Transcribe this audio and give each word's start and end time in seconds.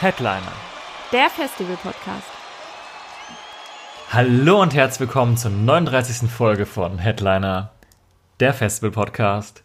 Headliner. 0.00 0.52
Der 1.12 1.28
Festival-Podcast. 1.28 2.24
Hallo 4.10 4.62
und 4.62 4.74
herzlich 4.74 5.00
willkommen 5.00 5.36
zur 5.36 5.50
39. 5.50 6.30
Folge 6.30 6.64
von 6.64 6.96
Headliner, 6.96 7.72
der 8.40 8.54
Festival-Podcast. 8.54 9.62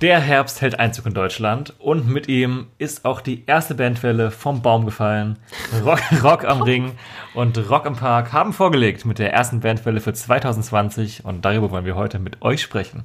Der 0.00 0.18
Herbst 0.18 0.60
hält 0.60 0.80
Einzug 0.80 1.06
in 1.06 1.14
Deutschland 1.14 1.78
und 1.78 2.08
mit 2.08 2.26
ihm 2.26 2.66
ist 2.78 3.04
auch 3.04 3.20
die 3.20 3.46
erste 3.46 3.76
Bandwelle 3.76 4.32
vom 4.32 4.60
Baum 4.60 4.86
gefallen. 4.86 5.38
Rock, 5.84 6.00
Rock 6.24 6.44
am 6.44 6.62
Ring 6.62 6.98
und 7.34 7.56
Rock 7.70 7.86
im 7.86 7.94
Park 7.94 8.32
haben 8.32 8.52
vorgelegt 8.52 9.04
mit 9.04 9.20
der 9.20 9.32
ersten 9.32 9.60
Bandwelle 9.60 10.00
für 10.00 10.12
2020 10.12 11.24
und 11.24 11.44
darüber 11.44 11.70
wollen 11.70 11.84
wir 11.84 11.94
heute 11.94 12.18
mit 12.18 12.42
euch 12.42 12.60
sprechen. 12.60 13.04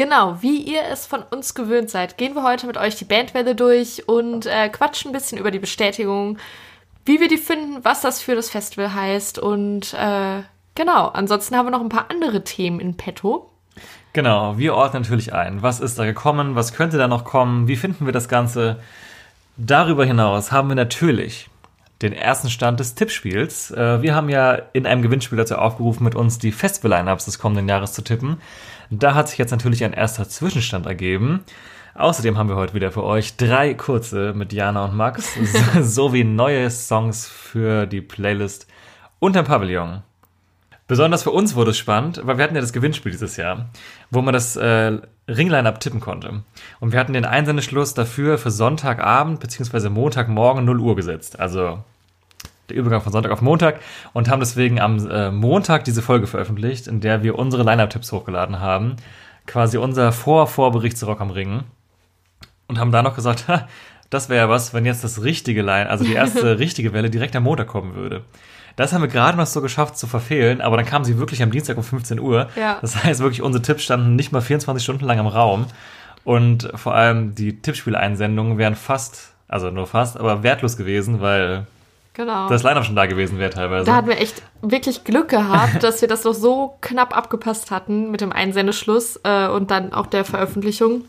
Genau, 0.00 0.40
wie 0.40 0.62
ihr 0.62 0.80
es 0.90 1.04
von 1.04 1.22
uns 1.22 1.52
gewöhnt 1.52 1.90
seid, 1.90 2.16
gehen 2.16 2.34
wir 2.34 2.42
heute 2.42 2.66
mit 2.66 2.78
euch 2.78 2.96
die 2.96 3.04
Bandwelle 3.04 3.54
durch 3.54 4.08
und 4.08 4.46
äh, 4.46 4.70
quatschen 4.70 5.10
ein 5.10 5.12
bisschen 5.12 5.36
über 5.36 5.50
die 5.50 5.58
Bestätigung, 5.58 6.38
wie 7.04 7.20
wir 7.20 7.28
die 7.28 7.36
finden, 7.36 7.84
was 7.84 8.00
das 8.00 8.22
für 8.22 8.34
das 8.34 8.48
Festival 8.48 8.94
heißt 8.94 9.38
und 9.38 9.92
äh, 9.92 10.40
genau, 10.74 11.08
ansonsten 11.08 11.54
haben 11.54 11.66
wir 11.66 11.70
noch 11.70 11.82
ein 11.82 11.90
paar 11.90 12.06
andere 12.08 12.42
Themen 12.44 12.80
in 12.80 12.96
petto. 12.96 13.50
Genau, 14.14 14.56
wir 14.56 14.74
ordnen 14.74 15.02
natürlich 15.02 15.34
ein. 15.34 15.60
Was 15.60 15.80
ist 15.80 15.98
da 15.98 16.06
gekommen? 16.06 16.54
Was 16.54 16.72
könnte 16.72 16.96
da 16.96 17.06
noch 17.06 17.24
kommen? 17.24 17.68
Wie 17.68 17.76
finden 17.76 18.06
wir 18.06 18.14
das 18.14 18.30
Ganze? 18.30 18.80
Darüber 19.58 20.06
hinaus 20.06 20.50
haben 20.50 20.70
wir 20.70 20.76
natürlich 20.76 21.50
den 22.00 22.14
ersten 22.14 22.48
Stand 22.48 22.80
des 22.80 22.94
Tippspiels. 22.94 23.70
Äh, 23.72 24.00
Wir 24.00 24.14
haben 24.14 24.30
ja 24.30 24.52
in 24.72 24.86
einem 24.86 25.02
Gewinnspiel 25.02 25.36
dazu 25.36 25.56
aufgerufen, 25.56 26.04
mit 26.04 26.14
uns 26.14 26.38
die 26.38 26.52
Festival-Lineups 26.52 27.26
des 27.26 27.38
kommenden 27.38 27.68
Jahres 27.68 27.92
zu 27.92 28.02
tippen. 28.02 28.38
Da 28.90 29.14
hat 29.14 29.28
sich 29.28 29.38
jetzt 29.38 29.50
natürlich 29.52 29.84
ein 29.84 29.92
erster 29.92 30.28
Zwischenstand 30.28 30.86
ergeben. 30.86 31.40
Außerdem 31.94 32.36
haben 32.38 32.48
wir 32.48 32.56
heute 32.56 32.74
wieder 32.74 32.92
für 32.92 33.04
euch 33.04 33.36
drei 33.36 33.74
kurze 33.74 34.32
mit 34.34 34.52
Jana 34.52 34.84
und 34.84 34.96
Max 34.96 35.34
so- 35.34 35.82
sowie 35.82 36.24
neue 36.24 36.70
Songs 36.70 37.26
für 37.28 37.86
die 37.86 38.00
Playlist 38.00 38.66
unterm 39.18 39.44
Pavillon. 39.44 40.02
Besonders 40.86 41.22
für 41.22 41.30
uns 41.30 41.54
wurde 41.54 41.70
es 41.70 41.78
spannend, 41.78 42.20
weil 42.24 42.36
wir 42.36 42.42
hatten 42.44 42.56
ja 42.56 42.60
das 42.60 42.72
Gewinnspiel 42.72 43.12
dieses 43.12 43.36
Jahr, 43.36 43.68
wo 44.10 44.22
man 44.22 44.34
das 44.34 44.56
äh, 44.56 44.98
Ringline-Up 45.28 45.78
tippen 45.78 46.00
konnte. 46.00 46.42
Und 46.80 46.90
wir 46.92 46.98
hatten 46.98 47.12
den 47.12 47.24
Einsendeschluss 47.24 47.94
dafür 47.94 48.38
für 48.38 48.50
Sonntagabend 48.50 49.38
bzw. 49.38 49.88
Montagmorgen 49.88 50.64
0 50.64 50.80
Uhr 50.80 50.96
gesetzt. 50.96 51.38
Also 51.38 51.84
der 52.70 52.76
Übergang 52.76 53.02
von 53.02 53.12
Sonntag 53.12 53.32
auf 53.32 53.42
Montag 53.42 53.80
und 54.12 54.28
haben 54.28 54.40
deswegen 54.40 54.80
am 54.80 55.08
äh, 55.10 55.30
Montag 55.30 55.84
diese 55.84 56.02
Folge 56.02 56.26
veröffentlicht, 56.26 56.86
in 56.86 57.00
der 57.00 57.22
wir 57.22 57.38
unsere 57.38 57.62
Line-Up-Tipps 57.62 58.12
hochgeladen 58.12 58.60
haben. 58.60 58.96
Quasi 59.46 59.78
unser 59.78 60.12
Vor-Vorbericht 60.12 60.96
zu 60.96 61.06
Rock 61.06 61.20
am 61.20 61.30
Ring. 61.30 61.64
Und 62.68 62.78
haben 62.78 62.92
da 62.92 63.02
noch 63.02 63.16
gesagt, 63.16 63.48
ha, 63.48 63.66
das 64.10 64.28
wäre 64.28 64.46
ja 64.46 64.48
was, 64.48 64.74
wenn 64.74 64.86
jetzt 64.86 65.04
das 65.04 65.22
richtige 65.22 65.62
Line, 65.62 65.88
also 65.88 66.04
die 66.04 66.12
erste 66.12 66.58
richtige 66.58 66.92
Welle 66.92 67.10
direkt 67.10 67.34
am 67.36 67.44
Montag 67.44 67.68
kommen 67.68 67.94
würde. 67.94 68.22
Das 68.76 68.92
haben 68.92 69.02
wir 69.02 69.08
gerade 69.08 69.36
noch 69.36 69.46
so 69.46 69.60
geschafft 69.60 69.98
zu 69.98 70.06
verfehlen, 70.06 70.60
aber 70.60 70.76
dann 70.76 70.86
kam 70.86 71.04
sie 71.04 71.18
wirklich 71.18 71.42
am 71.42 71.50
Dienstag 71.50 71.76
um 71.76 71.82
15 71.82 72.18
Uhr. 72.18 72.48
Ja. 72.56 72.78
Das 72.80 73.02
heißt 73.02 73.20
wirklich, 73.20 73.42
unsere 73.42 73.62
Tipps 73.62 73.82
standen 73.82 74.16
nicht 74.16 74.32
mal 74.32 74.40
24 74.40 74.82
Stunden 74.82 75.04
lang 75.04 75.18
im 75.18 75.26
Raum. 75.26 75.66
Und 76.24 76.70
vor 76.74 76.94
allem 76.94 77.34
die 77.34 77.60
Tippspieleinsendungen 77.60 78.58
wären 78.58 78.76
fast, 78.76 79.32
also 79.48 79.70
nur 79.70 79.86
fast, 79.86 80.18
aber 80.18 80.42
wertlos 80.42 80.76
gewesen, 80.76 81.20
weil 81.20 81.66
Genau. 82.20 82.50
das 82.50 82.62
Line-Up 82.62 82.84
schon 82.84 82.96
da 82.96 83.06
gewesen 83.06 83.38
wäre 83.38 83.48
teilweise. 83.48 83.86
da 83.86 83.94
hatten 83.94 84.08
wir 84.08 84.20
echt 84.20 84.42
wirklich 84.60 85.04
Glück 85.04 85.30
gehabt, 85.30 85.80
dass 85.82 86.02
wir 86.02 86.08
das 86.08 86.24
noch 86.24 86.34
so 86.34 86.76
knapp 86.82 87.16
abgepasst 87.16 87.70
hatten 87.70 88.10
mit 88.10 88.20
dem 88.20 88.30
Einsendeschluss 88.30 89.18
äh, 89.24 89.48
und 89.48 89.70
dann 89.70 89.94
auch 89.94 90.04
der 90.04 90.26
Veröffentlichung, 90.26 91.06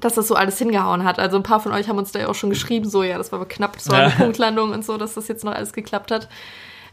dass 0.00 0.14
das 0.14 0.26
so 0.26 0.34
alles 0.34 0.58
hingehauen 0.58 1.04
hat. 1.04 1.20
Also 1.20 1.36
ein 1.36 1.44
paar 1.44 1.60
von 1.60 1.70
euch 1.70 1.88
haben 1.88 1.98
uns 1.98 2.10
da 2.10 2.18
ja 2.18 2.26
auch 2.26 2.34
schon 2.34 2.50
geschrieben, 2.50 2.90
so 2.90 3.04
ja, 3.04 3.16
das 3.16 3.30
war 3.30 3.38
aber 3.38 3.48
knapp, 3.48 3.78
so 3.78 3.92
eine. 3.92 4.10
Punktlandung 4.10 4.72
und 4.72 4.84
so, 4.84 4.96
dass 4.96 5.14
das 5.14 5.28
jetzt 5.28 5.44
noch 5.44 5.52
alles 5.54 5.72
geklappt 5.72 6.10
hat. 6.10 6.28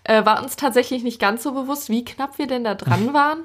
Äh, 0.04 0.24
war 0.24 0.44
uns 0.44 0.56
tatsächlich 0.56 1.02
nicht 1.02 1.20
ganz 1.20 1.42
so 1.42 1.54
bewusst, 1.54 1.90
wie 1.90 2.06
knapp 2.06 2.38
wir 2.38 2.46
denn 2.46 2.64
da 2.64 2.76
dran 2.76 3.12
waren. 3.16 3.40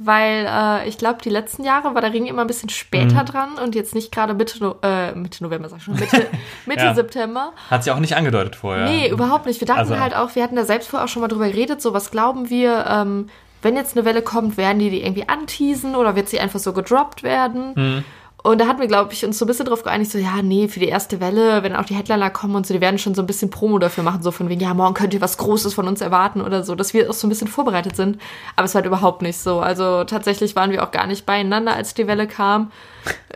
Weil 0.00 0.46
äh, 0.48 0.88
ich 0.88 0.96
glaube, 0.96 1.18
die 1.24 1.28
letzten 1.28 1.64
Jahre 1.64 1.92
war 1.94 2.00
der 2.00 2.12
Ring 2.12 2.26
immer 2.26 2.42
ein 2.42 2.46
bisschen 2.46 2.68
später 2.68 3.24
dran 3.24 3.54
und 3.62 3.74
jetzt 3.74 3.96
nicht 3.96 4.12
gerade 4.12 4.32
Mitte, 4.32 4.60
no 4.62 4.76
äh, 4.82 5.12
Mitte 5.12 5.42
November, 5.42 5.68
sag 5.68 5.78
ich 5.78 5.84
schon, 5.84 5.94
Mitte, 5.94 6.26
Mitte 6.66 6.84
Ja. 6.84 6.94
September. 6.94 7.52
Hat 7.68 7.82
sie 7.82 7.90
auch 7.90 7.98
nicht 7.98 8.14
angedeutet 8.14 8.54
vorher. 8.54 8.84
Nee, 8.88 9.08
überhaupt 9.10 9.46
nicht. 9.46 9.60
Wir 9.60 9.66
dachten 9.66 9.80
Also- 9.80 9.98
halt 9.98 10.14
auch, 10.14 10.36
wir 10.36 10.44
hatten 10.44 10.54
da 10.54 10.64
selbst 10.64 10.88
vorher 10.88 11.04
auch 11.06 11.08
schon 11.08 11.20
mal 11.22 11.26
drüber 11.28 11.48
geredet, 11.48 11.82
so 11.82 11.92
was 11.94 12.12
glauben 12.12 12.48
wir, 12.48 12.86
ähm, 12.88 13.28
wenn 13.60 13.74
jetzt 13.74 13.96
eine 13.96 14.04
Welle 14.04 14.22
kommt, 14.22 14.56
werden 14.56 14.78
die 14.78 14.88
die 14.90 15.02
irgendwie 15.02 15.28
anteasen 15.28 15.96
oder 15.96 16.14
wird 16.14 16.28
sie 16.28 16.38
einfach 16.38 16.60
so 16.60 16.72
gedroppt 16.72 17.24
werden? 17.24 17.74
Hm. 17.74 18.04
Und 18.44 18.60
da 18.60 18.68
hatten 18.68 18.78
wir, 18.80 18.86
glaube 18.86 19.12
ich, 19.12 19.24
uns 19.24 19.36
so 19.36 19.44
ein 19.44 19.48
bisschen 19.48 19.66
drauf 19.66 19.82
geeinigt, 19.82 20.12
so, 20.12 20.18
ja, 20.18 20.42
nee, 20.42 20.68
für 20.68 20.78
die 20.78 20.86
erste 20.86 21.20
Welle, 21.20 21.64
wenn 21.64 21.74
auch 21.74 21.84
die 21.84 21.94
Headliner 21.96 22.30
kommen 22.30 22.54
und 22.54 22.66
so, 22.68 22.72
die 22.72 22.80
werden 22.80 22.96
schon 22.98 23.14
so 23.16 23.20
ein 23.22 23.26
bisschen 23.26 23.50
Promo 23.50 23.78
dafür 23.80 24.04
machen, 24.04 24.22
so 24.22 24.30
von 24.30 24.48
wegen, 24.48 24.60
ja, 24.60 24.72
morgen 24.74 24.94
könnt 24.94 25.12
ihr 25.12 25.20
was 25.20 25.38
Großes 25.38 25.74
von 25.74 25.88
uns 25.88 26.00
erwarten 26.00 26.40
oder 26.40 26.62
so, 26.62 26.76
dass 26.76 26.94
wir 26.94 27.10
auch 27.10 27.14
so 27.14 27.26
ein 27.26 27.30
bisschen 27.30 27.48
vorbereitet 27.48 27.96
sind. 27.96 28.18
Aber 28.54 28.64
es 28.66 28.74
war 28.74 28.80
halt 28.80 28.86
überhaupt 28.86 29.22
nicht 29.22 29.38
so. 29.38 29.58
Also 29.58 30.04
tatsächlich 30.04 30.54
waren 30.54 30.70
wir 30.70 30.84
auch 30.84 30.92
gar 30.92 31.08
nicht 31.08 31.26
beieinander, 31.26 31.74
als 31.74 31.94
die 31.94 32.06
Welle 32.06 32.28
kam. 32.28 32.70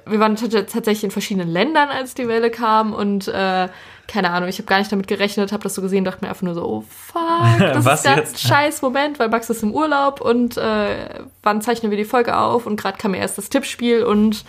Wir 0.06 0.20
waren 0.20 0.36
tats- 0.36 0.72
tatsächlich 0.72 1.04
in 1.04 1.10
verschiedenen 1.10 1.48
Ländern, 1.48 1.88
als 1.88 2.14
die 2.14 2.28
Welle 2.28 2.50
kam 2.50 2.92
und 2.92 3.26
äh, 3.26 3.68
keine 4.06 4.30
Ahnung, 4.30 4.48
ich 4.48 4.58
habe 4.58 4.66
gar 4.66 4.78
nicht 4.78 4.92
damit 4.92 5.08
gerechnet, 5.08 5.52
habe 5.52 5.62
das 5.64 5.74
so 5.74 5.82
gesehen, 5.82 6.04
dachte 6.04 6.24
mir 6.24 6.28
einfach 6.28 6.42
nur 6.42 6.54
so, 6.54 6.64
oh 6.64 6.84
fuck, 6.88 7.22
das 7.58 7.84
Was 7.84 8.00
ist 8.00 8.04
ganz 8.06 8.18
jetzt? 8.32 8.40
scheiß 8.46 8.82
Moment, 8.82 9.18
weil 9.18 9.28
Max 9.30 9.50
ist 9.50 9.62
im 9.64 9.72
Urlaub 9.74 10.20
und 10.20 10.56
äh, 10.58 11.08
wann 11.42 11.60
zeichnen 11.60 11.90
wir 11.90 11.98
die 11.98 12.04
Folge 12.04 12.36
auf 12.36 12.66
und 12.66 12.76
gerade 12.80 12.98
kam 12.98 13.10
mir 13.12 13.18
erst 13.18 13.36
das 13.38 13.48
Tippspiel 13.48 14.04
und 14.04 14.44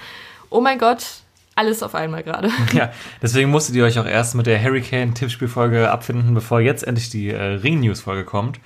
oh 0.54 0.62
mein 0.62 0.78
Gott, 0.80 1.06
alles 1.56 1.84
auf 1.84 1.96
einmal 1.96 2.24
gerade. 2.24 2.50
Ja, 2.74 2.92
deswegen 3.22 3.50
musstet 3.52 3.76
ihr 3.76 3.84
euch 3.84 4.00
auch 4.00 4.06
erst 4.06 4.36
mit 4.36 4.46
der 4.48 4.62
Hurricane-Tippspielfolge 4.64 5.92
abfinden, 5.92 6.34
bevor 6.34 6.62
jetzt 6.62 6.84
endlich 6.88 7.10
die 7.10 7.30
äh, 7.30 7.42
Ring-News-Folge 7.42 8.24
kommt. 8.24 8.60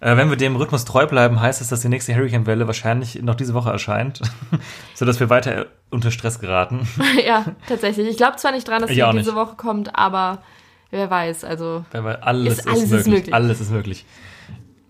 Äh, 0.00 0.16
wenn 0.16 0.30
wir 0.30 0.36
dem 0.36 0.54
Rhythmus 0.56 0.84
treu 0.84 1.06
bleiben, 1.06 1.40
heißt 1.40 1.60
es, 1.60 1.68
dass 1.68 1.80
die 1.80 1.88
nächste 1.88 2.14
Hurricane-Welle 2.14 2.66
wahrscheinlich 2.66 3.20
noch 3.22 3.34
diese 3.34 3.54
Woche 3.54 3.70
erscheint, 3.70 4.20
sodass 4.94 5.18
wir 5.18 5.30
weiter 5.30 5.66
unter 5.90 6.10
Stress 6.10 6.38
geraten. 6.38 6.88
ja, 7.26 7.44
tatsächlich. 7.68 8.08
Ich 8.08 8.16
glaube 8.16 8.36
zwar 8.36 8.52
nicht 8.52 8.68
dran, 8.68 8.82
dass 8.82 8.90
auch 8.90 9.12
diese. 9.12 9.34
Woche 9.34 9.56
kommt, 9.56 9.96
aber 9.96 10.42
wer 10.90 11.10
weiß, 11.10 11.44
also 11.44 11.84
Weil 11.92 12.16
alles, 12.16 12.58
Ist- 12.60 12.68
alles 12.68 12.82
ist, 12.84 12.84
ist 12.84 12.92
möglich. 12.92 13.14
möglich. 13.14 13.34
Alles 13.34 13.60
ist 13.60 13.70
möglich. 13.70 14.06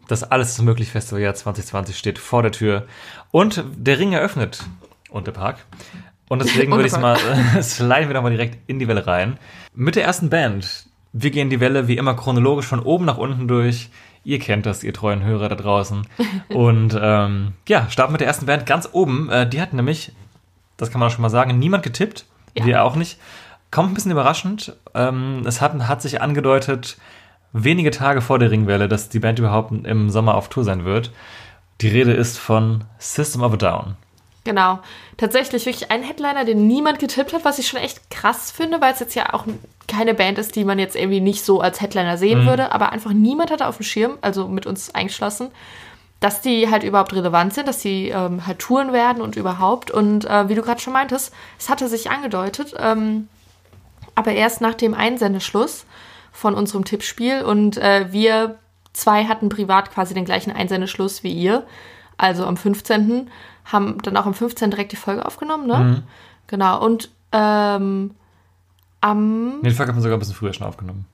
Das 0.09 0.25
Alles 0.25 0.51
ist 0.53 0.63
möglich 0.63 0.91
Festivaljahr 0.91 1.35
2020 1.35 1.97
steht 1.97 2.19
vor 2.19 2.43
der 2.43 2.51
Tür. 2.53 2.87
Und 3.31 3.63
der 3.77 3.99
Ring 3.99 4.15
eröffnet 4.15 4.65
Unterpark. 5.11 5.59
Und 6.29 6.43
deswegen 6.43 6.71
würde 6.73 6.87
ich 6.87 6.93
es 6.93 6.99
mal, 6.99 7.17
sliden 7.63 8.09
wir 8.09 8.15
doch 8.15 8.23
mal 8.23 8.31
direkt 8.31 8.59
in 8.67 8.79
die 8.79 8.89
Welle 8.89 9.07
rein. 9.07 9.39
Mit 9.75 9.97
der 9.97 10.05
ersten 10.05 10.31
Band. 10.31 10.87
Wir 11.13 11.31
gehen 11.31 11.51
die 11.51 11.61
Welle 11.61 11.89
wie 11.89 11.97
immer 11.97 12.15
chronologisch 12.15 12.67
von 12.67 12.81
oben 12.81 13.07
nach 13.07 13.19
unten 13.19 13.49
durch. 13.49 13.89
Ihr 14.25 14.39
kennt 14.39 14.67
das, 14.67 14.85
ihr 14.85 14.93
treuen 14.93 15.25
Hörer 15.25 15.49
da 15.49 15.55
draußen. 15.55 16.07
Und 16.51 16.99
ähm, 17.01 17.55
ja, 17.67 17.89
starten 17.89 18.13
mit 18.13 18.21
der 18.21 18.29
ersten 18.29 18.47
Band 18.47 18.67
ganz 18.67 18.89
oben. 18.93 19.31
Äh, 19.31 19.49
die 19.49 19.61
hat 19.61 19.73
nämlich, 19.73 20.13
das 20.77 20.91
kann 20.91 21.01
man 21.01 21.09
auch 21.09 21.13
schon 21.13 21.23
mal 21.23 21.31
sagen, 21.31 21.59
niemand 21.59 21.83
getippt. 21.83 22.27
Ja. 22.55 22.67
Wir 22.67 22.85
auch 22.85 22.97
nicht. 22.97 23.19
Kommt 23.71 23.91
ein 23.91 23.95
bisschen 23.95 24.13
überraschend. 24.13 24.77
Ähm, 24.95 25.43
es 25.47 25.61
hat, 25.61 25.73
hat 25.89 26.03
sich 26.03 26.21
angedeutet, 26.21 26.99
wenige 27.53 27.91
Tage 27.91 28.21
vor 28.21 28.39
der 28.39 28.51
Ringwelle, 28.51 28.89
dass 28.89 29.09
die 29.09 29.19
Band 29.19 29.39
überhaupt 29.39 29.73
im 29.87 30.11
Sommer 30.11 30.35
auf 30.35 30.49
Tour 30.49 30.65
sein 30.65 30.85
wird. 30.85 31.11
Die 31.81 31.89
Rede 31.89 32.13
ist 32.13 32.39
von 32.39 32.85
System 32.99 33.43
of 33.43 33.53
a 33.53 33.57
Down. 33.57 33.97
Genau. 34.45 34.81
Tatsächlich 35.19 35.67
wirklich 35.67 35.91
ein 35.91 36.05
Headliner, 36.05 36.45
den 36.45 36.69
niemand 36.69 37.01
getippt 37.01 37.33
hat, 37.33 37.45
was 37.45 37.59
ich 37.59 37.67
schon 37.67 37.81
echt 37.81 38.09
krass 38.09 38.53
finde, 38.53 38.81
weil 38.81 38.93
es 38.93 39.01
jetzt 39.01 39.17
ja 39.17 39.35
auch 39.35 39.45
keine 39.89 40.15
Band 40.15 40.39
ist, 40.39 40.55
die 40.55 40.65
man 40.65 40.79
jetzt 40.79 40.95
irgendwie 40.95 41.21
nicht 41.21 41.45
so 41.45 41.61
als 41.61 41.81
Headliner 41.81 42.17
sehen 42.17 42.47
würde, 42.47 42.73
aber 42.73 42.93
einfach 42.93 43.13
niemand 43.13 43.51
hatte 43.51 43.67
auf 43.67 43.79
dem 43.79 43.83
Schirm, 43.83 44.19
also 44.21 44.47
mit 44.47 44.65
uns 44.65 44.95
eingeschlossen, 44.95 45.49
dass 46.21 46.41
die 46.41 46.71
halt 46.71 46.85
überhaupt 46.85 47.13
relevant 47.15 47.53
sind, 47.53 47.67
dass 47.67 47.81
die 47.81 48.11
ähm, 48.11 48.47
halt 48.47 48.61
touren 48.61 48.93
werden 48.93 49.21
und 49.21 49.35
überhaupt. 49.35 49.91
Und 49.91 50.25
äh, 50.25 50.49
wie 50.49 50.55
du 50.55 50.63
gerade 50.63 50.81
schon 50.81 50.93
meintest, 50.93 51.35
es 51.59 51.69
hatte 51.69 51.89
sich 51.89 52.11
angedeutet, 52.11 52.75
ähm, 52.79 53.29
aber 54.15 54.33
erst 54.33 54.61
nach 54.61 54.75
dem 54.75 54.95
Einsendeschluss 54.95 55.85
von 56.33 56.55
unserem 56.55 56.85
Tippspiel 56.85 57.43
und 57.43 57.77
äh, 57.77 58.13
wir 58.13 58.59
zwei 58.93 59.25
hatten 59.25 59.49
privat 59.49 59.93
quasi 59.93 60.15
den 60.15 60.25
gleichen 60.25 60.53
Einsendeschluss 60.53 61.25
wie 61.25 61.33
ihr, 61.33 61.67
also 62.17 62.47
am 62.47 62.57
15. 62.57 63.31
haben 63.69 63.99
dann 64.03 64.17
auch 64.17 64.27
am 64.27 64.35
15. 64.35 64.71
direkt 64.71 64.93
die 64.93 64.97
Folge 64.97 65.25
aufgenommen, 65.25 65.67
ne? 65.67 66.03
Genau, 66.47 66.85
und 66.85 67.11
ähm, 67.33 68.13
Am. 69.01 69.61
Nee, 69.61 69.69
die 69.69 69.75
Folge 69.75 69.93
haben 69.93 69.99
wir 69.99 70.03
sogar 70.03 70.17
ein 70.17 70.21
bisschen 70.21 70.35
früher 70.35 70.53
schon 70.53 70.67
aufgenommen. 70.67 71.05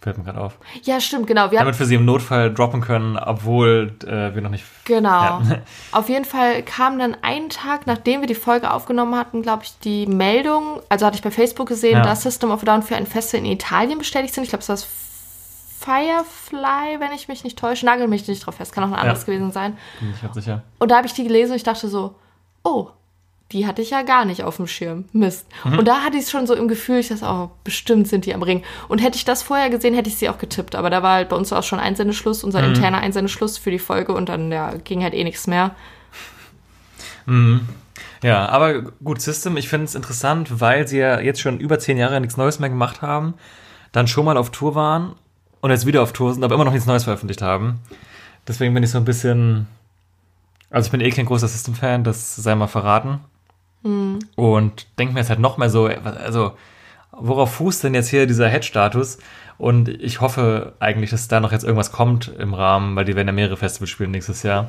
Fällt 0.00 0.18
mir 0.18 0.24
gerade 0.24 0.40
auf. 0.40 0.58
Ja, 0.82 1.00
stimmt, 1.00 1.28
genau. 1.28 1.52
Wir 1.52 1.60
Damit 1.60 1.78
wir 1.78 1.86
sie 1.86 1.94
im 1.94 2.04
Notfall 2.04 2.52
droppen 2.52 2.80
können, 2.80 3.16
obwohl 3.16 3.94
äh, 4.04 4.34
wir 4.34 4.42
noch 4.42 4.50
nicht. 4.50 4.64
Genau. 4.84 5.10
Ja. 5.10 5.42
Auf 5.92 6.08
jeden 6.08 6.24
Fall 6.24 6.62
kam 6.64 6.98
dann 6.98 7.16
einen 7.22 7.50
Tag, 7.50 7.86
nachdem 7.86 8.20
wir 8.20 8.26
die 8.26 8.34
Folge 8.34 8.72
aufgenommen 8.72 9.14
hatten, 9.14 9.42
glaube 9.42 9.62
ich, 9.62 9.78
die 9.78 10.06
Meldung, 10.08 10.80
also 10.88 11.06
hatte 11.06 11.14
ich 11.16 11.22
bei 11.22 11.30
Facebook 11.30 11.68
gesehen, 11.68 11.98
Ja. 11.98 12.02
dass 12.02 12.22
System 12.22 12.50
of 12.50 12.62
a 12.62 12.64
Down 12.64 12.82
für 12.82 12.96
ein 12.96 13.06
Festival 13.06 13.46
in 13.46 13.52
Italien 13.52 13.98
bestätigt 13.98 14.34
sind. 14.34 14.42
Ich 14.42 14.50
glaube, 14.50 14.62
es 14.62 14.68
war 14.68 14.74
das 14.74 14.88
Firefly, 15.84 17.00
wenn 17.00 17.12
ich 17.12 17.28
mich 17.28 17.44
nicht 17.44 17.58
täusche. 17.58 17.86
Nagel 17.86 18.08
mich 18.08 18.26
nicht 18.28 18.46
drauf 18.46 18.56
fest, 18.56 18.72
kann 18.72 18.84
auch 18.84 18.88
ein 18.88 18.94
anderes 18.94 19.26
gewesen 19.26 19.50
sein. 19.50 19.76
Bin 20.00 20.10
ich 20.14 20.22
ganz 20.22 20.34
sicher. 20.34 20.62
Und 20.78 20.90
da 20.90 20.96
habe 20.96 21.06
ich 21.06 21.12
die 21.12 21.24
gelesen 21.24 21.52
und 21.52 21.56
ich 21.56 21.62
dachte 21.64 21.88
so, 21.88 22.14
oh, 22.62 22.88
die 23.50 23.66
hatte 23.66 23.82
ich 23.82 23.90
ja 23.90 24.02
gar 24.02 24.24
nicht 24.24 24.44
auf 24.44 24.56
dem 24.56 24.66
Schirm. 24.66 25.04
Mist. 25.12 25.46
Mhm. 25.64 25.80
Und 25.80 25.84
da 25.88 26.02
hatte 26.02 26.16
ich 26.16 26.22
es 26.24 26.30
schon 26.30 26.46
so 26.46 26.54
im 26.54 26.68
Gefühl, 26.68 26.98
ich 27.00 27.08
dachte, 27.08 27.26
oh, 27.26 27.50
bestimmt 27.64 28.08
sind 28.08 28.24
die 28.26 28.34
am 28.34 28.42
Ring. 28.42 28.62
Und 28.88 28.98
hätte 29.00 29.16
ich 29.16 29.24
das 29.24 29.42
vorher 29.42 29.68
gesehen, 29.70 29.94
hätte 29.94 30.08
ich 30.08 30.16
sie 30.16 30.28
auch 30.30 30.38
getippt. 30.38 30.74
Aber 30.74 30.88
da 30.88 31.02
war 31.02 31.14
halt 31.16 31.28
bei 31.28 31.36
uns 31.36 31.52
auch 31.52 31.62
schon 31.62 31.78
Einsendeschluss, 31.78 32.44
unser 32.44 32.62
Mhm. 32.62 32.74
interner 32.74 32.98
Einsendeschluss 32.98 33.58
für 33.58 33.70
die 33.70 33.78
Folge 33.78 34.14
und 34.14 34.28
dann 34.28 34.50
ja, 34.50 34.72
ging 34.84 35.02
halt 35.02 35.12
eh 35.14 35.24
nichts 35.24 35.46
mehr. 35.46 35.72
Ja, 38.22 38.48
aber 38.48 38.82
gut, 39.04 39.20
System, 39.20 39.56
ich 39.56 39.68
finde 39.68 39.84
es 39.84 39.94
interessant, 39.94 40.60
weil 40.60 40.88
sie 40.88 40.98
ja 40.98 41.20
jetzt 41.20 41.40
schon 41.40 41.58
über 41.60 41.78
zehn 41.78 41.98
Jahre 41.98 42.20
nichts 42.20 42.36
Neues 42.36 42.58
mehr 42.58 42.68
gemacht 42.68 43.02
haben, 43.02 43.34
dann 43.92 44.08
schon 44.08 44.24
mal 44.24 44.36
auf 44.36 44.50
Tour 44.50 44.74
waren 44.74 45.14
und 45.62 45.70
jetzt 45.70 45.86
wieder 45.86 46.02
auf 46.02 46.12
Tour 46.12 46.34
sind, 46.34 46.44
aber 46.44 46.56
immer 46.56 46.64
noch 46.64 46.72
nichts 46.72 46.86
Neues 46.86 47.04
veröffentlicht 47.04 47.40
haben. 47.40 47.80
Deswegen 48.46 48.74
bin 48.74 48.82
ich 48.82 48.90
so 48.90 48.98
ein 48.98 49.06
bisschen. 49.06 49.68
Also, 50.68 50.86
ich 50.86 50.92
bin 50.92 51.00
eh 51.00 51.10
kein 51.10 51.26
großer 51.26 51.48
System-Fan, 51.48 52.04
das 52.04 52.36
sei 52.36 52.54
mal 52.54 52.66
verraten. 52.66 53.20
Und 54.36 54.86
denke 54.98 55.14
mir 55.14 55.20
jetzt 55.20 55.30
halt 55.30 55.40
noch 55.40 55.56
mal 55.56 55.70
so, 55.70 55.86
also, 55.86 56.56
worauf 57.12 57.54
fußt 57.54 57.84
denn 57.84 57.94
jetzt 57.94 58.08
hier 58.08 58.26
dieser 58.26 58.48
Head-Status? 58.48 59.18
Und 59.58 59.88
ich 59.88 60.20
hoffe 60.20 60.72
eigentlich, 60.80 61.10
dass 61.10 61.28
da 61.28 61.40
noch 61.40 61.52
jetzt 61.52 61.62
irgendwas 61.62 61.92
kommt 61.92 62.28
im 62.38 62.54
Rahmen, 62.54 62.96
weil 62.96 63.04
die 63.04 63.14
werden 63.14 63.28
ja 63.28 63.32
mehrere 63.32 63.56
Festivals 63.56 63.90
spielen 63.90 64.10
nächstes 64.10 64.42
Jahr. 64.42 64.68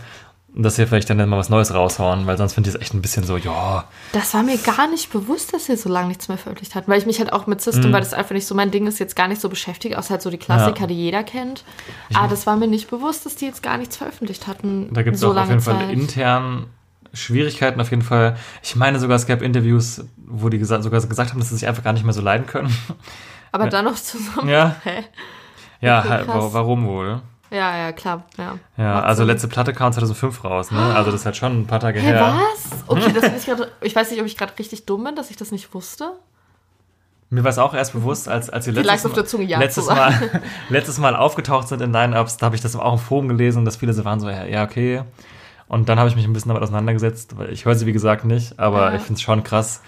Dass 0.55 0.75
sie 0.75 0.85
vielleicht 0.85 1.09
dann 1.09 1.17
mal 1.27 1.37
was 1.39 1.49
Neues 1.49 1.73
raushauen, 1.73 2.27
weil 2.27 2.37
sonst 2.37 2.53
finde 2.53 2.69
ich 2.69 2.75
es 2.75 2.81
echt 2.81 2.93
ein 2.93 3.01
bisschen 3.01 3.23
so, 3.23 3.37
ja, 3.37 3.85
Das 4.11 4.35
war 4.35 4.43
mir 4.43 4.55
gar 4.59 4.87
nicht 4.87 5.11
bewusst, 5.11 5.51
dass 5.51 5.65
sie 5.65 5.75
so 5.75 5.89
lange 5.89 6.09
nichts 6.09 6.27
mehr 6.27 6.37
veröffentlicht 6.37 6.75
hatten, 6.75 6.91
weil 6.91 6.99
ich 6.99 7.07
mich 7.07 7.17
halt 7.17 7.33
auch 7.33 7.47
mit 7.47 7.59
System, 7.59 7.89
Mhm. 7.89 7.93
weil 7.93 8.01
das 8.01 8.13
einfach 8.13 8.33
nicht 8.35 8.45
so 8.45 8.53
mein 8.53 8.69
Ding 8.69 8.85
ist, 8.85 8.99
jetzt 8.99 9.15
gar 9.15 9.27
nicht 9.27 9.41
so 9.41 9.49
beschäftigt, 9.49 9.97
außer 9.97 10.11
halt 10.11 10.21
so 10.21 10.29
die 10.29 10.37
Klassiker, 10.37 10.81
Ja. 10.81 10.87
die 10.87 10.93
jeder 10.93 11.23
kennt. 11.23 11.63
Aber 12.13 12.27
das 12.27 12.45
war 12.45 12.55
mir 12.55 12.67
nicht 12.67 12.87
bewusst, 12.89 13.25
dass 13.25 13.35
die 13.35 13.45
jetzt 13.45 13.63
gar 13.63 13.77
nichts 13.77 13.97
veröffentlicht 13.97 14.45
hatten. 14.45 14.93
Da 14.93 15.01
gibt 15.01 15.15
es 15.15 15.21
so 15.21 15.27
auch 15.27 15.31
auf 15.31 15.35
lange 15.37 15.49
jeden 15.53 15.61
Fall 15.63 15.79
Zeit. 15.79 15.89
intern 15.91 16.67
Schwierigkeiten 17.15 17.81
auf 17.81 17.89
jeden 17.89 18.01
Fall. 18.03 18.37
Ich 18.61 18.75
meine 18.75 18.99
sogar, 18.99 19.15
es 19.17 19.25
gab 19.25 19.41
Interviews, 19.41 20.03
wo 20.25 20.49
die 20.49 20.57
gesa 20.59 20.81
sogar 20.83 20.99
gesagt 21.01 21.31
haben, 21.31 21.39
dass 21.39 21.49
sie 21.49 21.55
sich 21.55 21.67
einfach 21.67 21.83
gar 21.83 21.93
nicht 21.93 22.03
mehr 22.03 22.13
so 22.13 22.21
leiden 22.21 22.45
können. 22.47 22.75
Aber 23.51 23.67
dann 23.69 23.85
noch 23.85 23.95
zusammen. 23.95 24.49
Ja. 24.49 24.75
Hä? 24.83 25.03
Ja, 25.81 25.99
Okay, 25.99 26.09
halt, 26.09 26.27
warum 26.27 26.85
wohl? 26.87 27.21
Ja, 27.53 27.77
ja, 27.77 27.91
klar. 27.91 28.23
Ja, 28.37 28.57
Ja, 28.77 29.01
also 29.03 29.19
Sinn. 29.21 29.27
letzte 29.27 29.47
Platte 29.47 29.73
kam 29.73 29.93
2005 29.93 30.43
raus, 30.43 30.71
ne? 30.71 30.79
Also 30.95 31.11
das 31.11 31.21
ist 31.21 31.25
halt 31.25 31.37
schon 31.37 31.61
ein 31.61 31.67
paar 31.67 31.79
Tage 31.79 31.99
Hä, 31.99 32.07
her. 32.07 32.33
was? 32.35 32.83
Okay, 32.87 33.13
das 33.13 33.25
ich 33.37 33.45
gerade. 33.45 33.71
Ich 33.81 33.95
weiß 33.95 34.09
nicht, 34.09 34.19
ob 34.19 34.25
ich 34.25 34.35
gerade 34.37 34.57
richtig 34.57 34.85
dumm 34.85 35.03
bin, 35.03 35.15
dass 35.15 35.29
ich 35.29 35.37
das 35.37 35.51
nicht 35.51 35.73
wusste. 35.73 36.13
Mir 37.29 37.43
war 37.43 37.49
es 37.51 37.57
auch 37.59 37.73
erst 37.73 37.93
bewusst, 37.93 38.27
als, 38.27 38.49
als 38.49 38.65
sie 38.65 38.71
letztes, 38.71 39.05
auf 39.05 39.13
der 39.13 39.25
Zunge, 39.25 39.45
ja, 39.45 39.57
letztes. 39.59 39.87
Mal, 39.87 40.41
letztes 40.69 40.97
Mal 40.99 41.15
aufgetaucht 41.15 41.67
sind 41.67 41.81
in 41.81 41.91
Line-Ups, 41.91 42.37
da 42.37 42.45
habe 42.47 42.55
ich 42.55 42.61
das 42.61 42.75
auch 42.75 42.93
im 42.93 42.99
Forum 42.99 43.27
gelesen, 43.27 43.65
dass 43.65 43.75
viele 43.77 43.93
so 43.93 44.05
waren 44.05 44.19
so, 44.19 44.29
ja, 44.29 44.45
ja, 44.45 44.63
okay. 44.63 45.03
Und 45.67 45.89
dann 45.89 45.97
habe 45.97 46.09
ich 46.09 46.15
mich 46.15 46.25
ein 46.25 46.33
bisschen 46.33 46.49
damit 46.49 46.61
auseinandergesetzt, 46.61 47.35
weil 47.37 47.51
ich 47.51 47.65
höre 47.65 47.73
sie 47.73 47.87
wie 47.87 47.93
gesagt 47.93 48.25
nicht, 48.25 48.59
aber 48.59 48.89
Ja. 48.91 48.95
ich 48.95 49.01
finde 49.01 49.15
es 49.15 49.21
schon 49.21 49.43
krass. 49.43 49.81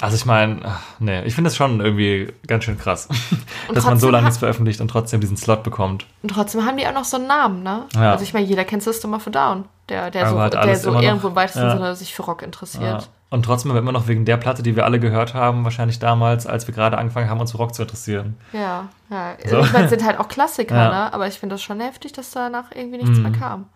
Also 0.00 0.16
ich 0.16 0.26
meine, 0.26 0.60
nee, 0.98 1.22
ich 1.22 1.34
finde 1.34 1.48
es 1.48 1.56
schon 1.56 1.80
irgendwie 1.80 2.32
ganz 2.46 2.64
schön 2.64 2.78
krass, 2.78 3.08
dass 3.72 3.84
man 3.84 3.98
so 3.98 4.10
lange 4.10 4.24
nichts 4.24 4.38
veröffentlicht 4.38 4.80
und 4.80 4.88
trotzdem 4.88 5.20
diesen 5.20 5.36
Slot 5.36 5.62
bekommt. 5.62 6.04
Und 6.22 6.30
trotzdem 6.30 6.64
haben 6.66 6.76
die 6.76 6.86
auch 6.86 6.92
noch 6.92 7.04
so 7.04 7.16
einen 7.16 7.26
Namen, 7.28 7.62
ne? 7.62 7.84
Ja. 7.94 8.12
Also 8.12 8.24
ich 8.24 8.34
meine, 8.34 8.46
jeder 8.46 8.64
kennt 8.64 8.82
System 8.82 9.14
of 9.14 9.26
a 9.26 9.30
Down, 9.30 9.64
der, 9.88 10.10
der 10.10 10.26
Aber 10.26 10.44
so, 10.50 10.58
der 10.58 10.76
so 10.76 10.88
immer 10.90 10.98
noch- 10.98 11.04
irgendwo 11.06 11.28
im 11.28 11.36
weitesten 11.36 11.60
ja. 11.62 11.72
Sinne 11.76 11.96
sich 11.96 12.14
für 12.14 12.22
Rock 12.22 12.42
interessiert. 12.42 12.82
Ja. 13.02 13.08
Und 13.30 13.44
trotzdem 13.44 13.70
aber 13.72 13.80
immer 13.80 13.90
noch 13.92 14.06
wegen 14.06 14.24
der 14.24 14.36
Platte, 14.36 14.62
die 14.62 14.76
wir 14.76 14.84
alle 14.84 15.00
gehört 15.00 15.34
haben, 15.34 15.64
wahrscheinlich 15.64 15.98
damals, 15.98 16.46
als 16.46 16.68
wir 16.68 16.74
gerade 16.74 16.98
angefangen 16.98 17.28
haben, 17.28 17.40
uns 17.40 17.50
für 17.50 17.56
Rock 17.58 17.74
zu 17.74 17.82
interessieren. 17.82 18.36
Ja, 18.52 18.88
ja. 19.10 19.34
So. 19.44 19.58
Ich 19.60 19.72
meine, 19.72 19.86
es 19.86 19.90
sind 19.90 20.04
halt 20.04 20.20
auch 20.20 20.28
Klassiker. 20.28 20.74
Mhm. 20.74 20.90
ne? 20.90 21.12
Aber 21.14 21.26
ich 21.26 21.34
finde 21.40 21.54
das 21.54 21.62
schon 21.62 21.80
heftig, 21.80 22.12
dass 22.12 22.30
danach 22.30 22.66
irgendwie 22.72 22.98
nichts 22.98 23.18
mehr 23.18 23.32
kam. 23.32 23.66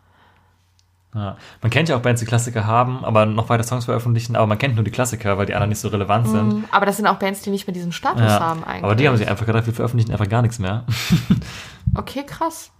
Ja. 1.14 1.36
Man 1.62 1.70
kennt 1.70 1.88
ja 1.88 1.96
auch 1.96 2.00
Bands, 2.02 2.20
die 2.20 2.26
Klassiker 2.26 2.66
haben, 2.66 3.04
aber 3.04 3.24
noch 3.26 3.48
weiter 3.48 3.64
Songs 3.64 3.86
veröffentlichen, 3.86 4.36
aber 4.36 4.46
man 4.46 4.58
kennt 4.58 4.74
nur 4.74 4.84
die 4.84 4.90
Klassiker, 4.90 5.38
weil 5.38 5.46
die 5.46 5.54
anderen 5.54 5.70
nicht 5.70 5.80
so 5.80 5.88
relevant 5.88 6.28
sind. 6.28 6.64
Aber 6.70 6.84
das 6.86 6.96
sind 6.98 7.06
auch 7.06 7.16
Bands, 7.16 7.40
die 7.40 7.50
nicht 7.50 7.66
mehr 7.66 7.72
diesen 7.74 7.92
Status 7.92 8.20
Ja. 8.20 8.40
haben 8.40 8.62
eigentlich. 8.62 8.84
Aber 8.84 8.94
die 8.94 9.08
haben 9.08 9.16
sich 9.16 9.26
einfach 9.28 9.46
gedacht, 9.46 9.66
wir 9.66 9.72
veröffentlichen 9.72 10.12
einfach 10.12 10.28
gar 10.28 10.42
nichts 10.42 10.58
mehr. 10.58 10.84
Okay, 11.94 12.22
krass. 12.26 12.70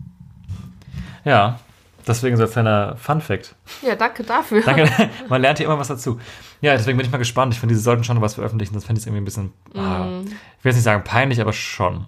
ja, 1.25 1.59
deswegen 2.07 2.37
so 2.37 2.43
als 2.43 2.53
kleiner 2.53 2.95
Fun 2.97 3.23
Fact. 3.23 3.55
Ja, 3.81 3.95
danke 3.97 4.23
dafür. 4.23 4.63
Danke, 4.63 4.89
man 5.31 5.41
lernt 5.41 5.59
hier 5.59 5.67
immer 5.67 5.79
was 5.79 5.89
dazu. 5.89 6.21
Ja, 6.61 6.77
deswegen 6.77 6.99
bin 6.99 7.07
ich 7.07 7.11
mal 7.13 7.19
gespannt. 7.19 7.55
Ich 7.55 7.61
finde, 7.61 7.75
sie 7.75 7.81
sollten 7.81 8.05
schon 8.05 8.21
was 8.21 8.35
veröffentlichen. 8.35 8.75
Das 8.75 8.85
fände 8.85 9.01
ich 9.01 9.07
irgendwie 9.07 9.23
ein 9.23 9.25
bisschen, 9.25 9.53
ah, 9.75 10.05
Mhm. 10.05 10.27
ich 10.27 10.65
will 10.65 10.71
jetzt 10.71 10.77
nicht 10.77 10.85
sagen 10.85 11.05
peinlich, 11.05 11.41
aber 11.41 11.55
schon. 11.55 12.05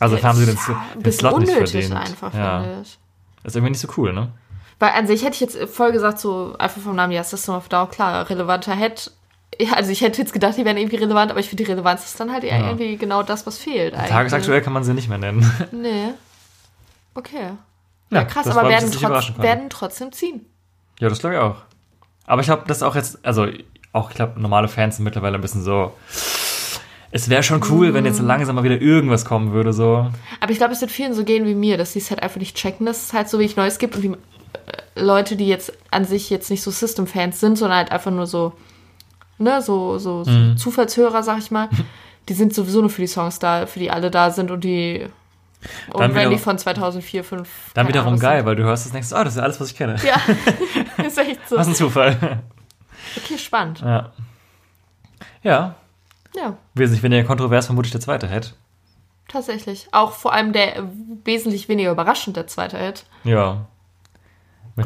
Also 0.00 0.16
Ja, 0.16 0.22
haben 0.22 0.38
sie 0.38 0.46
den, 0.46 0.56
ja, 0.56 0.82
ein 0.94 1.02
den 1.02 1.12
Slot 1.12 1.38
nicht 1.40 1.50
unnötig 1.50 1.86
verdient. 1.88 1.94
einfach, 2.10 2.32
ja. 2.34 2.64
Ist 3.44 3.54
irgendwie 3.56 3.70
nicht 3.72 3.80
so 3.80 3.88
cool, 3.98 4.12
ne? 4.14 4.28
Weil 4.78 4.90
an 4.90 5.06
sich 5.06 5.22
hätte 5.22 5.34
ich 5.34 5.40
jetzt 5.40 5.58
voll 5.74 5.90
gesagt, 5.92 6.18
so 6.20 6.54
einfach 6.58 6.80
vom 6.80 6.94
Namen, 6.96 7.12
ja, 7.12 7.24
System 7.24 7.54
of 7.54 7.68
Down, 7.68 7.90
klar, 7.90 8.28
relevanter 8.30 8.74
Head. 8.76 9.10
Ja, 9.60 9.72
also 9.72 9.90
ich 9.90 10.02
hätte 10.02 10.20
jetzt 10.20 10.32
gedacht, 10.32 10.56
die 10.56 10.64
wären 10.64 10.76
irgendwie 10.76 10.96
relevant, 10.96 11.30
aber 11.30 11.40
ich 11.40 11.48
finde, 11.48 11.64
die 11.64 11.70
Relevanz 11.70 12.04
ist 12.04 12.20
dann 12.20 12.30
halt 12.32 12.44
eher 12.44 12.60
irgendwie 12.64 12.96
genau 12.96 13.22
das, 13.24 13.46
was 13.46 13.58
fehlt 13.58 13.94
eigentlich. 13.94 14.10
Tagesaktuell 14.10 14.60
kann 14.60 14.72
man 14.72 14.84
sie 14.84 14.94
nicht 14.94 15.08
mehr 15.08 15.18
nennen. 15.18 15.50
Nee. 15.72 16.10
Okay. 17.14 17.50
Ja, 18.10 18.18
Ja, 18.18 18.24
krass, 18.24 18.46
aber 18.46 18.68
werden, 18.68 18.88
ich 18.90 18.96
trotz, 19.00 19.32
werden 19.38 19.68
trotzdem 19.70 20.12
ziehen. 20.12 20.46
Ja, 21.00 21.08
das 21.08 21.18
glaube 21.18 21.34
ich 21.36 21.40
auch. 21.40 21.56
Aber 22.26 22.42
ich 22.42 22.50
habe 22.50 22.62
das 22.68 22.82
auch 22.82 22.94
jetzt, 22.94 23.24
also 23.24 23.46
auch, 23.92 24.10
ich 24.10 24.16
glaube, 24.16 24.40
normale 24.40 24.68
Fans 24.68 24.96
sind 24.96 25.04
mittlerweile 25.04 25.36
ein 25.36 25.40
bisschen 25.40 25.62
so. 25.62 25.92
Es 27.10 27.28
wäre 27.30 27.42
schon 27.42 27.62
cool, 27.70 27.94
wenn 27.94 28.02
Mhm. 28.04 28.10
jetzt 28.10 28.20
langsam 28.20 28.54
mal 28.56 28.64
wieder 28.64 28.80
irgendwas 28.80 29.24
kommen 29.24 29.52
würde, 29.52 29.72
so. 29.72 30.10
Aber 30.40 30.52
ich 30.52 30.58
glaube, 30.58 30.74
es 30.74 30.80
wird 30.82 30.90
vielen 30.90 31.14
so 31.14 31.24
gehen 31.24 31.46
wie 31.46 31.54
mir, 31.54 31.78
dass 31.78 31.94
sie 31.94 32.00
es 32.00 32.10
halt 32.10 32.22
einfach 32.22 32.36
nicht 32.38 32.54
checken, 32.56 32.84
dass 32.86 33.04
es 33.04 33.12
halt 33.14 33.28
so 33.30 33.38
wenig 33.38 33.56
Neues 33.56 33.78
gibt 33.78 33.96
und 33.96 34.02
wie 34.02 34.12
Leute, 35.00 35.36
die 35.36 35.46
jetzt 35.48 35.72
an 35.90 36.04
sich 36.04 36.30
jetzt 36.30 36.50
nicht 36.50 36.62
so 36.62 36.70
System-Fans 36.70 37.40
sind, 37.40 37.56
sondern 37.56 37.78
halt 37.78 37.92
einfach 37.92 38.10
nur 38.10 38.26
so, 38.26 38.52
ne, 39.38 39.60
so, 39.62 39.98
so, 39.98 40.24
so 40.24 40.30
Mhm. 40.30 40.56
Zufallshörer, 40.56 41.22
sag 41.22 41.38
ich 41.38 41.50
mal, 41.50 41.68
die 42.28 42.34
sind 42.34 42.54
sowieso 42.54 42.80
nur 42.80 42.90
für 42.90 43.00
die 43.02 43.06
Songs 43.08 43.38
da, 43.38 43.66
für 43.66 43.78
die 43.78 43.90
alle 43.90 44.10
da 44.10 44.30
sind 44.30 44.50
und 44.50 44.62
die. 44.64 45.06
Und 45.92 46.00
Dann 46.00 46.14
wenn 46.14 46.20
wieder- 46.26 46.30
die 46.36 46.38
von 46.38 46.56
2004, 46.56 47.22
2005. 47.24 47.72
Dann 47.74 47.88
wiederum 47.88 48.08
Ahnung, 48.08 48.20
geil, 48.20 48.44
weil 48.46 48.54
du 48.54 48.62
hörst 48.62 48.84
das 48.86 48.92
denkst, 48.92 49.08
oh, 49.12 49.24
das 49.24 49.34
ist 49.34 49.40
alles, 49.42 49.60
was 49.60 49.70
ich 49.72 49.76
kenne. 49.76 49.96
Ja, 50.04 50.20
ist 51.04 51.18
echt 51.18 51.48
so. 51.48 51.56
Was 51.56 51.66
ein 51.66 51.74
Zufall. 51.74 52.40
Okay, 53.16 53.38
spannend. 53.38 53.80
ja. 53.80 54.12
Ja, 55.42 55.74
Ja, 56.34 56.56
wesentlich 56.74 57.02
weniger 57.02 57.24
kontrovers 57.26 57.66
vermutlich 57.66 57.92
der 57.92 58.00
zweite 58.00 58.28
Hit. 58.28 58.54
tatsächlich. 59.28 59.88
Auch 59.92 60.12
vor 60.12 60.32
allem 60.32 60.52
der 60.52 60.88
wesentlich 61.24 61.68
weniger 61.68 61.90
überraschend, 61.92 62.36
der 62.36 62.46
zweite 62.46 62.78
Hit. 62.78 63.04
Ja. 63.24 63.66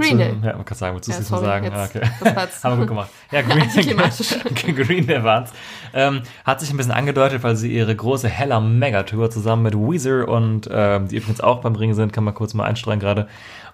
Green 0.00 0.18
Day. 0.18 0.34
Ja, 0.42 0.54
man 0.56 0.64
kann 0.64 0.76
sagen, 0.76 0.94
willst 0.94 1.08
du 1.08 1.12
es 1.12 1.18
diesmal 1.18 1.40
sorry, 1.40 1.52
sagen? 1.52 1.64
jetzt- 1.64 1.76
Ah, 1.76 1.84
okay. 1.84 2.00
das 2.20 2.36
war 2.36 2.42
jetzt- 2.44 2.64
Haben 2.64 2.72
wir 2.72 2.78
gut 2.78 2.88
gemacht. 2.88 3.10
Ja, 3.30 3.42
Green, 3.42 3.62
Antiklimatisch. 3.62 4.34
Green 4.54 5.06
Day 5.06 5.22
waren's. 5.24 5.52
Ähm, 5.94 6.22
hat 6.44 6.60
sich 6.60 6.70
ein 6.70 6.76
bisschen 6.76 6.92
angedeutet, 6.92 7.42
weil 7.42 7.56
sie 7.56 7.72
ihre 7.74 7.94
große 7.94 8.28
Hella 8.28 8.60
Mega-Tour 8.60 9.30
zusammen 9.30 9.62
mit 9.62 9.74
Weezer 9.74 10.28
und 10.28 10.68
ähm, 10.72 11.08
die 11.08 11.16
übrigens 11.16 11.40
auch 11.40 11.60
beim 11.60 11.74
Ring 11.76 11.94
sind, 11.94 12.12
kann 12.12 12.24
man 12.24 12.34
kurz 12.34 12.54
mal 12.54 12.64
einstreuen 12.64 13.00
gerade, 13.00 13.28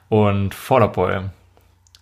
und 0.08 0.54
Fall 0.54 0.82
Out 0.82 0.94
Boy 0.94 1.20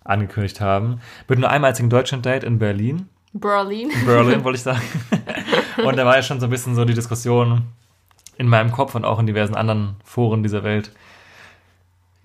angekündigt 0.03 0.61
haben. 0.61 1.01
Mit 1.27 1.39
nur 1.39 1.49
einem 1.49 1.65
einzigen 1.65 1.89
Deutschland-Date 1.89 2.43
in 2.43 2.59
Berlin. 2.59 3.09
Berlin. 3.33 3.91
Berlin, 4.05 4.43
wollte 4.43 4.57
ich 4.57 4.63
sagen. 4.63 4.81
Und 5.83 5.97
da 5.97 6.05
war 6.05 6.15
ja 6.15 6.23
schon 6.23 6.39
so 6.39 6.47
ein 6.47 6.49
bisschen 6.49 6.75
so 6.75 6.85
die 6.85 6.93
Diskussion 6.93 7.63
in 8.37 8.47
meinem 8.47 8.71
Kopf 8.71 8.95
und 8.95 9.03
auch 9.05 9.19
in 9.19 9.27
diversen 9.27 9.55
anderen 9.55 9.95
Foren 10.03 10.43
dieser 10.43 10.63
Welt. 10.63 10.91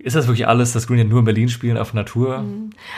Ist 0.03 0.15
das 0.17 0.27
wirklich 0.27 0.47
alles, 0.47 0.73
dass 0.73 0.85
Green 0.85 0.97
Day 0.97 1.05
nur 1.05 1.19
in 1.19 1.25
Berlin 1.25 1.47
spielen 1.49 1.77
auf 1.77 1.93
Natur? 1.93 2.43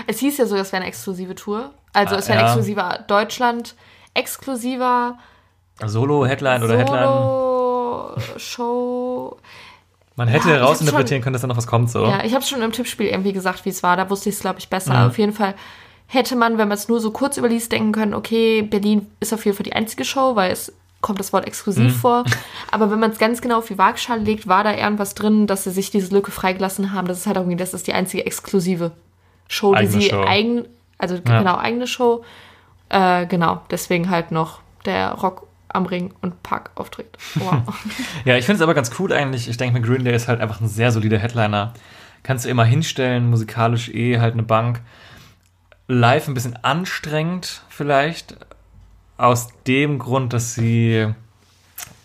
Es 0.08 0.20
hieß 0.20 0.38
ja 0.40 0.46
so, 0.48 0.56
es 0.56 0.72
wäre 0.72 0.82
eine 0.82 0.88
exklusive 0.90 1.36
Tour. 1.36 1.72
Also 1.94 2.16
Ah, 2.16 2.18
es 2.18 2.28
wäre 2.28 2.40
ein 2.40 2.44
ja. 2.46 2.48
exklusiver 2.52 3.00
Deutschland, 3.08 3.76
exklusiver 4.16 5.18
Solo, 5.86 6.26
Headline 6.26 6.64
oder 6.64 6.78
Headline? 6.78 7.08
Solo-Show. 8.36 9.38
Man 10.16 10.28
hätte 10.30 10.50
Ja, 10.50 10.64
rausinterpretieren 10.64 11.22
können, 11.22 11.34
dass 11.34 11.42
da 11.42 11.48
noch 11.48 11.58
was 11.58 11.68
kommt, 11.68 11.92
so. 11.92 12.06
Ja, 12.06 12.24
ich 12.24 12.34
habe 12.34 12.44
schon 12.46 12.62
im 12.62 12.72
Tippspiel 12.72 13.08
irgendwie 13.08 13.34
gesagt, 13.34 13.66
wie 13.66 13.70
es 13.70 13.84
war. 13.84 13.98
Da 13.98 14.10
wusste 14.10 14.30
ich 14.30 14.36
es, 14.36 14.42
glaube 14.42 14.60
ich, 14.60 14.70
besser. 14.70 14.94
Mhm. 14.94 15.08
Auf 15.10 15.18
jeden 15.18 15.34
Fall 15.34 15.56
hätte 16.08 16.36
man, 16.36 16.58
wenn 16.58 16.68
man 16.70 16.78
es 16.78 16.88
nur 16.88 17.00
so 17.02 17.12
kurz 17.12 17.38
überliest, 17.38 17.72
denken 17.72 17.92
können, 17.92 18.14
okay, 18.14 18.62
Berlin 18.62 19.08
ist 19.20 19.34
auf 19.34 19.44
jeden 19.46 19.58
Fall 19.58 19.66
die 19.66 19.74
einzige 19.74 20.06
Show, 20.06 20.36
weil 20.36 20.52
es 20.52 20.72
kommt 21.06 21.20
das 21.20 21.32
Wort 21.34 21.46
exklusiv 21.46 21.94
Mhm. 21.94 21.98
vor. 22.00 22.24
Aber 22.72 22.90
wenn 22.90 23.00
man 23.00 23.12
es 23.12 23.20
ganz 23.20 23.40
genau 23.42 23.60
auf 23.60 23.68
die 23.68 23.78
Waagschale 23.78 24.22
legt, 24.22 24.48
war 24.48 24.64
da 24.64 24.74
irgendwas 24.74 25.14
drin, 25.14 25.46
dass 25.46 25.64
sie 25.66 25.72
sich 25.72 25.92
diese 25.92 26.12
Lücke 26.14 26.32
freigelassen 26.32 26.92
haben. 26.94 27.08
Das 27.08 27.20
ist 27.20 27.28
halt 27.28 27.38
irgendwie, 27.38 27.56
das 27.58 27.74
ist 27.76 27.86
die 27.86 27.94
einzige 27.94 28.26
exklusive 28.26 28.92
Show, 29.48 29.74
die 29.74 29.80
Eigene 29.82 30.02
sie 30.02 30.10
Show. 30.10 30.24
eigen, 30.26 30.66
also 30.98 31.16
Ja. 31.16 31.38
genau, 31.40 31.58
eigene 31.58 31.86
Show. 31.86 32.24
Äh, 32.90 33.28
genau, 33.28 33.62
deswegen 33.70 34.10
halt 34.10 34.32
noch 34.32 34.62
der 34.86 35.12
Rock 35.12 35.46
am 35.70 35.86
Ring 35.86 36.14
und 36.22 36.42
Park 36.42 36.72
auftritt. 36.76 37.18
Wow. 37.36 37.62
Ja, 38.26 38.36
ich 38.38 38.46
finde 38.46 38.58
es 38.58 38.62
aber 38.62 38.74
ganz 38.74 38.92
cool 38.98 39.14
eigentlich. 39.14 39.48
Ich 39.48 39.58
denke 39.58 39.80
mir, 39.80 39.86
Green 39.86 40.04
Day 40.06 40.16
ist 40.16 40.28
halt 40.28 40.42
einfach 40.42 40.60
ein 40.62 40.68
sehr 40.68 40.92
solider 40.92 41.18
Headliner. 41.20 41.74
Kannst 42.24 42.46
du 42.46 42.50
immer 42.50 42.66
hinstellen, 42.66 43.30
musikalisch 43.30 43.90
eh 43.90 44.20
halt 44.20 44.34
eine 44.34 44.44
Bank. 44.44 44.82
Live 45.88 46.28
ein 46.28 46.34
bisschen 46.34 46.56
anstrengend 46.64 47.62
vielleicht. 47.70 48.36
Aus 49.18 49.48
dem 49.66 50.00
Grund, 50.00 50.34
dass 50.34 50.56
sie 50.56 51.08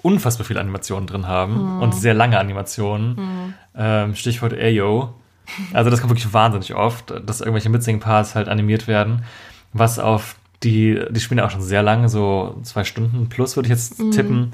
unfassbar 0.03 0.47
viele 0.47 0.61
Animationen 0.61 1.07
drin 1.07 1.27
haben 1.27 1.81
und 1.81 1.95
sehr 1.95 2.15
lange 2.15 2.39
Animationen. 2.39 3.55
Ähm, 3.77 4.15
Stichwort 4.15 4.53
Ayo. 4.53 5.15
Also 5.73 5.91
das 5.91 6.01
kommt 6.01 6.11
wirklich 6.11 6.33
wahnsinnig 6.33 6.75
oft, 6.75 7.13
dass 7.27 7.41
irgendwelche 7.41 7.69
Mitsing-Parts 7.69 8.35
halt 8.35 8.49
animiert 8.49 8.87
werden. 8.87 9.25
Was 9.73 9.99
auf 9.99 10.37
die, 10.63 11.01
die 11.11 11.21
spielen 11.21 11.39
ja 11.39 11.47
auch 11.47 11.51
schon 11.51 11.63
sehr 11.63 11.83
lange, 11.83 12.09
so 12.09 12.59
zwei 12.63 12.85
Stunden 12.85 13.29
plus 13.29 13.57
würde 13.57 13.67
ich 13.67 13.71
jetzt 13.71 13.97
tippen. 14.13 14.53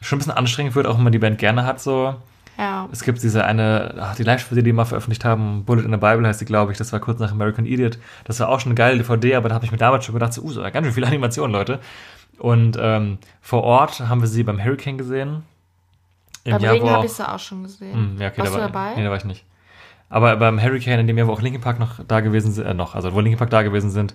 Schon 0.00 0.16
ein 0.16 0.20
bisschen 0.20 0.32
anstrengend 0.32 0.74
wird, 0.74 0.86
auch 0.86 0.96
wenn 0.96 1.04
man 1.04 1.12
die 1.12 1.18
Band 1.18 1.38
gerne 1.38 1.64
hat, 1.64 1.80
so. 1.80 2.14
Ja. 2.58 2.88
Es 2.92 3.02
gibt 3.02 3.22
diese 3.22 3.44
eine, 3.44 3.94
ach, 3.98 4.14
die 4.16 4.22
Live-Spiele, 4.22 4.62
die 4.62 4.66
die 4.66 4.72
mal 4.72 4.84
veröffentlicht 4.84 5.24
haben, 5.24 5.64
Bullet 5.64 5.82
in 5.82 5.90
the 5.90 5.96
Bible 5.96 6.26
heißt 6.26 6.40
die, 6.40 6.44
glaube 6.44 6.72
ich, 6.72 6.78
das 6.78 6.92
war 6.92 7.00
kurz 7.00 7.18
nach 7.18 7.32
American 7.32 7.66
Idiot. 7.66 7.98
Das 8.24 8.38
war 8.40 8.48
auch 8.48 8.60
schon 8.60 8.70
eine 8.70 8.76
geile 8.76 8.98
DVD, 8.98 9.36
aber 9.36 9.48
da 9.48 9.54
habe 9.56 9.64
ich 9.64 9.72
mir 9.72 9.78
damals 9.78 10.04
schon 10.04 10.14
gedacht, 10.14 10.32
so, 10.32 10.42
uh, 10.42 10.50
so 10.50 10.62
ganz 10.62 10.76
schön 10.84 10.92
viele 10.92 11.06
Animationen, 11.06 11.52
Leute. 11.52 11.80
Und 12.38 12.76
ähm, 12.80 13.18
vor 13.40 13.62
Ort 13.64 14.00
haben 14.00 14.20
wir 14.20 14.28
sie 14.28 14.42
beim 14.42 14.62
Hurricane 14.62 14.98
gesehen. 14.98 15.42
Im 16.44 16.58
Jahr, 16.58 16.74
Regen 16.74 16.90
habe 16.90 17.06
ich 17.06 17.12
sie 17.12 17.26
auch 17.26 17.38
schon 17.38 17.62
gesehen. 17.62 17.94
Hm, 17.94 18.20
ja, 18.20 18.28
okay, 18.28 18.38
Warst 18.38 18.52
da 18.52 18.56
du 18.56 18.62
war, 18.62 18.68
dabei? 18.68 18.94
Nee, 18.96 19.04
da 19.04 19.10
war 19.10 19.16
ich 19.16 19.24
nicht. 19.24 19.44
Aber 20.10 20.36
beim 20.36 20.62
Hurricane, 20.62 21.00
in 21.00 21.06
dem 21.06 21.16
Jahr, 21.16 21.26
wo 21.26 21.32
auch 21.32 21.42
Linkin 21.42 21.60
Park 21.60 21.80
noch 21.80 22.04
da 22.06 22.20
gewesen 22.20 22.52
sind, 22.52 22.66
äh, 22.66 22.74
noch, 22.74 22.94
also 22.94 23.14
wo 23.14 23.20
Linkin 23.20 23.38
Park 23.38 23.50
da 23.50 23.62
gewesen 23.62 23.90
sind, 23.90 24.14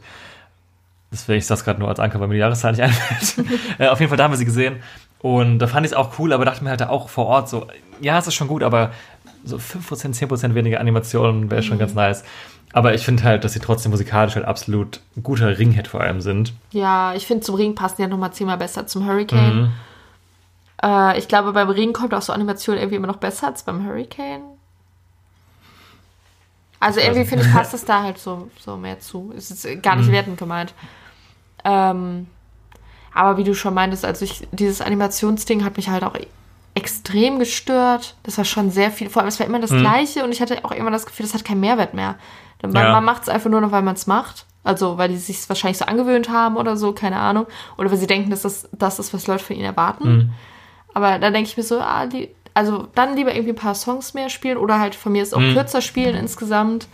deswegen 1.11 1.39
ich 1.39 1.47
das 1.47 1.65
gerade 1.65 1.79
nur 1.79 1.89
als 1.89 1.99
Anker, 1.99 2.19
weil 2.19 2.27
mir 2.27 2.35
die 2.35 2.39
Jahreszahl 2.39 2.71
nicht 2.71 2.81
einfällt. 2.83 3.47
äh, 3.79 3.87
auf 3.87 3.99
jeden 3.99 4.09
Fall, 4.09 4.17
da 4.17 4.25
haben 4.25 4.31
wir 4.31 4.37
sie 4.37 4.45
gesehen. 4.45 4.77
Und 5.21 5.59
da 5.59 5.67
fand 5.67 5.85
ich 5.85 5.91
es 5.91 5.97
auch 5.97 6.17
cool, 6.19 6.31
aber 6.33 6.45
dachte 6.45 6.63
mir 6.63 6.69
halt 6.69 6.81
auch 6.83 7.09
vor 7.09 7.25
Ort 7.27 7.49
so, 7.49 7.67
ja, 7.99 8.17
es 8.17 8.27
ist 8.27 8.35
schon 8.35 8.47
gut, 8.47 8.63
aber 8.63 8.91
so 9.43 9.57
5%, 9.57 10.13
10% 10.15 10.53
weniger 10.55 10.79
Animationen 10.79 11.51
wäre 11.51 11.61
schon 11.63 11.75
Mhm. 11.75 11.79
ganz 11.81 11.93
nice. 11.93 12.23
Aber 12.71 12.93
ich 12.93 13.03
finde 13.03 13.23
halt, 13.23 13.43
dass 13.43 13.53
sie 13.53 13.59
trotzdem 13.59 13.91
musikalisch 13.91 14.35
halt 14.35 14.45
absolut 14.45 15.01
guter 15.23 15.57
Ringhead 15.57 15.87
vor 15.87 16.01
allem 16.01 16.21
sind. 16.21 16.53
Ja, 16.71 17.13
ich 17.15 17.25
finde, 17.25 17.43
zum 17.43 17.55
Ring 17.55 17.73
passen 17.75 17.95
die 17.97 18.01
ja 18.03 18.07
nochmal 18.07 18.31
zehnmal 18.31 18.57
besser 18.57 18.85
zum 18.87 19.05
Hurricane. 19.07 19.61
Mhm. 19.63 19.71
Äh, 20.83 21.17
ich 21.17 21.27
glaube, 21.27 21.51
beim 21.51 21.69
Ring 21.69 21.93
kommt 21.93 22.13
auch 22.13 22.21
so 22.21 22.31
Animation 22.31 22.77
irgendwie 22.77 22.95
immer 22.95 23.07
noch 23.07 23.17
besser 23.17 23.47
als 23.47 23.63
beim 23.63 23.85
Hurricane. 23.85 24.41
Also 26.79 26.99
irgendwie 27.01 27.25
finde 27.25 27.43
ich, 27.45 27.51
passt 27.51 27.73
das 27.73 27.83
da 27.85 28.03
halt 28.03 28.17
so, 28.19 28.49
so 28.59 28.77
mehr 28.77 28.99
zu. 28.99 29.33
Es 29.35 29.51
ist 29.51 29.81
gar 29.83 29.95
Mhm. 29.95 30.01
nicht 30.01 30.11
wertend 30.11 30.37
gemeint. 30.37 30.73
Ähm, 31.65 32.27
aber 33.13 33.37
wie 33.37 33.43
du 33.43 33.53
schon 33.55 33.73
meintest, 33.73 34.05
also 34.05 34.25
ich, 34.25 34.47
dieses 34.51 34.81
Animationsding 34.81 35.63
hat 35.63 35.77
mich 35.77 35.89
halt 35.89 36.03
auch 36.03 36.15
extrem 36.75 37.39
gestört. 37.39 38.15
Das 38.23 38.37
war 38.37 38.45
schon 38.45 38.71
sehr 38.71 38.91
viel. 38.91 39.09
Vor 39.09 39.21
allem, 39.21 39.29
es 39.29 39.39
war 39.39 39.47
immer 39.47 39.59
das 39.59 39.71
Gleiche 39.81 40.23
und 40.23 40.31
ich 40.31 40.41
hatte 40.41 40.63
auch 40.63 40.71
immer 40.71 40.91
das 40.91 41.05
Gefühl, 41.05 41.25
das 41.25 41.33
hat 41.33 41.43
keinen 41.43 41.59
Mehrwert 41.59 41.93
mehr. 41.93 42.15
Man, 42.61 42.73
Ja. 42.75 42.91
man 42.91 43.03
macht 43.05 43.23
es 43.23 43.29
einfach 43.29 43.49
nur 43.49 43.61
noch, 43.61 43.71
weil 43.71 43.81
man 43.81 43.95
es 43.95 44.07
macht. 44.07 44.45
Also, 44.63 44.97
weil 44.97 45.09
die 45.09 45.17
sich 45.17 45.47
wahrscheinlich 45.49 45.77
so 45.77 45.85
angewöhnt 45.85 46.29
haben 46.29 46.57
oder 46.57 46.77
so, 46.77 46.91
keine 46.93 47.17
Ahnung. 47.17 47.47
Oder 47.77 47.89
weil 47.91 47.97
sie 47.97 48.07
denken, 48.07 48.29
dass 48.29 48.41
das 48.43 48.67
das 48.71 48.99
ist, 48.99 49.13
was 49.13 49.25
Leute 49.27 49.43
von 49.43 49.55
ihnen 49.55 49.65
erwarten. 49.65 50.33
Aber 50.93 51.17
da 51.19 51.31
denke 51.31 51.49
ich 51.49 51.57
mir 51.57 51.63
so, 51.63 51.79
ah, 51.79 52.05
die, 52.05 52.29
also 52.53 52.87
dann 52.95 53.15
lieber 53.15 53.31
irgendwie 53.33 53.53
ein 53.53 53.55
paar 53.55 53.75
Songs 53.75 54.13
mehr 54.13 54.29
spielen 54.29 54.57
oder 54.57 54.79
halt 54.79 54.95
von 54.95 55.11
mir 55.13 55.23
ist 55.23 55.33
auch 55.33 55.39
kürzer 55.53 55.81
spielen 55.81 56.15
insgesamt. 56.15 56.87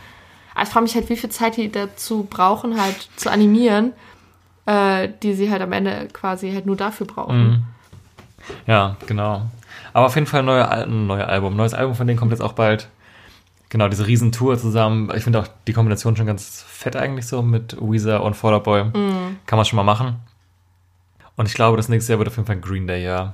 Aber 0.53 0.63
ich 0.63 0.69
frage 0.69 0.83
mich 0.83 0.95
halt, 0.95 1.09
wie 1.09 1.17
viel 1.17 1.29
Zeit 1.29 1.57
die 1.57 1.71
dazu 1.71 2.27
brauchen, 2.29 2.79
halt 2.79 3.09
zu 3.17 3.29
animieren, 3.31 3.93
äh, 4.65 5.09
die 5.23 5.33
sie 5.33 5.51
halt 5.51 5.61
am 5.61 5.71
Ende 5.71 6.07
quasi 6.11 6.51
halt 6.51 6.65
nur 6.65 6.75
dafür 6.75 7.07
brauchen. 7.07 7.65
Ja, 8.67 8.95
genau. 9.07 9.43
Aber 9.93 10.05
auf 10.05 10.15
jeden 10.15 10.27
Fall 10.27 10.41
ein 10.41 10.49
ein 10.49 11.07
neuer 11.07 11.27
Album. 11.27 11.53
Ein 11.53 11.57
neues 11.57 11.73
Album 11.73 11.95
von 11.95 12.07
denen 12.07 12.19
kommt 12.19 12.31
jetzt 12.31 12.41
auch 12.41 12.53
bald. 12.53 12.89
Genau, 13.69 13.87
diese 13.87 14.07
Riesentour 14.07 14.57
zusammen. 14.57 15.11
Ich 15.15 15.23
finde 15.23 15.39
auch 15.39 15.47
die 15.67 15.73
Kombination 15.73 16.15
schon 16.15 16.27
ganz 16.27 16.63
fett 16.67 16.95
eigentlich 16.95 17.27
so 17.27 17.41
mit 17.41 17.75
Weezer 17.81 18.23
und 18.23 18.35
Fall 18.35 18.53
Out 18.53 18.63
Boy. 18.63 18.83
Kann 19.45 19.57
man 19.57 19.65
schon 19.65 19.77
mal 19.77 19.83
machen. 19.83 20.17
Und 21.35 21.47
ich 21.47 21.53
glaube, 21.55 21.77
das 21.77 21.89
nächste 21.89 22.13
Jahr 22.13 22.19
wird 22.19 22.29
auf 22.29 22.37
jeden 22.37 22.45
Fall 22.45 22.55
ein 22.55 22.61
Green 22.61 22.87
Day, 22.87 23.03
ja. 23.03 23.33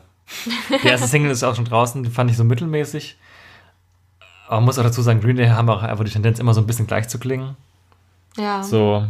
Die 0.84 0.88
erste 0.88 1.08
Single 1.08 1.32
ist 1.32 1.44
auch 1.44 1.56
schon 1.56 1.66
draußen, 1.66 2.04
die 2.04 2.10
fand 2.10 2.32
ich 2.32 2.38
so 2.38 2.44
mittelmäßig. 2.44 3.18
Aber 4.48 4.58
man 4.58 4.66
muss 4.66 4.80
auch 4.80 4.84
dazu 4.84 5.02
sagen, 5.02 5.22
Green 5.22 5.36
Day 5.36 5.48
haben 5.50 5.70
auch 5.70 5.84
einfach 5.84 6.04
die 6.04 6.12
Tendenz, 6.12 6.40
immer 6.40 6.54
so 6.54 6.62
ein 6.62 6.68
bisschen 6.68 6.88
gleich 6.88 7.08
zu 7.08 7.20
klingen. 7.20 7.56
Ja. 8.38 8.64
So, 8.64 9.06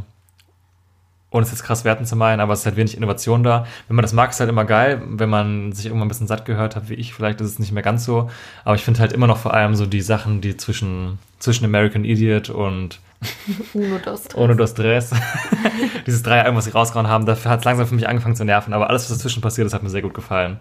ohne 1.32 1.44
es 1.46 1.52
jetzt 1.52 1.64
krass 1.64 1.86
werten 1.86 2.06
zu 2.06 2.16
meinen, 2.16 2.42
aber 2.42 2.54
es 2.54 2.60
ist 2.60 2.66
halt 2.66 2.76
wenig 2.76 2.96
Innovation 2.96 3.42
da. 3.42 3.66
Wenn 3.88 3.96
man 3.96 4.04
das 4.04 4.14
mag, 4.14 4.30
ist 4.30 4.40
halt 4.40 4.50
immer 4.50 4.66
geil. 4.66 5.02
Wenn 5.08 5.30
man 5.30 5.72
sich 5.72 5.86
irgendwann 5.86 6.08
ein 6.08 6.10
bisschen 6.10 6.28
satt 6.28 6.46
gehört 6.46 6.76
hat, 6.76 6.90
wie 6.90 6.94
ich, 6.96 7.14
vielleicht 7.14 7.40
ist 7.42 7.52
es 7.52 7.60
nicht 7.60 7.72
mehr 7.72 7.84
ganz 7.84 8.04
so. 8.04 8.30
Aber 8.66 8.76
ich 8.76 8.84
finde 8.84 9.00
halt 9.00 9.14
immer 9.14 9.28
noch 9.28 9.38
vor 9.38 9.54
allem 9.54 9.76
so 9.76 9.86
die 9.86 10.02
Sachen, 10.02 10.42
die 10.42 10.58
zwischen, 10.58 11.20
zwischen 11.40 11.64
American 11.64 12.04
Idiot 12.04 12.50
und 12.50 13.00
Uno 13.74 13.98
dos 14.00 14.24
tres. 14.24 14.36
Ohne 14.36 14.56
das 14.56 14.74
Dress, 14.74 15.12
dieses 16.08 16.24
drei 16.24 16.42
Alben, 16.42 16.58
was 16.58 16.66
sie 16.66 16.72
rausgehauen 16.72 17.08
haben, 17.08 17.26
dafür 17.26 17.52
hat 17.52 17.60
es 17.60 17.66
langsam 17.66 17.88
für 17.88 17.96
mich 17.96 18.10
angefangen 18.10 18.36
zu 18.36 18.44
nerven. 18.44 18.74
Aber 18.74 18.90
alles, 18.90 19.10
was 19.10 19.18
dazwischen 19.18 19.42
passiert 19.42 19.68
ist, 19.68 19.74
hat 19.74 19.84
mir 19.84 19.90
sehr 19.90 20.02
gut 20.02 20.14
gefallen. 20.14 20.58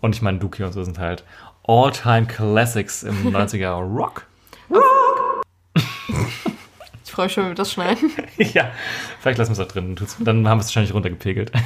Und 0.00 0.14
ich 0.14 0.20
meine, 0.20 0.38
Dookie 0.38 0.64
und 0.64 0.72
so 0.72 0.82
sind 0.84 0.98
halt 0.98 1.24
All-Time 1.66 2.26
Classics 2.26 3.04
im 3.04 3.14
90er 3.34 3.70
Rock. 3.74 4.26
Ich 7.10 7.14
freue 7.16 7.26
mich 7.26 7.32
schon, 7.32 7.42
wenn 7.42 7.50
wir 7.50 7.56
das 7.56 7.72
schneiden. 7.72 8.12
ja, 8.36 8.70
vielleicht 9.18 9.38
lassen 9.38 9.50
wir 9.50 9.60
es 9.60 9.68
auch 9.68 9.72
drin. 9.72 9.96
Dann 10.20 10.46
haben 10.46 10.58
wir 10.58 10.60
es 10.60 10.68
wahrscheinlich 10.68 10.94
runtergepegelt. 10.94 11.50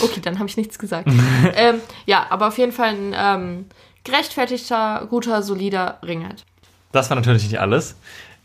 Okay, 0.00 0.20
dann 0.20 0.38
habe 0.38 0.48
ich 0.48 0.56
nichts 0.56 0.76
gesagt. 0.76 1.08
ähm, 1.54 1.76
ja, 2.04 2.26
aber 2.30 2.48
auf 2.48 2.58
jeden 2.58 2.72
Fall 2.72 2.88
ein 2.88 3.14
ähm, 3.14 3.66
gerechtfertigter, 4.02 5.06
guter, 5.08 5.42
solider 5.42 5.98
Ringhead. 6.02 6.44
Das 6.90 7.10
war 7.10 7.16
natürlich 7.16 7.44
nicht 7.44 7.60
alles. 7.60 7.96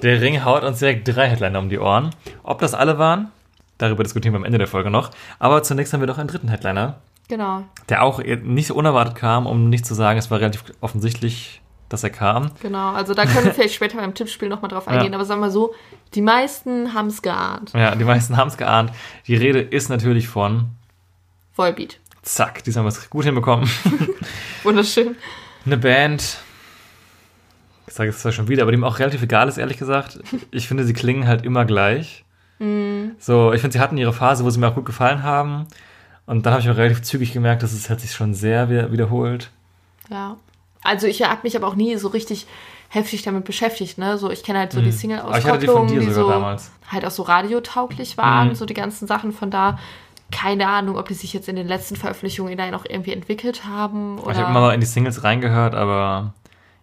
Der 0.04 0.22
Ring 0.22 0.44
haut 0.44 0.64
uns 0.64 0.78
direkt 0.78 1.08
drei 1.08 1.30
Headliner 1.30 1.58
um 1.58 1.70
die 1.70 1.80
Ohren. 1.80 2.12
Ob 2.44 2.60
das 2.60 2.76
alle 2.76 3.00
waren, 3.00 3.32
darüber 3.80 4.04
diskutieren 4.04 4.34
wir 4.34 4.40
am 4.40 4.46
Ende 4.46 4.60
der 4.60 4.68
Folge 4.68 4.92
noch. 4.92 5.10
Aber 5.40 5.64
zunächst 5.64 5.94
haben 5.94 6.02
wir 6.02 6.08
doch 6.08 6.20
einen 6.20 6.28
dritten 6.28 6.50
Headliner, 6.50 6.98
Genau, 7.30 7.64
der 7.90 8.04
auch 8.04 8.20
nicht 8.22 8.68
so 8.68 8.76
unerwartet 8.76 9.16
kam, 9.16 9.48
um 9.48 9.70
nicht 9.70 9.88
zu 9.88 9.96
sagen, 9.96 10.20
es 10.20 10.30
war 10.30 10.40
relativ 10.40 10.66
offensichtlich, 10.82 11.62
dass 11.94 12.04
er 12.04 12.10
kam. 12.10 12.52
genau. 12.62 12.92
Also 12.94 13.14
da 13.14 13.26
können 13.26 13.46
wir 13.46 13.54
vielleicht 13.54 13.76
später 13.76 13.98
beim 13.98 14.14
Tippspiel 14.14 14.50
nochmal 14.50 14.70
drauf 14.70 14.88
eingehen. 14.88 15.14
Aber 15.14 15.26
sagen 15.26 15.42
wir 15.42 15.52
so, 15.52 15.74
die 16.16 16.22
meisten 16.22 16.94
haben 16.94 17.08
es 17.08 17.22
geahnt. 17.22 17.72
Ja, 17.74 17.96
die 17.96 18.04
meisten 18.04 18.36
haben 18.36 18.48
es 18.50 18.58
geahnt. 18.58 18.92
Die 19.28 19.36
Rede 19.36 19.62
ist 19.62 19.90
natürlich 19.90 20.28
von 20.28 20.66
Volbeat. 21.56 22.00
Zack, 22.24 22.64
diesmal 22.64 22.86
haben 22.86 22.92
wir 22.94 22.98
es 23.00 23.10
gut 23.10 23.26
hinbekommen. 23.26 23.70
Wunderschön. 24.64 25.16
Eine 25.66 25.78
Band, 25.78 26.38
ich 27.88 27.94
sage 27.94 28.10
es 28.10 28.20
zwar 28.20 28.32
schon 28.32 28.48
wieder, 28.48 28.64
aber 28.64 28.72
dem 28.72 28.84
auch 28.84 29.00
relativ 29.00 29.22
egal 29.22 29.48
ist, 29.48 29.58
ehrlich 29.58 29.78
gesagt. 29.78 30.20
Ich 30.52 30.68
finde, 30.68 30.84
sie 30.86 30.94
klingen 30.94 31.28
halt 31.28 31.46
immer 31.46 31.66
gleich. 31.66 32.26
So, 33.20 33.52
ich 33.52 33.60
finde, 33.60 33.74
sie 33.74 33.80
hatten 33.82 33.98
ihre 33.98 34.14
Phase, 34.14 34.46
wo 34.46 34.50
sie 34.50 34.58
mir 34.60 34.70
auch 34.70 34.76
gut 34.76 34.86
gefallen 34.86 35.22
haben. 35.24 35.68
Und 36.26 36.46
dann 36.46 36.54
habe 36.54 36.62
ich 36.64 36.70
auch 36.70 36.78
relativ 36.78 37.02
zügig 37.02 37.34
gemerkt, 37.34 37.62
dass 37.62 37.74
es 37.74 37.90
hat 37.90 38.00
sich 38.00 38.14
schon 38.14 38.34
sehr 38.34 38.70
wieder- 38.70 38.92
wiederholt. 38.94 39.52
Ja. 40.10 40.38
Also 40.84 41.08
ich 41.08 41.22
habe 41.24 41.40
mich 41.44 41.56
aber 41.56 41.68
auch 41.68 41.76
nie 41.76 41.96
so 41.98 42.08
richtig 42.10 42.46
heftig 42.90 43.24
damit 43.24 43.46
beschäftigt, 43.46 43.98
ne? 43.98 44.18
So, 44.18 44.30
ich 44.30 44.44
kenne 44.44 44.60
halt 44.60 44.72
so 44.72 44.80
die 44.80 44.88
Mhm. 44.88 44.92
Die 44.92 44.98
Single-Auskopplungen, 44.98 45.88
die 45.88 46.00
sogar 46.12 46.14
so 46.14 46.30
damals. 46.30 46.72
halt 46.92 47.06
auch 47.06 47.12
so 47.12 47.24
radiotauglich 47.24 48.18
waren, 48.18 48.50
Mhm. 48.50 48.56
so 48.56 48.66
die 48.66 48.74
ganzen 48.76 49.08
Sachen 49.08 49.32
von 49.32 49.50
da. 49.50 49.80
Keine 50.32 50.68
Ahnung, 50.68 50.98
ob 50.98 51.08
die 51.08 51.14
sich 51.14 51.34
jetzt 51.34 51.48
in 51.50 51.56
den 51.56 51.68
letzten 51.68 51.96
Veröffentlichungen 51.96 52.58
da 52.58 52.70
noch 52.72 52.86
irgendwie 52.88 53.14
entwickelt 53.14 53.66
haben 53.66 54.20
oder. 54.20 54.32
Ich 54.32 54.38
habe 54.38 54.50
immer 54.52 54.62
mal 54.62 54.74
in 54.74 54.80
die 54.80 54.86
Singles 54.88 55.24
reingehört, 55.24 55.76
aber 55.76 56.34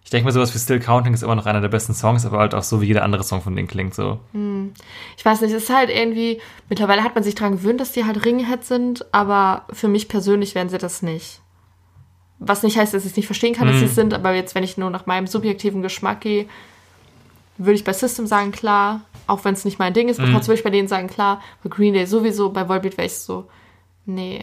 ich 0.05 0.11
denke 0.11 0.27
mir, 0.27 0.33
sowas 0.33 0.55
wie 0.55 0.59
Still 0.59 0.81
Counting 0.81 1.15
ist 1.15 1.23
immer 1.23 1.35
noch 1.35 1.47
einer 1.47 1.61
der 1.61 1.69
besten 1.69 1.93
Songs, 1.95 2.25
aber 2.25 2.39
halt 2.39 2.55
auch 2.55 2.63
so 2.63 2.81
wie 2.81 2.87
jeder 2.87 3.03
andere 3.05 3.23
Song 3.25 3.43
von 3.43 3.55
denen 3.57 3.69
klingt. 3.69 3.95
So. 3.95 4.19
ich 5.17 5.25
weiß 5.25 5.41
nicht, 5.43 5.53
es 5.53 5.65
ist 5.65 5.75
halt 5.77 5.91
irgendwie, 5.91 6.41
mittlerweile 6.69 7.03
hat 7.05 7.15
man 7.15 7.23
sich 7.25 7.35
daran 7.35 7.53
gewöhnt, 7.53 7.81
dass 7.81 7.93
die 7.93 8.05
halt 8.05 8.25
Ringhead 8.25 8.65
sind, 8.65 9.05
aber 9.13 9.65
für 9.73 9.89
mich 9.89 10.09
persönlich 10.09 10.55
wären 10.55 10.69
sie 10.69 10.79
das 10.79 11.03
nicht. 11.03 11.40
Was 12.41 12.63
nicht 12.63 12.77
heißt, 12.79 12.95
dass 12.95 13.05
ich 13.05 13.11
es 13.13 13.17
nicht 13.17 13.27
verstehen 13.27 13.55
kann, 13.55 13.67
dass 13.69 13.77
Mhm. 13.77 13.81
sie 13.81 13.85
es 13.87 13.95
sind, 13.95 14.15
aber 14.15 14.33
jetzt, 14.35 14.55
wenn 14.55 14.65
ich 14.65 14.77
nur 14.79 14.91
nach 14.91 15.07
meinem 15.07 15.27
subjektiven 15.27 15.83
Geschmack 15.83 16.23
gehe, 16.23 16.47
würde 17.59 17.75
ich 17.75 17.85
bei 17.85 17.93
System 17.93 18.27
sagen, 18.27 18.51
klar, 18.51 19.03
auch 19.27 19.45
wenn 19.45 19.53
es 19.55 19.65
nicht 19.67 19.79
mein 19.79 19.93
Ding 19.93 20.09
ist, 20.09 20.19
Mhm. 20.19 20.33
würde 20.33 20.55
ich 20.55 20.65
bei 20.65 20.71
denen 20.71 20.89
sagen, 20.89 21.09
klar, 21.09 21.43
bei 21.63 21.69
Green 21.69 21.93
Day 21.93 22.07
sowieso, 22.07 22.49
bei 22.51 22.67
Volbeat 22.69 22.97
wäre 22.97 23.07
ich 23.07 23.15
so, 23.19 23.47
nee. 24.07 24.43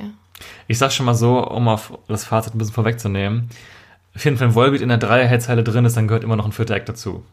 Ich 0.67 0.77
sag 0.77 0.91
schon 0.91 1.07
mal 1.07 1.15
so, 1.15 1.43
um 1.45 1.67
auf 1.67 1.97
das 2.07 2.23
Fazit 2.23 2.53
ein 2.53 2.59
bisschen 2.59 2.75
vorwegzunehmen. 2.75 3.49
Auf 4.15 4.23
jeden 4.23 4.37
Fall, 4.37 4.47
wenn 4.49 4.55
Volbeat 4.55 4.81
in 4.81 4.89
der 4.89 4.99
Dreier-Headzeile 4.99 5.63
drin 5.63 5.85
ist, 5.85 5.97
dann 5.97 6.07
gehört 6.07 6.23
immer 6.23 6.35
noch 6.35 6.45
ein 6.45 6.51
vierter 6.51 6.75
Act 6.75 6.89
dazu. 6.89 7.23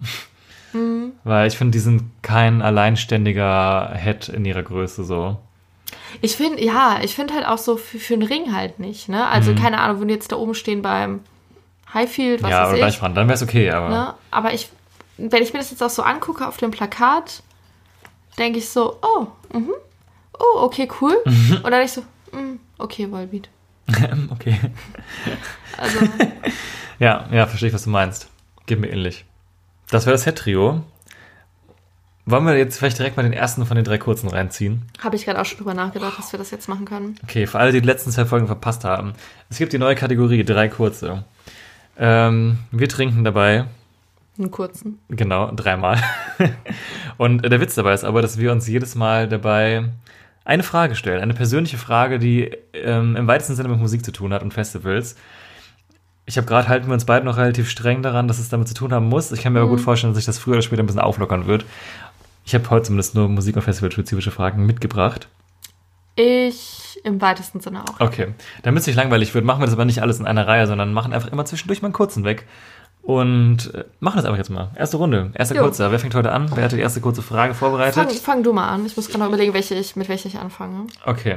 Weil 1.23 1.47
ich 1.47 1.57
finde, 1.57 1.71
die 1.73 1.79
sind 1.79 2.03
kein 2.23 2.61
alleinständiger 2.63 3.93
Head 3.95 4.29
in 4.31 4.45
ihrer 4.45 4.63
Größe 4.63 5.05
so. 5.05 5.37
Ich 6.21 6.37
finde, 6.37 6.63
ja, 6.65 6.99
ich 7.03 7.15
finde 7.15 7.35
halt 7.35 7.47
auch 7.47 7.59
so 7.59 7.77
für, 7.77 7.99
für 7.99 8.15
einen 8.15 8.23
Ring 8.23 8.55
halt 8.55 8.79
nicht, 8.79 9.09
ne? 9.09 9.27
Also, 9.27 9.53
Mhm. 9.53 9.57
keine 9.57 9.81
Ahnung, 9.81 10.01
wenn 10.01 10.09
die 10.09 10.15
jetzt 10.15 10.31
da 10.33 10.37
oben 10.37 10.55
stehen 10.55 10.83
beim 10.83 11.21
Highfield, 11.93 12.43
was 12.43 12.51
ja, 12.51 12.61
weiß 12.63 12.67
oder 12.69 12.75
ich. 12.77 12.81
gleich 12.83 12.99
dran, 12.99 13.15
dann 13.15 13.27
wäre 13.29 13.35
es 13.37 13.43
okay, 13.43 13.71
aber. 13.71 13.89
Ne? 13.89 14.15
Aber 14.31 14.53
ich, 14.55 14.69
wenn 15.17 15.43
ich 15.43 15.53
mir 15.53 15.59
das 15.61 15.71
jetzt 15.71 15.83
auch 15.83 15.91
so 15.91 16.03
angucke 16.03 16.47
auf 16.47 16.57
dem 16.57 16.71
Plakat, 16.71 17.43
denke 18.39 18.59
ich 18.59 18.69
so, 18.69 18.99
oh, 19.03 19.27
mhm, 19.57 19.71
oh, 20.39 20.61
okay, 20.63 20.89
cool. 21.01 21.17
Mhm. 21.25 21.61
Und 21.63 21.71
dann 21.71 21.83
ich 21.83 21.93
so, 21.93 22.01
mm, 22.33 22.59
okay, 22.79 23.11
Volbeat. 23.11 23.49
okay. 24.31 24.59
Also, 25.79 25.99
Ja, 26.99 27.27
ja, 27.33 27.47
verstehe 27.47 27.69
ich, 27.69 27.75
was 27.75 27.85
du 27.85 27.91
meinst. 27.91 28.29
Geht 28.67 28.79
mir 28.81 28.89
ähnlich. 28.89 29.25
Das 29.91 30.07
wäre 30.07 30.15
das 30.15 30.23
Set-Trio. 30.23 30.81
Wollen 32.27 32.47
wir 32.47 32.57
jetzt 32.57 32.79
vielleicht 32.79 32.99
direkt 32.99 33.17
mal 33.19 33.23
den 33.23 33.35
ersten 33.35 33.67
von 33.67 33.77
den 33.77 33.85
drei 33.85 33.99
kurzen 33.99 34.29
reinziehen? 34.29 34.83
habe 35.03 35.15
ich 35.17 35.27
gerade 35.27 35.41
auch 35.41 35.45
schon 35.45 35.59
drüber 35.59 35.75
nachgedacht, 35.75 36.19
dass 36.19 36.33
wir 36.33 36.39
das 36.39 36.51
jetzt 36.51 36.69
machen 36.69 36.87
können. 36.87 37.17
Okay, 37.23 37.47
für 37.47 37.59
alle, 37.59 37.71
die 37.73 37.81
die 37.83 37.87
letzten 37.87 38.11
zwei 38.11 38.25
Folgen 38.25 38.47
verpasst 38.47 38.85
haben. 38.85 39.13
Es 39.51 39.59
gibt 39.59 39.73
die 39.75 39.79
neue 39.79 39.95
Kategorie, 39.95 40.43
drei 40.45 40.69
kurze. 40.69 41.25
Ähm, 41.99 42.59
wir 42.73 42.89
trinken 42.89 43.25
dabei, 43.25 43.67
Einen 44.39 44.51
kurzen. 44.51 44.99
genau, 45.09 45.51
dreimal. 45.53 45.99
Und 47.19 47.43
der 47.43 47.61
Witz 47.61 47.75
dabei 47.75 47.93
ist 47.95 48.05
aber, 48.05 48.23
dass 48.23 48.39
wir 48.39 48.53
uns 48.53 48.67
jedes 48.67 48.95
Mal 48.95 49.29
dabei 49.29 49.85
eine 50.47 50.63
Frage 50.63 50.95
stellen. 50.97 51.21
Eine 51.23 51.35
persönliche 51.35 51.79
Frage, 51.79 52.19
die 52.19 52.51
ähm, 52.73 53.17
im 53.17 53.27
weitesten 53.27 53.55
Sinne 53.55 53.69
mit 53.69 53.79
Musik 53.79 54.05
zu 54.05 54.13
tun 54.13 54.33
hat 54.33 54.43
und 54.43 54.53
Festivals. 54.55 55.15
Ich 56.27 56.39
habe 56.39 56.47
gerade 56.47 56.69
halten 56.69 56.87
wir 56.87 56.95
uns 56.95 57.05
beide 57.05 57.25
noch 57.27 57.37
relativ 57.37 57.69
streng 57.69 58.03
daran, 58.03 58.29
dass 58.29 58.39
es 58.39 58.49
damit 58.49 58.67
zu 58.67 58.73
tun 58.75 58.93
haben 58.95 59.09
muss. 59.09 59.31
Ich 59.31 59.43
kann 59.43 59.53
mir 59.53 59.61
aber 59.61 59.69
gut 59.69 59.81
vorstellen, 59.83 60.13
dass 60.15 60.17
sich 60.17 60.25
das 60.27 60.39
früher 60.39 60.55
oder 60.55 60.63
später 60.63 60.83
ein 60.83 60.87
bisschen 60.87 61.01
auflockern 61.03 61.47
wird. 61.47 61.67
Ich 62.45 62.55
habe 62.55 62.69
heute 62.71 62.87
zumindest 62.87 63.15
nur 63.15 63.29
Musik- 63.29 63.57
und 63.57 63.63
Festivalspezifische 63.63 64.31
Fragen 64.31 64.67
mitgebracht. 64.67 65.29
Ich 66.17 67.01
im 67.03 67.21
weitesten 67.21 67.61
Sinne 67.61 67.83
auch. 67.83 68.01
Okay. 68.01 68.35
Damit 68.63 68.83
es 68.83 68.87
nicht 68.87 68.97
langweilig 68.97 69.35
wird, 69.35 69.45
machen 69.45 69.61
wir 69.61 69.67
das 69.67 69.75
aber 69.75 69.85
nicht 69.85 70.01
alles 70.01 70.21
in 70.21 70.27
einer 70.27 70.47
Reihe, 70.47 70.67
sondern 70.67 70.93
machen 70.93 71.13
einfach 71.13 71.33
immer 71.33 71.45
zwischendurch 71.45 71.83
mal 71.83 71.87
einen 71.87 71.95
kurzen 71.95 72.25
weg. 72.25 72.47
Und 73.03 73.75
äh, 73.75 73.85
machen 74.01 74.17
das 74.17 74.25
einfach 74.25 74.39
jetzt 74.39 74.49
mal. 74.49 74.71
Erste 74.77 74.97
Runde. 74.97 75.31
Erster 75.35 75.57
kurzer. 75.57 75.91
Wer 75.91 75.99
fängt 75.99 76.15
heute 76.15 76.33
an? 76.33 76.51
Wer 76.55 76.65
hatte 76.65 76.77
die 76.77 76.83
erste 76.83 77.01
kurze 77.03 77.21
Frage 77.21 77.53
vorbereitet? 77.53 77.95
Fang, 77.95 78.11
fang 78.11 78.43
du 78.43 78.53
mal 78.53 78.69
an. 78.69 78.87
Ich 78.87 78.97
muss 78.97 79.09
gerade 79.09 79.21
noch 79.21 79.29
überlegen, 79.29 79.53
welche 79.53 79.75
ich, 79.75 79.95
mit 79.97 80.09
welcher 80.09 80.29
ich 80.29 80.39
anfange. 80.39 80.87
Okay. 81.05 81.37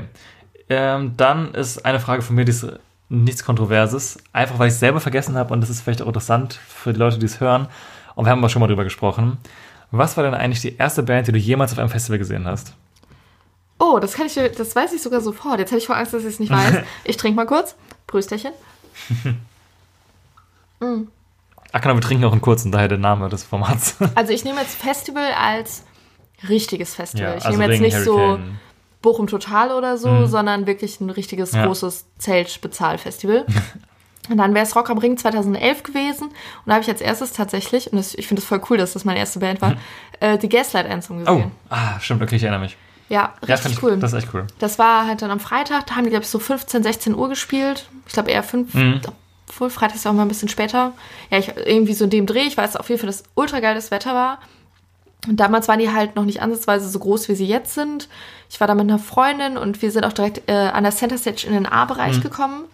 Ähm, 0.70 1.14
dann 1.18 1.54
ist 1.54 1.86
eine 1.86 2.00
Frage 2.00 2.22
von 2.22 2.36
mir, 2.36 2.46
die 2.46 2.52
ist 2.52 2.68
nichts 3.10 3.44
Kontroverses. 3.44 4.18
Einfach, 4.32 4.60
weil 4.60 4.68
ich 4.68 4.76
es 4.76 4.80
selber 4.80 5.02
vergessen 5.02 5.36
habe 5.36 5.54
und 5.54 5.60
das 5.60 5.70
ist 5.70 5.82
vielleicht 5.82 6.02
auch 6.02 6.08
interessant 6.08 6.54
für 6.54 6.94
die 6.94 7.00
Leute, 7.00 7.18
die 7.18 7.26
es 7.26 7.42
hören. 7.42 7.68
Und 8.16 8.26
wir 8.26 8.32
haben 8.32 8.40
aber 8.40 8.50
schon 8.50 8.62
mal 8.62 8.68
drüber 8.68 8.86
gesprochen. 8.86 9.38
Was 9.92 10.18
war 10.18 10.24
denn 10.24 10.34
eigentlich 10.34 10.62
die 10.62 10.76
erste 10.76 11.04
Band, 11.04 11.28
die 11.28 11.32
du 11.32 11.38
jemals 11.38 11.72
auf 11.72 11.80
einem 11.80 11.90
Festival 11.90 12.18
gesehen 12.18 12.46
hast? 12.46 12.74
Oh, 13.80 14.00
das 14.00 14.14
kann 14.14 14.26
ich, 14.28 14.34
das 14.34 14.76
weiß 14.76 14.92
ich 14.94 15.02
sogar 15.02 15.22
sofort. 15.22 15.60
Jetzt 15.60 15.72
habe 15.72 15.80
ich 15.80 15.86
vor 15.86 15.96
Angst, 15.96 16.14
dass 16.14 16.24
ich 16.24 16.30
es 16.30 16.40
nicht 16.40 16.52
weiß. 16.52 16.84
Ich 17.04 17.18
trinke 17.18 17.36
mal 17.36 17.46
kurz. 17.46 17.76
Prösterchen. 18.08 18.52
Ach 21.72 21.82
genau, 21.82 21.96
wir 21.96 22.02
trinken 22.02 22.24
auch 22.26 22.32
einen 22.32 22.42
kurzen, 22.42 22.72
daher 22.72 22.88
der 22.88 22.98
Name 22.98 23.30
des 23.30 23.44
Formats. 23.44 23.98
Also 24.16 24.32
ich 24.34 24.44
nehme 24.44 24.60
jetzt 24.62 24.76
Festival 24.76 25.32
als 25.34 25.84
richtiges 26.48 26.96
Festival. 26.96 27.36
ich 27.38 27.46
also 27.46 27.58
nehme 27.58 27.72
jetzt 27.74 27.82
wegen 27.82 27.94
nicht 27.96 28.04
so 28.06 28.18
Hurricane. 28.18 28.60
Bochum 29.02 29.28
Total 29.28 29.72
oder 29.72 29.98
so, 29.98 30.26
sondern 30.26 30.66
wirklich 30.68 31.00
ein 31.02 31.10
richtiges 31.10 31.52
Ja. 31.54 31.66
großes 31.66 32.06
Zelt-Spezialfestival. 32.18 33.46
Und 34.30 34.38
dann 34.38 34.54
wäre 34.54 34.66
es 34.66 34.76
Rock 34.76 34.90
am 34.90 34.98
Ring 34.98 35.18
2011 35.18 35.84
gewesen. 35.84 36.28
Und 36.28 36.34
da 36.66 36.74
habe 36.74 36.84
ich 36.84 36.90
als 36.90 37.02
erstes 37.02 37.32
tatsächlich, 37.34 37.92
und 37.92 37.98
das, 37.98 38.14
ich 38.16 38.28
finde 38.28 38.42
es 38.42 38.48
voll 38.48 38.62
cool, 38.70 38.78
dass 38.78 38.94
das 38.94 39.06
meine 39.06 39.20
erste 39.20 39.40
Band 39.40 39.62
war, 39.62 39.76
äh, 40.20 40.38
die 40.38 40.50
Gaslight 40.50 40.90
Anthem 40.90 41.18
Oh, 41.22 41.36
gesehen. 41.36 41.52
ah, 41.70 42.00
stimmt, 42.00 42.22
okay, 42.22 42.36
ich 42.36 42.44
erinnere 42.44 42.62
mich. 42.62 42.76
Ja, 43.10 43.34
Ja, 43.46 43.56
richtig 43.56 43.74
ich, 43.74 43.84
cool. 43.84 43.98
Das 43.98 44.12
ist 44.12 44.24
echt 44.24 44.34
cool. 44.34 44.46
Das 44.60 44.78
war 44.80 45.08
halt 45.08 45.22
dann 45.22 45.32
am 45.32 45.40
Freitag, 45.40 45.88
da 45.88 45.96
haben 45.96 46.04
die, 46.04 46.10
glaube 46.10 46.24
ich, 46.24 46.30
so 46.30 46.40
15, 46.40 46.84
16 46.84 47.16
Uhr 47.16 47.30
gespielt. 47.30 47.88
Ich 48.06 48.14
glaube 48.14 48.32
eher 48.32 48.44
5, 48.44 48.74
Mhm. 48.74 49.02
obwohl 49.48 49.70
Freitag 49.70 49.96
ist 49.96 50.04
ja 50.04 50.12
auch 50.12 50.16
mal 50.16 50.24
ein 50.24 50.28
bisschen 50.28 50.50
später. 50.50 50.92
Ja, 51.30 51.38
ich, 51.38 51.54
irgendwie 51.56 51.94
so 51.94 52.04
in 52.04 52.10
dem 52.10 52.26
Dreh. 52.26 52.42
Ich 52.42 52.58
weiß 52.58 52.76
auf 52.76 52.90
jeden 52.90 53.00
Fall, 53.00 53.08
dass 53.08 53.24
ultra 53.36 53.62
geiles 53.62 53.92
Wetter 53.92 54.14
war. 54.14 54.40
Und 55.26 55.38
damals 55.40 55.68
waren 55.70 55.80
die 55.80 55.92
halt 55.92 56.16
noch 56.18 56.26
nicht 56.26 56.42
ansatzweise 56.42 56.88
so 56.90 57.00
groß, 57.00 57.28
wie 57.30 57.36
sie 57.36 57.48
jetzt 57.48 57.74
sind. 57.74 58.08
Ich 58.50 58.60
war 58.60 58.68
da 58.68 58.76
mit 58.76 58.84
einer 58.90 59.00
Freundin 59.00 59.58
und 59.58 59.82
wir 59.82 59.92
sind 59.92 60.06
auch 60.06 60.14
direkt 60.14 60.50
äh, 60.50 60.54
an 60.54 60.84
der 60.84 60.94
Center 60.94 61.18
Stage 61.18 61.48
in 61.48 61.54
den 61.54 61.66
A-Bereich 61.66 62.22
gekommen. 62.22 62.66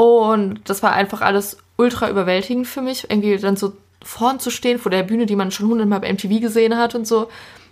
Und 0.00 0.60
das 0.64 0.82
war 0.82 0.94
einfach 0.94 1.20
alles 1.20 1.58
ultra 1.76 2.08
überwältigend 2.08 2.66
für 2.66 2.80
mich, 2.80 3.10
irgendwie 3.10 3.36
dann 3.36 3.56
so 3.56 3.74
vorn 4.02 4.40
zu 4.40 4.48
stehen 4.50 4.78
vor 4.78 4.90
der 4.90 5.02
Bühne, 5.02 5.26
die 5.26 5.36
man 5.36 5.50
schon 5.50 5.68
hundertmal 5.68 6.00
bei 6.00 6.10
MTV 6.10 6.40
gesehen 6.40 6.78
hat 6.78 6.94
und 6.94 7.06
so. 7.06 7.28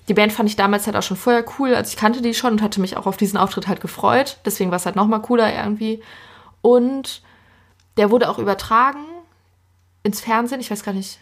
Die 0.08 0.12
Band 0.12 0.34
fand 0.34 0.46
ich 0.46 0.54
damals 0.54 0.84
halt 0.84 0.94
auch 0.94 1.02
schon 1.02 1.16
vorher 1.16 1.42
cool, 1.58 1.74
also 1.74 1.88
ich 1.88 1.96
kannte 1.96 2.20
die 2.20 2.34
schon 2.34 2.52
und 2.52 2.62
hatte 2.62 2.82
mich 2.82 2.98
auch 2.98 3.06
auf 3.06 3.16
diesen 3.16 3.38
Auftritt 3.38 3.66
halt 3.66 3.80
gefreut. 3.80 4.36
Deswegen 4.44 4.70
war 4.70 4.76
es 4.76 4.84
halt 4.84 4.94
nochmal 4.94 5.22
cooler 5.22 5.50
irgendwie. 5.56 6.02
Und 6.60 7.22
der 7.96 8.10
wurde 8.10 8.28
auch 8.28 8.38
übertragen 8.38 9.06
ins 10.02 10.20
Fernsehen, 10.20 10.60
ich 10.60 10.70
weiß 10.70 10.82
gar 10.82 10.92
nicht, 10.92 11.18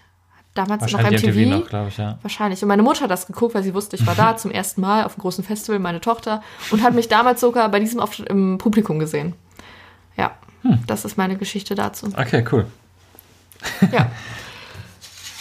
damals 0.54 0.90
noch 0.90 1.00
MTV. 1.00 1.26
MTV 1.28 1.50
noch, 1.50 1.68
glaube 1.68 1.88
ich, 1.90 1.98
ja. 1.98 2.18
Wahrscheinlich. 2.22 2.62
Und 2.62 2.68
meine 2.68 2.82
Mutter 2.82 3.02
hat 3.02 3.12
das 3.12 3.28
geguckt, 3.28 3.54
weil 3.54 3.62
sie 3.62 3.74
wusste, 3.74 3.94
ich 3.94 4.04
war 4.08 4.16
da 4.16 4.36
zum 4.36 4.50
ersten 4.50 4.80
Mal 4.80 5.04
auf 5.04 5.12
einem 5.12 5.22
großen 5.22 5.44
Festival, 5.44 5.78
meine 5.78 6.00
Tochter, 6.00 6.42
und 6.72 6.82
hat 6.82 6.94
mich 6.94 7.06
damals 7.06 7.40
sogar 7.40 7.68
bei 7.68 7.78
diesem 7.78 8.00
Auftritt 8.00 8.28
im 8.28 8.58
Publikum 8.58 8.98
gesehen. 8.98 9.36
Hm. 10.66 10.82
das 10.86 11.04
ist 11.04 11.16
meine 11.16 11.36
Geschichte 11.36 11.74
dazu. 11.74 12.06
Okay, 12.16 12.44
cool. 12.52 12.66
Ja. 13.92 14.10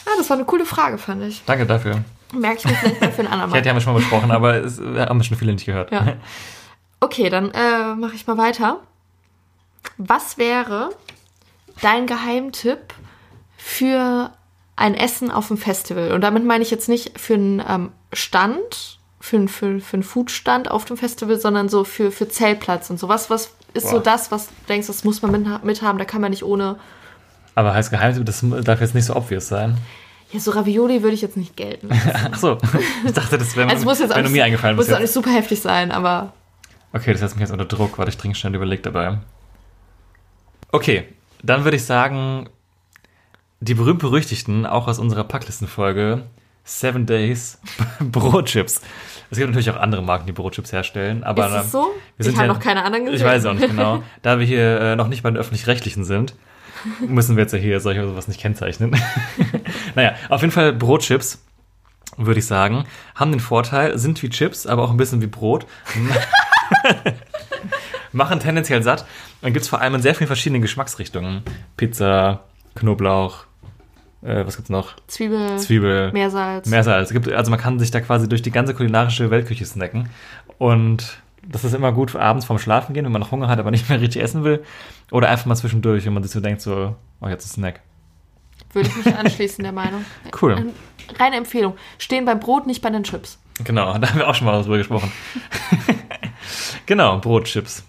Ja, 0.08 0.12
das 0.20 0.30
war 0.30 0.38
eine 0.38 0.46
coole 0.46 0.66
Frage, 0.68 1.00
fand 1.00 1.24
ich. 1.24 1.42
Danke 1.48 1.66
dafür. 1.66 2.04
Merke 2.32 2.60
ich 2.60 2.66
mir 2.66 2.76
vielleicht 2.76 3.02
mal 3.02 3.12
für 3.12 3.20
einen 3.24 3.28
anderen 3.30 3.50
Ich 3.54 3.56
hätte 3.58 3.70
Mal. 3.70 3.76
ja 3.76 3.82
schon 3.82 3.94
mal 3.94 4.00
besprochen, 4.00 4.30
aber 4.32 4.54
es 4.64 4.80
haben 4.80 5.24
schon 5.24 5.36
viele 5.36 5.52
nicht 5.54 5.66
gehört. 5.66 5.92
Ja. 5.92 6.14
Okay, 7.00 7.30
dann 7.30 7.50
äh, 7.52 7.96
mache 7.96 8.14
ich 8.14 8.28
mal 8.28 8.38
weiter. 8.38 8.82
Was 9.98 10.38
wäre 10.38 10.92
dein 11.82 12.06
Geheimtipp 12.06 12.94
für 13.58 14.30
ein 14.76 14.94
Essen 14.94 15.32
auf 15.32 15.48
dem 15.48 15.58
Festival? 15.58 16.12
Und 16.12 16.22
damit 16.22 16.46
meine 16.46 16.62
ich 16.64 16.70
jetzt 16.70 16.88
nicht 16.88 17.20
für 17.20 17.34
einen 17.34 17.64
ähm, 17.68 17.92
Stand, 18.14 19.00
für, 19.20 19.38
einen- 19.38 19.48
für, 19.48 19.80
für 19.80 19.96
einen 19.96 20.04
Foodstand 20.04 20.70
auf 20.70 20.86
dem 20.86 20.98
Festival, 20.98 21.40
sondern 21.40 21.68
so 21.68 21.84
für, 21.84 22.12
für 22.12 22.30
Zeltplatz 22.30 22.92
und 22.92 23.00
sowas. 23.00 23.32
Was 23.32 23.56
ist 23.76 23.88
so 23.88 23.98
Boah. 23.98 24.04
das, 24.04 24.32
was 24.32 24.48
du 24.48 24.54
denkst, 24.70 24.88
das 24.88 25.04
muss 25.04 25.22
man 25.22 25.32
mit, 25.32 25.64
mithaben, 25.64 25.98
da 26.00 26.06
kann 26.06 26.22
man 26.22 26.32
nicht 26.32 26.44
ohne. 26.44 26.78
Aber 27.56 27.74
heißt 27.74 27.92
Geheimtipp, 27.92 28.26
das 28.26 28.44
darf 28.64 28.82
jetzt 28.82 28.96
nicht 28.96 29.06
so 29.06 29.16
obvious 29.16 29.48
sein. 29.48 29.78
Ja, 30.32 30.40
so 30.40 30.52
Ravioli 30.52 31.04
würde 31.04 31.14
ich 31.16 31.22
jetzt 31.22 31.38
nicht 31.38 31.56
gelten. 31.56 31.90
Ach 32.32 32.38
so, 32.38 32.58
ich 33.06 33.14
dachte, 33.14 33.38
das 33.38 33.56
wäre 33.56 33.68
Also 33.70 33.80
es 33.82 33.86
muss 33.86 34.00
jetzt 34.00 34.12
auch 34.12 34.16
wär 34.16 34.24
nur 34.24 34.32
mir 34.32 34.44
eingefallen. 34.44 34.76
muss 34.76 34.88
bis 34.88 34.94
auch 34.96 35.00
nicht 35.00 35.06
jetzt. 35.08 35.14
super 35.14 35.32
heftig 35.32 35.62
sein, 35.62 35.92
aber 35.92 36.34
Okay, 36.92 37.12
das 37.12 37.20
setzt 37.20 37.36
mich 37.36 37.42
jetzt 37.42 37.52
unter 37.52 37.66
Druck. 37.66 37.98
Warte, 37.98 38.10
ich 38.10 38.18
trinke 38.18 38.38
schnell 38.38 38.56
überlegt 38.56 38.86
dabei. 38.86 39.18
Okay, 40.72 41.06
dann 41.44 41.64
würde 41.64 41.78
ich 41.78 41.86
sagen, 41.86 42.50
die 43.60 43.74
berühmt-berüchtigten, 43.74 44.66
auch 44.66 44.88
aus 44.88 45.00
unserer 45.00 45.24
Packlistenfolge, 45.26 46.24
Seven 46.64 47.06
Days 47.06 47.60
Brotchips. 48.00 48.82
Es 49.32 49.38
gibt 49.38 49.50
natürlich 49.50 49.70
auch 49.72 49.80
andere 49.80 50.02
Marken, 50.04 50.26
die 50.26 50.32
Brotchips 50.32 50.72
herstellen, 50.72 51.24
aber 51.24 51.48
ist 51.48 51.66
es 51.66 51.72
so? 51.72 51.92
wir 52.18 52.24
sind 52.24 52.34
ich 52.34 52.38
habe 52.40 52.48
ja- 52.48 52.54
noch 52.54 52.60
keine 52.60 52.84
anderen 52.84 53.06
gesehen. 53.06 53.20
Ich 53.20 53.26
weiß 53.26 53.46
auch 53.46 53.54
nicht 53.54 53.70
genau. 53.70 54.04
Da 54.22 54.40
wir 54.40 54.46
hier 54.46 54.80
äh, 54.82 54.96
noch 54.96 55.08
nicht 55.08 55.24
bei 55.24 55.30
den 55.32 55.38
Öffentlich-Rechtlichen 55.38 56.04
sind, 56.04 56.36
müssen 57.08 57.36
wir 57.36 57.44
jetzt 57.44 57.54
ja 57.54 57.60
hier 57.60 57.80
solche 57.80 58.06
sowas 58.08 58.28
nicht 58.28 58.40
kennzeichnen. 58.40 58.96
naja, 59.96 60.14
auf 60.30 60.42
jeden 60.42 60.52
Fall 60.52 60.74
Brotchips, 60.74 61.44
würde 62.18 62.40
ich 62.40 62.46
sagen, 62.46 62.86
haben 63.16 63.32
den 63.32 63.40
Vorteil, 63.40 63.98
sind 63.98 64.22
wie 64.24 64.30
Chips, 64.30 64.68
aber 64.68 64.84
auch 64.84 64.92
ein 64.92 64.98
bisschen 64.98 65.22
wie 65.22 65.28
Brot. 65.28 65.66
Machen 68.12 68.40
tendenziell 68.40 68.82
satt. 68.82 69.06
Dann 69.42 69.54
gibt 69.54 69.64
es 69.64 69.70
vor 69.70 69.82
allem 69.82 69.96
in 69.96 70.02
sehr 70.02 70.16
vielen 70.16 70.28
verschiedenen 70.28 70.62
Geschmacksrichtungen. 70.62 71.42
Pizza, 71.76 72.44
Knoblauch, 72.76 73.46
äh, 74.26 74.46
was 74.46 74.56
gibt's 74.56 74.70
noch? 74.70 74.96
Zwiebel, 75.08 75.58
Zwiebel. 75.60 76.12
Meersalz. 76.12 76.68
Meersalz. 76.68 77.10
Es 77.10 77.14
gibt, 77.14 77.32
also 77.32 77.52
man 77.52 77.60
kann 77.60 77.80
sich 77.80 77.92
da 77.92 78.02
quasi 78.02 78.28
durch 78.28 78.42
die 78.42 78.52
ganze 78.52 78.74
kulinarische 78.74 79.30
Weltküche 79.32 79.66
snacken. 79.66 80.10
Und 80.58 81.18
das 81.48 81.64
ist 81.64 81.74
immer 81.74 81.92
gut 81.92 82.12
für 82.12 82.22
abends 82.22 82.46
vorm 82.46 82.60
Schlafen 82.60 82.94
gehen, 82.94 83.06
wenn 83.06 83.12
man 83.12 83.22
noch 83.22 83.32
Hunger 83.32 83.48
hat, 83.48 83.60
aber 83.60 83.72
nicht 83.72 83.90
mehr 83.90 84.02
richtig 84.02 84.22
essen 84.22 84.44
will. 84.44 84.64
Oder 85.12 85.30
einfach 85.30 85.46
mal 85.46 85.56
zwischendurch, 85.56 86.06
wenn 86.06 86.14
man 86.14 86.24
sich 86.24 86.32
so 86.32 86.40
denkt, 86.40 86.62
so, 86.62 86.96
oh, 87.22 87.28
jetzt 87.28 87.46
ist 87.46 87.58
ein 87.58 87.62
Snack. 87.62 87.82
Würde 88.74 88.90
ich 88.90 89.06
mich 89.06 89.16
anschließen, 89.16 89.64
der 89.64 89.74
Meinung. 89.74 90.04
Cool. 90.42 90.58
Ähm, 90.58 90.72
Reine 91.18 91.38
Empfehlung. 91.38 91.76
Stehen 91.98 92.26
beim 92.26 92.40
Brot, 92.40 92.68
nicht 92.68 92.82
bei 92.82 92.90
den 92.90 93.04
Chips. 93.04 93.38
Genau, 93.64 93.98
da 94.00 94.10
haben 94.10 94.20
wir 94.20 94.28
auch 94.28 94.36
schon 94.36 94.48
mal 94.48 94.62
drüber 94.62 94.78
gesprochen. 94.78 95.12
genau, 96.86 97.20
Brotchips. 97.20 97.84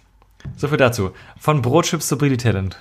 So 0.56 0.68
viel 0.68 0.76
dazu. 0.76 1.10
Von 1.38 1.62
Brotchips 1.62 2.06
zu 2.06 2.18
Brady 2.18 2.36
Talent. 2.36 2.78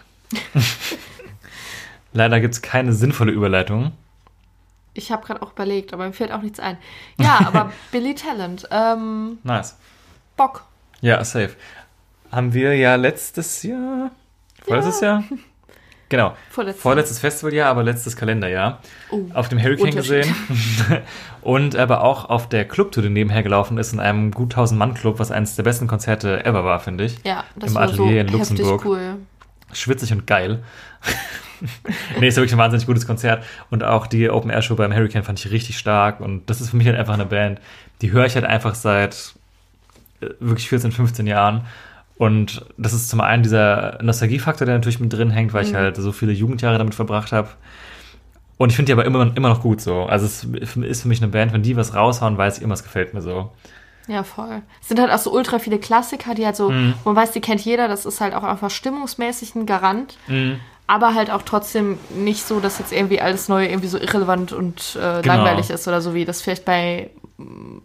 Leider 2.15 2.39
gibt 2.39 2.53
es 2.53 2.61
keine 2.61 2.93
sinnvolle 2.93 3.33
Überleitung. 3.33 3.91
Ich 4.93 5.11
habe 5.11 5.27
gerade 5.27 5.41
auch 5.41 5.51
überlegt, 5.51 5.93
aber 5.93 6.07
mir 6.07 6.13
fällt 6.13 6.31
auch 6.31 6.41
nichts 6.41 6.61
ein. 6.61 6.77
Ja, 7.19 7.41
aber 7.45 7.73
Billy 7.91 8.15
Talent. 8.15 8.65
Ähm, 8.71 9.39
Nice. 9.43 9.75
Bock. 10.37 10.63
Ja, 11.01 11.21
safe. 11.25 11.51
Haben 12.31 12.53
wir 12.53 12.73
ja 12.77 12.95
letztes 12.95 13.61
Jahr. 13.63 14.11
Vorletztes 14.63 15.01
Jahr? 15.01 15.25
Genau. 16.07 16.37
Vorletztes 16.49 16.81
Vorletztes 16.81 17.19
Festivaljahr, 17.19 17.69
aber 17.69 17.83
letztes 17.83 18.15
Kalenderjahr. 18.15 18.79
Oh, 19.11 19.23
Auf 19.33 19.49
dem 19.49 19.61
Hurricane 19.61 19.93
gesehen. 19.93 20.33
Und 21.41 21.75
aber 21.75 22.01
auch 22.01 22.29
auf 22.29 22.47
der 22.47 22.65
Clubtour, 22.65 23.03
die 23.03 23.09
nebenher 23.09 23.43
gelaufen 23.43 23.77
ist, 23.77 23.91
in 23.91 23.99
einem 23.99 24.31
gut 24.31 24.55
1000-Mann-Club, 24.55 25.19
was 25.19 25.31
eines 25.31 25.57
der 25.57 25.63
besten 25.63 25.87
Konzerte 25.87 26.45
ever 26.45 26.63
war, 26.63 26.79
finde 26.79 27.03
ich. 27.03 27.17
Ja, 27.25 27.43
das 27.57 27.71
Im 27.71 27.75
war 27.75 27.87
so 27.89 28.03
Atelier 28.05 28.21
in 28.21 28.29
heftig 28.29 28.59
Luxemburg. 28.59 28.85
cool. 28.85 29.15
Schwitzig 29.73 30.13
und 30.13 30.25
geil. 30.25 30.63
Nee, 32.19 32.27
ist 32.27 32.35
wirklich 32.37 32.53
ein 32.53 32.57
wahnsinnig 32.57 32.85
gutes 32.85 33.05
Konzert. 33.07 33.43
Und 33.69 33.83
auch 33.83 34.07
die 34.07 34.29
Open-Air-Show 34.29 34.75
beim 34.75 34.93
Hurricane 34.93 35.23
fand 35.23 35.39
ich 35.43 35.51
richtig 35.51 35.77
stark. 35.77 36.19
Und 36.19 36.49
das 36.49 36.61
ist 36.61 36.69
für 36.69 36.77
mich 36.77 36.87
halt 36.87 36.97
einfach 36.97 37.13
eine 37.13 37.25
Band, 37.25 37.59
die 38.01 38.11
höre 38.11 38.25
ich 38.25 38.35
halt 38.35 38.45
einfach 38.45 38.75
seit 38.75 39.33
äh, 40.21 40.27
wirklich 40.39 40.69
14, 40.69 40.91
15 40.91 41.27
Jahren. 41.27 41.61
Und 42.17 42.65
das 42.77 42.93
ist 42.93 43.09
zum 43.09 43.19
einen 43.21 43.43
dieser 43.43 43.99
Nostalgiefaktor, 44.01 44.65
der 44.65 44.75
natürlich 44.75 44.99
mit 44.99 45.11
drin 45.11 45.31
hängt, 45.31 45.53
weil 45.53 45.65
ich 45.65 45.71
Mhm. 45.73 45.77
halt 45.77 45.97
so 45.97 46.11
viele 46.11 46.31
Jugendjahre 46.31 46.77
damit 46.77 46.95
verbracht 46.95 47.31
habe. 47.31 47.49
Und 48.57 48.69
ich 48.69 48.77
finde 48.77 48.87
die 48.87 48.93
aber 48.93 49.03
immer, 49.03 49.35
immer 49.35 49.49
noch 49.49 49.61
gut 49.61 49.81
so. 49.81 50.03
Also 50.03 50.25
es 50.25 50.45
ist 50.45 51.01
für 51.01 51.07
mich 51.09 51.21
eine 51.21 51.29
Band, 51.31 51.51
wenn 51.51 51.61
die 51.61 51.75
was 51.75 51.93
raushauen, 51.93 52.37
weiß 52.37 52.57
ich 52.57 52.63
immer, 52.63 52.73
es 52.73 52.83
gefällt 52.83 53.13
mir 53.13 53.21
so. 53.21 53.51
Ja, 54.07 54.23
voll. 54.23 54.61
Es 54.81 54.87
sind 54.87 54.99
halt 55.01 55.11
auch 55.11 55.17
so 55.17 55.33
ultra 55.33 55.59
viele 55.59 55.77
Klassiker, 55.79 56.35
die 56.35 56.45
halt 56.45 56.55
so, 56.55 56.69
Mhm. 56.69 56.93
man 57.03 57.15
weiß, 57.17 57.31
die 57.31 57.41
kennt 57.41 57.59
jeder, 57.65 57.87
das 57.89 58.05
ist 58.05 58.21
halt 58.21 58.33
auch 58.33 58.43
einfach 58.43 58.69
stimmungsmäßig 58.69 59.55
ein 59.55 59.65
Garant. 59.65 60.15
Mhm. 60.27 60.59
Aber 60.87 61.15
halt 61.15 61.31
auch 61.31 61.41
trotzdem 61.41 61.97
nicht 62.15 62.45
so, 62.45 62.59
dass 62.59 62.77
jetzt 62.77 62.91
irgendwie 62.93 63.19
alles 63.19 63.49
Neue 63.49 63.67
irgendwie 63.67 63.87
so 63.87 63.97
irrelevant 63.97 64.53
und 64.53 64.95
äh, 65.01 65.21
Genau. 65.21 65.35
langweilig 65.35 65.69
ist 65.71 65.87
oder 65.87 65.99
so, 66.01 66.13
wie 66.13 66.25
das 66.25 66.41
vielleicht 66.43 66.63
bei 66.65 67.09
mh, 67.37 67.81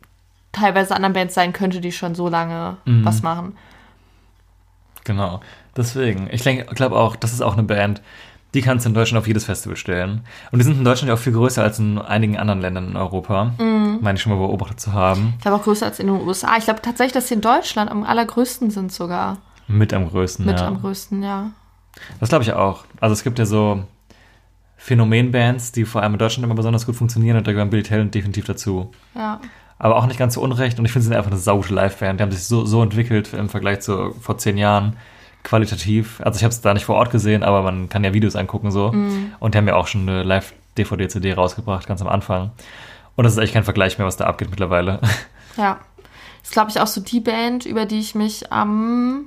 teilweise 0.52 0.94
anderen 0.94 1.14
Bands 1.14 1.34
sein 1.34 1.52
könnte, 1.54 1.80
die 1.80 1.92
schon 1.92 2.14
so 2.14 2.28
lange 2.28 2.76
Mhm. 2.84 3.04
was 3.04 3.22
machen. 3.22 3.56
Genau. 5.04 5.40
Deswegen. 5.76 6.28
Ich 6.30 6.42
glaube 6.42 6.96
auch, 6.96 7.16
das 7.16 7.32
ist 7.32 7.40
auch 7.40 7.54
eine 7.54 7.62
Band, 7.62 8.02
die 8.52 8.60
kannst 8.62 8.84
du 8.84 8.90
in 8.90 8.94
Deutschland 8.94 9.20
auf 9.22 9.28
jedes 9.28 9.44
Festival 9.44 9.76
stellen. 9.76 10.24
Und 10.50 10.58
die 10.58 10.64
sind 10.64 10.76
in 10.76 10.84
Deutschland 10.84 11.08
ja 11.08 11.14
auch 11.14 11.18
viel 11.18 11.32
größer 11.32 11.62
als 11.62 11.78
in 11.78 11.98
einigen 11.98 12.36
anderen 12.36 12.60
Ländern 12.60 12.88
in 12.88 12.96
Europa. 12.96 13.52
Mhm. 13.58 13.98
Meine 14.02 14.16
ich 14.16 14.22
schon 14.22 14.32
mal 14.32 14.38
beobachtet 14.44 14.80
zu 14.80 14.92
haben. 14.92 15.34
Ich 15.38 15.42
glaube 15.42 15.56
auch 15.58 15.62
größer 15.62 15.86
als 15.86 16.00
in 16.00 16.08
den 16.08 16.16
USA. 16.20 16.56
Ich 16.58 16.64
glaube 16.64 16.82
tatsächlich, 16.82 17.12
dass 17.12 17.28
sie 17.28 17.34
in 17.34 17.40
Deutschland 17.40 17.90
am 17.90 18.02
allergrößten 18.02 18.70
sind 18.70 18.92
sogar. 18.92 19.38
Mit 19.68 19.94
am 19.94 20.08
größten, 20.08 20.44
Mit 20.44 20.58
ja. 20.60 20.66
am 20.66 20.80
größten, 20.80 21.22
ja. 21.22 21.50
Das 22.18 22.28
glaube 22.28 22.44
ich 22.44 22.52
auch. 22.52 22.84
Also 23.00 23.12
es 23.12 23.22
gibt 23.22 23.38
ja 23.38 23.46
so 23.46 23.84
Phänomenbands, 24.76 25.72
die 25.72 25.84
vor 25.84 26.02
allem 26.02 26.14
in 26.14 26.18
Deutschland 26.18 26.44
immer 26.44 26.54
besonders 26.54 26.86
gut 26.86 26.96
funktionieren 26.96 27.36
und 27.36 27.46
da 27.46 27.52
gehören 27.52 27.70
Billy 27.70 27.82
Talent 27.82 28.14
definitiv 28.14 28.46
dazu. 28.46 28.92
Ja. 29.14 29.40
Aber 29.78 29.96
auch 29.96 30.06
nicht 30.06 30.18
ganz 30.18 30.34
so 30.34 30.42
unrecht 30.42 30.78
und 30.78 30.84
ich 30.84 30.92
finde, 30.92 31.04
sie 31.04 31.08
sind 31.08 31.16
einfach 31.16 31.30
eine 31.30 31.40
saugute 31.40 31.74
Liveband. 31.74 32.20
Die 32.20 32.22
haben 32.22 32.32
sich 32.32 32.44
so, 32.44 32.64
so 32.66 32.82
entwickelt 32.82 33.32
im 33.32 33.48
Vergleich 33.48 33.80
zu 33.80 34.14
vor 34.20 34.38
zehn 34.38 34.58
Jahren 34.58 34.96
qualitativ. 35.42 36.20
Also 36.20 36.36
ich 36.36 36.44
habe 36.44 36.52
es 36.52 36.60
da 36.60 36.74
nicht 36.74 36.84
vor 36.84 36.96
Ort 36.96 37.10
gesehen, 37.10 37.42
aber 37.42 37.62
man 37.62 37.88
kann 37.88 38.04
ja 38.04 38.12
Videos 38.12 38.36
angucken 38.36 38.70
so. 38.70 38.88
Und 38.88 39.54
die 39.54 39.58
haben 39.58 39.68
ja 39.68 39.76
auch 39.76 39.86
schon 39.86 40.02
eine 40.02 40.22
Live-DVD-CD 40.22 41.32
rausgebracht, 41.32 41.86
ganz 41.86 42.02
am 42.02 42.08
Anfang. 42.08 42.50
Und 43.16 43.24
das 43.24 43.34
ist 43.34 43.38
echt 43.38 43.54
kein 43.54 43.64
Vergleich 43.64 43.98
mehr, 43.98 44.06
was 44.06 44.16
da 44.16 44.26
abgeht 44.26 44.50
mittlerweile. 44.50 45.00
Ja. 45.56 45.80
Ist, 46.42 46.52
glaube 46.52 46.70
ich, 46.70 46.80
auch 46.80 46.86
so 46.86 47.00
die 47.00 47.20
Band, 47.20 47.66
über 47.66 47.84
die 47.84 47.98
ich 47.98 48.14
mich 48.14 48.52
am 48.52 49.24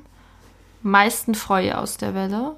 meisten 0.81 1.35
freue 1.35 1.77
aus 1.77 1.97
der 1.97 2.15
Welle. 2.15 2.55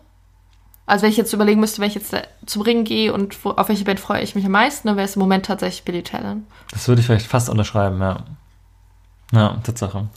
Also 0.86 1.04
wenn 1.04 1.10
ich 1.10 1.17
jetzt 1.17 1.34
überlegen 1.34 1.60
müsste, 1.60 1.82
wenn 1.82 1.88
ich 1.88 1.95
jetzt 1.95 2.15
zum 2.45 2.62
Ring 2.62 2.84
gehe 2.84 3.12
und 3.12 3.43
wo, 3.43 3.52
auf 3.52 3.69
welche 3.69 3.86
Band 3.86 4.00
freue 4.00 4.21
ich 4.21 4.36
mich 4.36 4.45
am 4.45 4.52
meisten, 4.52 4.88
dann 4.88 4.98
wäre 4.98 5.06
es 5.06 5.15
im 5.15 5.21
Moment 5.21 5.45
tatsächlich 5.45 5.84
Billy 5.84 6.04
Talent. 6.04 6.45
Das 6.71 6.88
würde 6.88 7.02
ich 7.02 7.08
vielleicht 7.08 7.26
fast 7.26 7.50
unterschreiben, 7.50 8.00
ja. 8.00 8.24
Ja, 9.32 9.58
Tatsache. 9.63 10.08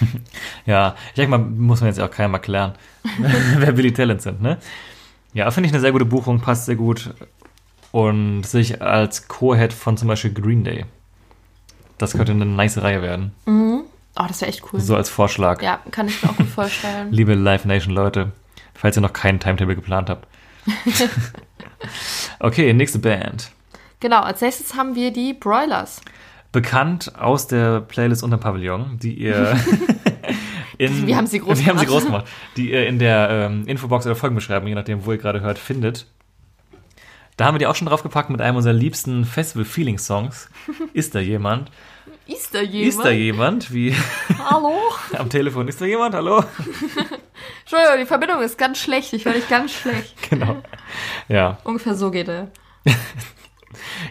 ja, 0.66 0.94
ich 1.08 1.14
denke 1.14 1.30
mal, 1.36 1.38
muss 1.38 1.80
man 1.80 1.88
jetzt 1.88 2.00
auch 2.00 2.10
keinem 2.10 2.34
erklären, 2.34 2.74
wer 3.56 3.72
Billy 3.72 3.92
Talent 3.92 4.22
sind, 4.22 4.40
ne? 4.40 4.58
Ja, 5.32 5.50
finde 5.50 5.68
ich 5.68 5.72
eine 5.72 5.80
sehr 5.80 5.92
gute 5.92 6.04
Buchung, 6.04 6.40
passt 6.40 6.66
sehr 6.66 6.76
gut. 6.76 7.14
Und 7.92 8.44
sehe 8.44 8.60
ich 8.60 8.82
als 8.82 9.26
Co-Head 9.26 9.72
von 9.72 9.96
zum 9.96 10.06
Beispiel 10.06 10.32
Green 10.32 10.62
Day. 10.62 10.86
Das 11.98 12.12
könnte 12.12 12.32
eine 12.32 12.46
nice 12.46 12.78
Reihe 12.78 13.02
werden. 13.02 13.32
Oh, 14.20 14.24
das 14.26 14.40
wäre 14.40 14.50
echt 14.50 14.62
cool. 14.72 14.80
So 14.80 14.96
als 14.96 15.08
Vorschlag. 15.08 15.62
Ja, 15.62 15.80
kann 15.90 16.08
ich 16.08 16.22
mir 16.22 16.30
auch 16.30 16.36
gut 16.36 16.48
vorstellen. 16.48 17.08
Liebe 17.10 17.34
Live 17.34 17.64
Nation 17.64 17.94
Leute, 17.94 18.32
falls 18.80 18.96
ihr 18.96 19.02
noch 19.02 19.12
keinen 19.12 19.38
Timetable 19.40 19.76
geplant 19.76 20.08
habt. 20.10 20.26
okay, 22.40 22.72
nächste 22.72 22.98
Band. 22.98 23.50
genau, 24.00 24.20
als 24.20 24.40
nächstes 24.40 24.74
haben 24.74 24.94
wir 24.94 25.12
die 25.12 25.34
Broilers. 25.34 26.00
bekannt 26.52 27.12
aus 27.18 27.46
der 27.46 27.80
Playlist 27.80 28.22
unter 28.22 28.38
Pavillon, 28.38 28.98
die 28.98 29.14
ihr 29.14 29.56
in, 30.78 31.06
Wir 31.06 31.16
haben 31.16 31.26
sie 31.26 31.40
groß 31.40 31.58
wir 31.64 31.66
haben 31.66 31.78
sie 31.78 31.86
gemacht. 31.86 32.02
groß 32.02 32.06
gemacht, 32.06 32.26
die 32.56 32.72
ihr 32.72 32.86
in 32.86 32.98
der 32.98 33.28
ähm, 33.30 33.66
Infobox 33.66 34.06
oder 34.06 34.16
Folgenbeschreibung, 34.16 34.68
je 34.68 34.74
nachdem, 34.74 35.04
wo 35.04 35.12
ihr 35.12 35.18
gerade 35.18 35.40
hört, 35.40 35.58
findet. 35.58 36.06
Da 37.36 37.46
haben 37.46 37.54
wir 37.54 37.58
die 37.58 37.66
auch 37.66 37.74
schon 37.74 37.86
draufgepackt 37.88 38.28
mit 38.28 38.42
einem 38.42 38.56
unserer 38.56 38.74
liebsten 38.74 39.24
Festival-Feeling-Songs. 39.24 40.50
Ist 40.92 41.14
da 41.14 41.20
jemand? 41.20 41.70
Ist 42.32 42.54
da 42.54 42.60
jemand? 42.60 42.88
Ist 42.88 43.04
da 43.04 43.10
jemand? 43.10 43.72
Wie 43.72 43.94
Hallo? 44.50 44.72
am 45.18 45.28
Telefon. 45.28 45.66
Ist 45.68 45.80
da 45.80 45.84
jemand? 45.84 46.14
Hallo? 46.14 46.38
Entschuldigung, 47.60 47.98
die 47.98 48.06
Verbindung 48.06 48.40
ist 48.42 48.56
ganz 48.56 48.78
schlecht. 48.78 49.12
Ich 49.12 49.24
höre 49.24 49.32
dich 49.34 49.48
ganz 49.48 49.72
schlecht. 49.72 50.14
Genau. 50.30 50.62
Ja, 51.28 51.58
Ungefähr 51.64 51.94
so 51.96 52.10
geht 52.12 52.28
er. 52.28 52.48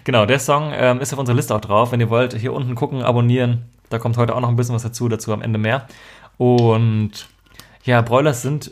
genau. 0.03 0.25
Der 0.25 0.39
Song 0.39 0.71
ähm, 0.73 0.99
ist 0.99 1.13
auf 1.13 1.19
unserer 1.19 1.35
Liste 1.35 1.55
auch 1.55 1.61
drauf. 1.61 1.91
Wenn 1.93 2.01
ihr 2.01 2.09
wollt, 2.09 2.33
hier 2.33 2.51
unten 2.51 2.75
gucken, 2.75 3.03
abonnieren. 3.03 3.63
Da 3.89 3.99
kommt 3.99 4.17
heute 4.17 4.35
auch 4.35 4.41
noch 4.41 4.49
ein 4.49 4.55
bisschen 4.57 4.75
was 4.75 4.83
dazu, 4.83 5.07
dazu 5.07 5.31
am 5.31 5.41
Ende 5.41 5.57
mehr. 5.59 5.87
Und 6.37 7.11
ja, 7.85 8.01
Broilers 8.01 8.41
sind, 8.41 8.71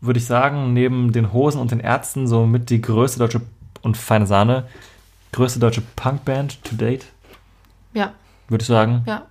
würde 0.00 0.18
ich 0.18 0.26
sagen, 0.26 0.72
neben 0.72 1.12
den 1.12 1.32
Hosen 1.32 1.60
und 1.60 1.70
den 1.70 1.80
Ärzten 1.80 2.26
so 2.26 2.46
mit 2.46 2.68
die 2.70 2.80
größte 2.80 3.20
deutsche 3.20 3.40
und 3.82 3.96
feine 3.96 4.26
Sahne, 4.26 4.66
größte 5.32 5.60
deutsche 5.60 5.82
Punkband 5.94 6.62
to 6.64 6.74
date, 6.74 7.06
Ja, 7.94 8.12
würde 8.48 8.62
ich 8.62 8.68
sagen. 8.68 9.02
ja. 9.06 9.22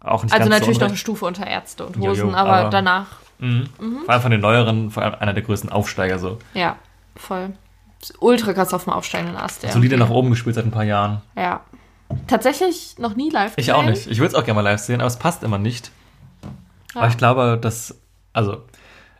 Auch 0.00 0.22
nicht 0.22 0.34
Also 0.34 0.50
natürlich 0.50 0.76
so 0.76 0.80
noch 0.82 0.88
eine. 0.88 0.96
Stufe 0.98 1.24
unter 1.24 1.46
Ärzte 1.46 1.86
und 1.86 1.96
Jo, 1.96 2.10
Hosen, 2.10 2.28
jo, 2.30 2.34
aber, 2.34 2.52
aber- 2.54 2.70
danach, 2.70 3.06
Mhm. 3.38 3.68
Vor 4.04 4.10
allem 4.10 4.22
von 4.22 4.30
den 4.30 4.40
neueren, 4.40 4.90
vor 4.90 5.02
allem 5.02 5.14
einer 5.18 5.32
der 5.34 5.42
größten 5.42 5.70
Aufsteiger 5.70 6.18
so. 6.18 6.38
ja, 6.54 6.76
voll. 7.16 7.50
Ultra 8.20 8.52
krass 8.52 8.72
auf 8.74 8.84
dem 8.84 8.92
aufsteigenden 8.92 9.36
Ast. 9.36 9.62
Ja. 9.64 9.72
Solide 9.72 9.96
nach 9.96 10.08
oben 10.10 10.30
gespielt 10.30 10.54
seit 10.54 10.64
ein 10.66 10.70
paar 10.70 10.84
Jahren. 10.84 11.20
ja. 11.36 11.60
Tatsächlich 12.28 12.96
noch 12.98 13.16
nie 13.16 13.30
live 13.30 13.54
Ich 13.56 13.72
auch 13.72 13.78
gesehen. 13.80 13.92
nicht. 13.92 14.06
Ich 14.08 14.18
würde 14.18 14.28
es 14.28 14.34
auch 14.34 14.44
gerne 14.44 14.62
mal 14.62 14.70
live 14.70 14.78
sehen, 14.80 15.00
aber 15.00 15.08
es 15.08 15.18
passt 15.18 15.42
immer 15.42 15.58
nicht. 15.58 15.90
Ja. 16.94 17.00
Aber 17.00 17.08
ich 17.08 17.16
glaube, 17.16 17.58
dass, 17.60 17.98
also, 18.34 18.62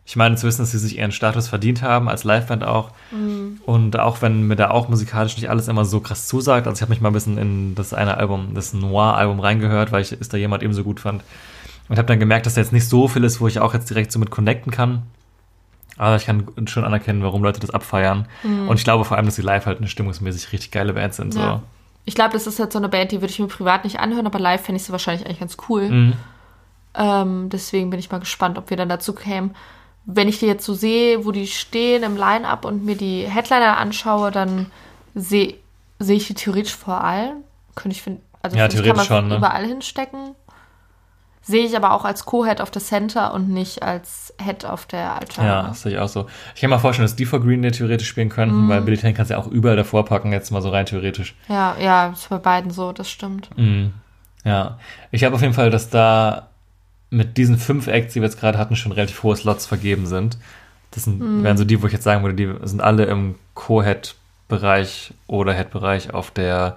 ich 0.06 0.16
meine 0.16 0.36
zu 0.36 0.46
wissen, 0.46 0.62
dass 0.62 0.70
sie 0.70 0.78
sich 0.78 0.98
ihren 0.98 1.12
Status 1.12 1.48
verdient 1.48 1.80
haben, 1.80 2.08
als 2.08 2.24
Liveband 2.24 2.62
auch. 2.62 2.90
Mhm. 3.10 3.60
Und 3.64 3.98
auch 3.98 4.20
wenn 4.20 4.46
mir 4.46 4.56
da 4.56 4.70
auch 4.70 4.88
musikalisch 4.88 5.36
nicht 5.36 5.48
alles 5.48 5.68
immer 5.68 5.86
so 5.86 6.00
krass 6.00 6.28
zusagt. 6.28 6.66
Also 6.66 6.76
ich 6.76 6.82
habe 6.82 6.90
mich 6.90 7.00
mal 7.00 7.08
ein 7.08 7.14
bisschen 7.14 7.38
in 7.38 7.74
das 7.74 7.94
eine 7.94 8.18
Album, 8.18 8.54
das 8.54 8.74
Noir-Album 8.74 9.40
reingehört, 9.40 9.92
weil 9.92 10.02
ich 10.02 10.12
ist 10.12 10.32
da 10.32 10.36
jemand 10.36 10.62
eben 10.62 10.74
so 10.74 10.84
gut 10.84 11.00
fand. 11.00 11.22
Und 11.88 11.96
habe 11.96 12.06
dann 12.06 12.20
gemerkt, 12.20 12.44
dass 12.44 12.54
da 12.54 12.60
jetzt 12.60 12.72
nicht 12.72 12.88
so 12.88 13.08
viel 13.08 13.24
ist, 13.24 13.40
wo 13.40 13.48
ich 13.48 13.60
auch 13.60 13.72
jetzt 13.72 13.88
direkt 13.88 14.12
so 14.12 14.18
mit 14.18 14.30
connecten 14.30 14.70
kann. 14.70 15.02
Aber 15.96 16.16
ich 16.16 16.26
kann 16.26 16.46
schon 16.66 16.84
anerkennen, 16.84 17.22
warum 17.22 17.42
Leute 17.42 17.60
das 17.60 17.70
abfeiern. 17.70 18.26
Und 18.42 18.76
ich 18.76 18.84
glaube 18.84 19.04
vor 19.04 19.16
allem, 19.16 19.26
dass 19.26 19.36
sie 19.36 19.42
live 19.42 19.64
halt 19.66 19.78
eine 19.78 19.86
stimmungsmäßig 19.86 20.52
richtig 20.52 20.70
geile 20.70 20.94
Band 20.94 21.14
sind. 21.14 21.32
So. 21.32 21.40
Mhm. 21.40 21.44
Ja. 21.44 21.62
Ich 22.04 22.14
glaube, 22.14 22.32
das 22.32 22.46
ist 22.46 22.58
halt 22.58 22.72
so 22.72 22.78
eine 22.78 22.88
Band, 22.88 23.12
die 23.12 23.20
würde 23.20 23.30
ich 23.32 23.38
mir 23.38 23.46
privat 23.46 23.84
nicht 23.84 24.00
anhören, 24.00 24.26
aber 24.26 24.38
live 24.38 24.62
fände 24.62 24.78
ich 24.78 24.84
sie 24.84 24.92
wahrscheinlich 24.92 25.24
eigentlich 25.24 25.40
ganz 25.40 25.56
cool. 25.68 25.88
Mhm. 25.88 26.12
Ähm, 26.94 27.48
deswegen 27.48 27.90
bin 27.90 27.98
ich 27.98 28.10
mal 28.10 28.18
gespannt, 28.18 28.58
ob 28.58 28.70
wir 28.70 28.76
dann 28.76 28.88
dazu 28.88 29.14
kämen. 29.14 29.54
Wenn 30.06 30.28
ich 30.28 30.38
die 30.38 30.46
jetzt 30.46 30.64
so 30.64 30.74
sehe, 30.74 31.24
wo 31.24 31.32
die 31.32 31.46
stehen 31.46 32.02
im 32.02 32.16
Line-Up 32.16 32.64
und 32.64 32.84
mir 32.84 32.96
die 32.96 33.22
Headliner 33.26 33.78
anschaue, 33.78 34.30
dann 34.30 34.66
sehe 35.14 35.54
sehe 35.98 36.16
ich 36.16 36.26
die 36.26 36.34
theoretisch 36.34 36.74
vor 36.76 37.02
allen. 37.02 37.44
Könnte 37.74 37.96
ich 37.96 38.02
finden, 38.02 38.22
also 38.42 38.56
Ja, 38.56 38.66
ich, 38.66 38.74
kann 38.74 38.82
man 38.84 38.84
theoretisch 38.84 39.06
schon, 39.06 39.28
ne? 39.28 39.36
überall 39.36 39.64
hinstecken. 39.64 40.34
Sehe 41.46 41.66
ich 41.66 41.76
aber 41.76 41.92
auch 41.92 42.06
als 42.06 42.24
Co-Head 42.24 42.62
auf 42.62 42.70
der 42.70 42.80
Center 42.80 43.34
und 43.34 43.50
nicht 43.50 43.82
als 43.82 44.32
Head 44.42 44.64
auf 44.64 44.86
der 44.86 45.12
Altar. 45.12 45.44
Ja, 45.44 45.62
das 45.64 45.82
sehe 45.82 45.92
ich 45.92 45.98
auch 45.98 46.08
so. 46.08 46.26
Ich 46.54 46.60
kann 46.62 46.70
mir 46.70 46.78
vorstellen, 46.78 47.04
dass 47.04 47.16
die 47.16 47.26
vor 47.26 47.40
Green 47.40 47.60
Day 47.60 47.70
theoretisch 47.70 48.08
spielen 48.08 48.30
könnten, 48.30 48.66
weil 48.68 48.80
Billy 48.80 48.96
Talent 48.96 49.16
kannst 49.16 49.30
du 49.30 49.34
ja 49.34 49.40
auch 49.40 49.46
überall 49.46 49.76
davor 49.76 50.06
packen, 50.06 50.32
jetzt 50.32 50.50
mal 50.50 50.62
so 50.62 50.70
rein 50.70 50.86
theoretisch. 50.86 51.34
ja, 51.48 51.76
ja, 51.78 52.08
ist 52.08 52.30
bei 52.30 52.38
beiden 52.38 52.70
so, 52.70 52.92
das 52.92 53.10
stimmt. 53.10 53.50
Mhm. 53.58 53.92
Ja, 54.44 54.78
ich 55.10 55.22
habe 55.24 55.34
auf 55.34 55.42
jeden 55.42 55.54
Fall, 55.54 55.70
dass 55.70 55.90
da 55.90 56.48
mit 57.14 57.36
diesen 57.36 57.58
fünf 57.58 57.86
Acts, 57.86 58.12
die 58.12 58.20
wir 58.20 58.28
jetzt 58.28 58.40
gerade 58.40 58.58
hatten, 58.58 58.76
schon 58.76 58.92
relativ 58.92 59.22
hohe 59.22 59.36
Slots 59.36 59.66
vergeben 59.66 60.06
sind. 60.06 60.36
Das 60.90 61.04
sind, 61.04 61.42
wären 61.42 61.56
so 61.56 61.64
die, 61.64 61.82
wo 61.82 61.86
ich 61.86 61.92
jetzt 61.92 62.04
sagen 62.04 62.22
würde, 62.22 62.36
die 62.36 62.66
sind 62.66 62.80
alle 62.80 63.04
im 63.06 63.34
Co-Head-Bereich 63.54 65.12
oder 65.26 65.52
Head-Bereich 65.52 66.14
auf 66.14 66.30
der, 66.30 66.76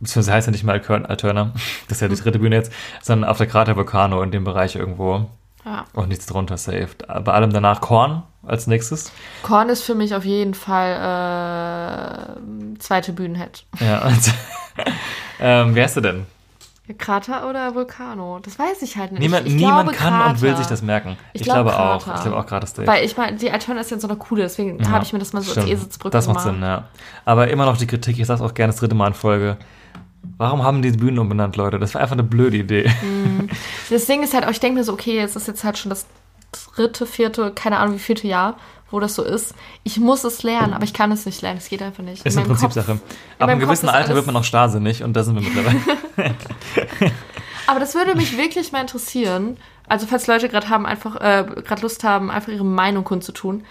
beziehungsweise 0.00 0.32
heißt 0.34 0.46
ja 0.48 0.50
nicht 0.50 0.64
mal 0.64 0.72
Alter- 0.72 1.08
Alterna, 1.08 1.52
das 1.88 1.98
ist 1.98 2.00
ja 2.02 2.08
die 2.08 2.16
dritte 2.16 2.38
Bühne 2.38 2.56
jetzt, 2.56 2.72
sondern 3.02 3.30
auf 3.30 3.38
der 3.38 3.46
Krater 3.46 3.76
Vulcano 3.76 4.22
in 4.22 4.30
dem 4.30 4.44
Bereich 4.44 4.76
irgendwo. 4.76 5.28
Ja. 5.64 5.84
Und 5.92 6.08
nichts 6.08 6.26
drunter 6.26 6.56
saved. 6.56 7.06
Bei 7.06 7.32
allem 7.32 7.52
danach 7.52 7.80
Korn 7.80 8.24
als 8.42 8.66
nächstes. 8.66 9.12
Korn 9.42 9.68
ist 9.68 9.84
für 9.84 9.94
mich 9.94 10.14
auf 10.14 10.24
jeden 10.24 10.54
Fall 10.54 12.36
äh, 12.36 12.78
zweite 12.80 13.12
Bühnenhead. 13.12 13.64
Ja, 13.78 14.04
und, 14.04 14.32
ähm, 15.40 15.74
wer 15.74 15.84
ist 15.84 15.96
du 15.96 16.00
denn? 16.00 16.26
Krater 16.98 17.48
oder 17.48 17.74
Vulcano? 17.74 18.40
Das 18.42 18.58
weiß 18.58 18.82
ich 18.82 18.96
halt 18.96 19.12
nicht. 19.12 19.20
Niemand, 19.20 19.46
ich 19.46 19.54
niemand 19.54 19.88
glaube 19.90 19.96
kann 19.96 20.12
Krater. 20.14 20.30
und 20.30 20.40
will 20.42 20.56
sich 20.56 20.66
das 20.66 20.82
merken. 20.82 21.16
Ich 21.32 21.40
Ich, 21.40 21.44
glaube 21.46 21.70
glaube 21.70 21.78
auch. 21.78 22.02
Krater. 22.04 22.16
Ich 22.16 22.22
glaube 22.22 22.38
auch 22.38 22.46
gerade 22.46 22.66
Stage. 22.66 22.88
Weil 22.88 23.04
ich 23.04 23.16
meine, 23.16 23.36
die 23.36 23.50
Alterna 23.50 23.80
ist 23.80 23.90
ja 23.92 23.98
so 24.00 24.08
einer 24.08 24.16
Kuhle, 24.16 24.42
deswegen 24.42 24.78
Ja, 24.80 24.90
habe 24.90 25.04
ich 25.04 25.12
mir 25.12 25.18
das 25.20 25.32
mal 25.32 25.40
so 25.42 25.52
als 25.52 25.60
stimmt. 25.62 25.68
Eselsbrücke 25.72 26.12
Das 26.12 26.26
macht 26.26 26.38
gemacht. 26.38 26.54
Sinn, 26.54 26.62
ja. 26.62 26.88
Aber 27.24 27.48
immer 27.48 27.66
noch 27.66 27.76
die 27.76 27.86
Kritik, 27.86 28.18
ich 28.18 28.26
sag's 28.26 28.40
auch 28.40 28.52
gerne 28.54 28.72
das 28.72 28.80
dritte 28.80 28.94
Mal 28.96 29.06
in 29.08 29.14
Folge. 29.14 29.56
Warum 30.38 30.62
haben 30.64 30.82
die 30.82 30.90
die 30.92 30.98
Bühnen 30.98 31.18
umbenannt, 31.18 31.56
Leute? 31.56 31.78
Das 31.78 31.94
war 31.94 32.00
einfach 32.00 32.14
eine 32.14 32.22
blöde 32.24 32.56
Idee. 32.56 32.90
Das 33.90 34.06
Ding 34.06 34.22
ist 34.22 34.34
halt 34.34 34.44
auch, 34.46 34.50
ich 34.50 34.60
denke 34.60 34.78
mir 34.78 34.84
so, 34.84 34.92
okay, 34.92 35.18
es 35.20 35.36
ist 35.36 35.46
jetzt 35.48 35.64
halt 35.64 35.78
schon 35.78 35.90
das 35.90 36.06
dritte, 36.74 37.06
vierte, 37.06 37.52
keine 37.52 37.78
Ahnung 37.78 37.94
wie 37.94 37.98
vierte 38.00 38.26
Jahr, 38.26 38.56
wo 38.92 39.00
das 39.00 39.14
so 39.16 39.24
ist. 39.24 39.54
Ich 39.82 39.98
muss 39.98 40.22
es 40.24 40.42
lernen, 40.44 40.72
aber 40.74 40.84
ich 40.84 40.92
kann 40.94 41.10
es 41.10 41.26
nicht 41.26 41.42
lernen. 41.42 41.58
Es 41.58 41.68
geht 41.68 41.82
einfach 41.82 42.04
nicht. 42.04 42.24
Ist 42.24 42.34
In 42.34 42.38
eine 42.40 42.48
Prinzipsache. 42.48 42.92
in 42.92 43.00
Ab 43.40 43.48
einem 43.48 43.58
gewissen 43.60 43.88
Alter 43.88 44.14
wird 44.14 44.26
man 44.26 44.36
auch 44.36 44.44
starrsinnig 44.44 45.02
und 45.02 45.14
da 45.14 45.24
sind 45.24 45.34
wir 45.34 45.42
mittlerweile. 45.42 45.80
Aber 47.66 47.80
das 47.80 47.94
würde 47.94 48.14
mich 48.16 48.36
wirklich 48.36 48.72
mal 48.72 48.80
interessieren. 48.80 49.56
also 49.88 50.06
falls 50.06 50.26
Leute 50.26 50.48
gerade 50.48 50.68
haben, 50.68 50.84
einfach, 50.86 51.16
äh, 51.16 51.44
gerade 51.64 51.82
Lust 51.82 52.04
haben, 52.04 52.30
einfach 52.30 52.52
ihre 52.52 52.64
Meinung 52.64 53.04
kundzutun. 53.04 53.64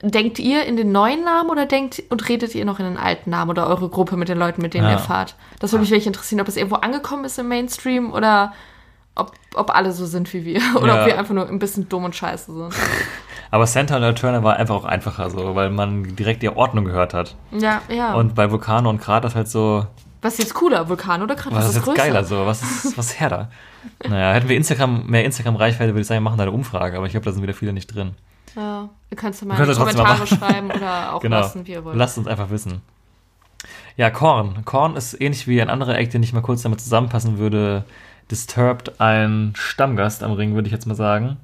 Denkt 0.00 0.38
ihr 0.38 0.64
in 0.64 0.76
den 0.76 0.92
neuen 0.92 1.24
Namen 1.24 1.50
oder 1.50 1.66
denkt 1.66 2.02
und 2.10 2.28
redet 2.28 2.54
ihr 2.54 2.64
noch 2.64 2.78
in 2.78 2.84
den 2.84 2.96
alten 2.96 3.30
Namen 3.30 3.50
oder 3.50 3.66
eure 3.66 3.88
Gruppe 3.88 4.16
mit 4.16 4.28
den 4.28 4.38
Leuten, 4.38 4.62
mit 4.62 4.72
denen 4.74 4.84
Ja. 4.86 4.92
ihr 4.92 4.98
fahrt? 4.98 5.34
Das 5.58 5.72
würde 5.72 5.80
mich 5.80 5.90
wirklich 5.90 6.06
interessieren, 6.06 6.40
ob 6.40 6.46
es 6.46 6.56
irgendwo 6.56 6.76
angekommen 6.76 7.24
ist 7.24 7.36
im 7.38 7.48
Mainstream 7.48 8.12
oder 8.12 8.52
ob, 9.16 9.32
ob 9.54 9.74
alle 9.74 9.92
so 9.92 10.06
sind 10.06 10.32
wie 10.32 10.44
wir. 10.44 10.60
Oder 10.76 10.94
Ja. 10.94 11.00
ob 11.00 11.06
wir 11.06 11.18
einfach 11.18 11.34
nur 11.34 11.48
ein 11.48 11.58
bisschen 11.58 11.88
dumm 11.88 12.04
und 12.04 12.14
scheiße 12.14 12.52
sind. 12.54 12.72
Aber 13.50 13.66
Santa 13.66 13.96
und 13.96 14.18
Turner 14.18 14.42
war 14.42 14.56
einfach 14.56 14.74
auch 14.74 14.84
einfacher 14.84 15.30
so, 15.30 15.54
weil 15.54 15.70
man 15.70 16.16
direkt 16.16 16.42
die 16.42 16.50
Ordnung 16.50 16.84
gehört 16.84 17.14
hat. 17.14 17.34
Ja, 17.52 17.80
ja. 17.88 18.14
Und 18.14 18.34
bei 18.34 18.50
Vulkano 18.50 18.90
und 18.90 19.00
Krater 19.00 19.28
ist 19.28 19.34
halt 19.34 19.48
so, 19.48 19.86
was 20.20 20.34
ist 20.34 20.38
jetzt 20.40 20.54
cooler, 20.54 20.88
Vulkan 20.88 21.22
oder 21.22 21.36
Krater? 21.36 21.56
was 21.56 21.64
ist 21.64 21.70
ist 21.70 21.76
jetzt 21.76 21.84
größer? 21.84 21.96
geiler 22.02 22.24
so? 22.24 22.44
Was 22.44 22.62
ist, 22.62 22.98
was 22.98 23.06
ist 23.10 23.20
her 23.20 23.28
da? 23.28 23.48
Naja, 24.08 24.32
hätten 24.32 24.48
wir 24.48 24.56
Instagram, 24.56 25.06
mehr 25.06 25.24
Instagram-Reichweite, 25.24 25.92
würde 25.92 26.00
ich 26.00 26.06
sagen, 26.06 26.22
machen 26.24 26.38
da 26.38 26.42
eine 26.42 26.52
Umfrage, 26.52 26.96
aber 26.96 27.06
ich 27.06 27.12
glaube, 27.12 27.24
da 27.24 27.32
sind 27.32 27.42
wieder 27.42 27.54
viele 27.54 27.72
nicht 27.72 27.86
drin. 27.94 28.14
Ja, 28.56 28.88
ihr 29.10 29.16
könnt 29.16 29.34
es 29.34 29.40
ja 29.40 29.46
mal 29.46 29.58
in 29.60 29.68
die 29.70 29.76
Kommentare 29.76 30.26
schreiben 30.26 30.70
oder 30.72 31.14
auch 31.14 31.20
Genau. 31.22 31.38
lassen, 31.40 31.66
wie 31.66 31.72
ihr 31.72 31.84
wollt. 31.84 31.96
Lasst 31.96 32.18
uns 32.18 32.26
einfach 32.26 32.50
wissen. 32.50 32.80
Ja, 33.96 34.10
Korn. 34.10 34.64
Korn 34.64 34.96
ist 34.96 35.20
ähnlich 35.20 35.46
wie 35.46 35.60
ein 35.62 35.70
anderer 35.70 35.96
Act, 35.96 36.14
den 36.14 36.22
ich 36.22 36.32
mal 36.32 36.40
kurz 36.40 36.62
damit 36.62 36.80
zusammenpassen 36.80 37.38
würde. 37.38 37.84
Disturbed, 38.30 39.00
ein 39.00 39.52
Stammgast 39.56 40.22
am 40.22 40.32
Ring, 40.32 40.54
würde 40.54 40.66
ich 40.66 40.72
jetzt 40.72 40.86
mal 40.86 40.94
sagen. 40.94 41.36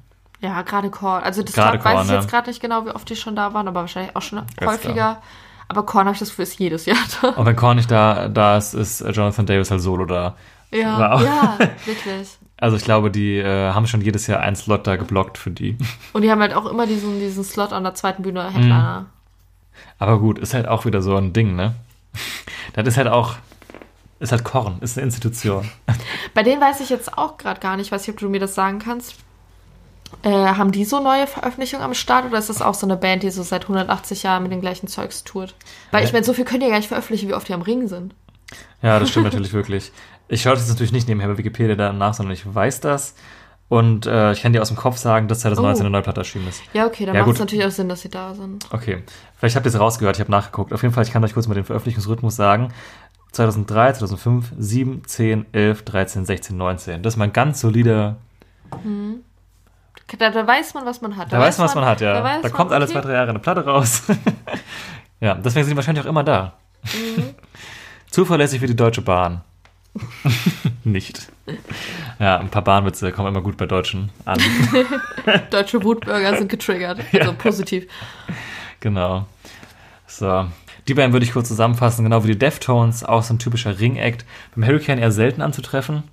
Ja, 0.45 0.61
gerade 0.61 0.91
Korn. 0.91 1.23
Also 1.23 1.41
das 1.41 1.55
Gerade 1.55 1.79
glaub, 1.79 1.95
weiß 1.95 2.05
ich 2.05 2.13
jetzt 2.13 2.29
gerade 2.29 2.49
nicht 2.49 2.61
genau, 2.61 2.85
wie 2.85 2.91
oft 2.91 3.09
die 3.09 3.15
schon 3.15 3.35
da 3.35 3.53
waren, 3.53 3.67
aber 3.67 3.81
wahrscheinlich 3.81 4.15
auch 4.15 4.21
schon 4.21 4.39
Öfter. 4.39 4.65
häufiger. 4.67 5.21
Aber 5.67 5.83
Korn 5.83 6.05
habe 6.05 6.13
ich 6.13 6.19
das 6.19 6.29
Gefühl, 6.29 6.43
ist 6.43 6.59
jedes 6.59 6.85
Jahr 6.85 6.97
da. 7.21 7.29
Und 7.29 7.45
wenn 7.47 7.55
Korn 7.55 7.77
nicht 7.77 7.89
da, 7.89 8.27
da 8.27 8.57
ist, 8.57 8.75
ist 8.75 9.01
Jonathan 9.01 9.47
Davis 9.47 9.71
halt 9.71 9.81
solo 9.81 10.05
da. 10.05 10.35
Ja, 10.71 11.19
ja, 11.19 11.57
wirklich. 11.85 12.37
Also 12.57 12.77
ich 12.77 12.83
glaube, 12.83 13.09
die 13.09 13.37
äh, 13.37 13.71
haben 13.71 13.87
schon 13.87 14.01
jedes 14.01 14.27
Jahr 14.27 14.39
einen 14.41 14.55
Slot 14.55 14.85
da 14.85 14.95
geblockt 14.97 15.39
für 15.39 15.49
die. 15.49 15.77
Und 16.13 16.21
die 16.21 16.29
haben 16.29 16.41
halt 16.41 16.53
auch 16.53 16.67
immer 16.67 16.85
diesen, 16.85 17.19
diesen 17.19 17.43
Slot 17.43 17.73
an 17.73 17.83
der 17.83 17.95
zweiten 17.95 18.21
Bühne 18.21 18.53
Headliner. 18.53 19.07
Aber 19.97 20.19
gut, 20.19 20.37
ist 20.37 20.53
halt 20.53 20.67
auch 20.67 20.85
wieder 20.85 21.01
so 21.01 21.15
ein 21.15 21.33
Ding, 21.33 21.55
ne? 21.55 21.73
Das 22.73 22.85
ist 22.87 22.97
halt 22.97 23.07
auch, 23.07 23.35
ist 24.19 24.33
halt 24.33 24.43
Korn, 24.43 24.79
ist 24.81 24.97
eine 24.97 25.05
Institution. 25.05 25.69
Bei 26.33 26.43
denen 26.43 26.61
weiß 26.61 26.81
ich 26.81 26.89
jetzt 26.89 27.17
auch 27.17 27.37
gerade 27.37 27.61
gar 27.61 27.77
nicht, 27.77 27.91
weiß 27.91 28.03
ich, 28.03 28.09
ob 28.09 28.19
du 28.19 28.27
mir 28.27 28.39
das 28.39 28.53
sagen 28.53 28.79
kannst. 28.79 29.15
Äh, 30.23 30.29
haben 30.31 30.71
die 30.71 30.85
so 30.85 30.99
neue 31.01 31.27
Veröffentlichungen 31.27 31.83
am 31.85 31.93
Start 31.93 32.25
oder 32.25 32.37
ist 32.39 32.49
das 32.49 32.61
auch 32.61 32.73
so 32.73 32.87
eine 32.87 32.97
Band, 32.97 33.23
die 33.23 33.29
so 33.29 33.43
seit 33.43 33.63
180 33.63 34.23
Jahren 34.23 34.43
mit 34.43 34.51
den 34.51 34.61
gleichen 34.61 34.87
Zeugs 34.87 35.23
tourt? 35.23 35.55
Weil 35.91 36.03
ich 36.03 36.09
Ja. 36.09 36.13
meine, 36.13 36.25
so 36.25 36.33
viel 36.33 36.45
können 36.45 36.61
die 36.61 36.65
ja 36.65 36.71
gar 36.71 36.77
nicht 36.79 36.87
veröffentlichen, 36.87 37.29
wie 37.29 37.33
oft 37.33 37.47
die 37.47 37.53
am 37.53 37.61
Ring 37.61 37.87
sind. 37.87 38.13
Ja, 38.81 38.99
das 38.99 39.09
stimmt 39.09 39.25
natürlich 39.25 39.53
wirklich. 39.53 39.91
Ich 40.27 40.41
schaue 40.41 40.53
das 40.53 40.61
jetzt 40.63 40.69
natürlich 40.69 40.91
nicht 40.93 41.07
nebenher 41.07 41.27
bei 41.29 41.37
Wikipedia 41.37 41.75
danach, 41.75 42.13
sondern 42.15 42.33
ich 42.33 42.51
weiß 42.53 42.79
das. 42.81 43.13
Und 43.67 44.05
äh, 44.05 44.31
ich 44.31 44.41
kann 44.43 44.53
dir 44.53 44.61
aus 44.61 44.67
dem 44.69 44.77
Kopf 44.77 44.97
sagen, 44.97 45.27
dass 45.27 45.39
2019 45.41 45.81
Oh. 45.81 45.85
eine 45.85 45.91
neue 45.91 46.01
Platte 46.03 46.21
erschienen 46.21 46.47
ist. 46.47 46.61
Ja, 46.73 46.85
okay, 46.85 47.05
dann 47.05 47.15
Ja, 47.15 47.21
macht 47.25 47.33
es 47.33 47.39
natürlich 47.39 47.65
auch 47.65 47.71
Sinn, 47.71 47.89
dass 47.89 48.01
sie 48.01 48.09
da 48.09 48.33
sind. 48.35 48.65
Okay, 48.71 49.03
vielleicht 49.37 49.55
habt 49.55 49.65
ihr 49.65 49.69
es 49.73 49.79
rausgehört, 49.79 50.15
ich 50.17 50.19
habe 50.21 50.31
nachgeguckt. 50.31 50.71
Auf 50.71 50.81
jeden 50.83 50.93
Fall, 50.93 51.03
ich 51.03 51.11
kann 51.11 51.23
euch 51.23 51.33
kurz 51.33 51.47
mal 51.47 51.55
den 51.55 51.65
Veröffentlichungsrhythmus 51.65 52.35
sagen. 52.35 52.71
2003, 53.31 53.93
2005, 53.93 54.53
7, 54.57 55.01
10, 55.05 55.45
11, 55.51 55.81
13, 55.83 56.25
16, 56.25 56.55
19. 56.57 57.01
Das 57.03 57.13
ist 57.13 57.17
mal 57.17 57.25
ein 57.25 57.33
ganz 57.33 57.59
solider, 57.59 58.17
Da, 60.07 60.29
da 60.29 60.47
weiß 60.47 60.73
man, 60.75 60.85
was 60.85 61.01
man 61.01 61.17
hat. 61.17 61.33
da, 61.33 61.39
weiß 61.39 61.57
man, 61.57 61.67
was 61.67 61.75
man 61.75 61.85
hat, 61.85 62.01
ja. 62.01 62.13
Da, 62.13 62.19
Da, 62.19 62.23
weiß 62.23 62.43
man, 62.43 62.51
kommt 62.51 62.71
alle 62.71 62.85
okay. 62.85 62.93
zwei, 62.93 63.01
drei 63.01 63.13
Jahre 63.13 63.29
eine 63.29 63.39
Platte 63.39 63.65
raus. 63.65 64.03
ja, 65.19 65.33
deswegen 65.35 65.65
sind 65.65 65.71
die 65.71 65.75
wahrscheinlich 65.75 66.05
auch 66.05 66.09
immer 66.09 66.23
da. 66.23 66.53
Mhm. 66.83 67.33
Zuverlässig 68.11 68.61
wie 68.61 68.67
die 68.67 68.75
Deutsche 68.75 69.01
Bahn. 69.01 69.41
Nicht. 70.83 71.31
Ja, 72.19 72.37
ein 72.37 72.49
paar 72.49 72.63
Bahnwitze 72.63 73.11
kommen 73.11 73.29
immer 73.29 73.41
gut 73.41 73.57
bei 73.57 73.65
Deutschen 73.65 74.11
an. 74.25 74.39
Deutsche 75.49 75.83
Wutbürger 75.83 76.37
sind 76.37 76.49
getriggert. 76.49 76.99
Also 77.13 77.33
positiv. 77.33 77.87
Genau. 78.81 79.25
So. 80.05 80.47
Die 80.87 80.93
beiden 80.93 81.13
würde 81.13 81.25
ich 81.25 81.33
kurz 81.33 81.47
zusammenfassen, 81.47 82.03
genau 82.03 82.23
wie 82.23 82.33
die 82.33 82.37
Deftones, 82.37 83.03
auch 83.03 83.23
so 83.23 83.33
ein 83.33 83.39
typischer 83.39 83.79
Ring-Act. 83.79 84.25
Beim 84.55 84.65
Hurricane 84.67 84.99
eher 84.99 85.11
selten 85.11 85.41
anzutreffen. 85.41 86.03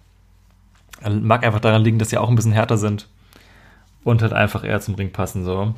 Mag 1.07 1.45
einfach 1.45 1.61
daran 1.61 1.83
liegen, 1.83 1.99
dass 1.99 2.11
sie 2.11 2.19
auch 2.19 2.29
ein 2.29 2.37
bisschen 2.37 2.53
härter 2.53 2.79
sind. 2.79 3.09
Und 4.05 4.23
halt 4.23 4.33
einfach 4.33 4.65
eher 4.65 4.81
zum 4.81 4.95
Ring 4.95 5.13
passen, 5.13 5.45
so. 5.45 5.75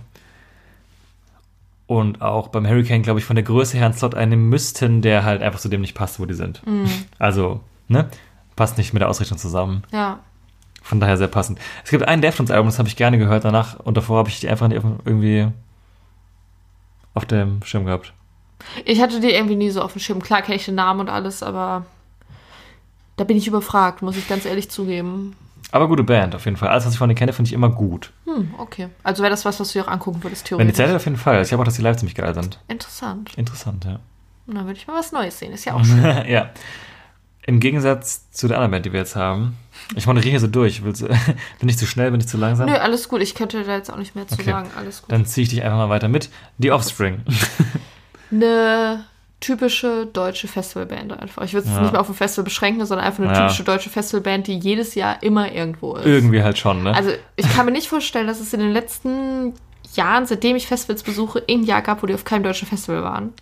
Und 1.86 2.22
auch 2.22 2.48
beim 2.48 2.66
Hurricane, 2.66 3.02
glaube 3.02 3.20
ich, 3.20 3.26
von 3.26 3.36
der 3.36 3.44
Größe 3.44 3.76
her 3.76 3.86
einen 3.86 3.94
Slot 3.94 4.14
einnehmen 4.14 4.48
müssten, 4.48 5.02
der 5.02 5.24
halt 5.24 5.42
einfach 5.42 5.60
zu 5.60 5.68
dem 5.68 5.82
nicht 5.82 5.94
passt, 5.94 6.18
wo 6.18 6.24
die 6.24 6.34
sind. 6.34 6.62
Also, 7.18 7.60
ne? 7.88 8.08
Passt 8.56 8.78
nicht 8.78 8.94
mit 8.94 9.02
der 9.02 9.10
Ausrichtung 9.10 9.36
zusammen. 9.36 9.82
Ja. 9.92 10.20
Von 10.82 11.00
daher 11.00 11.18
sehr 11.18 11.28
passend. 11.28 11.58
Es 11.84 11.90
gibt 11.90 12.06
ein 12.08 12.22
Deftones-Album, 12.22 12.68
das 12.68 12.78
habe 12.78 12.88
ich 12.88 12.96
gerne 12.96 13.18
gehört 13.18 13.44
danach 13.44 13.80
und 13.80 13.96
davor 13.96 14.18
habe 14.18 14.28
ich 14.28 14.40
die 14.40 14.48
einfach 14.48 14.68
nicht 14.68 14.82
irgendwie 15.04 15.48
auf 17.12 17.26
dem 17.26 17.62
Schirm 17.64 17.84
gehabt. 17.84 18.12
Ich 18.84 19.00
hatte 19.02 19.20
die 19.20 19.30
irgendwie 19.30 19.56
nie 19.56 19.70
so 19.70 19.82
auf 19.82 19.92
dem 19.92 20.00
Schirm. 20.00 20.22
Klar 20.22 20.42
kenne 20.42 20.56
ich 20.56 20.64
den 20.64 20.74
Namen 20.76 21.00
und 21.00 21.08
alles, 21.10 21.42
aber 21.42 21.84
da 23.16 23.24
bin 23.24 23.36
ich 23.36 23.46
überfragt, 23.46 24.02
muss 24.02 24.16
ich 24.16 24.28
ganz 24.28 24.46
ehrlich 24.46 24.70
zugeben. 24.70 25.36
Aber 25.70 25.88
gute 25.88 26.04
Band, 26.04 26.34
auf 26.34 26.44
jeden 26.44 26.56
Fall. 26.56 26.68
Alles, 26.68 26.86
was 26.86 26.92
ich 26.92 26.98
von 26.98 27.08
denen 27.08 27.16
kenne, 27.18 27.32
finde 27.32 27.48
ich 27.48 27.52
immer 27.52 27.68
gut. 27.68 28.12
Hm, 28.26 28.54
okay. 28.58 28.88
Also 29.02 29.22
wäre 29.22 29.30
das 29.30 29.44
was, 29.44 29.58
was 29.58 29.72
du 29.72 29.78
dir 29.80 29.84
auch 29.86 29.90
angucken 29.90 30.22
würdest, 30.22 30.48
Wenn 30.52 30.66
die 30.66 30.72
theoretisch. 30.72 30.96
Auf 30.96 31.04
jeden 31.06 31.16
Fall. 31.16 31.42
Ich 31.42 31.48
glaube 31.48 31.62
auch, 31.62 31.66
dass 31.66 31.74
die 31.74 31.82
live 31.82 31.96
ziemlich 31.96 32.14
geil 32.14 32.32
sind. 32.34 32.60
Interessant. 32.68 33.32
Interessant, 33.36 33.84
ja. 33.84 33.98
Und 34.46 34.54
dann 34.56 34.66
würde 34.66 34.78
ich 34.78 34.86
mal 34.86 34.94
was 34.98 35.10
Neues 35.10 35.38
sehen. 35.38 35.52
Ist 35.52 35.64
ja 35.64 35.74
auch 35.74 35.84
schön. 35.84 36.02
ja. 36.28 36.50
Im 37.46 37.60
Gegensatz 37.60 38.30
zu 38.30 38.48
der 38.48 38.56
anderen 38.56 38.70
Band, 38.70 38.86
die 38.86 38.92
wir 38.92 39.00
jetzt 39.00 39.16
haben. 39.16 39.56
Ich 39.96 40.06
moderiere 40.06 40.30
hier 40.30 40.40
so 40.40 40.46
durch. 40.46 40.82
Willst, 40.84 41.04
bin 41.60 41.68
ich 41.68 41.76
zu 41.76 41.86
schnell, 41.86 42.10
bin 42.10 42.20
ich 42.20 42.28
zu 42.28 42.36
langsam? 42.38 42.66
Nö, 42.70 42.74
alles 42.76 43.08
gut. 43.08 43.20
Ich 43.20 43.34
könnte 43.34 43.64
da 43.64 43.74
jetzt 43.76 43.92
auch 43.92 43.96
nicht 43.98 44.14
mehr 44.14 44.26
zu 44.26 44.34
Okay. 44.34 44.50
sagen. 44.50 44.70
Alles 44.78 45.02
gut. 45.02 45.12
Dann 45.12 45.26
ziehe 45.26 45.42
ich 45.42 45.50
dich 45.50 45.62
einfach 45.62 45.76
mal 45.78 45.88
weiter 45.90 46.08
mit. 46.08 46.30
Die 46.58 46.70
Offspring. 46.72 47.20
Eine 48.30 49.04
typische 49.44 50.06
deutsche 50.06 50.48
Festivalband 50.48 51.12
einfach. 51.20 51.42
Ich 51.44 51.52
würde 51.52 51.68
es 51.68 51.74
Ja. 51.74 51.82
nicht 51.82 51.92
mehr 51.92 52.00
auf 52.00 52.08
ein 52.08 52.14
Festival 52.14 52.44
beschränken, 52.44 52.84
sondern 52.86 53.06
einfach 53.06 53.22
eine 53.22 53.32
Ja. 53.32 53.40
typische 53.42 53.64
deutsche 53.64 53.90
Festivalband, 53.90 54.46
die 54.46 54.58
jedes 54.58 54.94
Jahr 54.94 55.22
immer 55.22 55.52
irgendwo 55.52 55.96
ist. 55.96 56.06
Irgendwie 56.06 56.42
halt 56.42 56.56
schon, 56.58 56.82
ne? 56.82 56.94
Also 56.94 57.10
ich 57.36 57.48
kann 57.54 57.66
mir 57.66 57.72
nicht 57.72 57.88
vorstellen, 57.88 58.26
dass 58.26 58.40
es 58.40 58.52
in 58.54 58.60
den 58.60 58.72
letzten 58.72 59.52
Jahren, 59.94 60.26
seitdem 60.26 60.56
ich 60.56 60.66
Festivals 60.66 61.02
besuche, 61.02 61.42
ein 61.48 61.62
Jahr 61.62 61.82
gab, 61.82 62.02
wo 62.02 62.06
die 62.06 62.14
auf 62.14 62.24
keinem 62.24 62.42
deutschen 62.42 62.66
Festival 62.66 63.02
waren. 63.02 63.32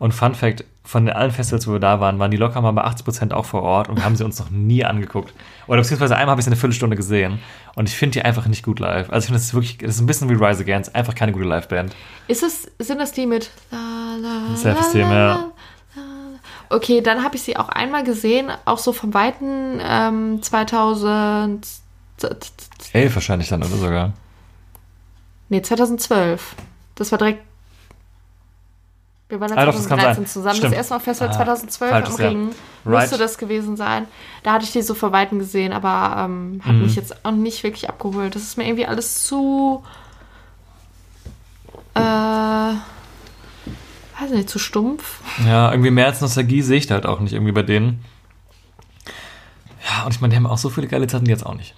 Und 0.00 0.12
Fun 0.12 0.34
Fact, 0.34 0.64
von 0.82 1.04
den 1.04 1.14
allen 1.14 1.30
Festivals, 1.30 1.68
wo 1.68 1.72
wir 1.72 1.78
da 1.78 2.00
waren, 2.00 2.18
waren 2.18 2.30
die 2.30 2.38
locker 2.38 2.60
mal 2.62 2.72
bei 2.72 2.82
80% 2.84 3.32
auch 3.32 3.44
vor 3.44 3.62
Ort 3.62 3.88
und 3.88 3.96
wir 3.96 4.04
haben 4.04 4.16
sie 4.16 4.24
uns 4.24 4.40
noch 4.40 4.50
nie 4.50 4.82
angeguckt. 4.84 5.32
Oder 5.66 5.82
beziehungsweise 5.82 6.16
einmal 6.16 6.32
habe 6.32 6.40
ich 6.40 6.46
sie 6.46 6.48
eine 6.48 6.56
Viertelstunde 6.56 6.96
gesehen 6.96 7.38
und 7.76 7.88
ich 7.88 7.94
finde 7.94 8.14
die 8.14 8.22
einfach 8.24 8.46
nicht 8.46 8.64
gut 8.64 8.80
live. 8.80 9.10
Also 9.10 9.18
ich 9.18 9.26
finde, 9.26 9.38
das 9.38 9.44
ist 9.44 9.54
wirklich, 9.54 9.78
das 9.78 9.90
ist 9.90 10.00
ein 10.00 10.06
bisschen 10.06 10.30
wie 10.30 10.42
Rise 10.42 10.62
Against, 10.62 10.94
einfach 10.96 11.14
keine 11.14 11.32
gute 11.32 11.44
Liveband. 11.44 11.94
Ist 12.28 12.42
es, 12.42 12.70
sind 12.78 12.98
das 12.98 13.12
die 13.12 13.26
mit 13.26 13.50
la, 13.70 14.16
la, 14.20 14.56
Self-Esteem, 14.56 15.10
ja. 15.10 15.52
Okay, 16.70 17.02
dann 17.02 17.22
habe 17.22 17.36
ich 17.36 17.42
sie 17.42 17.56
auch 17.56 17.68
einmal 17.68 18.02
gesehen, 18.02 18.50
auch 18.64 18.78
so 18.78 18.92
vom 18.92 19.12
Weiten 19.12 19.80
ähm, 19.82 20.40
2000. 20.40 21.66
Elf 22.92 23.14
wahrscheinlich 23.14 23.48
dann, 23.48 23.62
oder 23.62 23.76
sogar. 23.76 24.12
Nee, 25.50 25.60
2012. 25.60 26.54
Das 26.94 27.10
war 27.12 27.18
direkt. 27.18 27.49
Wir 29.30 29.40
waren 29.40 29.52
Ah, 29.52 29.64
doch, 29.64 29.72
das 29.74 29.88
kann 29.88 29.98
2013 30.00 30.24
sein. 30.24 30.26
zusammen. 30.26 30.56
Stimmt. 30.56 30.72
Das 30.72 30.78
erste 30.78 30.94
Mal 30.94 31.00
Festival 31.00 31.28
Ah, 31.30 31.36
2012 31.36 31.90
falsches 31.90 32.18
Jahr. 32.18 32.30
Ring. 32.30 32.48
Right. 32.84 33.00
Müsste 33.02 33.18
das 33.18 33.38
gewesen 33.38 33.76
sein. 33.76 34.06
Da 34.42 34.52
hatte 34.54 34.64
ich 34.64 34.72
die 34.72 34.82
so 34.82 34.94
von 34.94 35.12
Weitem 35.12 35.38
gesehen, 35.38 35.72
aber 35.72 36.24
ähm, 36.24 36.60
hat 36.64 36.72
Mhm. 36.74 36.82
mich 36.82 36.96
jetzt 36.96 37.24
auch 37.24 37.30
nicht 37.30 37.62
wirklich 37.62 37.88
abgeholt. 37.88 38.34
Das 38.34 38.42
ist 38.42 38.58
mir 38.58 38.64
irgendwie 38.66 38.86
alles 38.86 39.24
zu. 39.24 39.84
Äh. 41.94 42.00
Weiß 42.00 44.30
nicht, 44.32 44.50
zu 44.50 44.58
stumpf. 44.58 45.20
Ja, 45.46 45.70
irgendwie 45.70 45.90
mehr 45.90 46.06
als 46.06 46.20
Nostalgie 46.20 46.60
sehe 46.62 46.76
ich 46.76 46.86
da 46.86 46.94
halt 46.94 47.06
auch 47.06 47.20
nicht 47.20 47.32
irgendwie 47.32 47.52
bei 47.52 47.62
denen. 47.62 48.04
Ja, 49.88 50.04
und 50.04 50.14
ich 50.14 50.20
meine, 50.20 50.32
die 50.32 50.36
haben 50.36 50.46
auch 50.46 50.58
so 50.58 50.68
viele 50.68 50.88
geile 50.88 51.06
Zeiten, 51.06 51.24
die 51.24 51.30
jetzt 51.30 51.46
auch 51.46 51.54
nicht. 51.54 51.74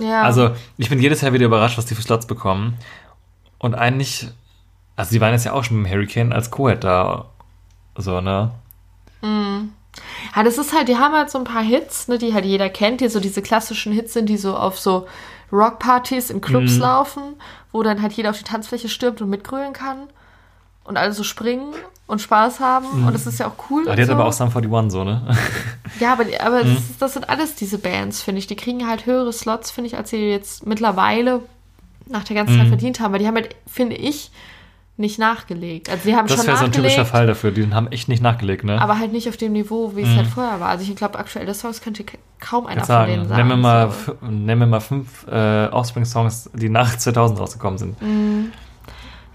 Ja. 0.00 0.22
Also, 0.22 0.50
ich 0.76 0.88
bin 0.88 0.98
jedes 0.98 1.20
Jahr 1.20 1.32
wieder 1.32 1.46
überrascht, 1.46 1.78
was 1.78 1.86
die 1.86 1.94
für 1.94 2.02
Slots 2.02 2.26
bekommen. 2.26 2.76
Und 3.58 3.76
eigentlich, 3.76 4.26
also 4.96 5.10
die 5.10 5.20
waren 5.20 5.32
jetzt 5.32 5.44
ja 5.44 5.52
auch 5.52 5.64
schon 5.64 5.78
mit 5.82 5.86
dem 5.90 5.92
Hurricane 5.92 6.32
als 6.32 6.50
Co-Head 6.50 6.84
da. 6.84 7.26
So, 7.96 8.20
ne? 8.20 8.50
Ja, 10.36 10.42
das 10.42 10.58
ist 10.58 10.74
halt, 10.74 10.88
die 10.88 10.96
haben 10.96 11.14
halt 11.14 11.30
so 11.30 11.38
ein 11.38 11.44
paar 11.44 11.62
Hits, 11.62 12.08
ne, 12.08 12.18
die 12.18 12.34
halt 12.34 12.44
jeder 12.44 12.68
kennt, 12.68 13.00
die 13.00 13.08
so 13.08 13.20
diese 13.20 13.42
klassischen 13.42 13.92
Hits 13.92 14.12
sind, 14.12 14.28
die 14.28 14.36
so 14.36 14.56
auf 14.56 14.78
so 14.78 15.06
Rockpartys 15.52 16.30
in 16.30 16.40
Clubs 16.40 16.74
Mhm. 16.76 16.80
laufen, 16.82 17.22
wo 17.72 17.82
dann 17.82 18.02
halt 18.02 18.12
jeder 18.12 18.30
auf 18.30 18.38
die 18.38 18.44
Tanzfläche 18.44 18.88
stürmt 18.88 19.20
und 19.22 19.30
mitgrölen 19.30 19.72
kann 19.72 20.08
und 20.84 20.96
alle 20.96 21.12
so 21.12 21.22
springen 21.22 21.72
und 22.06 22.20
Spaß 22.20 22.60
haben 22.60 23.04
und 23.06 23.14
das 23.14 23.26
ist 23.26 23.38
ja 23.38 23.46
auch 23.46 23.70
cool. 23.70 23.84
Aber 23.86 23.96
die 23.96 24.02
hat 24.02 24.08
so. 24.08 24.14
aber 24.14 24.26
auch 24.26 24.32
Sum 24.32 24.48
41 24.48 24.90
so, 24.92 25.04
ne? 25.04 25.22
Ja, 26.00 26.12
aber, 26.12 26.24
aber 26.40 26.64
Mhm. 26.64 26.74
das, 26.74 26.98
das 26.98 27.12
sind 27.14 27.28
alles 27.28 27.54
diese 27.54 27.78
Bands, 27.78 28.20
finde 28.20 28.40
ich. 28.40 28.48
Die 28.48 28.56
kriegen 28.56 28.86
halt 28.88 29.06
höhere 29.06 29.32
Slots, 29.32 29.70
finde 29.70 29.86
ich, 29.88 29.96
als 29.96 30.10
sie 30.10 30.16
jetzt 30.28 30.66
mittlerweile 30.66 31.40
nach 32.08 32.24
der 32.24 32.34
ganzen 32.36 32.54
Mhm. 32.56 32.58
Zeit 32.58 32.68
verdient 32.68 33.00
haben. 33.00 33.12
Weil 33.12 33.20
die 33.20 33.28
haben 33.28 33.36
halt, 33.36 33.54
finde 33.72 33.94
ich, 33.96 34.32
nicht 34.96 35.18
nachgelegt. 35.18 35.88
Also 35.90 36.04
sie 36.04 36.14
haben 36.14 36.28
Das 36.28 36.36
schon 36.36 36.46
wäre 36.46 36.56
so 36.56 36.64
ein 36.66 36.72
typischer 36.72 37.04
Fall 37.04 37.26
dafür. 37.26 37.50
Die 37.50 37.68
haben 37.74 37.88
echt 37.88 38.08
nicht 38.08 38.22
nachgelegt, 38.22 38.62
ne? 38.64 38.80
aber 38.80 38.98
halt 38.98 39.10
nicht 39.12 39.28
auf 39.28 39.36
dem 39.36 39.52
Niveau, 39.52 39.96
wie 39.96 40.02
es 40.02 40.08
Mhm. 40.10 40.16
halt 40.18 40.26
vorher 40.28 40.60
war. 40.60 40.68
Also 40.68 40.84
ich 40.88 40.94
glaube, 40.94 41.18
aktuelle 41.18 41.52
Songs 41.52 41.80
könnte 41.80 42.04
ka- 42.04 42.16
kaum 42.38 42.66
einer 42.66 42.76
Jetzt 42.82 42.86
von 42.86 43.06
denen 43.06 43.26
sagen, 43.28 43.28
sagen. 43.28 43.48
nenn 43.48 43.56
mir 43.58 43.62
mal, 43.62 43.90
so. 43.90 44.16
nenn 44.22 44.58
mir 44.58 44.66
mal 44.66 44.80
fünf 44.80 45.26
äh, 45.26 45.66
Offspring-Songs, 45.66 46.50
die 46.54 46.68
nach 46.68 46.96
2000 46.96 47.40
rausgekommen 47.40 47.78
sind. 47.78 47.96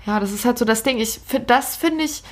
Ja, 0.05 0.19
das 0.21 0.31
ist 0.31 0.45
halt 0.45 0.57
so 0.57 0.63
das 0.63 0.83
Ding. 0.83 0.97
Ich 0.97 1.19
finde, 1.25 1.47
das 1.47 1.75
finde 1.75 2.05
ich, 2.05 2.23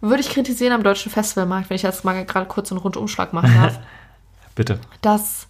würde 0.00 0.20
ich 0.20 0.30
kritisieren 0.30 0.72
am 0.72 0.84
deutschen 0.84 1.10
Festivalmarkt, 1.10 1.70
wenn 1.70 1.74
ich 1.74 1.82
jetzt 1.82 2.04
mal 2.04 2.24
gerade 2.24 2.46
kurz 2.46 2.70
einen 2.70 2.80
Rundumschlag 2.80 3.32
machen 3.32 3.52
darf, 3.60 3.80
Bitte. 4.54 4.78
dass 5.02 5.47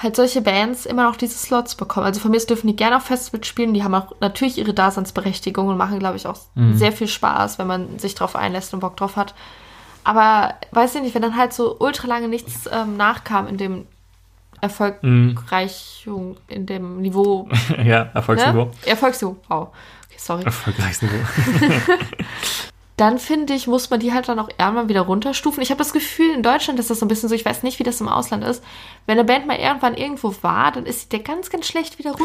halt 0.00 0.16
solche 0.16 0.40
Bands 0.40 0.86
immer 0.86 1.02
noch 1.02 1.16
diese 1.16 1.36
Slots 1.36 1.74
bekommen. 1.74 2.06
Also 2.06 2.20
von 2.20 2.30
mir 2.30 2.38
dürfen 2.38 2.68
die 2.68 2.76
gerne 2.76 2.96
auf 2.96 3.02
Festivals 3.02 3.46
spielen. 3.46 3.74
Die 3.74 3.82
haben 3.82 3.94
auch 3.94 4.12
natürlich 4.20 4.56
ihre 4.56 4.72
Daseinsberechtigung 4.72 5.66
und 5.68 5.76
machen, 5.76 5.98
glaube 5.98 6.16
ich, 6.16 6.26
auch 6.26 6.38
sehr 6.72 6.92
viel 6.92 7.08
Spaß, 7.08 7.58
wenn 7.58 7.66
man 7.66 7.98
sich 7.98 8.14
drauf 8.14 8.36
einlässt 8.36 8.72
und 8.72 8.80
Bock 8.80 8.96
drauf 8.96 9.16
hat. 9.16 9.34
Aber 10.04 10.54
weiß 10.70 10.94
ich 10.94 11.02
nicht, 11.02 11.14
wenn 11.14 11.22
dann 11.22 11.36
halt 11.36 11.52
so 11.52 11.76
ultra 11.80 12.06
lange 12.06 12.28
nichts 12.28 12.68
ähm, 12.72 12.96
nachkam 12.96 13.48
in 13.48 13.58
dem 13.58 13.86
erfolgreich, 14.60 16.06
in 16.48 16.66
dem 16.66 17.00
Niveau, 17.00 17.48
ja, 17.84 18.08
Erfolgsniveau. 18.14 18.66
ne? 18.66 18.70
Erfolgsniveau, 18.86 19.36
wow. 19.48 19.68
Okay, 20.06 20.16
sorry. 20.18 20.44
Erfolgreiches 20.44 21.02
Niveau. 21.02 21.16
dann 23.00 23.18
finde 23.18 23.54
ich, 23.54 23.66
muss 23.66 23.88
man 23.90 24.00
die 24.00 24.12
halt 24.12 24.28
dann 24.28 24.38
auch 24.38 24.48
irgendwann 24.58 24.88
wieder 24.88 25.00
runterstufen. 25.02 25.62
Ich 25.62 25.70
habe 25.70 25.78
das 25.78 25.92
Gefühl, 25.92 26.34
in 26.34 26.42
Deutschland 26.42 26.78
ist 26.78 26.90
das 26.90 26.98
so 26.98 27.06
ein 27.06 27.08
bisschen 27.08 27.28
so, 27.28 27.34
ich 27.34 27.44
weiß 27.44 27.62
nicht, 27.62 27.78
wie 27.78 27.82
das 27.84 28.00
im 28.00 28.08
Ausland 28.08 28.44
ist. 28.44 28.62
Wenn 29.06 29.18
eine 29.18 29.24
Band 29.24 29.46
mal 29.46 29.56
irgendwann 29.56 29.94
irgendwo 29.96 30.34
war, 30.42 30.70
dann 30.72 30.84
ist 30.84 31.12
der 31.12 31.20
ganz, 31.20 31.48
ganz 31.48 31.66
schlecht 31.66 31.98
wieder 31.98 32.10
Ja, 32.10 32.16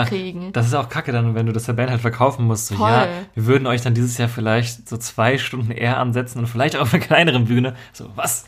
runterzukriegen. 0.00 0.52
das 0.52 0.66
ist 0.66 0.74
auch 0.74 0.88
kacke 0.88 1.12
dann, 1.12 1.34
wenn 1.34 1.46
du 1.46 1.52
das 1.52 1.64
der 1.64 1.74
Band 1.74 1.90
halt 1.90 2.00
verkaufen 2.00 2.46
musst. 2.46 2.68
So, 2.68 2.74
ja, 2.76 3.08
wir 3.34 3.46
würden 3.46 3.66
euch 3.66 3.82
dann 3.82 3.92
dieses 3.94 4.16
Jahr 4.18 4.28
vielleicht 4.28 4.88
so 4.88 4.96
zwei 4.96 5.36
Stunden 5.36 5.70
eher 5.72 5.98
ansetzen 5.98 6.38
und 6.38 6.46
vielleicht 6.46 6.76
auch 6.76 6.82
auf 6.82 6.94
einer 6.94 7.02
kleineren 7.06 7.44
Bühne. 7.44 7.74
So, 7.92 8.06
was? 8.14 8.44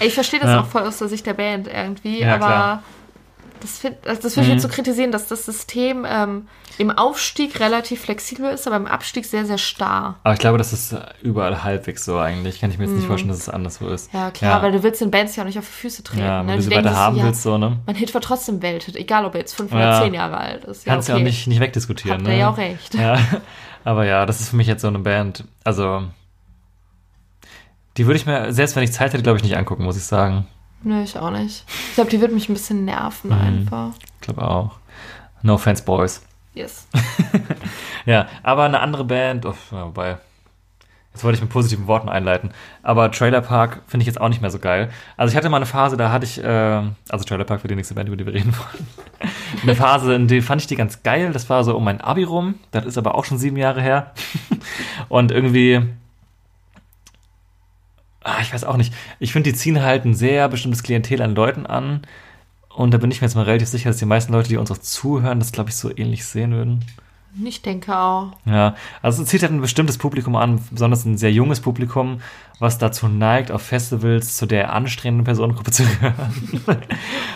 Ich 0.00 0.14
verstehe 0.14 0.40
das 0.40 0.50
Ja. 0.50 0.60
auch 0.60 0.66
voll 0.66 0.82
aus 0.82 0.98
der 0.98 1.08
Sicht 1.08 1.24
der 1.26 1.34
Band 1.34 1.68
irgendwie, 1.68 2.20
Ja, 2.20 2.34
aber 2.34 2.46
klar. 2.46 2.82
Das, 3.60 3.78
find, 3.78 3.96
also 4.06 4.22
das 4.22 4.36
würde 4.36 4.48
ich 4.48 4.54
Mhm. 4.54 4.58
so 4.60 4.68
kritisieren, 4.68 5.12
dass 5.12 5.28
das 5.28 5.44
System 5.46 6.06
ähm, 6.08 6.48
im 6.78 6.90
Aufstieg 6.90 7.60
relativ 7.60 8.02
flexibel 8.02 8.50
ist, 8.50 8.66
aber 8.66 8.76
im 8.76 8.86
Abstieg 8.86 9.26
sehr, 9.26 9.44
sehr 9.46 9.58
starr. 9.58 10.16
Aber 10.24 10.32
ich 10.34 10.40
glaube, 10.40 10.58
das 10.58 10.72
ist 10.72 10.96
überall 11.22 11.62
halbwegs 11.62 12.04
so 12.04 12.18
eigentlich. 12.18 12.60
Kann 12.60 12.70
ich 12.70 12.78
mir 12.78 12.84
jetzt 12.86 12.94
nicht 12.94 13.06
vorstellen, 13.06 13.30
dass 13.30 13.38
es 13.40 13.48
anders 13.48 13.76
so 13.76 13.88
ist. 13.88 14.12
Mhm. 14.12 14.18
Ja, 14.20 14.30
klar, 14.30 14.62
weil 14.62 14.72
du 14.72 14.82
willst 14.82 15.00
den 15.00 15.10
Bands 15.10 15.36
ja 15.36 15.42
auch 15.42 15.46
nicht 15.46 15.58
auf 15.58 15.66
die 15.66 15.72
Füße 15.72 16.02
treten. 16.02 16.22
Ja, 16.22 16.42
ne? 16.42 16.48
wenn 16.48 16.56
du 16.56 16.62
Die 16.62 16.68
sie 16.70 16.74
weiter 16.76 16.96
haben 16.96 17.16
ja, 17.16 17.24
willst, 17.24 17.42
so, 17.42 17.58
ne? 17.58 17.78
Mein 17.86 17.96
Hit 17.96 18.12
war 18.14 18.20
trotzdem 18.20 18.62
Welthit, 18.62 18.96
egal 18.96 19.24
ob 19.24 19.34
er 19.34 19.40
jetzt 19.40 19.54
fünf 19.54 19.70
Ja. 19.72 19.76
oder 19.76 20.02
zehn 20.04 20.14
Jahre 20.14 20.36
alt 20.38 20.64
ist. 20.64 20.86
Ja, 20.86 20.92
Kannst 20.94 21.08
du 21.08 21.12
okay. 21.12 21.20
ja 21.20 21.24
auch 21.24 21.28
nicht, 21.30 21.46
nicht 21.46 21.60
wegdiskutieren, 21.60 22.18
Habt 22.18 22.28
ne? 22.28 22.38
ja 22.38 22.50
auch 22.50 22.56
recht. 22.58 22.94
Ja, 22.94 23.18
aber 23.84 24.04
ja, 24.06 24.24
das 24.26 24.40
ist 24.40 24.50
für 24.50 24.56
mich 24.56 24.66
jetzt 24.66 24.82
so 24.82 24.88
eine 24.88 24.98
Band. 25.00 25.44
Also, 25.64 26.04
die 27.96 28.06
würde 28.06 28.16
ich 28.18 28.26
mir, 28.26 28.52
selbst 28.52 28.76
wenn 28.76 28.82
ich 28.84 28.92
Zeit 28.92 29.12
hätte, 29.12 29.22
glaube 29.22 29.36
ich, 29.38 29.42
nicht 29.44 29.56
angucken, 29.56 29.84
muss 29.84 29.96
ich 29.96 30.04
sagen. 30.04 30.46
Nö, 30.82 31.02
ich 31.02 31.16
auch 31.18 31.30
nicht. 31.30 31.64
Ich 31.88 31.94
glaube, 31.94 32.10
die 32.10 32.20
wird 32.20 32.32
mich 32.32 32.48
ein 32.48 32.54
bisschen 32.54 32.84
nerven 32.84 33.30
Mhm. 33.30 33.36
einfach. 33.40 33.90
Ich 33.98 34.20
glaube 34.22 34.42
auch. 34.48 34.72
No 35.42 35.54
Offense 35.54 35.82
Boys. 35.84 36.22
Yes. 36.54 36.86
Ja, 38.06 38.26
aber 38.42 38.64
eine 38.64 38.80
andere 38.80 39.04
Band, 39.04 39.44
oh, 39.44 39.54
wobei, 39.70 40.16
jetzt 41.12 41.22
wollte 41.22 41.36
ich 41.36 41.42
mit 41.42 41.50
positiven 41.50 41.86
Worten 41.86 42.08
einleiten, 42.08 42.50
aber 42.82 43.10
Trailer 43.12 43.42
Park 43.42 43.82
finde 43.86 44.02
ich 44.02 44.06
jetzt 44.06 44.18
auch 44.18 44.30
nicht 44.30 44.40
mehr 44.40 44.50
so 44.50 44.58
geil. 44.58 44.88
Also 45.18 45.30
ich 45.30 45.36
hatte 45.36 45.50
mal 45.50 45.58
eine 45.58 45.66
Phase, 45.66 45.98
da 45.98 46.10
hatte 46.10 46.24
ich, 46.24 46.42
äh, 46.42 46.82
also 47.10 47.24
Trailer 47.26 47.44
Park 47.44 47.60
für 47.60 47.68
die 47.68 47.74
nächste 47.76 47.94
Band, 47.94 48.08
über 48.08 48.16
die 48.16 48.24
wir 48.24 48.32
reden 48.32 48.54
wollen, 48.56 48.86
eine 49.62 49.74
Phase, 49.76 50.14
in 50.14 50.28
der 50.28 50.42
fand 50.42 50.62
ich 50.62 50.66
die 50.66 50.76
ganz 50.76 51.02
geil, 51.02 51.30
das 51.32 51.50
war 51.50 51.62
so 51.62 51.76
um 51.76 51.84
mein 51.84 52.00
Abi 52.00 52.24
rum, 52.24 52.54
das 52.70 52.86
ist 52.86 52.96
aber 52.96 53.14
auch 53.14 53.26
schon 53.26 53.36
sieben 53.38 53.58
Jahre 53.58 53.82
her 53.82 54.12
und 55.10 55.30
irgendwie, 55.30 55.82
ah, 58.24 58.40
ich 58.40 58.52
weiß 58.52 58.64
auch 58.64 58.76
nicht, 58.76 58.92
ich 59.18 59.32
finde, 59.32 59.50
die 59.50 59.56
ziehen 59.56 59.82
halt 59.82 60.04
ein 60.04 60.14
sehr 60.14 60.48
bestimmtes 60.48 60.82
Klientel 60.82 61.22
an 61.22 61.34
Leuten 61.34 61.66
an 61.66 62.02
und 62.68 62.92
da 62.92 62.98
bin 62.98 63.10
ich 63.10 63.20
mir 63.20 63.26
jetzt 63.26 63.34
mal 63.34 63.44
relativ 63.44 63.68
sicher, 63.68 63.90
dass 63.90 63.98
die 63.98 64.06
meisten 64.06 64.32
Leute, 64.32 64.48
die 64.48 64.56
uns 64.56 64.70
auch 64.70 64.78
zuhören, 64.78 65.38
das 65.38 65.52
glaube 65.52 65.70
ich 65.70 65.76
so 65.76 65.90
ähnlich 65.94 66.24
sehen 66.24 66.52
würden. 66.52 66.84
Ich 67.44 67.62
denke 67.62 67.96
auch. 67.96 68.32
Ja, 68.44 68.74
also 69.02 69.22
es 69.22 69.28
zieht 69.28 69.42
halt 69.42 69.52
ein 69.52 69.60
bestimmtes 69.60 69.98
Publikum 69.98 70.34
an, 70.34 70.60
besonders 70.70 71.04
ein 71.04 71.16
sehr 71.16 71.32
junges 71.32 71.60
Publikum, 71.60 72.20
was 72.58 72.78
dazu 72.78 73.06
neigt, 73.06 73.52
auf 73.52 73.62
Festivals 73.62 74.36
zu 74.36 74.46
der 74.46 74.72
anstrengenden 74.72 75.24
Personengruppe 75.24 75.70
zu 75.70 75.84
gehören. 75.84 76.60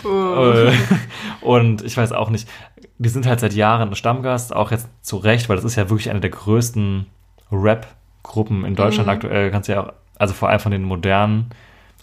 Äh, 0.05 0.71
Und 1.41 1.81
ich 1.83 1.97
weiß 1.97 2.11
auch 2.11 2.29
nicht, 2.29 2.47
die 2.97 3.09
sind 3.09 3.25
halt 3.25 3.39
seit 3.39 3.53
Jahren 3.53 3.95
Stammgast, 3.95 4.55
auch 4.55 4.71
jetzt 4.71 4.87
zu 5.01 5.17
Recht, 5.17 5.49
weil 5.49 5.55
das 5.55 5.65
ist 5.65 5.75
ja 5.75 5.89
wirklich 5.89 6.09
eine 6.09 6.19
der 6.19 6.29
größten 6.29 7.07
Rap-Gruppen 7.51 8.65
in 8.65 8.75
Deutschland 8.75 9.09
aktuell. 9.09 9.49
Kannst 9.49 9.69
du 9.69 9.73
ja 9.73 9.83
auch, 9.83 9.93
also 10.17 10.33
vor 10.33 10.49
allem 10.49 10.59
von 10.59 10.71
den 10.71 10.83
modernen, 10.83 11.49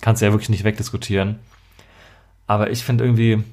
kannst 0.01 0.23
du 0.23 0.27
ja 0.27 0.33
wirklich 0.33 0.49
nicht 0.51 0.65
wegdiskutieren. 0.65 1.39
Aber 2.47 2.71
ich 2.71 2.85
finde 2.85 3.05
irgendwie, 3.05 3.45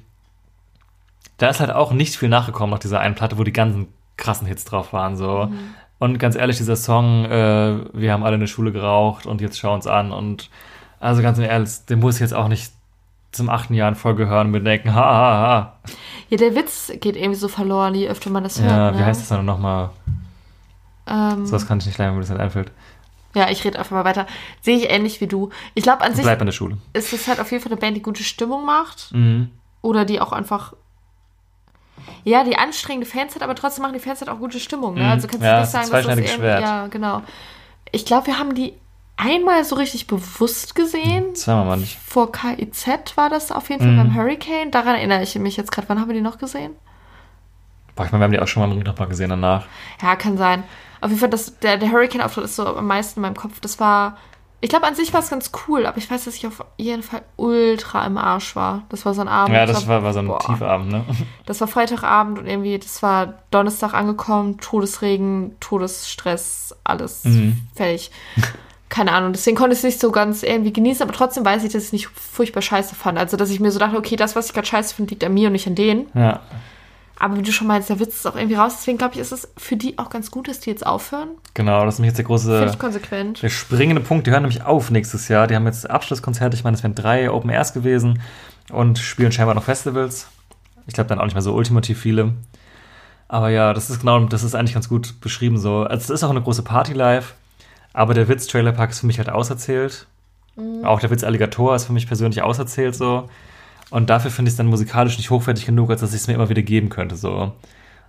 da 1.38 1.48
ist 1.48 1.60
halt 1.60 1.70
auch 1.70 1.92
nicht 1.92 2.16
viel 2.16 2.28
nachgekommen 2.28 2.70
nach 2.70 2.80
dieser 2.80 3.00
einen 3.00 3.14
Platte, 3.14 3.38
wo 3.38 3.44
die 3.44 3.52
ganzen 3.52 3.88
krassen 4.16 4.46
Hits 4.46 4.64
drauf 4.64 4.92
waren. 4.92 5.16
So. 5.16 5.50
Und 5.98 6.18
ganz 6.18 6.34
ehrlich, 6.34 6.58
dieser 6.58 6.76
Song, 6.76 7.24
äh, 7.26 7.78
wir 7.92 8.12
haben 8.12 8.24
alle 8.24 8.34
in 8.34 8.40
der 8.40 8.46
Schule 8.46 8.72
geraucht 8.72 9.26
und 9.26 9.40
jetzt 9.40 9.58
schau 9.58 9.74
uns 9.74 9.86
an. 9.86 10.12
Und 10.12 10.50
also 10.98 11.22
ganz 11.22 11.38
ehrlich, 11.38 11.70
den 11.88 12.00
muss 12.00 12.16
ich 12.16 12.20
jetzt 12.20 12.34
auch 12.34 12.48
nicht 12.48 12.72
zum 13.32 13.48
achten 13.48 13.74
Jahr 13.74 13.88
in 13.88 13.94
Folge 13.94 14.26
hören 14.26 14.48
und 14.48 14.52
mir 14.52 14.60
denken, 14.60 14.94
ha, 14.94 15.04
ha, 15.04 15.46
ha. 15.48 15.76
Ja, 16.28 16.36
der 16.36 16.54
Witz 16.54 16.92
geht 17.00 17.16
irgendwie 17.16 17.36
so 17.38 17.48
verloren, 17.48 17.94
je 17.94 18.08
öfter 18.08 18.30
man 18.30 18.42
das 18.42 18.60
hört. 18.60 18.70
Ja, 18.70 18.90
ne? 18.90 18.98
wie 18.98 19.04
heißt 19.04 19.20
das 19.20 19.28
dann 19.28 19.44
nochmal? 19.44 19.90
Ähm, 21.06 21.46
So 21.46 21.52
was 21.52 21.66
kann 21.66 21.78
ich 21.78 21.86
nicht 21.86 21.98
lernen, 21.98 22.12
wenn 22.12 22.18
mir 22.18 22.22
das 22.22 22.30
nicht 22.30 22.40
einfällt. 22.40 22.72
Ja, 23.34 23.48
ich 23.50 23.64
rede 23.64 23.78
einfach 23.78 23.92
mal 23.92 24.04
weiter. 24.04 24.26
Sehe 24.60 24.76
ich 24.76 24.90
ähnlich 24.90 25.20
wie 25.20 25.26
du. 25.26 25.50
Ich 25.74 25.82
glaube, 25.82 26.02
an 26.02 26.14
sich 26.14 26.24
Bleib 26.24 26.40
in 26.40 26.46
der 26.46 26.52
Schule. 26.52 26.78
ist 26.92 27.12
es 27.12 27.28
halt 27.28 27.40
auf 27.40 27.50
jeden 27.52 27.62
Fall 27.62 27.72
eine 27.72 27.80
Band, 27.80 27.96
die 27.96 28.02
gute 28.02 28.24
Stimmung 28.24 28.64
macht. 28.66 29.12
Mhm. 29.12 29.50
Oder 29.82 30.04
die 30.04 30.20
auch 30.20 30.32
einfach. 30.32 30.74
Ja, 32.24 32.44
die 32.44 32.56
anstrengende 32.56 33.06
Fans 33.06 33.34
hat, 33.34 33.42
aber 33.42 33.54
trotzdem 33.54 33.82
machen 33.82 33.94
die 33.94 33.98
Fans 34.00 34.20
halt 34.20 34.30
auch 34.30 34.38
gute 34.38 34.58
Stimmung. 34.60 34.94
Ne? 34.94 35.02
Mhm. 35.04 35.08
Also 35.10 35.26
kannst 35.28 35.42
du 35.42 35.46
Ja, 35.46 35.60
nicht 35.60 35.70
sagen, 35.70 35.90
dass 35.90 36.06
das 36.06 36.16
irgendwie. 36.16 36.28
Schwert. 36.34 36.62
Ja, 36.62 36.86
genau. 36.88 37.22
Ich 37.92 38.04
glaube, 38.04 38.26
wir 38.28 38.38
haben 38.38 38.54
die 38.54 38.74
einmal 39.16 39.64
so 39.64 39.76
richtig 39.76 40.06
bewusst 40.06 40.74
gesehen. 40.74 41.34
Zweimal 41.34 41.66
mal 41.66 41.76
nicht. 41.76 41.98
Vor 41.98 42.32
KIZ 42.32 43.16
war 43.16 43.28
das 43.30 43.52
auf 43.52 43.68
jeden 43.68 43.82
Fall 43.82 43.92
Mhm. 43.92 43.96
beim 43.96 44.14
Hurricane. 44.14 44.70
Daran 44.70 44.94
erinnere 44.96 45.22
ich 45.22 45.34
mich 45.36 45.56
jetzt 45.56 45.72
gerade. 45.72 45.88
Wann 45.88 46.00
haben 46.00 46.08
wir 46.08 46.14
die 46.14 46.20
noch 46.22 46.38
gesehen? 46.38 46.72
Boah, 48.00 48.06
ich 48.06 48.12
meine, 48.12 48.22
wir 48.22 48.24
haben 48.24 48.32
die 48.32 48.40
auch 48.40 48.48
schon 48.48 48.66
mal 48.66 48.74
noch 48.74 48.98
mal 48.98 49.04
gesehen 49.08 49.28
danach. 49.28 49.66
Ja, 50.00 50.16
kann 50.16 50.38
sein. 50.38 50.62
Auf 51.02 51.10
jeden 51.10 51.20
Fall, 51.20 51.28
das, 51.28 51.58
der, 51.58 51.76
der 51.76 51.92
Hurricane-Auftritt 51.92 52.44
ist 52.46 52.56
so 52.56 52.66
am 52.66 52.86
meisten 52.86 53.18
in 53.18 53.22
meinem 53.22 53.36
Kopf. 53.36 53.60
Das 53.60 53.78
war. 53.78 54.16
Ich 54.62 54.70
glaube, 54.70 54.86
an 54.86 54.94
sich 54.94 55.12
war 55.12 55.20
es 55.20 55.28
ganz 55.28 55.52
cool, 55.68 55.84
aber 55.84 55.98
ich 55.98 56.10
weiß, 56.10 56.24
dass 56.24 56.34
ich 56.34 56.46
auf 56.46 56.64
jeden 56.78 57.02
Fall 57.02 57.20
ultra 57.36 58.06
im 58.06 58.16
Arsch 58.16 58.56
war. 58.56 58.84
Das 58.88 59.04
war 59.04 59.12
so 59.12 59.20
ein 59.20 59.28
Abend. 59.28 59.54
Ja, 59.54 59.66
das 59.66 59.78
glaub, 59.80 59.88
war, 59.88 60.02
war 60.02 60.12
so 60.14 60.20
ein 60.20 60.28
boah. 60.28 60.38
Tiefabend, 60.38 60.90
ne? 60.90 61.04
Das 61.44 61.60
war 61.60 61.68
Freitagabend 61.68 62.38
und 62.38 62.46
irgendwie, 62.46 62.78
das 62.78 63.02
war 63.02 63.34
Donnerstag 63.50 63.92
angekommen, 63.92 64.58
Todesregen, 64.60 65.56
Todesstress, 65.60 66.74
alles 66.84 67.24
Mhm. 67.24 67.58
fertig. 67.74 68.10
Keine 68.88 69.12
Ahnung, 69.12 69.32
deswegen 69.32 69.56
konnte 69.56 69.72
ich 69.74 69.78
es 69.80 69.84
nicht 69.84 70.00
so 70.00 70.10
ganz 70.10 70.42
irgendwie 70.42 70.72
genießen, 70.72 71.02
aber 71.02 71.12
trotzdem 71.12 71.44
weiß 71.44 71.64
ich, 71.64 71.72
dass 71.72 71.82
ich 71.82 71.88
es 71.88 71.92
nicht 71.92 72.08
furchtbar 72.08 72.62
scheiße 72.62 72.94
fand. 72.94 73.18
Also, 73.18 73.36
dass 73.36 73.50
ich 73.50 73.60
mir 73.60 73.70
so 73.70 73.78
dachte, 73.78 73.96
okay, 73.96 74.16
das, 74.16 74.36
was 74.36 74.46
ich 74.46 74.52
gerade 74.52 74.66
scheiße 74.66 74.94
finde, 74.94 75.10
liegt 75.10 75.22
an 75.24 75.32
mir 75.34 75.46
und 75.46 75.52
nicht 75.52 75.66
an 75.68 75.74
denen. 75.74 76.06
Ja. 76.14 76.40
Aber 77.20 77.36
wie 77.36 77.42
du 77.42 77.52
schon 77.52 77.66
meinst, 77.66 77.90
der 77.90 78.00
Witz 78.00 78.14
ist 78.14 78.26
auch 78.26 78.34
irgendwie 78.34 78.54
raus. 78.54 78.76
Deswegen 78.78 78.96
glaube 78.96 79.14
ich, 79.14 79.20
ist 79.20 79.30
es 79.30 79.46
für 79.58 79.76
die 79.76 79.98
auch 79.98 80.08
ganz 80.08 80.30
gut, 80.30 80.48
dass 80.48 80.58
die 80.58 80.70
jetzt 80.70 80.86
aufhören. 80.86 81.28
Genau, 81.52 81.84
das 81.84 81.94
ist 81.94 81.98
nämlich 81.98 82.12
jetzt 82.12 82.16
der 82.16 82.24
große, 82.24 82.76
konsequent. 82.78 83.42
der 83.42 83.50
springende 83.50 84.00
Punkt. 84.00 84.26
Die 84.26 84.30
hören 84.30 84.42
nämlich 84.42 84.64
auf 84.64 84.90
nächstes 84.90 85.28
Jahr. 85.28 85.46
Die 85.46 85.54
haben 85.54 85.66
jetzt 85.66 85.88
Abschlusskonzerte. 85.88 86.56
Ich 86.56 86.64
meine, 86.64 86.78
es 86.78 86.82
wären 86.82 86.94
drei 86.94 87.30
Open 87.30 87.50
Airs 87.50 87.74
gewesen 87.74 88.22
und 88.72 88.98
spielen 88.98 89.32
scheinbar 89.32 89.54
noch 89.54 89.64
Festivals. 89.64 90.28
Ich 90.86 90.94
glaube 90.94 91.08
dann 91.08 91.18
auch 91.18 91.24
nicht 91.24 91.34
mehr 91.34 91.42
so 91.42 91.52
ultimativ 91.52 92.00
viele. 92.00 92.32
Aber 93.28 93.50
ja, 93.50 93.74
das 93.74 93.90
ist 93.90 94.00
genau, 94.00 94.18
das 94.24 94.42
ist 94.42 94.54
eigentlich 94.54 94.72
ganz 94.72 94.88
gut 94.88 95.20
beschrieben 95.20 95.58
so. 95.58 95.82
Also 95.82 96.04
es 96.04 96.10
ist 96.10 96.24
auch 96.24 96.30
eine 96.30 96.40
große 96.40 96.62
Party 96.62 96.94
live, 96.94 97.34
aber 97.92 98.14
der 98.14 98.28
Witz 98.28 98.46
Trailer 98.46 98.72
Park 98.72 98.90
ist 98.90 99.00
für 99.00 99.06
mich 99.06 99.18
halt 99.18 99.28
auserzählt. 99.28 100.06
Auch 100.82 101.00
der 101.00 101.10
Witz 101.10 101.22
Alligator 101.22 101.76
ist 101.76 101.84
für 101.84 101.92
mich 101.92 102.06
persönlich 102.06 102.42
auserzählt 102.42 102.94
so. 102.94 103.28
Und 103.90 104.08
dafür 104.08 104.30
finde 104.30 104.48
ich 104.48 104.52
es 104.52 104.56
dann 104.56 104.66
musikalisch 104.66 105.16
nicht 105.18 105.30
hochwertig 105.30 105.66
genug, 105.66 105.90
als 105.90 106.00
dass 106.00 106.14
ich 106.14 106.20
es 106.20 106.28
mir 106.28 106.34
immer 106.34 106.48
wieder 106.48 106.62
geben 106.62 106.88
könnte 106.88 107.16
so. 107.16 107.52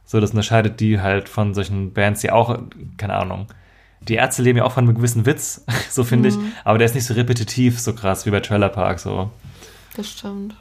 So, 0.05 0.19
das 0.19 0.31
unterscheidet 0.31 0.79
die 0.79 0.99
halt 0.99 1.29
von 1.29 1.53
solchen 1.53 1.93
Bands, 1.93 2.21
die 2.21 2.31
auch, 2.31 2.59
keine 2.97 3.15
Ahnung, 3.15 3.47
die 4.01 4.15
Ärzte 4.15 4.41
leben 4.41 4.57
ja 4.57 4.63
auch 4.63 4.71
von 4.71 4.85
einem 4.85 4.95
gewissen 4.95 5.25
Witz, 5.25 5.63
so 5.89 6.03
finde 6.03 6.29
ich, 6.29 6.35
aber 6.63 6.77
der 6.77 6.85
ist 6.85 6.95
nicht 6.95 7.05
so 7.05 7.13
repetitiv, 7.13 7.79
so 7.79 7.93
krass 7.93 8.25
wie 8.25 8.31
bei 8.31 8.39
Trailer 8.39 8.69
Park 8.69 8.99
so. 8.99 9.29
Das 9.95 10.09
stimmt. 10.09 10.55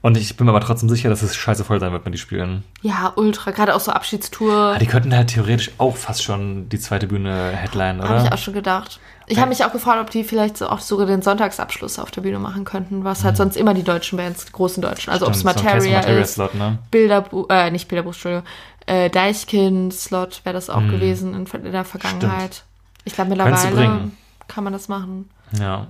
Und 0.00 0.16
ich 0.16 0.36
bin 0.36 0.46
mir 0.46 0.52
aber 0.52 0.60
trotzdem 0.60 0.88
sicher, 0.88 1.08
dass 1.08 1.22
es 1.22 1.36
scheiße 1.36 1.64
voll 1.64 1.78
sein 1.78 1.92
wird, 1.92 2.04
wenn 2.04 2.12
die 2.12 2.18
spielen. 2.18 2.64
Ja, 2.82 3.12
ultra. 3.14 3.52
Gerade 3.52 3.74
auch 3.74 3.80
so 3.80 3.92
Abschiedstour. 3.92 4.72
Ah, 4.74 4.78
die 4.78 4.86
könnten 4.86 5.14
halt 5.14 5.28
theoretisch 5.28 5.70
auch 5.78 5.96
fast 5.96 6.24
schon 6.24 6.68
die 6.68 6.78
zweite 6.80 7.06
Bühne 7.06 7.50
Headline, 7.52 8.02
Habe 8.02 8.16
ich 8.16 8.22
oder? 8.26 8.34
auch 8.34 8.38
schon 8.38 8.54
gedacht. 8.54 8.98
Ich 9.26 9.38
habe 9.38 9.48
mich 9.48 9.64
auch 9.64 9.72
gefragt, 9.72 10.00
ob 10.00 10.10
die 10.10 10.24
vielleicht 10.24 10.56
so 10.56 10.68
auch 10.68 10.80
sogar 10.80 11.06
den 11.06 11.22
Sonntagsabschluss 11.22 11.98
auf 11.98 12.10
der 12.10 12.22
Bühne 12.22 12.38
machen 12.38 12.64
könnten, 12.64 13.04
was 13.04 13.24
halt 13.24 13.36
sonst 13.36 13.56
immer 13.56 13.72
die 13.74 13.82
deutschen 13.84 14.16
Bands, 14.18 14.44
die 14.46 14.52
großen 14.52 14.82
Deutschen, 14.82 15.12
also 15.12 15.26
ob 15.26 15.32
es 15.32 15.44
Mhm. 15.44 15.48
Stimmt, 15.50 15.60
so 15.60 15.64
Materia 15.70 15.96
Materia 15.98 16.20
ist, 16.22 16.34
Slot, 16.34 16.54
ne? 16.54 16.78
Bilderbuch, 16.90 17.46
äh, 17.48 17.70
nicht 17.70 17.88
Bilderbuch, 17.88 18.12
Entschuldigung, 18.12 18.46
Äh, 18.86 19.10
Deichkind-Slot 19.10 20.40
wäre 20.44 20.54
das 20.54 20.68
auch 20.68 20.80
Mhm. 20.80 20.88
gewesen 20.90 21.34
in, 21.34 21.46
in 21.64 21.72
der 21.72 21.84
Vergangenheit. 21.84 22.64
Ich 23.04 23.14
glaube, 23.14 23.30
mittlerweile 23.30 24.10
kann 24.48 24.64
man 24.64 24.72
das 24.72 24.88
machen. 24.88 25.30
Ja. 25.58 25.86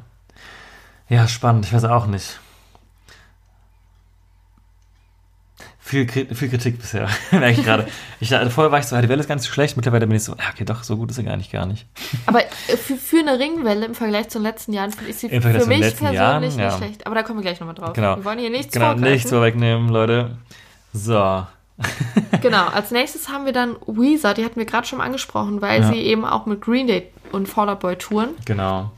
Ja, 1.09 1.27
spannend. 1.27 1.65
Ich 1.65 1.73
weiß 1.73 1.85
auch 1.85 2.07
nicht. 2.07 2.39
Viel, 5.93 6.09
viel 6.09 6.49
Kritik 6.49 6.79
bisher, 6.79 7.07
merke 7.33 7.61
ich 7.61 7.67
gerade. 7.67 7.87
Ich, 8.19 8.31
vorher 8.31 8.73
war 8.73 8.79
ich 8.79 8.87
so, 8.87 8.97
ja, 8.97 9.03
die 9.03 9.11
Welle 9.11 9.21
ist 9.21 9.29
ganz 9.29 9.47
schlecht. 9.47 9.77
Mittlerweile 9.77 10.07
bin 10.07 10.17
ich 10.17 10.25
so, 10.25 10.33
ja, 10.33 10.45
okay, 10.51 10.65
doch, 10.65 10.85
so 10.85 10.97
gut 10.97 11.11
ist 11.11 11.17
sie 11.17 11.23
gar 11.23 11.37
nicht, 11.37 11.53
gar 11.53 11.67
nicht. 11.67 11.85
Aber 12.25 12.43
äh, 12.43 12.79
für, 12.79 12.97
für 12.97 13.19
eine 13.19 13.39
Ringwelle 13.39 13.85
im 13.85 13.95
Vergleich 13.95 14.31
zu 14.31 14.39
den 14.39 14.45
letzten 14.45 14.73
Jahren 14.73 14.91
finde 14.91 15.11
ich 15.11 15.19
sie 15.19 15.29
für 15.29 15.35
mich 15.35 15.43
persönlich 15.53 16.01
Jahren, 16.15 16.43
nicht 16.43 16.59
ja. 16.59 16.71
schlecht. 16.71 17.05
Aber 17.07 17.15
da 17.15 17.23
kommen 17.23 17.41
wir 17.41 17.43
gleich 17.43 17.61
nochmal 17.61 17.75
drauf. 17.75 17.93
Genau. 17.93 18.17
Wir 18.17 18.25
wollen 18.25 18.39
hier 18.39 18.49
nichts 18.49 18.73
Genau, 18.73 18.95
nichts 18.95 19.29
vorwegnehmen, 19.29 19.91
Leute. 19.91 20.39
So. 20.95 21.47
Genau, 22.41 22.67
als 22.69 22.91
nächstes 22.91 23.29
haben 23.29 23.45
wir 23.45 23.53
dann 23.53 23.77
Weezer, 23.87 24.33
die 24.33 24.45
hatten 24.47 24.57
wir 24.57 24.65
gerade 24.65 24.87
schon 24.87 25.01
angesprochen, 25.03 25.61
weil 25.61 25.83
Ja. 25.83 25.93
sie 25.93 25.99
eben 25.99 26.25
auch 26.25 26.47
mit 26.47 26.63
Green 26.63 26.87
Day 26.87 27.09
und 27.33 27.49
Fall 27.49 27.69
Out 27.69 27.81
Boy 27.81 27.97
touren. 27.97 28.31
Genau. 28.47 28.91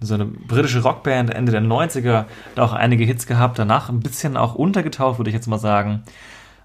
So 0.00 0.14
eine 0.14 0.24
britische 0.26 0.82
Rockband 0.82 1.30
Ende 1.34 1.50
der 1.52 1.60
90er, 1.60 2.24
da 2.54 2.64
auch 2.64 2.72
einige 2.72 3.04
Hits 3.04 3.26
gehabt, 3.26 3.58
danach 3.58 3.88
ein 3.88 4.00
bisschen 4.00 4.36
auch 4.36 4.54
untergetaucht, 4.54 5.18
würde 5.18 5.30
ich 5.30 5.34
jetzt 5.34 5.48
mal 5.48 5.58
sagen. 5.58 6.04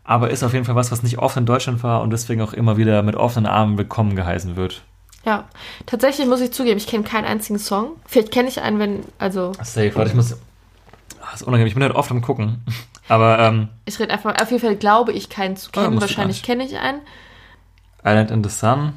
Aber 0.03 0.29
ist 0.29 0.43
auf 0.43 0.53
jeden 0.53 0.65
Fall 0.65 0.75
was, 0.75 0.91
was 0.91 1.01
nicht 1.01 1.17
oft 1.17 1.37
in 1.37 1.45
Deutschland 1.45 1.81
war 1.81 2.01
und 2.01 2.11
deswegen 2.11 2.41
auch 2.41 2.53
immer 2.53 2.77
wieder 2.77 3.01
mit 3.01 3.15
offenen 3.15 3.47
Armen 3.47 3.77
willkommen 3.77 4.15
geheißen 4.15 4.55
wird. 4.55 4.83
Ja, 5.25 5.45
tatsächlich 5.85 6.27
muss 6.27 6.41
ich 6.41 6.51
zugeben, 6.51 6.77
ich 6.77 6.87
kenne 6.87 7.03
keinen 7.05 7.25
einzigen 7.25 7.57
Song. 7.57 7.91
Vielleicht 8.05 8.31
kenne 8.31 8.49
ich 8.49 8.61
einen, 8.61 8.77
wenn, 8.79 8.99
also 9.17 9.53
Safe, 9.63 9.95
warte, 9.95 10.09
ich 10.09 10.15
muss. 10.15 10.33
Ah, 11.21 11.33
ist 11.33 11.43
unangenehm, 11.43 11.67
ich 11.67 11.73
bin 11.75 11.83
halt 11.83 11.95
oft 11.95 12.11
am 12.11 12.21
Gucken. 12.21 12.63
Aber 13.07 13.39
ähm, 13.39 13.69
ich 13.85 13.97
rede 13.99 14.13
einfach, 14.13 14.39
auf 14.41 14.51
jeden 14.51 14.61
Fall 14.61 14.75
glaube 14.75 15.13
ich 15.13 15.29
keinen 15.29 15.55
zu 15.55 15.69
Ah, 15.73 15.83
kennen. 15.85 15.99
Wahrscheinlich 16.01 16.43
kenne 16.43 16.65
ich 16.65 16.77
einen. 16.77 16.99
Island 18.03 18.31
in 18.31 18.43
the 18.43 18.49
Sun. 18.49 18.93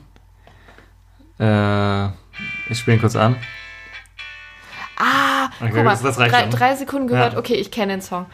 Äh, 1.38 2.06
ich 2.68 2.78
spiele 2.78 2.96
ihn 2.96 3.00
kurz 3.00 3.14
an. 3.16 3.36
Ah, 4.98 5.46
Okay, 5.60 5.72
guck 5.74 5.84
mal, 5.84 5.96
das- 6.00 6.18
reicht 6.18 6.32
drei, 6.34 6.46
drei 6.46 6.74
Sekunden 6.76 7.06
gehört, 7.08 7.34
Ja. 7.34 7.38
okay, 7.38 7.54
ich 7.54 7.70
kenne 7.70 7.92
den 7.94 8.00
Song. 8.02 8.26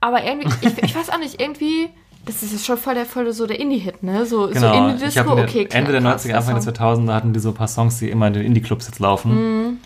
Aber 0.00 0.24
irgendwie, 0.24 0.48
ich, 0.66 0.82
ich 0.82 0.94
weiß 0.96 1.10
auch 1.10 1.18
nicht, 1.18 1.40
irgendwie, 1.40 1.88
das 2.26 2.42
ist 2.42 2.52
jetzt 2.52 2.66
schon 2.66 2.78
voll 2.78 2.94
der, 2.94 3.06
voll 3.06 3.30
so 3.32 3.46
der 3.46 3.60
Indie-Hit, 3.60 4.02
ne? 4.02 4.24
So, 4.26 4.46
so 4.48 4.52
Genau. 4.54 4.72
ich 4.72 4.78
Indie-Disco, 4.92 5.32
okay, 5.32 5.64
klar, 5.66 5.78
Ende 5.78 5.92
der 5.92 6.00
krass, 6.00 6.24
90er, 6.24 6.34
Anfang 6.36 6.54
der 6.54 6.62
Song. 6.62 6.72
2000er 6.74 7.14
hatten 7.14 7.32
die 7.32 7.40
so 7.40 7.50
ein 7.50 7.54
paar 7.54 7.68
Songs, 7.68 7.98
die 7.98 8.10
immer 8.10 8.26
in 8.28 8.32
den 8.34 8.44
Indie-Clubs 8.44 8.86
jetzt 8.86 8.98
laufen. 8.98 9.66
Mhm. 9.66 9.78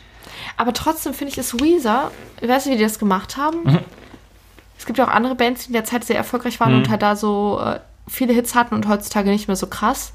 Aber 0.56 0.72
trotzdem 0.72 1.14
finde 1.14 1.32
ich, 1.32 1.38
ist 1.38 1.60
Weezer, 1.60 2.10
ich 2.40 2.48
weiß 2.48 2.66
nicht, 2.66 2.74
wie 2.74 2.78
die 2.78 2.84
das 2.84 2.98
gemacht 2.98 3.36
haben. 3.36 3.58
Mhm. 3.64 3.78
Es 4.78 4.86
gibt 4.86 4.98
ja 4.98 5.04
auch 5.06 5.10
andere 5.10 5.34
Bands, 5.34 5.62
die 5.62 5.68
in 5.68 5.72
der 5.74 5.84
Zeit 5.84 6.04
sehr 6.04 6.16
erfolgreich 6.16 6.60
waren 6.60 6.74
und 6.74 6.88
halt 6.90 7.02
da 7.02 7.16
so 7.16 7.60
äh, 7.64 7.78
viele 8.08 8.32
Hits 8.34 8.54
hatten 8.54 8.74
und 8.74 8.86
heutzutage 8.88 9.30
nicht 9.30 9.46
mehr 9.48 9.56
so 9.56 9.66
krass. 9.66 10.12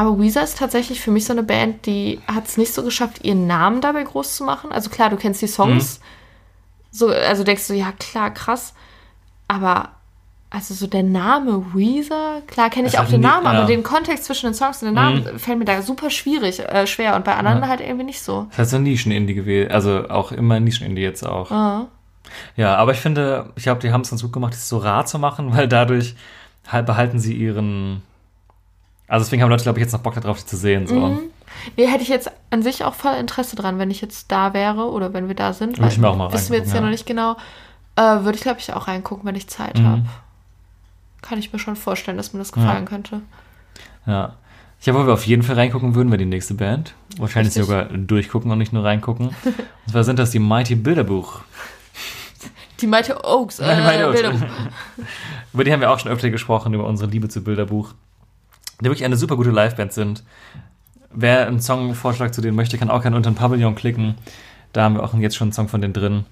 Aber 0.00 0.18
Weezer 0.18 0.42
ist 0.42 0.56
tatsächlich 0.56 0.98
für 0.98 1.10
mich 1.10 1.26
so 1.26 1.34
eine 1.34 1.42
Band, 1.42 1.84
die 1.84 2.20
hat 2.26 2.46
es 2.46 2.56
nicht 2.56 2.72
so 2.72 2.82
geschafft, 2.82 3.22
ihren 3.22 3.46
Namen 3.46 3.82
dabei 3.82 4.02
groß 4.02 4.34
zu 4.34 4.44
machen. 4.44 4.72
Also 4.72 4.88
klar, 4.88 5.10
du 5.10 5.16
kennst 5.16 5.42
die 5.42 5.46
Songs. 5.46 6.00
Mhm. 6.00 6.04
So, 6.90 7.08
also 7.08 7.44
denkst 7.44 7.68
du, 7.68 7.74
ja 7.74 7.92
klar, 7.92 8.30
krass. 8.32 8.72
Aber 9.46 9.90
also 10.48 10.72
so 10.72 10.86
der 10.86 11.02
Name 11.02 11.74
Weezer, 11.74 12.40
klar 12.46 12.70
kenne 12.70 12.86
ich 12.86 12.92
Das 12.92 13.00
auch 13.02 13.04
hat 13.04 13.12
den 13.12 13.20
Namen, 13.20 13.46
aber 13.46 13.58
ja. 13.58 13.66
den 13.66 13.82
Kontext 13.82 14.24
zwischen 14.24 14.46
den 14.46 14.54
Songs 14.54 14.80
und 14.80 14.86
den 14.86 14.94
Namen 14.94 15.38
fällt 15.38 15.58
mir 15.58 15.66
da 15.66 15.82
super 15.82 16.08
schwierig, 16.08 16.60
äh, 16.60 16.86
schwer 16.86 17.14
und 17.14 17.26
bei 17.26 17.34
anderen 17.36 17.60
Ja. 17.60 17.68
halt 17.68 17.82
irgendwie 17.82 18.06
nicht 18.06 18.22
so. 18.22 18.46
Das 18.48 18.58
heißt 18.60 18.70
so 18.70 18.78
Nischen-Indie 18.78 19.34
gewesen. 19.34 19.70
Also 19.70 20.08
auch 20.08 20.32
immer 20.32 20.58
Nischen-Indie 20.60 21.02
jetzt 21.02 21.24
auch. 21.26 21.50
Ah. 21.50 21.88
Ja, 22.56 22.74
aber 22.76 22.92
ich 22.92 23.00
finde, 23.00 23.50
ich 23.54 23.64
glaube, 23.64 23.82
die 23.82 23.92
haben 23.92 24.00
es 24.00 24.08
ganz 24.08 24.22
gut 24.22 24.32
gemacht, 24.32 24.54
das 24.54 24.66
so 24.66 24.78
rar 24.78 25.04
zu 25.04 25.18
machen, 25.18 25.52
weil 25.54 25.68
dadurch 25.68 26.14
halt 26.66 26.86
behalten 26.86 27.18
sie 27.18 27.34
ihren. 27.34 28.02
Also 29.10 29.24
deswegen 29.24 29.42
haben 29.42 29.50
Leute, 29.50 29.64
glaube 29.64 29.78
ich, 29.80 29.82
jetzt 29.82 29.92
noch 29.92 30.00
Bock 30.00 30.14
darauf, 30.14 30.38
die 30.38 30.46
zu 30.46 30.56
sehen. 30.56 30.86
So. 30.86 30.94
Mhm. 30.94 31.18
Nee, 31.76 31.86
hätte 31.88 32.02
ich 32.02 32.08
jetzt 32.08 32.30
an 32.50 32.62
sich 32.62 32.84
auch 32.84 32.94
voll 32.94 33.14
Interesse 33.14 33.56
dran, 33.56 33.78
wenn 33.80 33.90
ich 33.90 34.00
jetzt 34.00 34.30
da 34.30 34.54
wäre 34.54 34.88
oder 34.88 35.12
wenn 35.12 35.26
wir 35.26 35.34
da 35.34 35.52
sind. 35.52 35.78
Würde 35.78 35.92
ich 35.92 35.98
mir 35.98 36.08
auch 36.08 36.16
mal 36.16 36.32
Wissen 36.32 36.52
wir 36.52 36.58
jetzt 36.58 36.68
ja, 36.72 36.80
reingucken, 36.80 36.82
noch 36.82 36.88
ja. 36.88 36.92
nicht 36.92 37.06
genau. 37.06 37.36
Äh, 37.96 38.24
würde 38.24 38.36
ich, 38.36 38.42
glaube 38.42 38.60
ich, 38.60 38.72
auch 38.72 38.86
reingucken, 38.86 39.26
wenn 39.26 39.34
ich 39.34 39.48
Zeit 39.48 39.78
Mhm. 39.78 39.86
habe. 39.86 40.02
Kann 41.22 41.38
ich 41.40 41.52
mir 41.52 41.58
schon 41.58 41.74
vorstellen, 41.74 42.16
dass 42.16 42.32
mir 42.32 42.38
das 42.38 42.52
gefallen 42.52 42.84
könnte. 42.86 43.20
Ja. 44.06 44.34
Ich 44.78 44.84
glaube, 44.84 45.00
wo 45.00 45.06
wir 45.08 45.12
auf 45.12 45.26
jeden 45.26 45.42
Fall 45.42 45.56
reingucken 45.56 45.96
würden, 45.96 46.08
wäre 46.10 46.18
die 46.18 46.24
nächste 46.24 46.54
Band. 46.54 46.94
Wahrscheinlich 47.18 47.54
Richtig. 47.56 47.66
sogar 47.66 47.84
durchgucken 47.86 48.50
und 48.50 48.58
nicht 48.58 48.72
nur 48.72 48.84
reingucken. 48.84 49.26
und 49.44 49.90
zwar 49.90 50.04
sind 50.04 50.20
das 50.20 50.30
die 50.30 50.38
Mighty 50.38 50.76
Bilderbuch. 50.76 51.40
Die 52.80 52.86
Mighty 52.86 53.12
Oaks. 53.12 53.58
Äh, 53.58 53.82
Mighty 53.82 54.04
Oaks. 54.04 54.22
Bilderbuch. 54.22 54.46
Über 55.52 55.64
die 55.64 55.72
haben 55.72 55.80
wir 55.80 55.90
auch 55.90 55.98
schon 55.98 56.10
öfter 56.12 56.30
gesprochen, 56.30 56.72
über 56.72 56.86
unsere 56.86 57.10
Liebe 57.10 57.28
zu 57.28 57.42
Bilderbuch. 57.42 57.92
Die 58.80 58.84
wirklich 58.84 59.04
eine 59.04 59.16
super 59.16 59.36
gute 59.36 59.50
Liveband 59.50 59.92
sind. 59.92 60.24
Wer 61.12 61.46
einen 61.46 61.60
Songvorschlag 61.60 62.32
zu 62.32 62.40
denen 62.40 62.56
möchte, 62.56 62.78
kann 62.78 62.90
auch 62.90 63.02
gerne 63.02 63.16
unter 63.16 63.30
den 63.30 63.36
Pavillon 63.36 63.74
klicken. 63.74 64.14
Da 64.72 64.84
haben 64.84 64.94
wir 64.94 65.02
auch 65.02 65.14
jetzt 65.14 65.36
schon 65.36 65.46
einen 65.46 65.52
Song 65.52 65.68
von 65.68 65.80
denen 65.80 65.92
drin. 65.92 66.24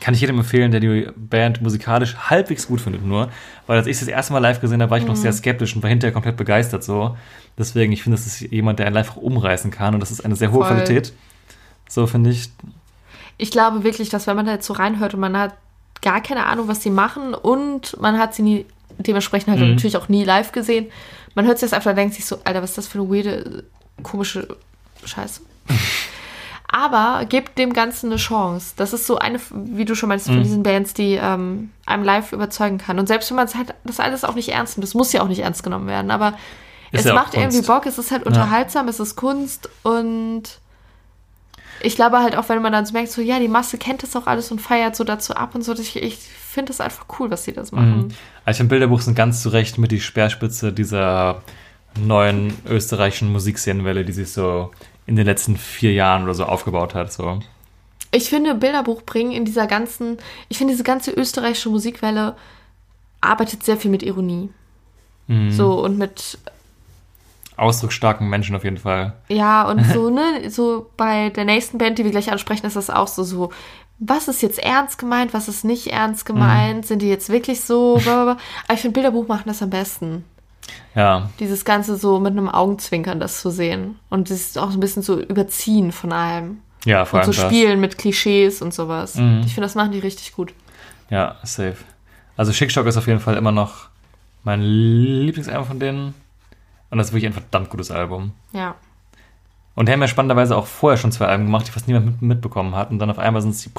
Kann 0.00 0.12
ich 0.12 0.20
jedem 0.20 0.38
empfehlen, 0.38 0.72
der 0.72 0.80
die 0.80 1.08
Band 1.16 1.62
musikalisch 1.62 2.16
halbwegs 2.16 2.66
gut 2.66 2.80
findet, 2.80 3.04
nur. 3.04 3.30
Weil 3.66 3.78
als 3.78 3.86
ich 3.86 3.98
das 3.98 4.08
erste 4.08 4.32
Mal 4.32 4.40
live 4.40 4.60
gesehen 4.60 4.82
habe, 4.82 4.90
war 4.90 4.98
ich 4.98 5.06
noch 5.06 5.16
sehr 5.16 5.32
skeptisch 5.32 5.74
und 5.74 5.82
war 5.82 5.88
hinterher 5.88 6.12
komplett 6.12 6.36
begeistert 6.36 6.84
so. 6.84 7.16
Deswegen, 7.58 7.92
ich 7.92 8.02
finde, 8.02 8.16
das 8.18 8.26
ist 8.26 8.40
jemand, 8.40 8.78
der 8.78 8.86
einen 8.86 8.94
live 8.94 9.16
umreißen 9.16 9.70
kann 9.70 9.94
und 9.94 10.00
das 10.00 10.10
ist 10.10 10.24
eine 10.24 10.36
sehr 10.36 10.52
hohe 10.52 10.64
Voll. 10.64 10.74
Qualität. 10.74 11.12
So 11.88 12.06
finde 12.06 12.30
ich. 12.30 12.50
Ich 13.38 13.50
glaube 13.50 13.84
wirklich, 13.84 14.08
dass 14.10 14.26
wenn 14.26 14.36
man 14.36 14.46
da 14.46 14.52
jetzt 14.52 14.66
so 14.66 14.74
reinhört 14.74 15.14
und 15.14 15.20
man 15.20 15.36
hat 15.36 15.54
gar 16.02 16.20
keine 16.20 16.46
Ahnung, 16.46 16.68
was 16.68 16.82
sie 16.82 16.90
machen 16.90 17.34
und 17.34 17.98
man 18.00 18.18
hat 18.18 18.34
sie 18.34 18.42
nie, 18.42 18.66
dementsprechend 18.98 19.48
halt 19.50 19.60
Mhm. 19.60 19.70
natürlich 19.74 19.96
auch 19.96 20.08
nie 20.08 20.24
live 20.24 20.52
gesehen, 20.52 20.86
man 21.34 21.46
hört 21.46 21.58
sich 21.58 21.68
das 21.70 21.76
einfach 21.76 21.90
und 21.90 21.96
denkt 21.96 22.14
sich 22.14 22.24
so, 22.24 22.38
Alter, 22.44 22.62
was 22.62 22.70
ist 22.70 22.78
das 22.78 22.88
für 22.88 22.98
eine 22.98 23.08
weirde, 23.10 23.64
komische 24.02 24.48
Scheiße. 25.04 25.40
Aber 26.68 27.24
gebt 27.26 27.58
dem 27.58 27.72
Ganzen 27.72 28.06
eine 28.10 28.16
Chance. 28.16 28.74
Das 28.76 28.92
ist 28.92 29.06
so 29.06 29.18
eine, 29.18 29.40
wie 29.50 29.84
du 29.84 29.94
schon 29.94 30.08
meinst, 30.08 30.26
von 30.26 30.38
Mhm. 30.38 30.42
diesen 30.42 30.62
Bands, 30.62 30.94
die 30.94 31.14
ähm, 31.14 31.70
einem 31.86 32.02
live 32.04 32.32
überzeugen 32.32 32.78
kann. 32.78 32.98
Und 32.98 33.06
selbst 33.06 33.30
wenn 33.30 33.36
man 33.36 33.46
es 33.46 33.54
halt, 33.54 33.72
das 33.84 34.00
alles 34.00 34.24
auch 34.24 34.34
nicht 34.34 34.48
ernst 34.48 34.76
nimmt, 34.76 34.84
das 34.84 34.94
muss 34.94 35.12
ja 35.12 35.22
auch 35.22 35.28
nicht 35.28 35.38
ernst 35.40 35.62
genommen 35.62 35.86
werden, 35.86 36.10
aber 36.10 36.34
Ist 36.90 37.00
es 37.00 37.06
ja 37.06 37.14
macht 37.14 37.34
irgendwie. 37.34 37.62
Bock, 37.62 37.86
es 37.86 37.98
ist 37.98 38.10
halt 38.10 38.24
unterhaltsam, 38.24 38.88
es 38.88 38.98
ist 39.00 39.14
Kunst 39.16 39.70
und 39.84 40.42
ich 41.80 41.94
glaube 41.94 42.18
halt 42.18 42.36
auch, 42.36 42.48
wenn 42.48 42.60
man 42.62 42.72
dann 42.72 42.84
so 42.86 42.92
merkt, 42.94 43.10
so 43.12 43.20
ja, 43.22 43.38
die 43.38 43.48
Masse 43.48 43.78
kennt 43.78 44.02
das 44.02 44.16
auch 44.16 44.26
alles 44.26 44.50
und 44.50 44.60
feiert 44.60 44.96
so 44.96 45.04
dazu 45.04 45.34
ab 45.36 45.54
und 45.54 45.62
so, 45.62 45.72
ich, 45.74 45.94
ich 45.96 46.18
finde 46.56 46.70
das 46.70 46.80
einfach 46.80 47.04
cool, 47.18 47.30
was 47.30 47.44
sie 47.44 47.52
das 47.52 47.70
machen. 47.70 48.14
Also 48.46 48.52
ich 48.52 48.56
finde, 48.56 48.70
Bilderbuch 48.70 49.02
sind 49.02 49.14
ganz 49.14 49.42
zu 49.42 49.50
Recht 49.50 49.76
mit 49.76 49.92
die 49.92 50.00
Speerspitze 50.00 50.72
dieser 50.72 51.42
neuen 52.00 52.54
österreichischen 52.66 53.30
Musikszenenwelle, 53.30 54.06
die 54.06 54.12
sich 54.12 54.32
so 54.32 54.70
in 55.06 55.16
den 55.16 55.26
letzten 55.26 55.58
vier 55.58 55.92
Jahren 55.92 56.24
oder 56.24 56.32
so 56.32 56.44
aufgebaut 56.44 56.94
hat. 56.94 57.12
So. 57.12 57.40
Ich 58.10 58.30
finde, 58.30 58.54
Bilderbuch 58.54 59.02
bringen 59.02 59.32
in 59.32 59.44
dieser 59.44 59.66
ganzen, 59.66 60.16
ich 60.48 60.56
finde, 60.56 60.72
diese 60.72 60.82
ganze 60.82 61.10
österreichische 61.10 61.68
Musikwelle 61.68 62.36
arbeitet 63.20 63.62
sehr 63.62 63.76
viel 63.76 63.90
mit 63.90 64.02
Ironie. 64.02 64.48
Mhm. 65.26 65.50
So 65.50 65.84
und 65.84 65.98
mit, 65.98 66.38
Ausdrucksstarken 67.58 68.28
Menschen 68.28 68.56
auf 68.56 68.64
jeden 68.64 68.78
Fall. 68.78 69.14
ja, 69.28 69.68
und 69.68 69.84
so, 69.84 70.08
ne, 70.10 70.50
so 70.50 70.90
bei 70.96 71.28
der 71.30 71.44
nächsten 71.44 71.76
Band, 71.76 71.98
die 71.98 72.04
wir 72.04 72.10
gleich 72.10 72.32
ansprechen, 72.32 72.66
ist 72.66 72.76
das 72.76 72.88
auch 72.88 73.08
so, 73.08 73.24
so, 73.24 73.50
was 73.98 74.28
ist 74.28 74.42
jetzt 74.42 74.58
ernst 74.58 74.98
gemeint, 74.98 75.32
was 75.34 75.48
ist 75.48 75.64
nicht 75.64 75.88
ernst 75.88 76.26
gemeint, 76.26 76.86
sind 76.86 77.00
die 77.02 77.08
jetzt 77.08 77.28
wirklich 77.30 77.60
so, 77.62 78.00
aber 78.06 78.36
ich 78.72 78.80
finde, 78.80 78.94
Bilderbuch 78.94 79.26
machen 79.28 79.44
das 79.46 79.62
am 79.62 79.70
besten. 79.70 80.24
Ja, 80.94 81.30
Dieses 81.38 81.64
Ganze 81.64 81.96
so 81.96 82.18
mit 82.18 82.32
einem 82.32 82.48
Augenzwinkern 82.48 83.20
das 83.20 83.40
zu 83.40 83.50
sehen. 83.50 83.98
Und 84.10 84.30
das 84.30 84.38
ist 84.40 84.58
auch 84.58 84.70
so 84.70 84.78
ein 84.78 84.80
bisschen 84.80 85.02
so 85.02 85.20
überziehen 85.20 85.92
von 85.92 86.12
allem. 86.12 86.58
ja, 86.84 87.04
vor 87.04 87.18
Und 87.20 87.24
allem 87.26 87.32
so 87.32 87.40
spielen 87.40 87.80
mit 87.80 87.98
Klischees 87.98 88.62
und 88.62 88.74
sowas. 88.74 89.14
Mhm. 89.14 89.42
Ich 89.46 89.54
finde, 89.54 89.66
das 89.66 89.74
machen 89.74 89.92
die 89.92 89.98
richtig 90.00 90.32
gut. 90.34 90.52
Ja, 91.10 91.36
safe. 91.44 91.76
Also 92.36 92.52
Schickstock 92.52 92.86
ist 92.86 92.96
auf 92.96 93.06
jeden 93.06 93.20
Fall 93.20 93.36
immer 93.36 93.52
noch 93.52 93.88
mein 94.42 94.60
Lieblingsalbum 94.62 95.66
von 95.66 95.78
denen. 95.80 96.14
Und 96.90 96.98
das 96.98 97.08
ist 97.08 97.12
wirklich 97.12 97.26
ein 97.30 97.32
verdammt 97.32 97.70
gutes 97.70 97.90
Album. 97.90 98.32
Ja. 98.52 98.74
Und 99.76 99.88
die 99.88 99.92
haben 99.92 100.00
ja 100.00 100.08
spannenderweise 100.08 100.56
auch 100.56 100.66
vorher 100.66 100.96
schon 100.96 101.12
zwei 101.12 101.26
Alben 101.26 101.44
gemacht, 101.44 101.68
die 101.68 101.70
fast 101.70 101.86
niemand 101.86 102.06
mit, 102.06 102.22
mitbekommen 102.22 102.74
hat. 102.74 102.90
Und 102.90 102.98
dann 102.98 103.10
auf 103.10 103.18
einmal 103.18 103.42
sind 103.42 103.54
sie. 103.54 103.70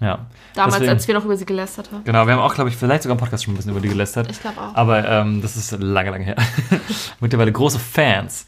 Ja. 0.00 0.26
Damals, 0.54 0.74
Deswegen- 0.76 0.90
als 0.92 1.06
wir 1.08 1.14
noch 1.14 1.24
über 1.26 1.36
sie 1.36 1.44
gelästert 1.44 1.90
haben. 1.92 2.04
Genau, 2.04 2.26
wir 2.26 2.32
haben 2.32 2.40
auch, 2.40 2.54
glaube 2.54 2.70
ich, 2.70 2.76
vielleicht 2.76 3.02
sogar 3.02 3.16
im 3.16 3.20
Podcast 3.20 3.44
schon 3.44 3.52
ein 3.52 3.56
bisschen 3.56 3.72
über 3.72 3.80
die 3.80 3.88
gelästert. 3.88 4.30
Ich 4.30 4.40
glaube 4.40 4.58
auch. 4.58 4.74
Aber 4.74 5.06
ähm, 5.06 5.42
das 5.42 5.56
ist 5.56 5.72
lange, 5.72 6.10
lange 6.10 6.24
her. 6.24 6.36
Mittlerweile 7.20 7.52
große 7.52 7.78
Fans. 7.78 8.46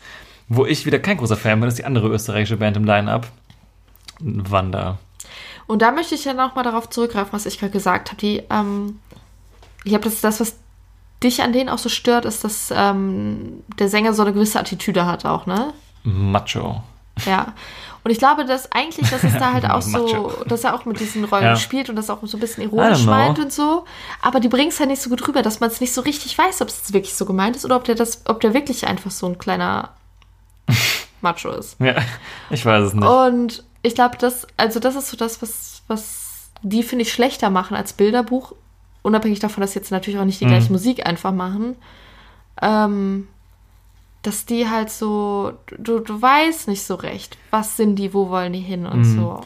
Wo 0.48 0.64
ich 0.64 0.86
wieder 0.86 0.98
kein 0.98 1.18
großer 1.18 1.36
Fan 1.36 1.60
bin, 1.60 1.68
ist 1.68 1.78
die 1.78 1.84
andere 1.84 2.08
österreichische 2.08 2.56
Band 2.56 2.76
im 2.76 2.84
Line-Up. 2.84 3.26
Wanda. 4.20 4.98
Und 5.66 5.82
da 5.82 5.90
möchte 5.90 6.14
ich 6.14 6.24
ja 6.24 6.34
nochmal 6.34 6.64
darauf 6.64 6.88
zurückgreifen, 6.88 7.32
was 7.32 7.46
ich 7.46 7.58
gerade 7.58 7.72
gesagt 7.72 8.10
habe. 8.10 8.20
Die, 8.20 8.42
ähm, 8.50 9.00
ich 9.84 9.90
glaube, 9.90 10.04
das 10.04 10.20
das, 10.20 10.40
was 10.40 10.56
dich 11.22 11.42
an 11.42 11.52
denen 11.52 11.68
auch 11.68 11.78
so 11.78 11.88
stört, 11.88 12.24
ist, 12.24 12.44
dass 12.44 12.72
ähm, 12.74 13.62
der 13.78 13.88
Sänger 13.88 14.12
so 14.12 14.22
eine 14.22 14.32
gewisse 14.32 14.58
Attitüde 14.60 15.06
hat 15.06 15.24
auch, 15.24 15.46
ne? 15.46 15.72
Macho. 16.04 16.82
Ja. 17.26 17.52
Und 18.04 18.10
ich 18.10 18.18
glaube, 18.18 18.44
dass 18.44 18.72
eigentlich, 18.72 19.08
dass 19.10 19.22
es 19.22 19.34
da 19.34 19.52
halt 19.52 19.64
auch 19.70 19.80
so, 19.82 20.42
dass 20.46 20.64
er 20.64 20.74
auch 20.74 20.84
mit 20.86 20.98
diesen 20.98 21.24
Rollen 21.24 21.44
Ja. 21.44 21.56
spielt 21.56 21.88
und 21.88 21.94
das 21.96 22.10
auch 22.10 22.18
so 22.22 22.36
ein 22.36 22.40
bisschen 22.40 22.64
ironisch 22.64 23.04
meint 23.04 23.38
und 23.38 23.52
so. 23.52 23.84
Aber 24.22 24.40
die 24.40 24.48
bringt 24.48 24.72
es 24.72 24.80
halt 24.80 24.88
nicht 24.90 25.00
so 25.02 25.08
gut 25.10 25.26
rüber, 25.28 25.42
dass 25.42 25.60
man 25.60 25.70
es 25.70 25.80
nicht 25.80 25.94
so 25.94 26.00
richtig 26.00 26.36
weiß, 26.36 26.62
ob 26.62 26.68
es 26.68 26.92
wirklich 26.92 27.14
so 27.14 27.24
gemeint 27.26 27.54
ist 27.54 27.64
oder 27.64 27.76
ob 27.76 27.84
der 27.84 27.94
das, 27.94 28.22
ob 28.26 28.40
der 28.40 28.54
wirklich 28.54 28.86
einfach 28.88 29.10
so 29.12 29.26
ein 29.26 29.38
kleiner 29.38 29.90
Macho 31.20 31.50
ist. 31.50 31.76
Ja, 31.78 31.94
ich 32.50 32.64
weiß 32.66 32.88
es 32.88 32.94
nicht. 32.94 33.06
Und 33.06 33.62
ich 33.82 33.94
glaube, 33.94 34.16
das, 34.18 34.46
also 34.56 34.80
das 34.80 34.96
ist 34.96 35.08
so 35.10 35.16
das, 35.16 35.40
was, 35.42 35.82
was 35.86 36.50
die, 36.62 36.82
finde 36.82 37.02
ich, 37.02 37.12
schlechter 37.12 37.50
machen 37.50 37.76
als 37.76 37.92
Bilderbuch. 37.92 38.52
Unabhängig 39.02 39.38
davon, 39.40 39.60
dass 39.60 39.72
sie 39.72 39.78
jetzt 39.80 39.90
natürlich 39.90 40.18
auch 40.18 40.24
nicht 40.24 40.40
die 40.40 40.46
Mhm. 40.46 40.50
gleiche 40.50 40.72
Musik 40.72 41.06
einfach 41.06 41.32
machen. 41.32 41.76
Ähm, 42.60 43.28
dass 44.22 44.46
die 44.46 44.68
halt 44.68 44.90
so, 44.90 45.52
du, 45.78 45.98
du 46.00 46.22
weißt 46.22 46.68
nicht 46.68 46.82
so 46.82 46.94
recht, 46.94 47.36
was 47.50 47.76
sind 47.76 47.96
die, 47.96 48.14
wo 48.14 48.28
wollen 48.30 48.52
die 48.52 48.60
hin 48.60 48.86
und 48.86 49.00
Mhm. 49.00 49.16
so. 49.16 49.40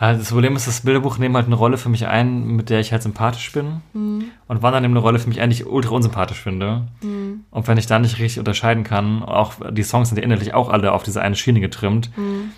Ja, 0.00 0.12
das 0.12 0.30
Problem 0.30 0.56
ist, 0.56 0.66
das 0.66 0.80
Bilderbuch 0.80 1.18
nimmt 1.18 1.36
halt 1.36 1.46
eine 1.46 1.54
Rolle 1.54 1.78
für 1.78 1.88
mich 1.88 2.06
ein, 2.06 2.44
mit 2.48 2.68
der 2.68 2.80
ich 2.80 2.90
halt 2.92 3.02
sympathisch 3.02 3.52
bin. 3.52 3.80
Mhm. 3.92 4.24
Und 4.48 4.60
Wanda 4.62 4.80
nimmt 4.80 4.92
eine 4.92 5.00
Rolle 5.00 5.18
für 5.20 5.28
mich 5.28 5.40
ein, 5.40 5.50
die 5.50 5.56
ich 5.56 5.66
ultra 5.66 5.94
unsympathisch 5.94 6.40
finde. 6.42 6.82
Mhm. 7.00 7.44
Und 7.50 7.68
wenn 7.68 7.78
ich 7.78 7.86
da 7.86 7.98
nicht 7.98 8.18
richtig 8.18 8.40
unterscheiden 8.40 8.82
kann, 8.84 9.22
auch 9.22 9.54
die 9.70 9.84
Songs 9.84 10.08
sind 10.08 10.18
ja 10.18 10.24
innerlich 10.24 10.52
auch 10.52 10.68
alle 10.68 10.92
auf 10.92 11.04
diese 11.04 11.22
eine 11.22 11.36
Schiene 11.36 11.60
getrimmt. 11.60 12.10
Mhm. 12.18 12.50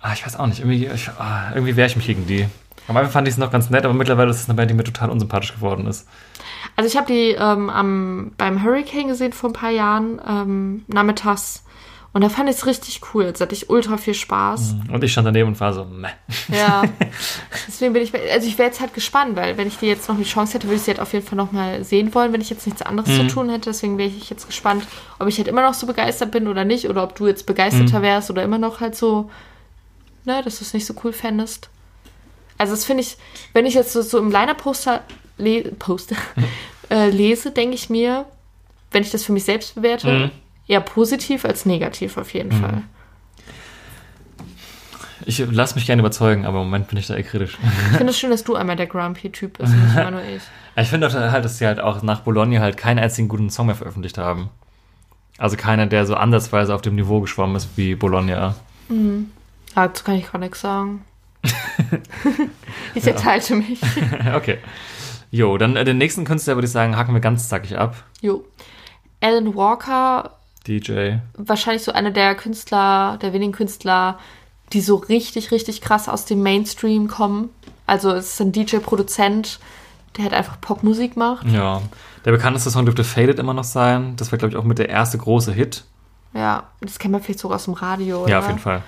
Ah, 0.00 0.12
ich 0.14 0.24
weiß 0.24 0.36
auch 0.36 0.46
nicht, 0.46 0.60
irgendwie, 0.60 0.86
ich, 0.86 1.08
ah, 1.18 1.50
irgendwie 1.54 1.76
wehre 1.76 1.88
ich 1.88 1.96
mich 1.96 2.06
gegen 2.06 2.26
die. 2.26 2.46
Am 2.88 2.96
Anfang 2.96 3.12
fand 3.12 3.28
ich 3.28 3.34
es 3.34 3.38
noch 3.38 3.50
ganz 3.50 3.70
nett, 3.70 3.84
aber 3.84 3.94
mittlerweile 3.94 4.30
ist 4.30 4.40
es 4.40 4.48
eine 4.48 4.54
Band, 4.56 4.70
die 4.70 4.74
mir 4.74 4.84
total 4.84 5.10
unsympathisch 5.10 5.54
geworden 5.54 5.86
ist. 5.86 6.06
Also 6.76 6.88
ich 6.88 6.96
habe 6.96 7.06
die 7.12 7.30
ähm, 7.30 7.70
am, 7.70 8.32
beim 8.36 8.62
Hurricane 8.62 9.08
gesehen 9.08 9.32
vor 9.32 9.50
ein 9.50 9.54
paar 9.54 9.70
Jahren, 9.70 10.20
ähm, 10.28 10.84
nachmittags. 10.88 11.62
Und 12.12 12.20
da 12.22 12.28
fand 12.28 12.48
ich 12.48 12.54
es 12.56 12.66
richtig 12.66 13.00
cool. 13.12 13.24
Jetzt 13.24 13.40
hatte 13.40 13.54
ich 13.54 13.70
ultra 13.70 13.96
viel 13.96 14.14
Spaß. 14.14 14.76
Und 14.92 15.02
ich 15.02 15.10
stand 15.10 15.26
daneben 15.26 15.48
und 15.48 15.58
war 15.60 15.72
so, 15.72 15.84
meh. 15.84 16.06
Ja. 16.48 16.82
Deswegen 17.66 17.92
bin 17.92 18.02
ich, 18.04 18.14
also 18.32 18.46
ich 18.46 18.56
wäre 18.56 18.68
jetzt 18.68 18.80
halt 18.80 18.94
gespannt, 18.94 19.34
weil 19.34 19.56
wenn 19.56 19.66
ich 19.66 19.78
die 19.78 19.86
jetzt 19.86 20.08
noch 20.08 20.16
die 20.16 20.22
Chance 20.22 20.54
hätte, 20.54 20.68
würde 20.68 20.76
ich 20.76 20.82
sie 20.82 20.92
halt 20.92 21.00
auf 21.00 21.12
jeden 21.12 21.26
Fall 21.26 21.36
noch 21.36 21.50
mal 21.50 21.82
sehen 21.82 22.14
wollen, 22.14 22.32
wenn 22.32 22.40
ich 22.40 22.50
jetzt 22.50 22.66
nichts 22.66 22.82
anderes 22.82 23.08
Mhm. 23.10 23.28
zu 23.28 23.34
tun 23.34 23.48
hätte. 23.48 23.70
Deswegen 23.70 23.98
wäre 23.98 24.08
ich 24.08 24.30
jetzt 24.30 24.46
gespannt, 24.46 24.86
ob 25.18 25.26
ich 25.26 25.38
halt 25.38 25.48
immer 25.48 25.62
noch 25.62 25.74
so 25.74 25.88
begeistert 25.88 26.30
bin 26.30 26.46
oder 26.46 26.64
nicht, 26.64 26.88
oder 26.88 27.02
ob 27.02 27.16
du 27.16 27.26
jetzt 27.26 27.46
begeisterter 27.46 27.98
Mhm. 27.98 28.02
wärst 28.04 28.30
oder 28.30 28.44
immer 28.44 28.58
noch 28.58 28.80
halt 28.80 28.94
so, 28.94 29.28
ne, 30.24 30.40
dass 30.44 30.58
du 30.58 30.64
es 30.64 30.72
nicht 30.72 30.86
so 30.86 30.94
cool 31.02 31.12
fändest. 31.12 31.68
Also 32.64 32.72
das 32.76 32.86
finde 32.86 33.02
ich, 33.02 33.18
wenn 33.52 33.66
ich 33.66 33.74
jetzt 33.74 33.92
so, 33.92 34.00
so 34.00 34.18
im 34.18 34.30
Liner-Poster 34.30 35.02
le 35.36 35.64
Poster, 35.78 36.16
äh, 36.90 37.10
lese, 37.10 37.50
denke 37.50 37.74
ich 37.74 37.90
mir, 37.90 38.24
wenn 38.90 39.02
ich 39.02 39.10
das 39.10 39.22
für 39.22 39.32
mich 39.32 39.44
selbst 39.44 39.74
bewerte, 39.74 40.08
Mhm. 40.10 40.30
eher 40.66 40.80
positiv 40.80 41.44
als 41.44 41.66
negativ 41.66 42.16
auf 42.16 42.32
jeden 42.32 42.52
Fall. 42.52 42.80
Ich 45.26 45.38
lasse 45.50 45.74
mich 45.74 45.84
gerne 45.84 46.00
überzeugen, 46.00 46.46
aber 46.46 46.58
im 46.60 46.64
Moment 46.64 46.88
bin 46.88 46.96
ich 46.98 47.06
da 47.06 47.14
eher 47.16 47.22
kritisch. 47.22 47.58
Ich 47.90 47.96
finde 47.98 48.12
es 48.12 48.18
schön, 48.18 48.30
dass 48.30 48.44
du 48.44 48.54
einmal 48.56 48.76
der 48.76 48.86
Grumpy-Typ 48.86 49.58
bist 49.58 49.72
und 49.74 49.84
nicht 49.84 49.96
immer 49.96 50.10
nur 50.10 50.22
ich. 50.22 50.42
Ich 50.76 50.88
finde 50.88 51.06
auch 51.06 51.12
halt, 51.12 51.44
dass 51.44 51.58
sie 51.58 51.66
halt 51.66 51.80
auch 51.80 52.02
nach 52.02 52.22
Bologna 52.22 52.60
halt 52.60 52.78
keinen 52.78 52.98
einzigen 52.98 53.28
guten 53.28 53.50
Song 53.50 53.66
mehr 53.66 53.74
veröffentlicht 53.76 54.16
haben. 54.16 54.48
Also 55.36 55.56
keiner, 55.58 55.86
der 55.86 56.06
so 56.06 56.14
ansatzweise 56.16 56.74
auf 56.74 56.80
dem 56.82 56.94
Niveau 56.94 57.20
geschwommen 57.20 57.54
ist 57.56 57.68
wie 57.76 57.94
Bologna. 57.94 58.54
Dazu 59.74 60.02
kann 60.04 60.14
ich 60.16 60.32
gar 60.32 60.38
nichts 60.38 60.62
sagen. 60.62 61.04
ich 62.94 63.06
enthalte 63.06 63.56
mich. 63.56 63.80
okay. 64.34 64.58
Jo, 65.30 65.58
dann 65.58 65.76
äh, 65.76 65.84
den 65.84 65.98
nächsten 65.98 66.24
Künstler 66.24 66.56
würde 66.56 66.66
ich 66.66 66.72
sagen, 66.72 66.96
hacken 66.96 67.14
wir 67.14 67.20
ganz 67.20 67.48
zackig 67.48 67.76
ab. 67.76 68.04
Jo. 68.20 68.44
Alan 69.20 69.54
Walker, 69.54 70.30
DJ. 70.66 71.16
wahrscheinlich 71.36 71.82
so 71.82 71.92
einer 71.92 72.10
der 72.10 72.34
Künstler, 72.34 73.18
der 73.20 73.32
wenigen 73.32 73.52
Künstler, 73.52 74.18
die 74.72 74.80
so 74.80 74.96
richtig, 74.96 75.50
richtig 75.50 75.80
krass 75.80 76.08
aus 76.08 76.24
dem 76.24 76.42
Mainstream 76.42 77.08
kommen. 77.08 77.50
Also 77.86 78.10
es 78.12 78.34
ist 78.34 78.40
ein 78.40 78.52
DJ-Produzent, 78.52 79.60
der 80.16 80.24
halt 80.24 80.34
einfach 80.34 80.60
Popmusik 80.60 81.16
macht. 81.16 81.46
Ja. 81.46 81.82
Der 82.24 82.32
bekannteste 82.32 82.70
Song 82.70 82.86
dürfte 82.86 83.04
Faded 83.04 83.38
immer 83.38 83.54
noch 83.54 83.64
sein. 83.64 84.14
Das 84.16 84.32
war, 84.32 84.38
glaube 84.38 84.52
ich, 84.52 84.56
auch 84.56 84.64
mit 84.64 84.78
der 84.78 84.88
erste 84.88 85.18
große 85.18 85.52
Hit. 85.52 85.84
Ja, 86.32 86.64
das 86.80 86.98
kennt 86.98 87.12
man 87.12 87.22
vielleicht 87.22 87.40
sogar 87.40 87.56
aus 87.56 87.64
dem 87.64 87.74
Radio. 87.74 88.22
Oder? 88.22 88.30
Ja, 88.30 88.38
auf 88.40 88.46
jeden 88.46 88.58
Fall. 88.58 88.82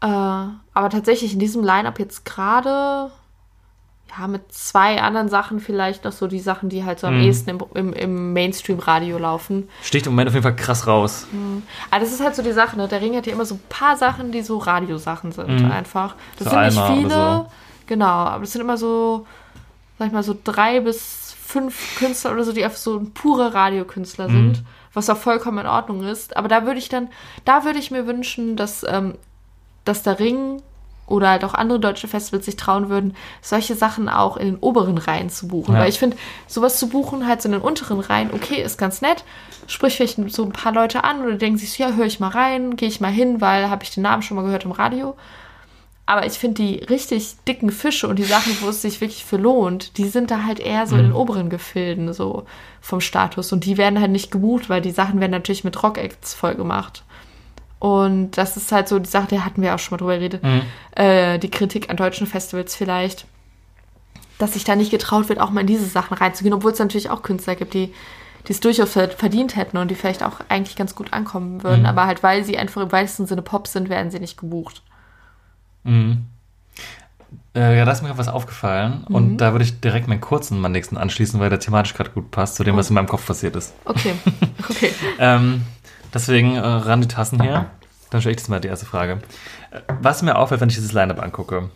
Äh, 0.00 0.06
aber 0.06 0.90
tatsächlich 0.90 1.32
in 1.32 1.38
diesem 1.40 1.64
Line-Up 1.64 1.98
jetzt 1.98 2.24
gerade, 2.24 3.10
ja, 4.16 4.26
mit 4.28 4.52
zwei 4.52 5.02
anderen 5.02 5.28
Sachen 5.28 5.60
vielleicht 5.60 6.04
noch 6.04 6.12
so 6.12 6.26
die 6.28 6.38
Sachen, 6.40 6.68
die 6.68 6.84
halt 6.84 7.00
so 7.00 7.06
am 7.08 7.16
Mhm. 7.16 7.20
ehesten 7.24 7.50
im, 7.50 7.58
im, 7.74 7.92
im 7.92 8.32
Mainstream-Radio 8.32 9.18
laufen. 9.18 9.68
Sticht 9.82 10.06
im 10.06 10.12
Moment 10.12 10.28
auf 10.28 10.34
jeden 10.34 10.44
Fall 10.44 10.56
krass 10.56 10.86
raus. 10.86 11.26
Aber 11.90 12.00
das 12.00 12.12
ist 12.12 12.20
halt 12.22 12.34
so 12.36 12.42
die 12.42 12.52
Sache, 12.52 12.76
ne? 12.76 12.86
Der 12.88 13.00
Ring 13.00 13.16
hat 13.16 13.26
ja 13.26 13.32
immer 13.32 13.44
so 13.44 13.56
ein 13.56 13.62
paar 13.68 13.96
Sachen, 13.96 14.30
die 14.32 14.42
so 14.42 14.58
Radiosachen 14.58 15.32
sind 15.32 15.62
Mhm. 15.62 15.70
einfach. 15.70 16.14
Das 16.38 16.44
So 16.44 16.50
sind 16.50 16.64
nicht 16.64 16.78
Alma 16.78 16.94
viele. 16.94 17.10
so. 17.10 17.46
Genau, 17.86 18.06
aber 18.06 18.40
das 18.40 18.52
sind 18.52 18.60
immer 18.60 18.76
so, 18.76 19.26
sag 19.98 20.06
ich 20.08 20.12
mal, 20.12 20.22
so 20.22 20.36
drei 20.44 20.80
bis 20.80 21.34
fünf 21.40 21.94
Künstler 21.94 22.32
oder 22.32 22.44
so, 22.44 22.52
die 22.52 22.62
einfach 22.64 22.78
so 22.78 23.00
pure 23.14 23.52
Radiokünstler 23.54 24.28
Mhm. 24.28 24.32
sind, 24.32 24.62
was 24.94 25.08
auch 25.10 25.16
vollkommen 25.16 25.58
in 25.58 25.66
Ordnung 25.66 26.04
ist. 26.04 26.36
Aber 26.36 26.46
da 26.48 26.64
würde 26.66 26.78
ich 26.78 26.88
dann, 26.88 27.08
da 27.44 27.64
würde 27.64 27.78
ich 27.78 27.90
mir 27.90 28.06
wünschen, 28.06 28.54
dass, 28.56 28.84
ähm, 28.88 29.16
dass 29.88 30.02
der 30.02 30.18
Ring 30.18 30.62
oder 31.06 31.30
halt 31.30 31.44
auch 31.44 31.54
andere 31.54 31.80
deutsche 31.80 32.08
Festivals 32.08 32.44
sich 32.44 32.56
trauen 32.56 32.88
würden, 32.88 33.16
solche 33.40 33.74
Sachen 33.74 34.08
auch 34.08 34.36
in 34.36 34.46
den 34.46 34.56
oberen 34.58 34.98
Reihen 34.98 35.30
zu 35.30 35.48
buchen. 35.48 35.74
Ja. 35.74 35.80
Weil 35.80 35.88
ich 35.88 35.98
finde, 35.98 36.16
sowas 36.46 36.78
zu 36.78 36.88
buchen 36.88 37.26
halt 37.26 37.42
so 37.42 37.48
in 37.48 37.52
den 37.52 37.62
unteren 37.62 38.00
Reihen, 38.00 38.30
okay, 38.32 38.62
ist 38.62 38.78
ganz 38.78 39.00
nett. 39.00 39.24
Sprich 39.66 39.96
vielleicht 39.96 40.18
so 40.30 40.44
ein 40.44 40.52
paar 40.52 40.72
Leute 40.72 41.04
an 41.04 41.22
oder 41.22 41.36
denken 41.36 41.58
sich 41.58 41.72
so, 41.72 41.82
ja, 41.82 41.92
höre 41.92 42.06
ich 42.06 42.20
mal 42.20 42.28
rein, 42.28 42.76
gehe 42.76 42.88
ich 42.88 43.00
mal 43.00 43.10
hin, 43.10 43.40
weil 43.40 43.70
habe 43.70 43.84
ich 43.84 43.90
den 43.90 44.02
Namen 44.02 44.22
schon 44.22 44.36
mal 44.36 44.44
gehört 44.44 44.64
im 44.64 44.72
Radio. 44.72 45.16
Aber 46.06 46.24
ich 46.24 46.38
finde 46.38 46.62
die 46.62 46.76
richtig 46.76 47.36
dicken 47.46 47.70
Fische 47.70 48.08
und 48.08 48.18
die 48.18 48.24
Sachen, 48.24 48.56
wo 48.62 48.68
es 48.70 48.80
sich 48.80 49.02
wirklich 49.02 49.26
für 49.26 49.36
lohnt, 49.36 49.98
die 49.98 50.08
sind 50.08 50.30
da 50.30 50.44
halt 50.44 50.58
eher 50.58 50.86
so 50.86 50.96
in 50.96 51.02
den 51.02 51.12
oberen 51.12 51.50
Gefilden, 51.50 52.14
so 52.14 52.44
vom 52.80 53.02
Status. 53.02 53.52
Und 53.52 53.66
die 53.66 53.76
werden 53.76 54.00
halt 54.00 54.10
nicht 54.10 54.30
gebucht, 54.30 54.70
weil 54.70 54.80
die 54.80 54.90
Sachen 54.90 55.20
werden 55.20 55.32
natürlich 55.32 55.64
mit 55.64 55.82
Rock-Acts 55.82 56.32
voll 56.32 56.54
gemacht. 56.54 57.04
Und 57.78 58.32
das 58.32 58.56
ist 58.56 58.72
halt 58.72 58.88
so 58.88 58.98
die 58.98 59.08
Sache, 59.08 59.28
da 59.30 59.44
hatten 59.44 59.62
wir 59.62 59.74
auch 59.74 59.78
schon 59.78 59.94
mal 59.94 59.98
drüber 59.98 60.16
geredet, 60.16 60.42
äh, 60.96 61.38
die 61.38 61.50
Kritik 61.50 61.90
an 61.90 61.96
deutschen 61.96 62.26
Festivals 62.26 62.74
vielleicht, 62.74 63.26
dass 64.38 64.54
sich 64.54 64.64
da 64.64 64.74
nicht 64.76 64.90
getraut 64.90 65.28
wird, 65.28 65.38
auch 65.40 65.50
mal 65.50 65.60
in 65.60 65.66
diese 65.68 65.86
Sachen 65.86 66.16
reinzugehen, 66.16 66.54
obwohl 66.54 66.72
es 66.72 66.78
natürlich 66.78 67.10
auch 67.10 67.22
Künstler 67.22 67.54
gibt, 67.54 67.74
die 67.74 67.92
die 68.46 68.52
es 68.52 68.60
durchaus 68.60 68.92
ver- 68.92 69.10
verdient 69.10 69.56
hätten 69.56 69.76
und 69.76 69.90
die 69.90 69.94
vielleicht 69.94 70.22
auch 70.22 70.36
eigentlich 70.48 70.74
ganz 70.76 70.94
gut 70.94 71.12
ankommen 71.12 71.62
würden, 71.64 71.84
aber 71.84 72.06
halt, 72.06 72.22
weil 72.22 72.44
sie 72.44 72.56
einfach 72.56 72.80
im 72.80 72.90
weitesten 72.92 73.26
Sinne 73.26 73.42
Pop 73.42 73.66
sind, 73.66 73.90
werden 73.90 74.10
sie 74.10 74.20
nicht 74.20 74.38
gebucht. 74.38 74.80
Mhm. 75.84 76.24
Äh, 77.54 77.76
ja, 77.76 77.84
da 77.84 77.92
ist 77.92 78.02
mir 78.02 78.16
was 78.16 78.28
aufgefallen. 78.28 79.04
Mhm. 79.08 79.14
Und 79.14 79.36
da 79.38 79.52
würde 79.52 79.64
ich 79.64 79.80
direkt 79.80 80.08
meinen 80.08 80.20
kurzen 80.22 80.58
mal 80.60 80.68
nächsten 80.70 80.96
anschließen, 80.96 81.38
weil 81.40 81.50
der 81.50 81.58
thematisch 81.60 81.92
gerade 81.94 82.10
gut 82.10 82.30
passt 82.30 82.56
zu 82.56 82.64
dem, 82.64 82.74
Oh. 82.74 82.78
was 82.78 82.88
in 82.88 82.94
meinem 82.94 83.08
Kopf 83.08 83.26
passiert 83.26 83.54
ist. 83.56 83.74
Okay, 83.84 84.14
okay. 84.70 84.92
Ähm, 85.18 85.62
deswegen 86.14 86.56
äh, 86.56 86.60
ran 86.60 87.00
die 87.00 87.08
Tassen 87.08 87.40
hier. 87.42 87.66
Dann 88.10 88.20
stelle 88.20 88.32
ich 88.34 88.40
das 88.40 88.48
mal 88.48 88.60
die 88.60 88.68
erste 88.68 88.86
Frage. 88.86 89.18
Äh, 89.70 89.80
Was 90.00 90.22
mir 90.22 90.36
auffällt, 90.36 90.60
wenn 90.60 90.68
ich 90.68 90.74
dieses 90.76 90.92
Line-Up 90.92 91.22
angucke. 91.22 91.70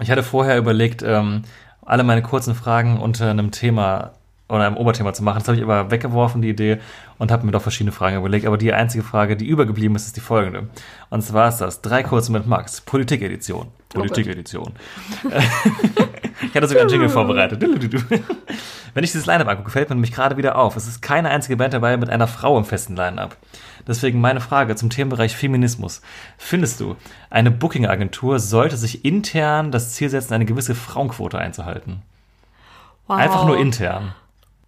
Ich 0.00 0.10
hatte 0.10 0.22
vorher 0.22 0.58
überlegt, 0.58 1.02
ähm, 1.02 1.42
alle 1.84 2.02
meine 2.02 2.22
kurzen 2.22 2.54
Fragen 2.54 2.98
unter 2.98 3.30
einem 3.30 3.50
Thema 3.50 4.12
oder 4.54 4.66
einem 4.66 4.76
Oberthema 4.76 5.12
zu 5.12 5.22
machen. 5.22 5.38
Das 5.38 5.48
habe 5.48 5.56
ich 5.56 5.62
aber 5.62 5.90
weggeworfen, 5.90 6.42
die 6.42 6.50
Idee, 6.50 6.78
und 7.18 7.30
habe 7.30 7.44
mir 7.46 7.52
doch 7.52 7.62
verschiedene 7.62 7.92
Fragen 7.92 8.16
überlegt. 8.16 8.46
Aber 8.46 8.58
die 8.58 8.72
einzige 8.72 9.04
Frage, 9.04 9.36
die 9.36 9.46
übergeblieben 9.46 9.96
ist, 9.96 10.06
ist 10.06 10.16
die 10.16 10.20
folgende. 10.20 10.68
Und 11.10 11.22
zwar 11.22 11.48
ist 11.48 11.58
das 11.58 11.82
drei 11.82 12.02
kurze 12.02 12.32
mit 12.32 12.46
Max, 12.46 12.80
Politik-Edition. 12.80 13.68
Politik-Edition. 13.90 14.72
ich 16.42 16.54
hatte 16.54 16.68
sogar 16.68 16.82
einen 16.82 16.90
Jingle 16.90 17.08
vorbereitet. 17.08 17.62
Wenn 18.94 19.04
ich 19.04 19.12
dieses 19.12 19.26
Line-Up 19.26 19.48
angucke, 19.48 19.70
fällt 19.70 19.88
mir 19.88 19.96
nämlich 19.96 20.12
gerade 20.12 20.36
wieder 20.36 20.56
auf. 20.56 20.76
Es 20.76 20.86
ist 20.86 21.00
keine 21.00 21.30
einzige 21.30 21.56
Band 21.56 21.74
dabei 21.74 21.96
mit 21.96 22.10
einer 22.10 22.26
Frau 22.26 22.58
im 22.58 22.64
festen 22.64 22.96
Line-Up. 22.96 23.36
Deswegen 23.86 24.20
meine 24.20 24.40
Frage 24.40 24.76
zum 24.76 24.90
Themenbereich 24.90 25.36
Feminismus. 25.36 26.00
Findest 26.38 26.80
du, 26.80 26.96
eine 27.30 27.50
Booking-Agentur 27.50 28.38
sollte 28.38 28.76
sich 28.76 29.04
intern 29.04 29.70
das 29.70 29.92
Ziel 29.92 30.08
setzen, 30.08 30.34
eine 30.34 30.46
gewisse 30.46 30.74
Frauenquote 30.74 31.38
einzuhalten? 31.38 32.02
Wow. 33.06 33.18
Einfach 33.18 33.46
nur 33.46 33.58
intern. 33.58 34.14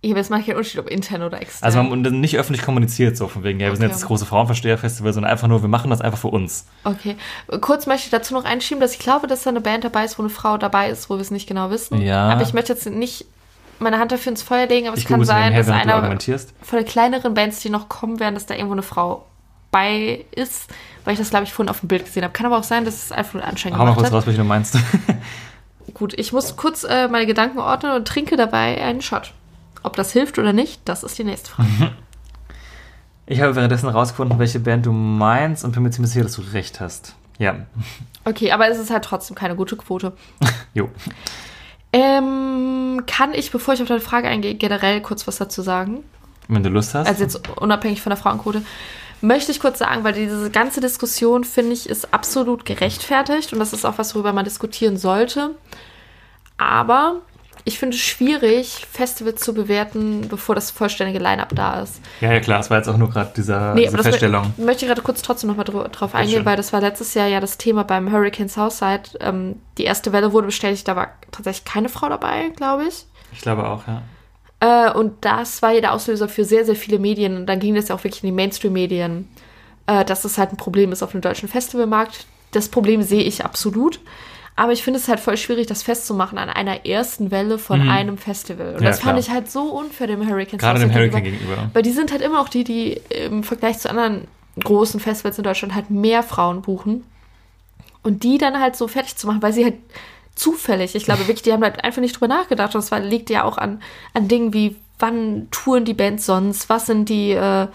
Ja, 0.06 0.12
aber 0.12 0.20
es 0.20 0.30
macht 0.30 0.46
keinen 0.46 0.56
Unterschied, 0.56 0.78
ob 0.80 0.88
intern 0.88 1.22
oder 1.22 1.40
extern. 1.40 1.66
Also 1.66 1.82
man 1.82 2.00
nicht 2.20 2.38
öffentlich 2.38 2.64
kommuniziert, 2.64 3.16
so 3.16 3.26
von 3.26 3.42
wegen, 3.42 3.58
ja, 3.58 3.66
wir 3.66 3.76
sind 3.76 3.84
Okay. 3.84 3.92
jetzt 3.92 4.02
das 4.02 4.06
große 4.06 4.24
Frauenversteher-Festival, 4.24 5.12
sondern 5.12 5.32
einfach 5.32 5.48
nur, 5.48 5.62
wir 5.62 5.68
machen 5.68 5.90
das 5.90 6.00
einfach 6.00 6.18
für 6.18 6.28
uns. 6.28 6.66
Okay. 6.84 7.16
Kurz 7.60 7.86
möchte 7.86 8.04
ich 8.04 8.10
dazu 8.10 8.32
noch 8.34 8.44
einschieben, 8.44 8.80
dass 8.80 8.92
ich 8.92 9.00
glaube, 9.00 9.26
dass 9.26 9.42
da 9.42 9.50
eine 9.50 9.60
Band 9.60 9.82
dabei 9.84 10.04
ist, 10.04 10.18
wo 10.18 10.22
eine 10.22 10.30
Frau 10.30 10.58
dabei 10.58 10.90
ist, 10.90 11.10
wo 11.10 11.14
wir 11.16 11.20
es 11.22 11.30
nicht 11.32 11.48
genau 11.48 11.70
wissen. 11.70 12.00
Ja. 12.00 12.28
Aber 12.28 12.42
ich 12.42 12.52
möchte 12.54 12.72
jetzt 12.72 12.86
nicht 12.86 13.26
meine 13.78 13.98
Hand 13.98 14.12
dafür 14.12 14.30
ins 14.30 14.42
Feuer 14.42 14.66
legen, 14.66 14.86
aber 14.86 14.96
es 14.96 15.02
Ich 15.02 15.08
kann 15.08 15.16
google 15.20 15.26
sie 15.26 15.32
sein, 15.32 15.54
dass 15.54 15.68
einer 15.68 16.18
von 16.62 16.78
den 16.78 16.86
kleineren 16.86 17.34
Bands, 17.34 17.60
die 17.60 17.68
noch 17.70 17.88
kommen 17.88 18.20
werden, 18.20 18.34
dass 18.34 18.46
da 18.46 18.54
irgendwo 18.54 18.74
eine 18.74 18.82
Frau 18.82 19.26
bei 19.70 20.24
ist, 20.30 20.68
weil 21.04 21.14
ich 21.14 21.18
das, 21.18 21.30
glaube 21.30 21.44
ich, 21.44 21.52
vorhin 21.52 21.68
auf 21.68 21.80
dem 21.80 21.88
Bild 21.88 22.04
gesehen 22.04 22.22
habe. 22.22 22.32
Kann 22.32 22.46
aber 22.46 22.58
auch 22.58 22.62
sein, 22.64 22.84
dass 22.84 22.94
es 22.94 23.12
einfach 23.12 23.34
nur 23.34 23.44
anscheinend 23.44 23.78
Hau 23.78 23.84
mal 23.84 23.94
kurz 23.94 24.06
hat. 24.06 24.12
raus, 24.14 24.26
welche 24.26 24.38
du 24.38 24.44
meinst. 24.44 24.78
Gut, 25.94 26.14
ich 26.18 26.32
muss 26.32 26.56
kurz 26.56 26.84
äh, 26.84 27.08
meine 27.08 27.26
Gedanken 27.26 27.58
ordnen 27.58 27.92
und 27.92 28.08
trinke 28.08 28.36
dabei 28.36 28.80
einen 28.82 29.02
Shot. 29.02 29.32
Ob 29.86 29.94
das 29.94 30.10
hilft 30.10 30.36
oder 30.40 30.52
nicht, 30.52 30.80
das 30.84 31.04
ist 31.04 31.16
die 31.16 31.22
nächste 31.22 31.48
Frage. 31.48 31.68
Ich 33.26 33.40
habe 33.40 33.54
währenddessen 33.54 33.88
rausgefunden, 33.88 34.36
welche 34.40 34.58
Band 34.58 34.84
du 34.84 34.90
meinst 34.90 35.64
und 35.64 35.70
bin 35.72 35.84
mir 35.84 35.90
ziemlich 35.90 36.12
sicher, 36.12 36.24
dass 36.24 36.34
du 36.34 36.42
recht 36.52 36.80
hast. 36.80 37.14
Ja. 37.38 37.54
Okay, 38.24 38.50
aber 38.50 38.68
es 38.68 38.78
ist 38.78 38.90
halt 38.90 39.04
trotzdem 39.04 39.36
keine 39.36 39.54
gute 39.54 39.76
Quote. 39.76 40.12
Jo. 40.74 40.90
Ähm, 41.92 43.04
kann 43.06 43.32
ich, 43.32 43.52
bevor 43.52 43.74
ich 43.74 43.80
auf 43.80 43.86
deine 43.86 44.00
Frage 44.00 44.26
eingehe, 44.26 44.56
generell 44.56 45.00
kurz 45.00 45.26
was 45.28 45.36
dazu 45.36 45.62
sagen? 45.62 46.02
Wenn 46.48 46.64
du 46.64 46.68
Lust 46.68 46.94
hast. 46.94 47.06
Also 47.06 47.22
jetzt 47.22 47.48
unabhängig 47.56 48.02
von 48.02 48.10
der 48.10 48.16
Frauenquote. 48.16 48.62
Möchte 49.20 49.52
ich 49.52 49.60
kurz 49.60 49.78
sagen, 49.78 50.02
weil 50.02 50.12
diese 50.12 50.50
ganze 50.50 50.80
Diskussion, 50.80 51.44
finde 51.44 51.72
ich, 51.72 51.88
ist 51.88 52.12
absolut 52.12 52.64
gerechtfertigt 52.64 53.52
und 53.52 53.60
das 53.60 53.72
ist 53.72 53.84
auch 53.86 53.98
was, 53.98 54.14
worüber 54.14 54.32
man 54.32 54.44
diskutieren 54.44 54.96
sollte. 54.96 55.52
Aber 56.58 57.22
ich 57.66 57.78
finde 57.78 57.96
es 57.96 58.02
schwierig, 58.02 58.86
Festivals 58.90 59.42
zu 59.42 59.52
bewerten, 59.52 60.28
bevor 60.28 60.54
das 60.54 60.70
vollständige 60.70 61.18
Line-Up 61.18 61.50
da 61.54 61.80
ist. 61.82 62.00
ja, 62.22 62.32
ja, 62.32 62.40
klar, 62.40 62.60
es 62.60 62.70
war 62.70 62.78
jetzt 62.78 62.88
auch 62.88 62.96
nur 62.96 63.10
gerade 63.10 63.32
dieser, 63.36 63.74
Nee, 63.74 63.84
diese 63.86 63.98
Feststellung. 64.02 64.54
mö- 64.58 64.64
möchte 64.64 64.84
ich 64.84 64.88
gerade 64.88 65.02
kurz 65.02 65.20
trotzdem 65.20 65.48
nochmal 65.48 65.64
dr 65.66 65.88
drauf 65.88 66.12
Sehr 66.12 66.20
eingehen, 66.20 66.36
schön. 66.38 66.46
weil 66.46 66.56
das 66.56 66.72
war 66.72 66.80
letztes 66.80 67.12
Jahr 67.14 67.26
ja 67.26 67.40
das 67.40 67.58
Thema 67.58 67.84
beim 67.84 68.10
Hurricane 68.12 68.48
Southside. 68.48 69.02
Ähm, 69.20 69.56
die 69.78 69.84
erste 69.84 70.12
Welle 70.12 70.32
wurde 70.32 70.46
bestätigt, 70.46 70.88
da 70.88 70.96
war 70.96 71.08
tatsächlich 71.32 71.64
keine 71.64 71.88
Frau 71.88 72.08
dabei, 72.08 72.50
glaube 72.56 72.84
ich. 72.84 73.04
Ich 73.32 73.40
glaube 73.42 73.68
auch, 73.68 73.82
ja. 73.86 74.02
Äh, 74.60 74.92
und 74.96 75.24
das 75.24 75.60
war 75.60 75.72
ja 75.72 75.80
der 75.82 75.92
Auslöser 75.92 76.28
für 76.28 76.44
sehr, 76.44 76.64
sehr 76.64 76.76
viele 76.76 76.98
Medien. 76.98 77.36
Und 77.36 77.46
dann 77.46 77.58
ging 77.60 77.74
das 77.74 77.88
ja 77.88 77.94
auch 77.94 78.04
wirklich 78.04 78.22
in 78.22 78.28
die 78.28 78.32
Mainstream-Medien, 78.32 79.28
äh, 79.86 80.04
dass 80.04 80.22
das 80.22 80.38
halt 80.38 80.52
ein 80.52 80.56
Problem 80.56 80.92
ist 80.92 81.02
auf 81.02 81.10
dem 81.12 81.20
deutschen 81.20 81.48
Festivalmarkt. 81.48 82.26
Das 82.52 82.68
Problem 82.68 83.02
sehe 83.02 83.22
ich 83.24 83.44
absolut. 83.44 84.00
Aber 84.58 84.72
ich 84.72 84.82
finde 84.82 84.98
es 84.98 85.06
halt 85.06 85.20
voll 85.20 85.36
schwierig, 85.36 85.66
das 85.66 85.82
festzumachen 85.82 86.38
an 86.38 86.48
einer 86.48 86.86
ersten 86.86 87.30
Welle 87.30 87.58
von 87.58 87.88
einem 87.90 88.16
Festival. 88.16 88.68
Und 88.68 88.76
Mhm. 88.76 88.82
Ja, 88.84 88.88
das 88.88 89.00
fand 89.00 89.12
klar. 89.12 89.18
ich 89.18 89.30
halt 89.30 89.50
so 89.50 89.64
unfair 89.64 90.06
dem 90.06 90.26
Hurricane 90.26 90.58
Gerade 90.58 90.80
dem 90.80 90.94
Hurricane 90.94 91.22
gegenüber. 91.24 91.70
Weil 91.74 91.82
die 91.82 91.92
sind 91.92 92.10
halt 92.10 92.22
immer 92.22 92.40
auch 92.40 92.48
die, 92.48 92.64
die 92.64 93.00
im 93.10 93.42
Vergleich 93.44 93.78
zu 93.78 93.90
anderen 93.90 94.26
großen 94.58 94.98
Festivals 94.98 95.36
in 95.36 95.44
Deutschland 95.44 95.74
halt 95.74 95.90
mehr 95.90 96.22
Frauen 96.22 96.62
buchen. 96.62 97.04
Und 98.02 98.22
die 98.22 98.38
dann 98.38 98.58
halt 98.58 98.76
so 98.76 98.88
fertig 98.88 99.16
zu 99.16 99.26
machen, 99.26 99.42
weil 99.42 99.52
sie 99.52 99.64
halt 99.64 99.74
zufällig, 100.34 100.94
ich 100.94 101.04
glaube 101.04 101.20
wirklich, 101.26 101.42
die 101.42 101.52
haben 101.52 101.62
halt 101.62 101.84
einfach 101.84 102.00
nicht 102.00 102.14
drüber 102.14 102.28
nachgedacht. 102.28 102.74
Und 102.74 102.90
das 102.90 102.98
liegt 103.02 103.28
ja 103.28 103.44
auch 103.44 103.58
an, 103.58 103.82
an 104.14 104.26
Dingen 104.28 104.54
wie, 104.54 104.76
wann 104.98 105.48
touren 105.50 105.84
die 105.84 105.92
Bands 105.92 106.24
sonst, 106.24 106.70
was 106.70 106.86
sind 106.86 107.10
die, 107.10 107.32
äh, 107.32 107.66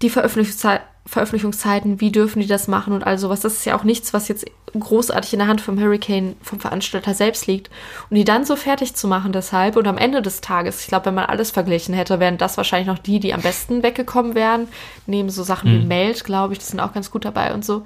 die 0.00 0.10
Veröffentlichungszei 0.10 0.80
Veröffentlichungszeiten, 1.04 2.00
wie 2.00 2.12
dürfen 2.12 2.40
die 2.40 2.46
das 2.46 2.68
machen 2.68 2.92
und 2.92 3.02
all 3.02 3.18
sowas. 3.18 3.40
Das 3.40 3.54
ist 3.54 3.64
ja 3.64 3.76
auch 3.76 3.82
nichts, 3.82 4.14
was 4.14 4.28
jetzt 4.28 4.46
großartig 4.78 5.32
in 5.32 5.40
der 5.40 5.48
Hand 5.48 5.60
vom 5.60 5.78
Hurricane, 5.78 6.36
vom 6.42 6.60
Veranstalter 6.60 7.12
selbst 7.12 7.46
liegt. 7.46 7.70
Und 8.08 8.16
die 8.16 8.24
dann 8.24 8.44
so 8.44 8.54
fertig 8.54 8.94
zu 8.94 9.08
machen 9.08 9.32
deshalb 9.32 9.76
und 9.76 9.86
am 9.88 9.98
Ende 9.98 10.22
des 10.22 10.40
Tages, 10.40 10.80
ich 10.80 10.86
glaube, 10.86 11.06
wenn 11.06 11.14
man 11.14 11.26
alles 11.26 11.50
verglichen 11.50 11.94
hätte, 11.94 12.20
wären 12.20 12.38
das 12.38 12.56
wahrscheinlich 12.56 12.86
noch 12.86 12.98
die, 12.98 13.18
die 13.18 13.34
am 13.34 13.42
besten 13.42 13.82
weggekommen 13.82 14.34
wären. 14.34 14.68
Neben 15.06 15.28
so 15.28 15.42
Sachen 15.42 15.70
wie 15.72 15.84
Meld, 15.84 16.24
glaube 16.24 16.52
ich, 16.52 16.60
die 16.60 16.66
sind 16.66 16.80
auch 16.80 16.92
ganz 16.92 17.10
gut 17.10 17.24
dabei 17.24 17.52
und 17.52 17.64
so. 17.64 17.84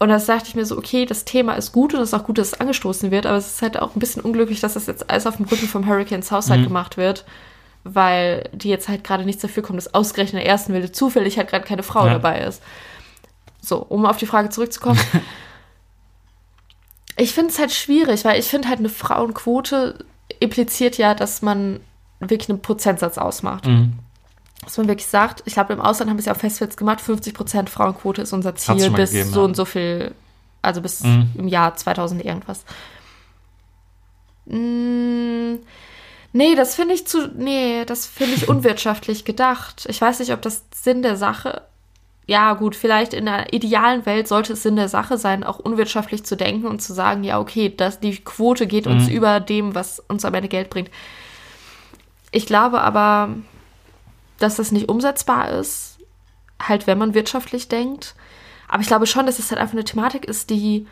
Und 0.00 0.08
das 0.08 0.26
dachte 0.26 0.48
ich 0.48 0.56
mir 0.56 0.64
so, 0.64 0.78
okay, 0.78 1.04
das 1.04 1.26
Thema 1.26 1.52
ist 1.52 1.72
gut 1.72 1.92
und 1.92 2.00
es 2.00 2.08
ist 2.08 2.14
auch 2.14 2.24
gut, 2.24 2.38
dass 2.38 2.48
es 2.48 2.60
angestoßen 2.60 3.10
wird, 3.10 3.26
aber 3.26 3.36
es 3.36 3.54
ist 3.54 3.62
halt 3.62 3.78
auch 3.78 3.94
ein 3.94 4.00
bisschen 4.00 4.22
unglücklich, 4.22 4.58
dass 4.58 4.72
das 4.72 4.86
jetzt 4.86 5.10
alles 5.10 5.26
auf 5.26 5.36
dem 5.36 5.44
Rücken 5.44 5.68
vom 5.68 5.86
Hurricane 5.86 6.22
Southside 6.22 6.62
gemacht 6.62 6.96
wird, 6.96 7.26
weil 7.84 8.48
die 8.52 8.68
jetzt 8.68 8.88
halt 8.88 9.04
gerade 9.04 9.24
nichts 9.24 9.42
dafür 9.42 9.62
kommen, 9.62 9.78
dass 9.78 9.94
ausgerechnet 9.94 10.40
in 10.42 10.44
der 10.44 10.48
ersten 10.52 10.72
Welle 10.72 10.92
zufällig 10.92 11.38
halt 11.38 11.48
gerade 11.48 11.64
keine 11.64 11.82
Frau 11.82 12.06
Ja. 12.06 12.12
dabei 12.14 12.40
ist. 12.42 12.62
So, 13.62 13.78
um 13.78 14.06
auf 14.06 14.16
die 14.18 14.26
Frage 14.26 14.50
zurückzukommen. 14.50 15.00
ich 17.16 17.32
finde 17.32 17.50
es 17.50 17.58
halt 17.58 17.72
schwierig, 17.72 18.24
weil 18.24 18.38
ich 18.38 18.48
finde 18.48 18.68
halt 18.68 18.78
eine 18.78 18.88
Frauenquote 18.88 20.04
impliziert 20.38 20.96
ja, 20.98 21.14
dass 21.14 21.42
man 21.42 21.80
wirklich 22.20 22.48
einen 22.48 22.62
Prozentsatz 22.62 23.18
ausmacht. 23.18 23.66
Mhm. 23.66 23.94
Dass 24.62 24.76
man 24.76 24.88
wirklich 24.88 25.06
sagt, 25.06 25.42
ich 25.46 25.54
glaube, 25.54 25.72
im 25.72 25.80
Ausland 25.80 26.10
haben 26.10 26.18
wir 26.18 26.20
es 26.20 26.26
ja 26.26 26.32
auf 26.32 26.38
Festivals 26.38 26.76
gemacht, 26.76 27.00
50% 27.00 27.68
Frauenquote 27.68 28.22
ist 28.22 28.32
unser 28.32 28.54
Ziel 28.56 28.90
bis 28.90 29.10
gegeben, 29.10 29.30
so 29.30 29.40
ja. 29.40 29.44
und 29.46 29.56
so 29.56 29.64
viel, 29.64 30.14
also 30.62 30.80
bis 30.82 31.02
Mhm. 31.02 31.30
im 31.36 31.48
Jahr 31.48 31.74
2000 31.74 32.24
irgendwas. 32.24 32.64
Mm, 34.46 35.56
nee, 36.32 36.54
das 36.54 36.74
finde 36.74 36.94
ich 36.94 37.06
zu, 37.06 37.28
nee, 37.36 37.84
das 37.84 38.06
finde 38.06 38.34
ich 38.34 38.48
unwirtschaftlich 38.48 39.24
gedacht. 39.24 39.86
Ich 39.88 40.00
weiß 40.00 40.20
nicht, 40.20 40.32
ob 40.32 40.42
das 40.42 40.64
Sinn 40.74 41.02
der 41.02 41.16
Sache, 41.16 41.62
ja 42.26 42.54
gut, 42.54 42.76
vielleicht 42.76 43.12
in 43.12 43.26
einer 43.28 43.52
idealen 43.52 44.06
Welt 44.06 44.28
sollte 44.28 44.52
es 44.52 44.62
Sinn 44.62 44.76
der 44.76 44.88
Sache 44.88 45.18
sein, 45.18 45.42
auch 45.42 45.58
unwirtschaftlich 45.58 46.24
zu 46.24 46.36
denken 46.36 46.66
und 46.66 46.80
zu 46.80 46.92
sagen, 46.92 47.24
ja 47.24 47.40
okay, 47.40 47.74
das, 47.76 47.98
die 48.00 48.16
Quote 48.18 48.66
geht 48.66 48.86
uns 48.86 49.08
Mhm. 49.08 49.12
über 49.14 49.40
dem, 49.40 49.74
was 49.74 49.98
uns 50.00 50.24
am 50.24 50.34
Ende 50.34 50.48
Geld 50.48 50.70
bringt. 50.70 50.90
Ich 52.30 52.46
glaube 52.46 52.80
aber, 52.82 53.30
dass 54.38 54.56
das 54.56 54.70
nicht 54.70 54.88
umsetzbar 54.88 55.50
ist, 55.50 55.98
halt 56.62 56.86
wenn 56.86 56.98
man 56.98 57.14
wirtschaftlich 57.14 57.68
denkt. 57.68 58.14
Aber 58.68 58.80
ich 58.82 58.86
glaube 58.88 59.06
schon, 59.06 59.26
dass 59.26 59.40
es 59.40 59.50
halt 59.50 59.60
einfach 59.60 59.74
eine 59.74 59.84
Thematik 59.84 60.24
ist, 60.24 60.50
die 60.50 60.86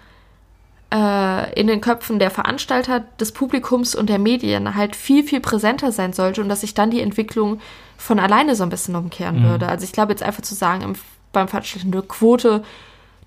in 0.90 1.66
den 1.66 1.82
Köpfen 1.82 2.18
der 2.18 2.30
Veranstalter, 2.30 3.00
des 3.20 3.32
Publikums 3.32 3.94
und 3.94 4.08
der 4.08 4.18
Medien 4.18 4.74
halt 4.74 4.96
viel, 4.96 5.22
viel 5.22 5.40
präsenter 5.40 5.92
sein 5.92 6.14
sollte 6.14 6.40
und 6.40 6.48
dass 6.48 6.62
sich 6.62 6.72
dann 6.72 6.90
die 6.90 7.02
Entwicklung 7.02 7.60
von 7.98 8.18
alleine 8.18 8.54
so 8.54 8.62
ein 8.62 8.70
bisschen 8.70 8.96
umkehren 8.96 9.42
würde. 9.42 9.68
Also 9.68 9.84
ich 9.84 9.92
glaube 9.92 10.12
jetzt 10.12 10.22
einfach 10.22 10.42
zu 10.42 10.54
sagen, 10.54 10.82
im, 10.82 10.94
beim 11.32 11.48
Veranstalten 11.48 11.92
eine 11.92 12.02
Quote, 12.02 12.62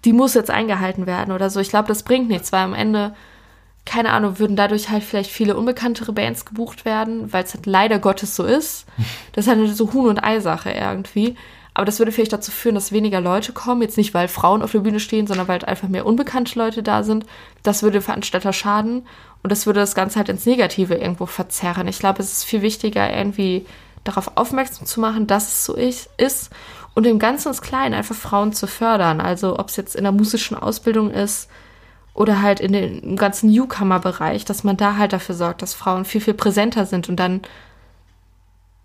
die 0.06 0.14
muss 0.14 0.34
jetzt 0.34 0.50
eingehalten 0.50 1.06
werden 1.06 1.32
oder 1.32 1.52
so. 1.52 1.60
Ich 1.60 1.70
glaube, 1.70 1.88
das 1.88 2.02
bringt 2.02 2.30
nichts, 2.30 2.52
weil 2.52 2.64
am 2.64 2.74
Ende, 2.74 3.14
keine 3.86 4.12
Ahnung, 4.12 4.40
würden 4.40 4.56
dadurch 4.56 4.90
halt 4.90 5.04
vielleicht 5.04 5.30
viele 5.30 5.56
unbekanntere 5.56 6.14
Bands 6.14 6.46
gebucht 6.46 6.86
werden, 6.86 7.32
weil 7.32 7.44
es 7.44 7.54
halt 7.54 7.68
leider 7.68 8.00
Gottes 8.00 8.36
so 8.36 8.44
ist. 8.44 8.88
Das 9.34 9.46
ist 9.46 9.50
halt 9.50 9.60
eine 9.60 9.74
so 9.74 9.94
Huhn- 9.94 10.08
und 10.08 10.24
Ei-Sache 10.24 10.72
irgendwie. 10.72 11.36
Aber 11.74 11.86
das 11.86 12.00
würde 12.00 12.12
vielleicht 12.12 12.34
dazu 12.34 12.52
führen, 12.52 12.76
dass 12.76 12.92
weniger 12.92 13.22
Leute 13.22 13.54
kommen. 13.54 13.82
Jetzt 13.82 13.98
nicht, 13.98 14.14
weil 14.14 14.28
Frauen 14.28 14.62
auf 14.62 14.74
der 14.74 14.80
Bühne 14.80 15.00
stehen, 15.00 15.26
sondern 15.26 15.48
weil 15.48 15.64
einfach 15.64 15.88
mehr 15.88 16.06
unbekannte 16.06 16.60
Leute 16.60 16.84
da 16.84 17.04
sind. 17.04 17.26
Das 17.64 17.82
würde 17.82 18.02
Veranstalter 18.02 18.52
schaden. 18.52 19.08
Und 19.42 19.52
das 19.52 19.66
würde 19.66 19.80
das 19.80 19.96
Ganze 19.96 20.18
halt 20.18 20.30
ins 20.30 20.46
Negative 20.46 20.96
irgendwo 20.96 21.26
verzerren. 21.26 21.88
Ich 21.88 22.00
glaube, 22.00 22.22
es 22.22 22.32
ist 22.32 22.44
viel 22.44 22.62
wichtiger, 22.62 23.12
irgendwie 23.16 23.66
darauf 24.04 24.36
aufmerksam 24.36 24.86
zu 24.86 25.00
machen, 25.00 25.28
dass 25.28 25.48
es 25.48 25.66
so 25.66 25.76
ist. 25.76 26.10
und 26.94 27.08
im 27.08 27.20
Ganzen 27.20 27.50
ins 27.50 27.62
Kleinen 27.62 27.94
einfach 27.96 28.16
Frauen 28.16 28.52
zu 28.52 28.68
fördern. 28.68 29.22
Also 29.22 29.58
ob 29.58 29.70
es 29.70 29.78
jetzt 29.78 29.96
in 29.96 30.04
der 30.04 30.12
musischen 30.12 30.58
Ausbildung 30.58 31.10
ist 31.10 31.50
oder 32.14 32.42
halt 32.42 32.60
in 32.60 32.74
den, 32.74 33.00
im 33.00 33.16
ganzen 33.16 33.50
Newcomer-Bereich, 33.50 34.44
dass 34.44 34.66
man 34.66 34.76
da 34.76 34.98
halt 34.98 35.14
dafür 35.14 35.36
sorgt, 35.36 35.62
dass 35.62 35.74
Frauen 35.74 36.04
viel, 36.04 36.20
viel 36.20 36.34
präsenter 36.34 36.86
sind 36.86 37.08
und 37.08 37.16
dann 37.16 37.42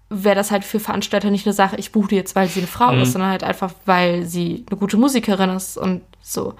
wäre 0.08 0.34
das 0.36 0.50
halt 0.50 0.64
für 0.64 0.78
Veranstalter 0.80 1.30
nicht 1.30 1.46
eine 1.46 1.52
Sache, 1.52 1.76
ich 1.76 1.90
buche 1.92 2.08
die 2.08 2.16
jetzt, 2.16 2.36
weil 2.36 2.48
sie 2.48 2.60
eine 2.60 2.66
Frau 2.68 2.92
Mhm. 2.92 3.02
ist, 3.02 3.12
sondern 3.12 3.30
halt 3.30 3.42
einfach, 3.44 3.72
weil 3.86 4.24
sie 4.24 4.64
eine 4.70 4.78
gute 4.78 4.96
Musikerin 4.96 5.50
ist 5.50 5.76
und 5.76 6.02
so. 6.22 6.54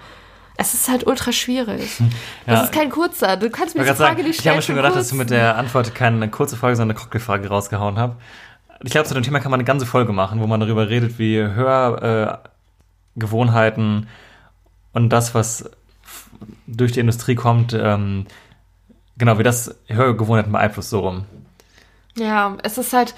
Es 0.57 0.73
ist 0.73 0.89
halt 0.89 1.05
ultra 1.07 1.31
schwierig. 1.31 1.99
Ja. 1.99 2.05
Das 2.47 2.63
ist 2.65 2.71
kein 2.73 2.89
kurzer. 2.89 3.37
Du 3.37 3.49
kannst 3.51 3.75
mir 3.75 3.81
Ich, 3.83 3.87
wollte 3.87 4.01
Frage 4.01 4.15
sagen, 4.15 4.21
nicht 4.27 4.29
ich 4.31 4.39
stellen. 4.41 4.53
habe 4.53 4.57
mir 4.57 4.63
schon 4.63 4.75
gedacht, 4.75 4.95
dass 4.95 5.09
du 5.09 5.15
mit 5.15 5.29
der 5.29 5.55
Antwort 5.55 5.93
keine 5.93 6.27
kurze 6.31 6.57
Frage, 6.57 6.75
sondern 6.75 6.95
eine 6.97 7.03
Cocktailfrage 7.03 7.47
rausgehauen 7.47 7.97
habe. 7.99 8.15
Ich 8.83 8.91
glaube, 8.91 9.07
zu 9.07 9.13
dem 9.13 9.21
Thema 9.23 9.39
kann 9.39 9.51
man 9.51 9.59
eine 9.59 9.65
ganze 9.65 9.85
Folge 9.85 10.13
machen, 10.13 10.39
wo 10.41 10.47
man 10.47 10.59
darüber 10.59 10.89
redet, 10.89 11.19
wie 11.19 11.37
Hörgewohnheiten 13.15 14.03
äh, 14.03 14.97
und 14.97 15.09
das, 15.09 15.35
was 15.35 15.69
durch 16.65 16.91
die 16.91 16.99
Industrie 16.99 17.35
kommt, 17.35 17.73
ähm, 17.73 18.25
genau, 19.17 19.37
wie 19.39 19.43
das 19.43 19.75
Hörgewohnheiten 19.87 20.51
beeinflusst, 20.51 20.89
so 20.89 20.99
rum. 21.01 21.25
Ja, 22.15 22.57
es 22.63 22.77
ist 22.77 22.93
halt, 22.93 23.13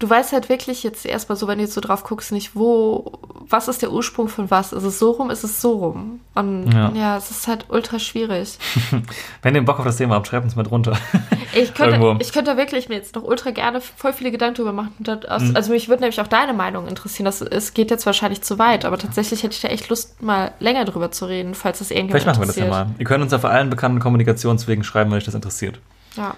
du 0.00 0.10
weißt 0.10 0.32
halt 0.32 0.48
wirklich 0.48 0.82
jetzt 0.82 1.06
erstmal 1.06 1.36
so, 1.36 1.46
wenn 1.46 1.58
du 1.58 1.64
jetzt 1.64 1.74
so 1.74 1.80
drauf 1.80 2.02
guckst, 2.04 2.32
nicht 2.32 2.56
wo, 2.56 3.12
was 3.48 3.68
ist 3.68 3.82
der 3.82 3.92
Ursprung 3.92 4.28
von 4.28 4.50
was? 4.50 4.72
Ist 4.72 4.82
es 4.82 4.98
so 4.98 5.12
rum, 5.12 5.30
ist 5.30 5.44
es 5.44 5.60
so 5.60 5.76
rum? 5.76 6.20
Und 6.34 6.72
Ja. 6.72 6.90
ja, 6.94 7.16
es 7.16 7.30
ist 7.30 7.46
halt 7.46 7.66
ultra 7.68 7.98
schwierig. 7.98 8.58
Wenn 9.42 9.54
ihr 9.54 9.64
Bock 9.64 9.78
auf 9.78 9.84
das 9.84 9.98
Thema 9.98 10.14
habt, 10.14 10.26
schreibt 10.26 10.44
uns 10.44 10.56
mit 10.56 10.70
runter. 10.70 10.96
Ich 11.52 11.74
könnte, 11.74 12.16
ich 12.20 12.32
könnte 12.32 12.56
wirklich 12.56 12.88
mir 12.88 12.94
jetzt 12.94 13.16
noch 13.16 13.24
ultra 13.24 13.50
gerne 13.50 13.80
voll 13.80 14.12
viele 14.12 14.30
Gedanken 14.30 14.54
drüber 14.54 14.72
machen. 14.72 14.94
Das, 15.00 15.24
aus, 15.24 15.42
Mhm. 15.42 15.56
Also 15.56 15.72
mich 15.72 15.88
würde 15.88 16.02
nämlich 16.02 16.20
auch 16.20 16.28
deine 16.28 16.52
Meinung 16.52 16.86
interessieren. 16.86 17.24
Das, 17.24 17.40
es 17.40 17.74
geht 17.74 17.90
jetzt 17.90 18.06
wahrscheinlich 18.06 18.42
zu 18.42 18.60
weit, 18.60 18.84
aber 18.84 18.98
tatsächlich 18.98 19.42
hätte 19.42 19.54
ich 19.54 19.60
da 19.60 19.66
echt 19.66 19.88
Lust, 19.88 20.22
mal 20.22 20.52
länger 20.60 20.84
drüber 20.84 21.10
zu 21.10 21.24
reden, 21.26 21.56
falls 21.56 21.80
das 21.80 21.90
irgendjemand 21.90 22.22
Vielleicht 22.22 22.38
machen 22.38 22.42
wir 22.42 22.46
das 22.46 22.56
ja 22.56 22.66
mal. 22.66 22.86
Ihr 22.98 23.04
könnt 23.04 23.24
uns 23.24 23.32
auf 23.32 23.44
allen 23.44 23.68
bekannten 23.68 23.98
Kommunikationswegen 23.98 24.84
schreiben, 24.84 25.10
wenn 25.10 25.18
euch 25.18 25.24
das 25.24 25.34
interessiert. 25.34 25.80
Ja. 26.16 26.36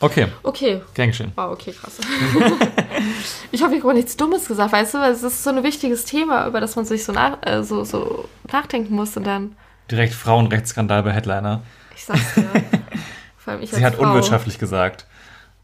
Okay, 0.00 0.28
Okay. 0.42 0.80
geschehen. 0.94 1.32
Wow, 1.36 1.52
okay, 1.52 1.72
krass. 1.72 1.98
ich 3.52 3.62
hoffe, 3.62 3.74
ich 3.76 3.82
habe 3.82 3.94
nichts 3.94 4.16
Dummes 4.16 4.46
gesagt, 4.48 4.72
weißt 4.72 4.94
du, 4.94 4.98
weil 4.98 5.12
es 5.12 5.22
ist 5.22 5.42
so 5.44 5.50
ein 5.50 5.62
wichtiges 5.62 6.04
Thema, 6.04 6.46
über 6.46 6.60
das 6.60 6.76
man 6.76 6.84
sich 6.84 7.04
so, 7.04 7.12
nach, 7.12 7.38
äh, 7.42 7.62
so, 7.62 7.84
so 7.84 8.28
nachdenken 8.52 8.94
muss 8.94 9.16
und 9.16 9.24
dann, 9.24 9.56
Direkt 9.90 10.14
Frauenrechtsskandal 10.14 11.02
bei 11.02 11.12
Headliner. 11.12 11.62
ich 11.94 12.04
sag's 12.04 12.34
dir. 12.34 12.44
Vor 13.36 13.52
allem 13.54 13.62
ich 13.62 13.70
Sie 13.70 13.84
hat 13.84 13.96
Frau. 13.96 14.04
unwirtschaftlich 14.04 14.58
gesagt. 14.58 15.06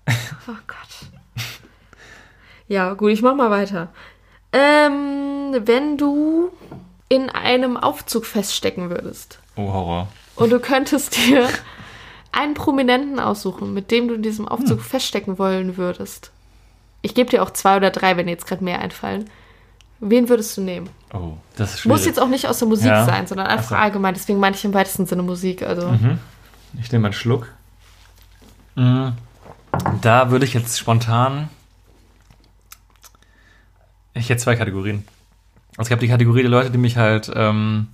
Oh 0.09 0.53
Gott. 0.66 1.45
Ja, 2.66 2.95
gut, 2.95 3.11
ich 3.12 3.22
mach 3.22 3.35
mal 3.35 3.51
weiter. 3.51 3.89
Ähm, 4.53 5.55
wenn 5.64 5.97
du 5.97 6.51
in 7.09 7.31
einem 7.31 7.76
Aufzug 7.76 8.26
feststecken 8.26 8.91
würdest 8.91 9.39
Oh, 9.57 9.72
Horror. 9.72 10.09
und 10.37 10.51
du 10.51 10.59
könntest 10.61 11.16
dir 11.16 11.49
einen 12.33 12.55
Prominenten 12.55 13.18
aussuchen, 13.20 13.74
mit 13.74 13.91
dem 13.91 14.09
du 14.09 14.14
in 14.14 14.22
diesem 14.22 14.47
Aufzug 14.49 14.81
feststecken 14.83 15.39
wollen 15.39 15.76
würdest. 15.76 16.31
Ich 17.03 17.14
gebe 17.14 17.31
dir 17.31 17.43
auch 17.43 17.51
zwei 17.51 17.76
oder 17.76 17.91
drei, 17.91 18.16
wenn 18.16 18.26
dir 18.26 18.33
jetzt 18.33 18.47
gerade 18.47 18.62
mehr 18.64 18.81
einfallen. 18.81 19.29
Wen 20.01 20.29
würdest 20.29 20.57
du 20.57 20.61
nehmen? 20.61 20.89
Oh, 21.12 21.33
das 21.57 21.74
ist 21.74 21.81
schwierig. 21.81 21.99
Muss 21.99 22.07
jetzt 22.07 22.20
auch 22.20 22.29
nicht 22.29 22.47
aus 22.47 22.59
der 22.61 22.68
Musik 22.68 22.87
Ja. 22.87 23.05
sein, 23.05 23.26
sondern 23.26 23.47
einfach 23.49 23.64
Ach 23.66 23.70
so. 23.70 23.74
allgemein. 23.76 24.14
Deswegen 24.14 24.39
meine 24.39 24.55
ich 24.55 24.64
im 24.64 24.74
weitesten 24.74 25.07
Sinne 25.07 25.22
Musik. 25.22 25.62
Also 25.62 25.93
Ich 26.81 26.93
nehme 26.93 27.07
einen 27.09 27.14
Schluck. 27.14 27.49
Mm, 28.76 29.09
Da 30.01 30.31
würde 30.31 30.45
ich 30.45 30.55
jetzt 30.55 30.79
spontan. 30.79 31.49
Ich 34.14 34.29
hätte 34.29 34.41
zwei 34.43 34.57
Kategorien. 34.57 35.05
Also 35.76 35.89
ich 35.89 35.93
habe 35.93 36.01
die 36.01 36.09
Kategorie 36.09 36.43
der 36.43 36.51
Leute, 36.51 36.70
die 36.70 36.79
mich 36.79 36.97
halt, 36.97 37.31
ähm, 37.35 37.89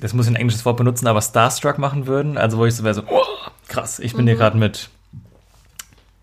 das 0.00 0.12
muss 0.12 0.26
ich 0.26 0.32
ein 0.32 0.36
englisches 0.36 0.64
Wort 0.64 0.76
benutzen, 0.76 1.06
aber 1.06 1.20
Starstruck 1.22 1.78
machen 1.78 2.06
würden. 2.06 2.38
Also 2.38 2.58
wo 2.58 2.66
ich 2.66 2.74
so 2.74 2.84
wäre 2.84 2.94
so, 2.94 3.02
oh, 3.08 3.22
krass, 3.68 3.98
ich 3.98 4.14
bin 4.14 4.26
hier 4.26 4.36
gerade 4.36 4.56
mit 4.58 4.90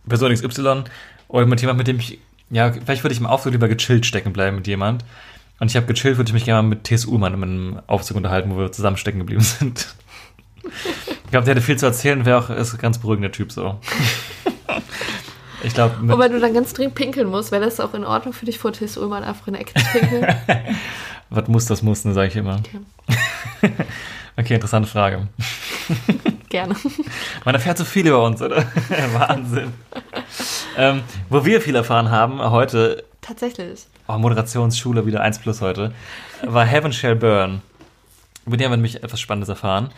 Person 0.07 0.33
XY 0.33 0.83
oder 1.27 1.45
mit 1.45 1.61
jemand, 1.61 1.77
mit 1.77 1.87
dem 1.87 1.99
ich, 1.99 2.19
ja, 2.49 2.71
vielleicht 2.71 3.03
würde 3.03 3.13
ich 3.13 3.19
im 3.19 3.25
Aufzug 3.25 3.53
lieber 3.53 3.67
gechillt 3.67 4.05
stecken 4.05 4.33
bleiben 4.33 4.57
mit 4.57 4.67
jemand. 4.67 5.03
Und 5.59 5.69
ich 5.69 5.75
habe 5.75 5.85
gechillt, 5.85 6.17
würde 6.17 6.29
ich 6.29 6.33
mich 6.33 6.45
gerne 6.45 6.61
mal 6.61 6.69
mit 6.69 6.83
T.S. 6.83 7.05
Ullmann 7.05 7.33
in 7.33 7.43
einem 7.43 7.79
Aufzug 7.87 8.17
unterhalten, 8.17 8.51
wo 8.51 8.57
wir 8.57 8.71
zusammen 8.71 8.97
stecken 8.97 9.19
geblieben 9.19 9.41
sind. 9.41 9.95
Ich 10.63 11.31
glaube, 11.31 11.45
der 11.45 11.55
hätte 11.55 11.61
viel 11.61 11.77
zu 11.77 11.85
erzählen, 11.85 12.25
wäre 12.25 12.39
auch 12.39 12.49
ist 12.49 12.73
ein 12.73 12.79
ganz 12.79 12.97
beruhigender 12.99 13.31
Typ 13.31 13.51
so. 13.51 13.79
Ich 15.63 15.73
glaube, 15.73 15.95
Und 16.01 16.19
wenn 16.19 16.31
du 16.31 16.39
dann 16.39 16.53
ganz 16.53 16.73
dringend 16.73 16.95
pinkeln 16.95 17.29
musst, 17.29 17.51
wäre 17.51 17.63
das 17.63 17.79
auch 17.79 17.93
in 17.93 18.03
Ordnung 18.03 18.33
für 18.33 18.45
dich, 18.45 18.59
vor 18.59 18.73
T.S. 18.73 18.97
Ullmann 18.97 19.23
einfach 19.23 19.47
in 19.47 19.53
der 19.53 19.61
Ecke 19.61 19.73
zu 19.75 19.85
pinkeln? 19.97 20.35
was 21.29 21.47
muss, 21.47 21.65
das 21.65 21.81
muss, 21.81 22.03
ne, 22.03 22.13
sage 22.13 22.27
ich 22.27 22.35
immer. 22.35 22.59
Okay. 22.59 22.79
Okay, 24.35 24.55
interessante 24.55 24.89
Frage. 24.89 25.27
Gerne. 26.49 26.75
Man 27.45 27.53
erfährt 27.53 27.77
so 27.77 27.85
viel 27.85 28.07
über 28.07 28.23
uns, 28.23 28.41
oder? 28.41 28.65
Wahnsinn. 29.13 29.73
ähm, 30.75 31.01
wo 31.29 31.45
wir 31.45 31.61
viel 31.61 31.75
erfahren 31.75 32.09
haben 32.09 32.41
heute, 32.41 33.03
Tatsächlich. 33.21 33.85
oh, 34.07 34.17
Moderationsschule 34.17 35.05
wieder 35.05 35.21
1 35.21 35.37
plus 35.37 35.61
heute, 35.61 35.93
war 36.43 36.65
Heaven 36.65 36.91
Shall 36.91 37.15
Burn. 37.15 37.61
Über 38.47 38.57
die 38.57 38.63
haben 38.65 38.71
wir 38.71 38.77
nämlich 38.77 39.03
etwas 39.03 39.19
Spannendes 39.21 39.49
erfahren. 39.49 39.91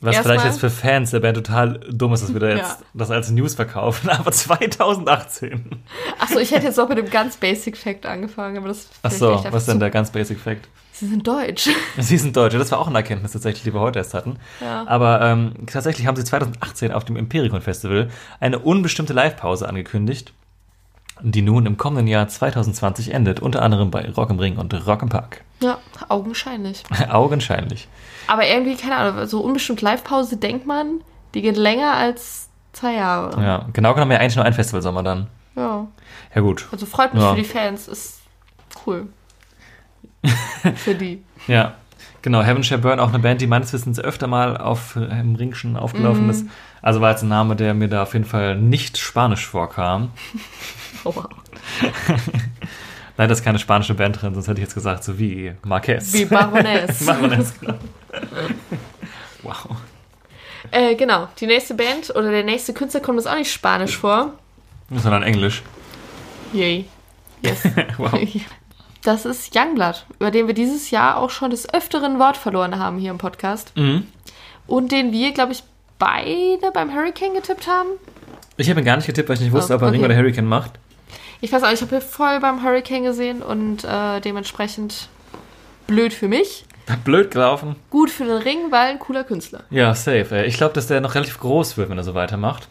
Was 0.00 0.14
Erstmal- 0.16 0.36
vielleicht 0.38 0.52
jetzt 0.54 0.60
für 0.60 0.70
Fans 0.70 1.10
der 1.10 1.20
Band 1.20 1.36
total 1.36 1.80
dumm 1.90 2.14
ist, 2.14 2.22
dass 2.22 2.32
wir 2.32 2.40
da 2.40 2.48
jetzt 2.48 2.80
Ja. 2.80 2.86
das 2.94 3.10
als 3.10 3.28
News 3.30 3.54
verkaufen, 3.56 4.08
aber 4.08 4.32
2018. 4.32 5.66
Achso, 6.18 6.38
ich 6.38 6.50
hätte 6.50 6.64
jetzt 6.64 6.78
noch 6.78 6.88
mit 6.88 6.96
dem 6.96 7.10
ganz 7.10 7.36
Basic 7.36 7.76
Fact 7.76 8.06
angefangen, 8.06 8.56
aber 8.56 8.68
das 8.68 8.88
Ach 9.02 9.10
vielleicht 9.10 9.18
so, 9.18 9.28
echt 9.34 9.38
einfach 9.44 9.52
was 9.52 9.66
denn 9.66 9.74
zu- 9.74 9.80
der 9.80 9.90
ganz 9.90 10.10
basic 10.10 10.40
Fact? 10.40 10.66
Sie 11.00 11.06
sind 11.06 11.26
deutsch. 11.26 11.70
Sie 11.98 12.18
sind 12.18 12.36
Deutsche, 12.36 12.58
das 12.58 12.70
war 12.72 12.78
auch 12.78 12.86
eine 12.86 12.98
Erkenntnis 12.98 13.32
tatsächlich, 13.32 13.62
die 13.62 13.72
wir 13.72 13.80
heute 13.80 13.98
erst 13.98 14.12
hatten. 14.12 14.36
Ja. 14.60 14.86
Aber 14.86 15.22
ähm, 15.22 15.54
tatsächlich 15.66 16.06
haben 16.06 16.14
sie 16.16 16.24
2018 16.24 16.92
auf 16.92 17.06
dem 17.06 17.16
Impericon 17.16 17.62
Festival 17.62 18.10
eine 18.38 18.58
unbestimmte 18.58 19.14
Live-Pause 19.14 19.66
angekündigt, 19.66 20.34
die 21.22 21.40
nun 21.40 21.64
im 21.64 21.78
kommenden 21.78 22.06
Jahr 22.06 22.28
2020 22.28 23.14
endet, 23.14 23.40
unter 23.40 23.62
anderem 23.62 23.90
bei 23.90 24.10
Rock 24.10 24.28
im 24.28 24.38
Ring 24.38 24.58
und 24.58 24.74
Rock 24.86 25.00
im 25.00 25.08
Park. 25.08 25.42
Ja, 25.62 25.78
augenscheinlich. 26.10 26.82
Augenscheinlich. 27.10 27.88
Aber 28.26 28.46
irgendwie, 28.46 28.76
keine 28.76 28.96
Ahnung, 28.96 29.26
so 29.26 29.40
unbestimmt 29.40 29.80
Live-Pause 29.80 30.36
denkt 30.36 30.66
man, 30.66 31.00
die 31.32 31.40
geht 31.40 31.56
länger 31.56 31.94
als 31.94 32.50
zwei 32.72 32.92
Jahre. 32.94 33.42
Ja, 33.42 33.66
genau 33.72 33.94
genommen 33.94 34.12
ja 34.12 34.18
eigentlich 34.18 34.36
nur 34.36 34.44
ein 34.44 34.52
Festivalsommer 34.54 35.02
dann. 35.02 35.28
Ja. 35.56 35.86
Ja 36.34 36.40
gut. 36.42 36.68
Also 36.72 36.84
freut 36.84 37.14
mich 37.14 37.22
Ja. 37.22 37.30
für 37.30 37.36
die 37.40 37.44
Fans, 37.44 37.88
ist 37.88 38.20
cool. 38.86 39.08
für 40.76 40.94
die. 40.94 41.22
Ja, 41.46 41.74
genau. 42.22 42.42
Heaven 42.42 42.62
Shall 42.64 42.78
Burn, 42.78 43.00
auch 43.00 43.08
eine 43.08 43.18
Band, 43.18 43.40
die 43.40 43.46
meines 43.46 43.72
Wissens 43.72 43.98
öfter 43.98 44.26
mal 44.26 44.56
auf 44.56 44.96
äh, 44.96 45.20
im 45.20 45.34
Ring 45.34 45.54
schon 45.54 45.76
aufgelaufen 45.76 46.24
Mhm. 46.24 46.30
ist. 46.30 46.46
Also 46.82 47.00
war 47.00 47.10
jetzt 47.10 47.22
ein 47.22 47.28
Name, 47.28 47.56
der 47.56 47.74
mir 47.74 47.88
da 47.88 48.02
auf 48.02 48.12
jeden 48.14 48.24
Fall 48.24 48.56
nicht 48.56 48.98
spanisch 48.98 49.46
vorkam. 49.46 50.10
Oh, 51.02 51.14
wow. 51.14 51.26
Leider 53.16 53.32
ist 53.32 53.42
keine 53.42 53.58
spanische 53.58 53.94
Band 53.94 54.20
drin, 54.20 54.34
sonst 54.34 54.48
hätte 54.48 54.60
ich 54.60 54.64
jetzt 54.66 54.74
gesagt, 54.74 55.02
so 55.02 55.18
wie 55.18 55.52
Marquez. 55.64 56.12
Wie 56.12 56.26
Baroness. 56.26 57.06
Baroness, 57.06 57.54
genau. 57.58 57.74
Wow. 59.42 59.68
äh, 60.72 60.94
genau, 60.96 61.28
die 61.38 61.46
nächste 61.46 61.72
Band 61.74 62.10
oder 62.14 62.30
der 62.30 62.44
nächste 62.44 62.74
Künstler 62.74 63.00
kommt 63.00 63.16
uns 63.16 63.26
auch 63.26 63.34
nicht 63.36 63.50
Spanisch 63.50 63.96
vor. 63.96 64.34
Sondern 64.90 65.22
Englisch. 65.22 65.62
Yay. 66.52 66.84
Yes. 67.42 67.62
Wow. 67.96 68.12
Das 69.02 69.24
ist 69.24 69.54
Youngblood, 69.56 70.04
über 70.18 70.30
den 70.30 70.46
wir 70.46 70.54
dieses 70.54 70.90
Jahr 70.90 71.16
auch 71.16 71.30
schon 71.30 71.50
des 71.50 71.72
öfteren 71.72 72.18
Wort 72.18 72.36
verloren 72.36 72.78
haben 72.78 72.98
hier 72.98 73.10
im 73.10 73.18
Podcast. 73.18 73.72
Mhm. 73.76 74.06
Und 74.66 74.92
den 74.92 75.10
wir, 75.12 75.32
glaube 75.32 75.52
ich, 75.52 75.62
beide 75.98 76.70
beim 76.72 76.94
Hurricane 76.94 77.34
getippt 77.34 77.66
haben. 77.66 77.88
Ich 78.56 78.68
habe 78.68 78.80
ihn 78.80 78.84
gar 78.86 78.96
nicht 78.96 79.06
getippt, 79.06 79.28
weil 79.28 79.36
ich 79.36 79.42
nicht 79.42 79.52
wusste, 79.52 79.72
Oh, 79.72 79.76
ob 79.76 79.82
er 79.82 79.92
Ring 79.92 80.04
oder 80.04 80.16
Hurricane 80.16 80.46
macht. 80.46 80.72
Ich 81.40 81.50
weiß 81.50 81.62
auch, 81.62 81.72
ich 81.72 81.80
habe 81.80 81.90
hier 81.90 82.00
voll 82.02 82.40
beim 82.40 82.62
Hurricane 82.62 83.02
gesehen 83.04 83.42
und 83.42 83.84
äh, 83.84 84.20
dementsprechend 84.20 85.08
blöd 85.86 86.12
für 86.12 86.28
mich. 86.28 86.66
Blöd 87.04 87.30
gelaufen. 87.30 87.76
Gut 87.88 88.10
für 88.10 88.24
den 88.24 88.36
Ring, 88.38 88.70
weil 88.70 88.90
ein 88.90 88.98
cooler 88.98 89.24
Künstler. 89.24 89.62
Ja, 89.70 89.94
safe. 89.94 90.26
ey. 90.32 90.46
Ich 90.46 90.56
glaube, 90.56 90.74
dass 90.74 90.88
der 90.88 91.00
noch 91.00 91.14
relativ 91.14 91.38
groß 91.38 91.76
wird, 91.76 91.88
wenn 91.88 91.96
er 91.98 92.04
so 92.04 92.14
weitermacht. 92.14 92.68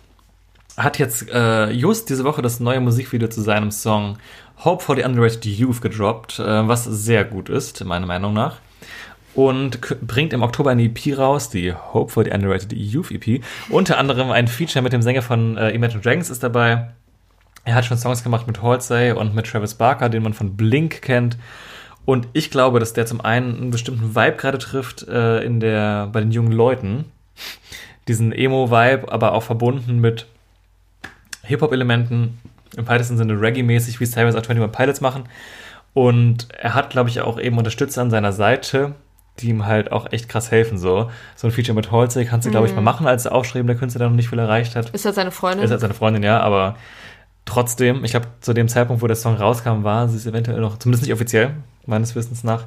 Hat 0.78 1.00
jetzt 1.00 1.30
äh, 1.30 1.70
just 1.72 2.10
diese 2.10 2.24
Woche 2.24 2.42
das 2.42 2.60
neue 2.60 2.80
Musikvideo 2.80 3.30
zu 3.30 3.42
seinem 3.42 3.72
Song 3.72 4.18
Hope 4.64 4.84
for 4.84 4.96
the 4.96 5.04
Underrated 5.04 5.46
Youth 5.46 5.82
gedroppt, 5.82 6.40
äh, 6.40 6.68
was 6.68 6.84
sehr 6.84 7.24
gut 7.24 7.50
ist, 7.50 7.84
meiner 7.86 8.06
Meinung 8.06 8.34
nach. 8.34 8.58
Und 9.34 9.80
bringt 10.06 10.34
im 10.34 10.42
Oktober 10.42 10.72
eine 10.72 10.84
EP 10.84 11.18
raus, 11.18 11.50
die 11.50 11.74
Hope 11.74 12.12
for 12.12 12.26
the 12.26 12.32
Underrated 12.32 12.74
Youth 12.74 13.12
EP. 13.12 13.42
Unter 13.70 13.98
anderem 13.98 14.32
ein 14.32 14.48
Feature 14.48 14.82
mit 14.82 14.92
dem 14.92 15.02
Sänger 15.02 15.22
von 15.22 15.56
äh, 15.56 15.70
Imagine 15.70 16.02
Dragons 16.02 16.30
ist 16.30 16.44
dabei. 16.44 16.90
Er 17.64 17.76
hat 17.76 17.86
schon 17.86 17.98
Songs 17.98 18.24
gemacht 18.24 18.48
mit 18.48 18.62
Halsey 18.62 19.12
und 19.12 19.34
mit 19.36 19.46
Travis 19.46 19.76
Barker, 19.76 20.10
den 20.10 20.24
man 20.24 20.34
von 20.34 20.58
Blink 20.58 21.02
kennt. 21.02 21.38
Und 22.06 22.28
ich 22.34 22.50
glaube, 22.50 22.80
dass 22.80 22.94
der 22.94 23.06
zum 23.06 23.22
einen 23.22 23.56
einen 23.56 23.72
bestimmten 23.72 24.16
Vibe 24.16 24.38
gerade 24.38 24.58
trifft 24.58 25.08
äh, 25.08 25.42
in 25.44 25.60
der, 25.60 26.08
bei 26.08 26.20
den 26.20 26.32
jungen 26.32 26.52
Leuten. 26.52 27.06
Diesen 28.08 28.32
Emo-Vibe, 28.34 29.12
aber 29.12 29.34
auch 29.34 29.44
verbunden 29.44 30.00
mit 30.00 30.26
Hip-Hop-Elementen, 31.44 32.40
im 32.76 32.88
weitesten 32.88 33.18
Sinne 33.18 33.34
Reggae-mäßig, 33.34 34.00
wie 34.00 34.04
es 34.04 34.12
teilweise 34.12 34.38
auch 34.38 34.48
21 34.48 34.72
Pilots 34.72 35.02
machen. 35.02 35.24
Und 35.94 36.48
er 36.58 36.76
hat, 36.76 36.90
glaube 36.92 37.10
ich, 37.10 37.22
auch 37.22 37.40
eben 37.40 37.58
Unterstützer 37.58 38.02
an 38.02 38.12
seiner 38.12 38.32
Seite, 38.32 38.96
die 39.40 39.50
ihm 39.50 39.66
halt 39.66 39.92
auch 39.92 40.12
echt 40.12 40.30
krass 40.30 40.52
helfen. 40.52 40.78
So, 40.78 41.10
so 41.36 41.48
ein 41.48 41.52
Feature 41.52 41.76
mit 41.76 41.92
Halsey 41.92 42.26
kannst 42.26 42.46
du, 42.46 42.52
glaube 42.52 42.68
ich, 42.68 42.76
mal 42.76 42.82
machen 42.82 43.08
als 43.08 43.28
aufstrebender 43.28 43.76
Künstler, 43.76 44.00
der 44.00 44.10
noch 44.10 44.16
nicht 44.16 44.30
viel 44.30 44.40
erreicht 44.40 44.76
hat. 44.76 44.90
Ist 44.90 45.06
das 45.06 45.16
seine 45.16 45.32
Freundin? 45.32 45.64
Ist 45.64 45.72
halt 45.72 45.82
seine 45.82 45.94
Freundin, 45.94 46.24
ja, 46.24 46.40
aber 46.40 46.76
trotzdem, 47.46 48.04
ich 48.04 48.12
glaube, 48.12 48.28
zu 48.42 48.54
dem 48.54 48.68
Zeitpunkt, 48.68 49.02
wo 49.02 49.08
der 49.08 49.16
Song 49.16 49.36
rauskam, 49.36 49.84
war 49.84 50.08
sie 50.08 50.18
es 50.18 50.26
eventuell 50.26 50.60
noch, 50.60 50.78
zumindest 50.78 51.04
nicht 51.04 51.14
offiziell, 51.14 51.52
meines 51.86 52.16
Wissens 52.16 52.44
nach. 52.44 52.66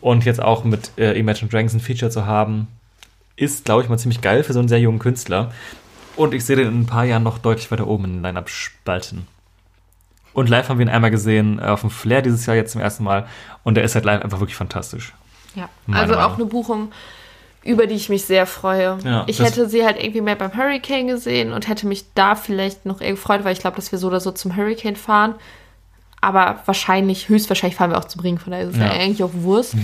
Und 0.00 0.24
jetzt 0.24 0.42
auch 0.42 0.64
mit 0.64 0.90
äh, 0.98 1.12
Imagine 1.18 1.50
Dragons 1.50 1.74
ein 1.74 1.80
Feature 1.80 2.10
zu 2.10 2.26
haben, 2.26 2.68
ist, 3.36 3.64
glaube 3.64 3.82
ich, 3.82 3.88
mal 3.88 3.98
ziemlich 3.98 4.20
geil 4.20 4.42
für 4.42 4.52
so 4.52 4.58
einen 4.58 4.68
sehr 4.68 4.80
jungen 4.80 4.98
Künstler. 4.98 5.52
Und 6.16 6.34
ich 6.34 6.44
sehe 6.44 6.56
den 6.56 6.68
in 6.68 6.80
ein 6.80 6.86
paar 6.86 7.04
Jahren 7.04 7.22
noch 7.22 7.38
deutlich 7.38 7.70
weiter 7.70 7.86
oben 7.86 8.04
in 8.04 8.12
den 8.14 8.22
Line-Up 8.22 8.48
spalten. 8.48 9.26
Und 10.32 10.48
live 10.48 10.68
haben 10.68 10.78
wir 10.78 10.86
ihn 10.86 10.90
einmal 10.90 11.10
gesehen, 11.10 11.58
äh, 11.58 11.66
auf 11.66 11.82
dem 11.82 11.90
Flair 11.90 12.22
dieses 12.22 12.46
Jahr 12.46 12.56
jetzt 12.56 12.72
zum 12.72 12.80
ersten 12.80 13.04
Mal. 13.04 13.26
Und 13.64 13.74
der 13.74 13.84
ist 13.84 13.94
halt 13.94 14.04
live 14.04 14.22
einfach 14.22 14.40
wirklich 14.40 14.56
fantastisch. 14.56 15.12
Ja, 15.54 15.68
Meine 15.86 16.00
also 16.00 16.14
auch 16.14 16.18
Meinung. 16.18 16.34
eine 16.36 16.44
Buchung, 16.46 16.92
über 17.62 17.86
die 17.86 17.94
ich 17.94 18.08
mich 18.08 18.24
sehr 18.24 18.46
freue. 18.46 18.98
Ja, 19.04 19.24
ich 19.26 19.40
hätte 19.40 19.68
sie 19.68 19.84
halt 19.84 19.98
irgendwie 19.98 20.22
mehr 20.22 20.36
beim 20.36 20.56
Hurricane 20.56 21.06
gesehen 21.06 21.52
und 21.52 21.68
hätte 21.68 21.86
mich 21.86 22.06
da 22.14 22.34
vielleicht 22.34 22.86
noch 22.86 23.00
eher 23.00 23.12
gefreut, 23.12 23.44
weil 23.44 23.52
ich 23.52 23.60
glaube, 23.60 23.76
dass 23.76 23.92
wir 23.92 23.98
so 23.98 24.06
oder 24.08 24.20
so 24.20 24.30
zum 24.32 24.56
Hurricane 24.56 24.96
fahren. 24.96 25.34
Aber 26.24 26.60
wahrscheinlich, 26.66 27.28
höchstwahrscheinlich 27.28 27.74
fahren 27.76 27.90
wir 27.90 27.98
auch 27.98 28.04
zum 28.04 28.20
Ring, 28.20 28.38
von 28.38 28.52
daher 28.52 28.66
ist 28.68 28.74
es 28.74 28.78
Ja. 28.80 28.86
ja. 28.86 28.92
eigentlich 28.92 29.24
auch 29.24 29.32
Wurst, 29.34 29.74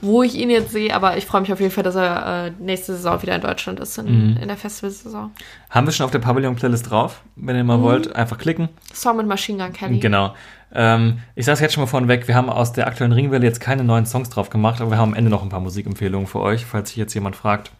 wo 0.00 0.22
ich 0.22 0.36
ihn 0.36 0.48
jetzt 0.48 0.70
sehe. 0.70 0.94
Aber 0.94 1.16
ich 1.16 1.26
freue 1.26 1.40
mich 1.40 1.52
auf 1.52 1.58
jeden 1.58 1.72
Fall, 1.72 1.82
dass 1.82 1.96
er 1.96 2.46
äh, 2.46 2.52
nächste 2.60 2.94
Saison 2.94 3.20
wieder 3.20 3.34
in 3.34 3.40
Deutschland 3.40 3.80
ist, 3.80 3.98
in, 3.98 4.06
Mhm. 4.30 4.36
in 4.36 4.46
der 4.48 4.56
Festivalsaison. 4.56 5.32
Haben 5.70 5.86
wir 5.86 5.92
schon 5.92 6.04
auf 6.04 6.12
der 6.12 6.20
Pavillon-Playlist 6.20 6.88
drauf? 6.88 7.22
Wenn 7.34 7.56
ihr 7.56 7.64
mal 7.64 7.78
Mhm. 7.78 7.82
wollt, 7.82 8.14
einfach 8.16 8.38
klicken. 8.38 8.68
Song 8.94 9.16
mit 9.16 9.26
Machine 9.26 9.62
Gun 9.62 9.72
Kelly. 9.72 9.98
Genau. 9.98 10.34
Ähm, 10.74 11.18
ich 11.34 11.44
sage 11.46 11.54
es 11.54 11.60
jetzt 11.60 11.74
schon 11.74 11.82
mal 11.82 11.88
vorneweg, 11.88 12.28
wir 12.28 12.34
haben 12.36 12.48
aus 12.48 12.72
der 12.72 12.86
aktuellen 12.86 13.12
Ringwelle 13.12 13.44
jetzt 13.44 13.60
keine 13.60 13.82
neuen 13.84 14.06
Songs 14.06 14.30
drauf 14.30 14.50
gemacht, 14.50 14.80
aber 14.80 14.90
wir 14.92 14.98
haben 14.98 15.10
am 15.10 15.14
Ende 15.14 15.30
noch 15.30 15.42
ein 15.42 15.48
paar 15.48 15.60
Musikempfehlungen 15.60 16.26
für 16.28 16.40
euch, 16.40 16.64
falls 16.64 16.90
sich 16.90 16.96
jetzt 16.96 17.12
jemand 17.12 17.34
fragt. 17.36 17.72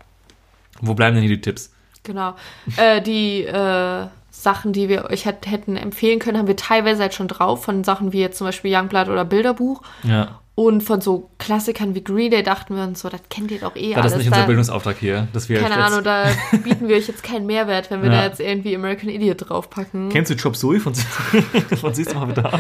Wo 0.81 0.95
bleiben 0.95 1.15
denn 1.15 1.25
hier 1.25 1.37
die 1.37 1.41
Tipps? 1.41 1.73
Genau. 2.03 2.35
äh, 2.77 3.01
die 3.01 3.45
äh, 3.45 4.07
Sachen, 4.35 4.73
die 4.73 4.89
wir 4.89 5.05
euch 5.11 5.27
hätt, 5.27 5.47
hätten 5.47 5.77
empfehlen 5.77 6.19
können, 6.19 6.39
haben 6.39 6.49
wir 6.49 6.57
teilweise 6.57 7.03
halt 7.03 7.13
schon 7.15 7.29
drauf, 7.29 7.65
von 7.65 7.85
Sachen 7.85 8.13
wie 8.13 8.21
jetzt 8.21 8.39
zum 8.39 8.47
Beispiel 8.47 8.75
Youngblood 8.75 9.09
oder 9.09 9.27
Bilderbuch. 9.27 9.83
Ja, 10.05 10.41
Und 10.55 10.83
von 10.83 11.01
so 11.03 11.29
Klassikern 11.39 11.95
wie 11.95 12.03
Green 12.03 12.31
Day 12.31 12.43
dachten 12.43 12.75
wir 12.75 12.83
uns 12.83 13.01
so, 13.01 13.09
das 13.11 13.21
kennt 13.29 13.51
ihr 13.51 13.61
doch 13.61 13.77
eh 13.77 13.91
das 13.91 13.99
alles. 14.01 14.13
ist 14.13 14.19
nicht 14.19 14.27
unser 14.29 14.41
Da- 14.41 14.47
Bildungsauftrag 14.47 14.97
hier, 14.99 15.29
dass 15.35 15.49
wir 15.51 15.61
keine 15.61 15.77
Ahnung, 15.77 16.03
da 16.03 16.27
bieten 16.65 16.89
wir 16.89 16.97
euch 16.97 17.09
jetzt 17.09 17.23
keinen 17.23 17.45
Mehrwert, 17.47 17.91
wenn 17.91 18.03
wir 18.03 18.11
Ja. 18.11 18.21
da 18.21 18.25
jetzt 18.27 18.41
irgendwie 18.41 18.75
American 18.75 19.11
Idiot 19.11 19.49
draufpacken. 19.51 20.09
Kennst 20.09 20.31
du 20.31 20.37
Chop 20.37 20.57
Suey 20.57 20.81
von, 20.81 20.95
von 21.81 21.93
Siehst 21.95 22.13
du 22.13 22.19
mal 22.19 22.33
da? 22.33 22.59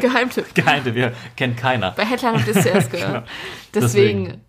Geheimtipp. 0.00 0.54
Geheimte, 0.54 0.94
wir 0.94 1.12
kennt 1.36 1.56
keiner. 1.58 1.90
Bei 1.92 2.04
Headline 2.06 2.36
habt 2.38 2.48
ihr 2.48 2.56
es 2.56 2.62
zuerst 2.62 2.90
gehört. 2.92 3.12
Genau. 3.12 3.22
Deswegen. 3.74 4.24
Deswegen, 4.24 4.40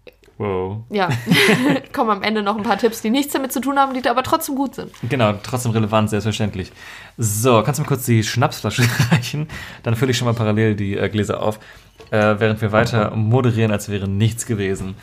Wow. 0.41 0.77
Ja, 0.89 1.07
kommen 1.93 2.09
am 2.09 2.23
Ende 2.23 2.41
noch 2.41 2.57
ein 2.57 2.63
paar 2.63 2.79
Tipps, 2.79 3.03
die 3.03 3.11
nichts 3.11 3.33
damit 3.33 3.51
zu 3.51 3.61
tun 3.61 3.77
haben, 3.77 3.93
die 3.93 4.09
aber 4.09 4.23
trotzdem 4.23 4.55
gut 4.55 4.73
sind. 4.73 4.91
Genau, 5.07 5.33
trotzdem 5.43 5.71
relevant, 5.71 6.09
selbstverständlich. 6.09 6.71
So, 7.19 7.61
kannst 7.61 7.77
du 7.77 7.83
mir 7.83 7.87
kurz 7.87 8.05
die 8.05 8.23
Schnapsflasche 8.23 8.81
reichen? 9.11 9.47
Dann 9.83 9.95
fülle 9.95 10.09
ich 10.09 10.17
schon 10.17 10.25
mal 10.25 10.33
parallel 10.33 10.75
die 10.75 10.97
äh, 10.97 11.09
Gläser 11.09 11.43
auf, 11.43 11.59
äh, 12.09 12.35
während 12.39 12.59
wir 12.59 12.71
weiter 12.71 13.15
moderieren, 13.15 13.71
als 13.71 13.87
wäre 13.89 14.07
nichts 14.07 14.47
gewesen. 14.47 14.95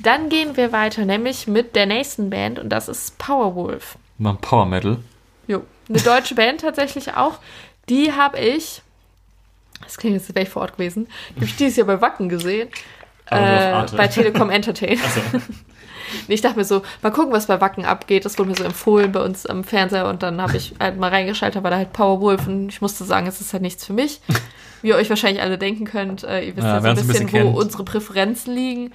Dann 0.00 0.28
gehen 0.28 0.56
wir 0.56 0.70
weiter, 0.70 1.04
nämlich 1.04 1.48
mit 1.48 1.74
der 1.74 1.86
nächsten 1.86 2.30
Band 2.30 2.60
und 2.60 2.68
das 2.68 2.88
ist 2.88 3.18
Powerwolf. 3.18 3.98
Mal 4.18 4.36
Power 4.40 4.66
Metal. 4.66 4.98
Jo, 5.48 5.64
eine 5.88 5.98
deutsche 5.98 6.36
Band 6.36 6.60
tatsächlich 6.60 7.14
auch. 7.14 7.40
Die 7.88 8.12
habe 8.12 8.38
ich, 8.38 8.82
das 9.82 9.96
klingt 9.96 10.14
jetzt, 10.14 10.28
als 10.28 10.36
wäre 10.36 10.44
ich 10.44 10.52
vor 10.52 10.62
Ort 10.62 10.74
gewesen, 10.74 11.08
die 11.30 11.36
habe 11.36 11.46
ich 11.46 11.56
dieses 11.56 11.78
Jahr 11.78 11.88
bei 11.88 12.00
Wacken 12.00 12.28
gesehen. 12.28 12.68
Äh, 13.30 13.84
bei 13.96 14.08
Telekom 14.08 14.50
Entertain. 14.50 14.98
Nee, 16.26 16.34
Ich 16.34 16.40
dachte 16.40 16.56
mir 16.58 16.64
so, 16.64 16.82
mal 17.02 17.10
gucken, 17.10 17.32
was 17.32 17.46
bei 17.46 17.60
Wacken 17.60 17.84
abgeht. 17.84 18.24
Das 18.24 18.38
wurde 18.38 18.50
mir 18.50 18.56
so 18.56 18.64
empfohlen 18.64 19.12
bei 19.12 19.20
uns 19.20 19.46
am 19.46 19.64
Fernseher 19.64 20.08
und 20.08 20.22
dann 20.22 20.40
habe 20.40 20.56
ich 20.56 20.74
halt 20.80 20.98
mal 20.98 21.10
reingeschaltet, 21.10 21.62
war 21.62 21.70
da 21.70 21.76
halt 21.76 21.92
Powerwolf 21.92 22.46
und 22.46 22.68
ich 22.68 22.80
musste 22.80 23.04
sagen, 23.04 23.26
es 23.26 23.40
ist 23.40 23.52
halt 23.52 23.62
nichts 23.62 23.84
für 23.84 23.92
mich. 23.92 24.20
Wie 24.82 24.88
ihr 24.88 24.96
euch 24.96 25.10
wahrscheinlich 25.10 25.42
alle 25.42 25.58
denken 25.58 25.84
könnt, 25.84 26.22
äh, 26.24 26.40
ihr 26.42 26.56
wisst 26.56 26.66
Ja, 26.66 26.74
ja, 26.74 26.80
so 26.80 26.86
ein 26.86 26.90
uns 26.92 27.00
ein 27.00 27.08
bisschen, 27.08 27.26
bisschen 27.26 27.44
wo. 27.44 27.50
Mhm. 27.50 27.56
unsere 27.56 27.84
Präferenzen 27.84 28.54
liegen. 28.54 28.92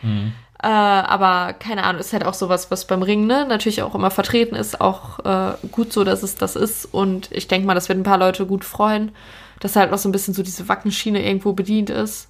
Äh, 0.61 0.67
aber 0.67 1.53
keine 1.53 1.83
Ahnung, 1.83 1.99
ist 1.99 2.13
halt 2.13 2.25
auch 2.25 2.33
sowas, 2.33 2.71
was 2.71 2.87
beim 2.87 3.03
Ringen 3.03 3.27
ne, 3.27 3.45
natürlich 3.45 3.81
auch 3.81 3.93
immer 3.93 4.09
vertreten 4.09 4.55
ist. 4.55 4.79
Auch 4.79 5.19
äh, 5.25 5.55
gut 5.71 5.91
so, 5.91 6.05
dass 6.05 6.23
es 6.23 6.35
das 6.35 6.55
ist. 6.55 6.85
Und 6.85 7.29
ich 7.31 7.49
denke 7.49 7.67
mal, 7.67 7.73
das 7.73 7.89
wird 7.89 7.99
ein 7.99 8.03
paar 8.03 8.17
Leute 8.17 8.45
gut 8.45 8.63
freuen, 8.63 9.11
dass 9.59 9.75
halt 9.75 9.91
noch 9.91 9.97
so 9.97 10.07
ein 10.07 10.13
bisschen 10.13 10.33
so 10.33 10.41
diese 10.41 10.69
Wackenschiene 10.69 11.21
irgendwo 11.21 11.51
bedient 11.51 11.89
ist. 11.89 12.29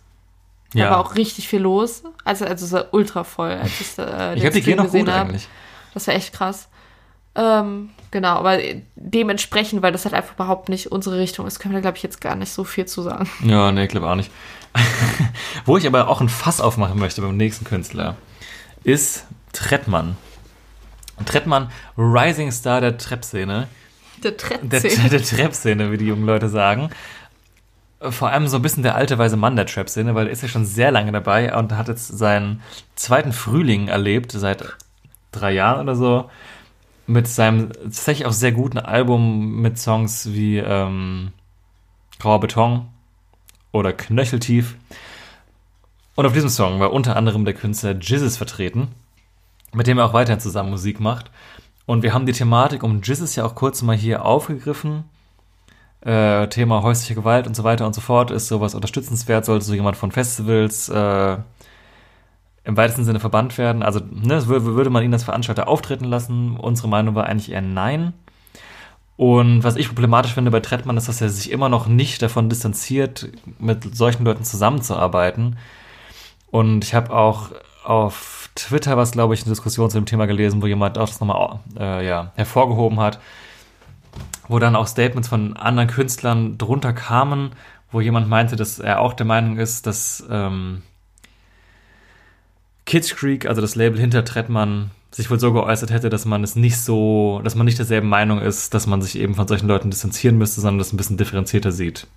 Da 0.74 0.80
Ja. 0.80 0.90
war 0.92 1.00
auch 1.00 1.16
richtig 1.16 1.48
viel 1.48 1.62
los. 1.62 2.04
Also, 2.26 2.46
also 2.46 2.66
es 2.66 2.72
war 2.72 2.86
ultra 2.94 3.24
voll, 3.24 3.52
als 3.52 3.80
ich, 3.80 3.98
äh, 3.98 4.34
ich 4.36 4.42
glaube, 4.42 4.56
die 4.56 4.62
gehen 4.62 4.78
noch 4.78 4.86
gesehen 4.86 5.06
gut 5.06 5.14
hab. 5.14 5.28
eigentlich. 5.28 5.48
Das 5.94 6.08
war 6.08 6.16
echt 6.16 6.34
krass. 6.34 6.68
Ähm, 7.36 7.90
genau, 8.12 8.36
aber 8.38 8.60
dementsprechend, 8.96 9.82
weil 9.82 9.92
das 9.92 10.06
halt 10.06 10.14
einfach 10.14 10.36
überhaupt 10.36 10.70
nicht 10.70 10.92
unsere 10.92 11.18
Richtung 11.18 11.48
ist, 11.48 11.60
können 11.60 11.74
wir 11.74 11.78
da, 11.80 11.82
glaube 11.82 11.98
ich, 11.98 12.04
jetzt 12.04 12.22
gar 12.22 12.36
nicht 12.36 12.52
so 12.52 12.64
viel 12.64 12.86
zu 12.86 13.02
sagen. 13.02 13.28
Ja, 13.44 13.72
nee, 13.72 13.84
ich 13.84 13.90
glaube 13.90 14.08
auch 14.10 14.16
nicht. 14.16 14.32
Wo 15.66 15.78
ich 15.78 15.86
aber 15.88 16.08
auch 16.08 16.22
ein 16.22 16.30
Fass 16.30 16.62
aufmachen 16.62 17.00
möchte 17.00 17.22
beim 17.22 17.38
nächsten 17.38 17.66
Künstler, 17.66 18.16
ist 18.84 19.26
Trettmann. 19.52 20.18
Trettmann, 21.26 21.70
Rising 21.98 22.52
Star 22.52 22.82
der 22.82 22.98
Trap-Szene. 22.98 23.68
Der 24.24 24.32
Der, 24.32 24.38
Trend 24.38 24.72
der 24.72 25.24
Trap-Szene, 25.24 25.92
wie 25.92 25.98
die 25.98 26.06
jungen 26.06 26.26
Leute 26.26 26.50
sagen. 26.50 26.90
Vor 28.10 28.30
allem 28.30 28.47
so 28.47 28.58
ein 28.58 28.62
bisschen 28.62 28.84
der 28.84 28.95
alte 28.95 29.18
weise 29.18 29.38
Mann 29.38 29.56
der 29.56 29.66
Trap-Szene, 29.66 30.16
weil 30.16 30.28
er 30.28 30.34
ist 30.34 30.41
ja 30.41 30.47
schon 30.47 30.66
sehr 30.66 30.91
lange 30.91 31.12
dabei 31.12 31.56
und 31.56 31.72
hat 31.72 31.88
jetzt 31.88 32.08
seinen 32.08 32.62
zweiten 32.95 33.32
Frühling 33.32 33.88
erlebt, 33.88 34.32
seit 34.32 34.78
drei 35.32 35.54
Jahren 35.54 35.82
oder 35.82 35.95
so, 35.95 36.30
mit 37.08 37.28
seinem 37.28 37.72
tatsächlich 37.72 38.26
auch 38.26 38.34
sehr 38.34 38.51
guten 38.51 38.78
Album 38.78 39.62
mit 39.62 39.78
Songs 39.78 40.34
wie 40.34 40.58
ähm, 40.58 41.32
Grauer 42.20 42.39
Beton 42.39 42.88
oder 43.72 43.93
Knöcheltief. 43.93 44.76
Und 46.16 46.26
auf 46.26 46.34
diesem 46.34 46.49
Song 46.49 46.80
war 46.80 46.93
unter 46.93 47.16
anderem 47.16 47.43
der 47.43 47.54
Künstler 47.54 47.95
Jizzes 47.99 48.38
vertreten, 48.38 48.89
mit 49.74 49.88
dem 49.88 49.97
er 49.97 50.06
auch 50.06 50.14
weiterhin 50.14 50.39
zusammen 50.39 50.70
Musik 50.70 50.99
macht. 50.99 51.32
Und 51.86 52.04
wir 52.04 52.14
haben 52.14 52.26
die 52.26 52.34
Thematik 52.34 52.84
um 52.84 53.01
Jizzes 53.01 53.36
ja 53.36 53.45
auch 53.45 53.56
kurz 53.56 53.82
mal 53.82 53.95
hier 53.95 54.24
aufgegriffen. 54.24 55.04
Äh, 56.06 56.47
Thema 56.49 56.84
häusliche 56.84 57.16
Gewalt 57.16 57.47
und 57.47 57.56
so 57.56 57.64
weiter 57.64 57.86
und 57.86 57.95
so 57.95 58.01
fort 58.01 58.30
ist 58.30 58.49
sowas 58.49 58.76
unterstützenswert, 58.76 59.45
sollte 59.45 59.64
so 59.66 59.74
jemand 59.74 59.95
von 59.95 60.12
Festivals 60.12 60.89
äh, 60.89 61.38
im 62.66 62.78
weitesten 62.78 63.06
Sinne 63.06 63.22
verbannt 63.22 63.58
werden. 63.58 63.84
Also 63.84 64.01
ne, 64.12 64.41
wür- 64.41 64.66
würde 64.76 64.89
man 64.89 65.04
ihn 65.04 65.14
als 65.14 65.24
Veranstalter 65.24 65.68
auftreten 65.68 66.06
lassen. 66.06 66.58
Unsere 66.58 66.89
Meinung 66.89 67.16
war 67.16 67.26
eigentlich 67.26 67.51
eher 67.51 67.62
nein. 67.62 68.14
Und 69.16 69.64
was 69.64 69.76
ich 69.76 69.88
problematisch 69.88 70.34
finde 70.34 70.51
bei 70.51 70.60
Trettmann 70.60 70.97
ist, 70.97 71.08
dass 71.08 71.22
er 71.22 71.30
sich 71.30 71.51
immer 71.51 71.70
noch 71.70 71.88
nicht 71.88 72.22
davon 72.22 72.49
distanziert, 72.49 73.30
mit 73.60 73.95
solchen 73.95 74.26
Leuten 74.26 74.43
zusammenzuarbeiten. 74.43 75.58
Und 76.51 76.84
ich 76.84 76.93
habe 76.95 77.16
auch 77.16 77.51
auf 77.86 78.49
Twitter 78.56 78.97
was, 78.97 79.12
glaube 79.12 79.34
ich, 79.34 79.41
eine 79.41 79.51
Diskussion 79.51 79.89
zu 79.89 79.97
dem 79.97 80.06
Thema 80.06 80.26
gelesen, 80.26 80.62
wo 80.62 80.68
jemand 80.68 80.97
auch 80.97 81.08
das 81.08 81.20
nochmal 81.20 81.60
äh, 81.80 82.06
ja, 82.06 82.32
hervorgehoben 82.36 82.99
hat, 82.99 83.20
wo 84.47 84.59
dann 84.59 84.76
auch 84.76 84.88
Statements 84.88 85.28
von 85.28 85.55
anderen 85.55 85.89
Künstlern 85.89 86.57
drunter 86.57 86.93
kamen, 86.93 87.51
wo 87.91 88.01
jemand 88.01 88.28
meinte, 88.28 88.55
dass 88.55 88.80
er 88.80 88.99
auch 88.99 89.14
der 89.14 89.26
Meinung 89.26 89.57
ist, 89.57 89.88
dass 89.88 90.24
ähm, 90.30 90.82
Kids 92.86 93.16
Creek, 93.16 93.45
also 93.45 93.61
das 93.61 93.76
Label 93.76 93.99
hinter 93.99 94.26
Trettmann, 94.26 94.91
sich 95.11 95.30
wohl 95.30 95.39
so 95.39 95.53
geäußert 95.53 95.91
hätte, 95.91 96.09
dass 96.09 96.26
man 96.26 96.43
es 96.43 96.55
nicht 96.55 96.78
so, 96.78 97.39
dass 97.43 97.53
man 97.55 97.66
nicht 97.66 97.78
derselben 97.78 98.09
Meinung 98.09 98.41
ist, 98.41 98.74
dass 98.74 98.88
man 98.88 99.01
sich 99.01 99.18
eben 99.18 99.36
von 99.36 99.47
solchen 99.47 99.68
Leuten 99.68 99.91
distanzieren 99.91 100.38
müsste, 100.38 100.59
sondern 100.59 100.80
das 100.80 100.91
ein 100.91 100.97
bisschen 100.97 101.18
differenzierter 101.18 101.72
sieht. 101.72 102.07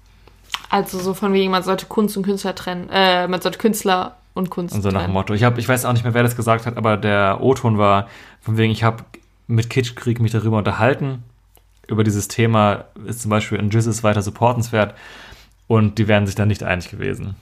Also 0.70 0.98
so 0.98 1.12
von 1.12 1.32
wegen, 1.34 1.50
man 1.50 1.62
sollte 1.62 1.86
Kunst 1.86 2.16
und 2.16 2.22
Künstler 2.22 2.54
trennen. 2.54 2.88
Äh, 2.90 3.28
man 3.28 3.40
sollte 3.42 3.58
Künstler 3.58 4.16
und 4.32 4.48
Kunst 4.50 4.74
Und 4.74 4.82
so 4.82 4.90
nach 4.90 5.04
dem. 5.04 5.12
Motto. 5.12 5.34
Ich, 5.34 5.44
hab, 5.44 5.58
ich 5.58 5.68
weiß 5.68 5.84
auch 5.84 5.92
nicht 5.92 6.04
mehr, 6.04 6.14
wer 6.14 6.22
das 6.22 6.36
gesagt 6.36 6.66
hat, 6.66 6.78
aber 6.78 6.96
der 6.96 7.40
O-Ton 7.42 7.76
war 7.76 8.08
von 8.40 8.56
wegen, 8.56 8.72
ich 8.72 8.82
habe 8.82 9.04
mit 9.46 9.68
Kitschkrieg 9.68 10.20
mich 10.20 10.32
darüber 10.32 10.58
unterhalten. 10.58 11.22
Über 11.88 12.04
dieses 12.04 12.28
Thema 12.28 12.86
ist 13.06 13.22
zum 13.22 13.30
Beispiel 13.30 13.58
in 13.58 13.70
Jizzes 13.70 14.02
weiter 14.02 14.22
supportenswert 14.22 14.94
und 15.66 15.98
die 15.98 16.08
wären 16.08 16.26
sich 16.26 16.34
dann 16.34 16.48
nicht 16.48 16.62
einig 16.62 16.90
gewesen. 16.90 17.36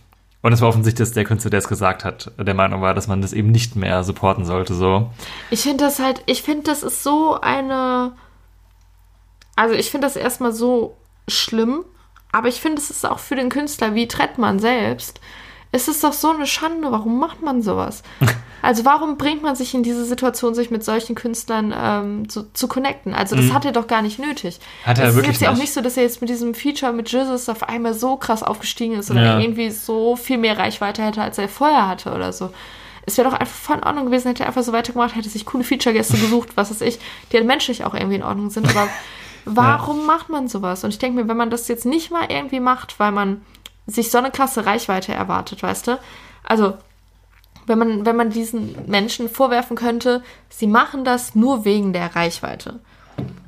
Und 0.44 0.52
es 0.52 0.60
war 0.60 0.68
offensichtlich, 0.68 1.08
dass 1.08 1.14
der 1.14 1.24
Künstler, 1.24 1.50
der 1.50 1.60
es 1.60 1.68
gesagt 1.68 2.04
hat, 2.04 2.30
der 2.36 2.52
Meinung 2.52 2.82
war, 2.82 2.92
dass 2.92 3.08
man 3.08 3.22
das 3.22 3.32
eben 3.32 3.50
nicht 3.50 3.76
mehr 3.76 4.04
supporten 4.04 4.44
sollte. 4.44 4.74
So. 4.74 5.10
Ich 5.50 5.62
finde 5.62 5.84
das 5.84 5.98
halt, 5.98 6.22
ich 6.26 6.42
finde, 6.42 6.64
das 6.64 6.82
ist 6.82 7.02
so 7.02 7.40
eine. 7.40 8.12
Also, 9.56 9.74
ich 9.74 9.90
finde 9.90 10.06
das 10.06 10.16
erstmal 10.16 10.52
so 10.52 10.98
schlimm, 11.28 11.86
aber 12.30 12.48
ich 12.48 12.60
finde, 12.60 12.82
es 12.82 12.90
ist 12.90 13.06
auch 13.06 13.20
für 13.20 13.36
den 13.36 13.48
Künstler 13.48 13.94
wie 13.94 14.06
Trettmann 14.06 14.58
selbst. 14.58 15.18
Es 15.74 15.88
ist 15.88 16.04
doch 16.04 16.12
so 16.12 16.30
eine 16.30 16.46
Schande. 16.46 16.92
Warum 16.92 17.18
macht 17.18 17.42
man 17.42 17.60
sowas? 17.62 18.02
Also, 18.62 18.86
warum 18.86 19.18
bringt 19.18 19.42
man 19.42 19.54
sich 19.54 19.74
in 19.74 19.82
diese 19.82 20.06
Situation, 20.06 20.54
sich 20.54 20.70
mit 20.70 20.82
solchen 20.82 21.14
Künstlern 21.14 21.74
ähm, 21.78 22.30
zu, 22.30 22.50
zu 22.54 22.66
connecten? 22.66 23.12
Also, 23.12 23.36
das 23.36 23.52
hat 23.52 23.66
er 23.66 23.72
doch 23.72 23.86
gar 23.86 24.00
nicht 24.00 24.18
nötig. 24.18 24.58
Mhm. 24.58 24.86
Hat 24.88 24.98
er 24.98 25.04
es 25.04 25.10
ist 25.10 25.16
wirklich 25.16 25.32
jetzt 25.34 25.42
ja 25.42 25.50
auch 25.52 25.56
nicht. 25.58 25.74
so, 25.74 25.82
dass 25.82 25.98
er 25.98 26.04
jetzt 26.04 26.22
mit 26.22 26.30
diesem 26.30 26.54
Feature 26.54 26.94
mit 26.94 27.12
Jesus 27.12 27.50
auf 27.50 27.62
einmal 27.64 27.92
so 27.92 28.16
krass 28.16 28.42
aufgestiegen 28.42 28.94
ist 28.98 29.10
oder 29.10 29.22
Ja. 29.22 29.38
irgendwie 29.38 29.68
so 29.70 30.16
viel 30.16 30.38
mehr 30.38 30.56
Reichweite 30.56 31.02
hätte, 31.02 31.20
als 31.20 31.36
er 31.36 31.50
vorher 31.50 31.86
hatte 31.86 32.14
oder 32.14 32.32
so. 32.32 32.54
Es 33.04 33.18
wäre 33.18 33.28
doch 33.28 33.38
einfach 33.38 33.54
voll 33.54 33.76
in 33.76 33.84
Ordnung 33.84 34.06
gewesen, 34.06 34.28
hätte 34.28 34.44
er 34.44 34.46
einfach 34.46 34.62
so 34.62 34.72
weitergemacht, 34.72 35.14
hätte 35.14 35.28
sich 35.28 35.44
coole 35.44 35.62
Feature-Gäste 35.64 36.16
gesucht, 36.16 36.56
was 36.56 36.70
weiß 36.70 36.80
ich, 36.80 36.98
die 37.32 37.36
halt 37.36 37.46
menschlich 37.46 37.84
auch 37.84 37.92
irgendwie 37.92 38.16
in 38.16 38.22
Ordnung 38.22 38.48
sind. 38.48 38.66
Aber 38.70 38.88
warum 39.44 40.06
macht 40.06 40.30
man 40.30 40.48
sowas? 40.48 40.84
Und 40.84 40.88
ich 40.90 40.98
denke 40.98 41.20
mir, 41.22 41.28
wenn 41.28 41.36
man 41.36 41.50
das 41.50 41.68
jetzt 41.68 41.84
nicht 41.84 42.10
mal 42.10 42.24
irgendwie 42.30 42.60
macht, 42.60 42.98
weil 42.98 43.12
man 43.12 43.42
sich 43.86 44.10
so 44.10 44.18
eine 44.18 44.30
krasse 44.30 44.66
Reichweite 44.66 45.12
erwartet, 45.12 45.62
weißt 45.62 45.88
du? 45.88 45.98
Also, 46.42 46.74
wenn 47.66 47.78
man, 47.78 48.06
wenn 48.06 48.16
man 48.16 48.30
diesen 48.30 48.76
Menschen 48.86 49.28
vorwerfen 49.28 49.76
könnte, 49.76 50.22
sie 50.48 50.66
machen 50.66 51.04
das 51.04 51.34
nur 51.34 51.64
wegen 51.64 51.92
der 51.92 52.14
Reichweite. 52.14 52.80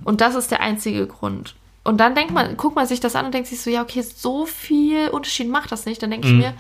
Und 0.05 0.21
das 0.21 0.35
ist 0.35 0.51
der 0.51 0.61
einzige 0.61 1.07
Grund. 1.07 1.55
Und 1.85 1.99
dann 1.99 2.15
denkt 2.15 2.33
man, 2.33 2.57
guckt 2.57 2.77
man 2.77 2.87
sich 2.87 3.01
das 3.01 3.15
an 3.15 3.27
und 3.27 3.35
denkt 3.35 3.49
sich 3.49 3.61
so, 3.61 3.71
ja, 3.71 3.83
okay, 3.83 4.03
so 4.03 4.47
viel 4.47 5.09
Unterschied 5.09 5.49
macht 5.49 5.71
das 5.71 5.87
nicht. 5.87 6.03
Dann 6.03 6.11
denke 6.11 6.29
ich 6.29 6.35
mir, 6.35 6.55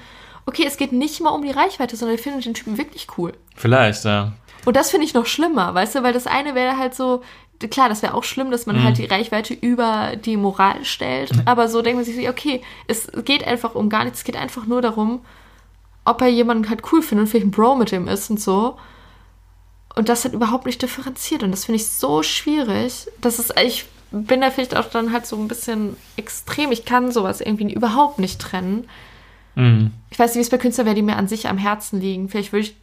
okay, 0.46 0.64
es 0.66 0.76
geht 0.76 0.92
nicht 0.92 1.20
mal 1.20 1.30
um 1.30 1.42
die 1.42 1.50
Reichweite, 1.50 1.96
sondern 1.96 2.14
ich 2.14 2.20
finde 2.20 2.40
den 2.40 2.54
Typen 2.54 2.78
wirklich 2.78 3.08
cool. 3.18 3.32
Vielleicht, 3.56 4.04
ja. 4.04 4.32
Und 4.64 4.76
das 4.76 4.90
finde 4.90 5.06
ich 5.06 5.14
noch 5.14 5.26
schlimmer, 5.26 5.74
weißt 5.74 5.96
du, 5.96 6.02
weil 6.02 6.12
das 6.12 6.26
eine 6.26 6.54
wäre 6.54 6.76
halt 6.76 6.94
so, 6.94 7.22
klar, 7.58 7.88
das 7.88 8.02
wäre 8.02 8.14
auch 8.14 8.24
schlimm, 8.24 8.50
dass 8.50 8.66
man 8.66 8.82
halt 8.82 8.98
die 8.98 9.06
Reichweite 9.06 9.54
über 9.54 10.12
die 10.16 10.36
Moral 10.36 10.84
stellt, 10.84 11.30
aber 11.46 11.68
so 11.68 11.82
denkt 11.82 11.96
man 11.96 12.04
sich 12.04 12.28
okay, 12.28 12.62
es 12.86 13.10
geht 13.24 13.46
einfach 13.46 13.74
um 13.74 13.88
gar 13.88 14.04
nichts, 14.04 14.20
es 14.20 14.24
geht 14.24 14.36
einfach 14.36 14.66
nur 14.66 14.82
darum, 14.82 15.20
ob 16.04 16.20
er 16.20 16.28
jemanden 16.28 16.68
halt 16.68 16.82
cool 16.92 17.02
findet 17.02 17.24
und 17.24 17.30
vielleicht 17.30 17.46
ein 17.46 17.50
Bro 17.50 17.76
mit 17.76 17.90
dem 17.90 18.08
ist 18.08 18.30
und 18.30 18.40
so. 18.40 18.76
Und 19.94 20.08
das 20.08 20.24
hat 20.24 20.34
überhaupt 20.34 20.66
nicht 20.66 20.82
differenziert 20.82 21.42
und 21.42 21.50
das 21.50 21.64
finde 21.64 21.76
ich 21.76 21.88
so 21.88 22.22
schwierig, 22.22 23.08
dass 23.20 23.38
es, 23.38 23.52
ich 23.62 23.86
bin 24.10 24.40
da 24.40 24.50
vielleicht 24.50 24.76
auch 24.76 24.88
dann 24.90 25.12
halt 25.12 25.26
so 25.26 25.36
ein 25.36 25.48
bisschen 25.48 25.96
extrem, 26.16 26.70
ich 26.70 26.84
kann 26.84 27.10
sowas 27.10 27.40
irgendwie 27.40 27.72
überhaupt 27.72 28.18
nicht 28.18 28.40
trennen. 28.40 28.88
Mhm. 29.54 29.92
Ich 30.10 30.18
weiß 30.18 30.30
nicht, 30.30 30.38
wie 30.38 30.42
es 30.42 30.50
bei 30.50 30.58
Künstlern 30.58 30.86
wäre, 30.86 30.94
die 30.94 31.02
mir 31.02 31.16
an 31.16 31.28
sich 31.28 31.48
am 31.48 31.58
Herzen 31.58 32.00
liegen. 32.00 32.28
Vielleicht 32.28 32.52
würde 32.52 32.66
ich, 32.66 32.76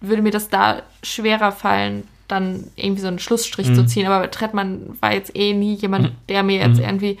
würde 0.00 0.22
mir 0.22 0.30
das 0.30 0.48
da 0.48 0.82
schwerer 1.02 1.52
fallen, 1.52 2.08
dann 2.28 2.64
irgendwie 2.76 3.02
so 3.02 3.08
einen 3.08 3.18
Schlussstrich 3.18 3.68
Mhm. 3.68 3.74
zu 3.74 3.86
ziehen. 3.86 4.06
Aber 4.06 4.30
Trettmann 4.30 4.96
war 5.00 5.12
jetzt 5.12 5.34
eh 5.36 5.52
nie 5.52 5.74
jemand, 5.74 6.12
der 6.28 6.42
mir 6.42 6.58
jetzt 6.58 6.78
Mhm. 6.78 6.84
irgendwie 6.84 7.18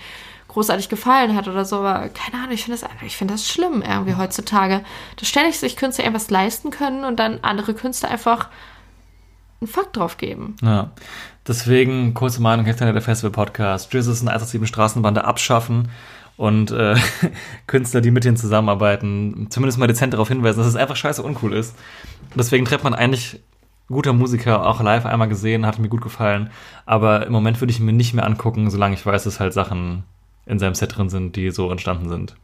großartig 0.48 0.88
gefallen 0.88 1.34
hat 1.34 1.48
oder 1.48 1.64
so. 1.64 1.76
Aber 1.78 2.08
keine 2.10 2.42
Ahnung, 2.42 2.52
ich 2.54 2.64
finde 2.64 2.78
das, 2.80 2.88
ich 3.04 3.16
finde 3.16 3.34
das 3.34 3.48
schlimm 3.48 3.82
irgendwie 3.82 4.14
heutzutage. 4.16 4.82
Da 5.16 5.24
ständig 5.26 5.58
sich 5.58 5.76
Künstler 5.76 6.04
irgendwas 6.04 6.30
leisten 6.30 6.70
können 6.70 7.04
und 7.04 7.18
dann 7.18 7.40
andere 7.42 7.74
Künstler 7.74 8.10
einfach 8.10 8.48
einen 9.60 9.68
Fakt 9.68 9.96
drauf 9.96 10.16
geben. 10.16 10.56
Ja. 10.62 10.90
Deswegen, 11.46 12.14
kurze 12.14 12.40
Meinung, 12.40 12.64
Hefter 12.66 12.90
der 12.92 13.02
Festival 13.02 13.30
Podcast. 13.32 13.92
Jesus 13.92 14.20
und 14.22 14.28
187 14.28 14.68
Straßenbande 14.68 15.24
abschaffen 15.24 15.90
und 16.36 16.70
äh, 16.70 16.96
Künstler, 17.66 18.00
die 18.00 18.10
mit 18.10 18.24
denen 18.24 18.36
zusammenarbeiten, 18.36 19.48
zumindest 19.50 19.78
mal 19.78 19.86
dezent 19.86 20.14
darauf 20.14 20.28
hinweisen, 20.28 20.58
dass 20.58 20.66
es 20.68 20.76
einfach 20.76 20.96
scheiße 20.96 21.22
uncool 21.22 21.52
ist. 21.52 21.74
Deswegen 22.34 22.64
trifft 22.64 22.84
man 22.84 22.94
eigentlich 22.94 23.40
guter 23.88 24.12
Musiker, 24.12 24.66
auch 24.66 24.80
live 24.80 25.06
einmal 25.06 25.28
gesehen, 25.28 25.66
hat 25.66 25.78
mir 25.78 25.88
gut 25.88 26.00
gefallen. 26.00 26.50
Aber 26.86 27.26
im 27.26 27.32
Moment 27.32 27.60
würde 27.60 27.70
ich 27.70 27.80
ihn 27.80 27.86
mir 27.86 27.92
nicht 27.92 28.14
mehr 28.14 28.26
angucken, 28.26 28.70
solange 28.70 28.94
ich 28.94 29.04
weiß, 29.04 29.24
dass 29.24 29.40
halt 29.40 29.52
Sachen 29.52 30.04
in 30.46 30.58
seinem 30.58 30.74
Set 30.74 30.96
drin 30.96 31.08
sind, 31.08 31.36
die 31.36 31.50
so 31.50 31.70
entstanden 31.70 32.08
sind. 32.08 32.36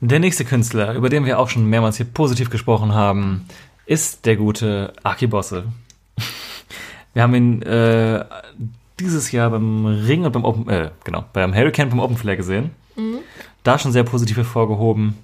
Der 0.00 0.20
nächste 0.20 0.44
Künstler, 0.44 0.94
über 0.94 1.08
den 1.08 1.24
wir 1.24 1.38
auch 1.38 1.48
schon 1.48 1.66
mehrmals 1.66 1.96
hier 1.96 2.06
positiv 2.06 2.50
gesprochen 2.50 2.94
haben, 2.94 3.46
ist 3.86 4.26
der 4.26 4.36
gute 4.36 4.92
Aki 5.02 5.28
Bosse. 5.28 5.64
Wir 7.14 7.22
haben 7.22 7.34
ihn 7.34 7.62
äh, 7.62 8.24
dieses 9.00 9.32
Jahr 9.32 9.48
beim 9.50 9.86
Ring 9.86 10.24
und 10.24 10.32
beim 10.32 10.44
Open, 10.44 10.68
äh, 10.68 10.90
genau, 11.04 11.24
beim 11.32 11.54
Hurricane 11.54 11.88
beim 11.88 12.00
Open 12.00 12.16
Flair 12.16 12.36
gesehen. 12.36 12.70
Da 13.62 13.78
schon 13.78 13.92
sehr 13.92 14.04
positiv 14.04 14.36
hervorgehoben. 14.36 15.16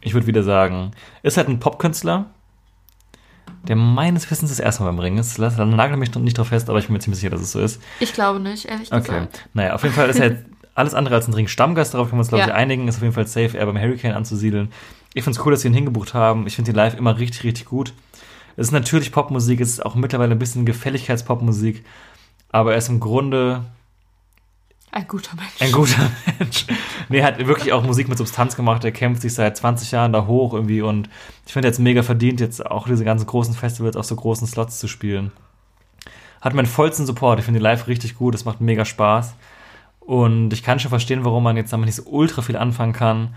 Ich 0.00 0.14
würde 0.14 0.26
wieder 0.26 0.42
sagen, 0.42 0.92
ist 1.22 1.36
halt 1.36 1.48
ein 1.48 1.60
Popkünstler, 1.60 2.26
der 3.68 3.76
meines 3.76 4.30
Wissens 4.30 4.50
das 4.50 4.60
erste 4.60 4.82
Mal 4.82 4.90
beim 4.90 4.98
Ring 4.98 5.18
ist. 5.18 5.38
Lass- 5.38 5.56
Nagel 5.56 5.96
mich 5.96 6.14
nicht 6.16 6.36
drauf 6.38 6.48
fest, 6.48 6.68
aber 6.68 6.78
ich 6.78 6.86
bin 6.86 6.94
mir 6.94 6.98
ziemlich 7.00 7.20
sicher, 7.20 7.30
dass 7.30 7.40
es 7.40 7.52
so 7.52 7.60
ist. 7.60 7.80
Ich 8.00 8.12
glaube 8.12 8.40
nicht, 8.40 8.64
ehrlich 8.66 8.90
Okay. 8.92 9.02
gesagt. 9.04 9.48
Naja, 9.54 9.74
auf 9.74 9.82
jeden 9.82 9.94
Fall 9.94 10.08
ist 10.10 10.18
er 10.18 10.30
jetzt 10.30 10.44
alles 10.74 10.94
andere 10.94 11.14
als 11.14 11.28
ein 11.28 11.34
Ring-Stammgast. 11.34 11.94
Darauf 11.94 12.08
können 12.08 12.18
wir 12.18 12.22
uns, 12.22 12.28
glaube 12.28 12.42
Ja. 12.42 12.48
ich, 12.48 12.54
einigen. 12.54 12.88
Ist 12.88 12.96
auf 12.96 13.02
jeden 13.02 13.14
Fall 13.14 13.26
safe, 13.26 13.56
er 13.58 13.66
beim 13.66 13.78
Hurricane 13.78 14.14
anzusiedeln. 14.14 14.72
Ich 15.14 15.22
finde 15.24 15.38
es 15.38 15.44
cool, 15.44 15.52
dass 15.52 15.60
sie 15.60 15.68
ihn 15.68 15.74
hingebucht 15.74 16.14
haben. 16.14 16.46
Ich 16.46 16.56
finde 16.56 16.70
ihn 16.72 16.74
live 16.76 16.96
immer 16.96 17.18
richtig, 17.18 17.44
richtig 17.44 17.66
gut. 17.66 17.92
Es 18.56 18.66
ist 18.68 18.72
natürlich 18.72 19.12
Popmusik, 19.12 19.60
es 19.60 19.68
ist 19.70 19.84
auch 19.86 19.94
mittlerweile 19.94 20.32
ein 20.32 20.38
bisschen 20.38 20.64
Gefälligkeitspopmusik. 20.66 21.84
Aber 22.50 22.72
er 22.72 22.78
ist 22.78 22.88
im 22.88 23.00
Grunde 23.00 23.64
Ein 24.92 25.08
guter 25.08 25.34
Mensch. 25.36 25.60
ein 25.60 25.72
guter 25.72 26.10
Mensch. 26.38 26.66
Nee, 27.08 27.22
hat 27.22 27.38
wirklich 27.46 27.72
auch 27.72 27.82
Musik 27.82 28.08
mit 28.08 28.18
Substanz 28.18 28.56
gemacht. 28.56 28.84
Er 28.84 28.92
kämpft 28.92 29.22
sich 29.22 29.32
seit 29.32 29.56
20 29.56 29.90
Jahren 29.90 30.12
da 30.12 30.26
hoch 30.26 30.52
irgendwie 30.52 30.82
und 30.82 31.08
ich 31.46 31.52
finde 31.52 31.68
jetzt 31.68 31.78
mega 31.78 32.02
verdient, 32.02 32.40
jetzt 32.40 32.64
auch 32.64 32.86
diese 32.86 33.04
ganzen 33.04 33.26
großen 33.26 33.54
Festivals 33.54 33.96
auf 33.96 34.04
so 34.04 34.14
großen 34.14 34.46
Slots 34.46 34.78
zu 34.78 34.88
spielen. 34.88 35.32
Hat 36.42 36.52
meinen 36.54 36.66
vollsten 36.66 37.06
Support. 37.06 37.38
Ich 37.38 37.46
finde 37.46 37.58
die 37.58 37.64
live 37.64 37.86
richtig 37.86 38.16
gut. 38.16 38.34
Es 38.34 38.44
macht 38.44 38.60
mega 38.60 38.84
Spaß. 38.84 39.34
Und 40.00 40.52
ich 40.52 40.62
kann 40.62 40.78
schon 40.78 40.90
verstehen, 40.90 41.24
warum 41.24 41.44
man 41.44 41.56
jetzt 41.56 41.72
damit 41.72 41.86
nicht 41.86 41.96
so 41.96 42.02
ultra 42.04 42.42
viel 42.42 42.56
anfangen 42.56 42.92
kann. 42.92 43.34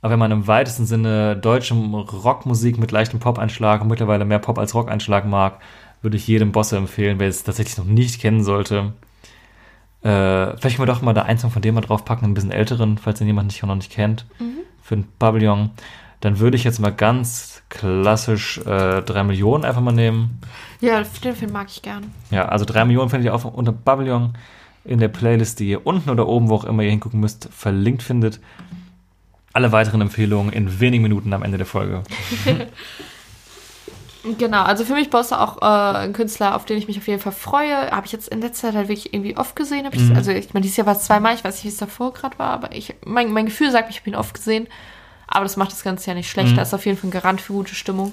Aber 0.00 0.12
wenn 0.12 0.18
man 0.18 0.30
im 0.30 0.46
weitesten 0.46 0.86
Sinne 0.86 1.36
deutsche 1.36 1.74
Rockmusik 1.74 2.78
mit 2.78 2.92
leichtem 2.92 3.20
Pop-Einschlag 3.20 3.82
und 3.82 3.88
mittlerweile 3.88 4.24
mehr 4.24 4.38
Pop 4.38 4.58
als 4.58 4.74
Rock-Einschlag 4.74 5.26
mag, 5.26 5.60
würde 6.00 6.16
ich 6.16 6.26
jedem 6.28 6.52
Bosse 6.52 6.76
empfehlen, 6.76 7.18
wer 7.18 7.28
es 7.28 7.42
tatsächlich 7.42 7.76
noch 7.76 7.86
nicht 7.86 8.20
kennen 8.20 8.44
sollte. 8.44 8.92
Äh, 10.04 10.56
vielleicht 10.58 10.76
können 10.76 10.86
wir 10.86 10.92
doch 10.92 11.00
mal 11.00 11.14
da 11.14 11.22
einen 11.22 11.38
Song 11.38 11.50
von 11.50 11.62
dem 11.62 11.74
mal 11.74 11.80
draufpacken, 11.80 12.28
ein 12.28 12.34
bisschen 12.34 12.52
älteren, 12.52 12.98
falls 12.98 13.18
den 13.18 13.26
jemand 13.26 13.46
nicht, 13.48 13.62
noch 13.62 13.74
nicht 13.74 13.90
kennt, 13.90 14.26
für 14.82 14.96
ein 14.96 15.08
Pavillon. 15.18 15.70
Dann 16.20 16.38
würde 16.38 16.56
ich 16.56 16.64
jetzt 16.64 16.78
mal 16.78 16.92
ganz 16.92 17.62
klassisch 17.70 18.58
äh, 18.58 19.00
3 19.02 19.24
Millionen 19.24 19.64
einfach 19.64 19.80
mal 19.80 19.92
nehmen. 19.92 20.40
Ja, 20.80 21.02
den 21.02 21.34
Film 21.34 21.52
mag 21.52 21.68
ich 21.70 21.80
gern. 21.80 22.12
Ja, 22.30 22.46
also 22.46 22.66
3 22.66 22.84
Millionen 22.84 23.08
findet 23.08 23.26
ihr 23.26 23.34
auch 23.34 23.44
unter 23.44 23.72
Pavillon 23.72 24.34
in 24.84 25.00
der 25.00 25.08
Playlist, 25.08 25.60
die 25.60 25.70
ihr 25.70 25.86
unten 25.86 26.10
oder 26.10 26.28
oben, 26.28 26.50
wo 26.50 26.56
auch 26.56 26.64
immer 26.64 26.82
ihr 26.82 26.90
hingucken 26.90 27.20
müsst, 27.20 27.48
verlinkt 27.50 28.02
findet. 28.02 28.40
Alle 29.54 29.72
weiteren 29.72 30.02
Empfehlungen 30.02 30.52
in 30.52 30.80
wenigen 30.80 31.02
Minuten 31.02 31.32
am 31.32 31.42
Ende 31.42 31.56
der 31.56 31.66
Folge. 31.66 32.02
Genau, 34.38 34.62
also 34.62 34.84
für 34.84 34.94
mich 34.94 35.10
Bosse 35.10 35.38
auch 35.38 35.60
äh, 35.60 35.98
ein 35.98 36.12
Künstler, 36.14 36.56
auf 36.56 36.64
den 36.64 36.78
ich 36.78 36.88
mich 36.88 36.96
auf 36.96 37.06
jeden 37.06 37.20
Fall 37.20 37.32
freue. 37.32 37.90
Habe 37.90 38.06
ich 38.06 38.12
jetzt 38.12 38.28
in 38.28 38.40
letzter 38.40 38.68
Zeit 38.68 38.74
halt 38.74 38.88
wirklich 38.88 39.12
irgendwie 39.12 39.36
oft 39.36 39.54
gesehen. 39.54 39.86
Ich, 39.92 40.00
Mhm. 40.00 40.16
Also 40.16 40.30
ich 40.30 40.54
meine, 40.54 40.62
dieses 40.62 40.78
Jahr 40.78 40.86
war 40.86 40.96
es 40.96 41.04
zweimal, 41.04 41.34
ich 41.34 41.44
weiß 41.44 41.56
nicht, 41.56 41.64
wie 41.64 41.68
es 41.68 41.76
davor 41.76 42.12
gerade 42.12 42.38
war, 42.38 42.50
aber 42.50 42.72
ich, 42.72 42.94
mein, 43.04 43.30
mein 43.32 43.46
Gefühl 43.46 43.70
sagt, 43.70 43.90
ich 43.90 44.00
habe 44.00 44.10
ihn 44.10 44.16
oft 44.16 44.34
gesehen. 44.34 44.66
Aber 45.26 45.44
das 45.44 45.56
macht 45.56 45.72
das 45.72 45.82
Ganze 45.82 46.08
ja 46.10 46.14
nicht 46.14 46.30
schlecht. 46.30 46.52
Mhm. 46.52 46.58
Ist 46.58 46.74
auf 46.74 46.86
jeden 46.86 46.96
Fall 46.98 47.08
ein 47.08 47.12
Garant 47.12 47.40
für 47.40 47.52
gute 47.52 47.74
Stimmung. 47.74 48.12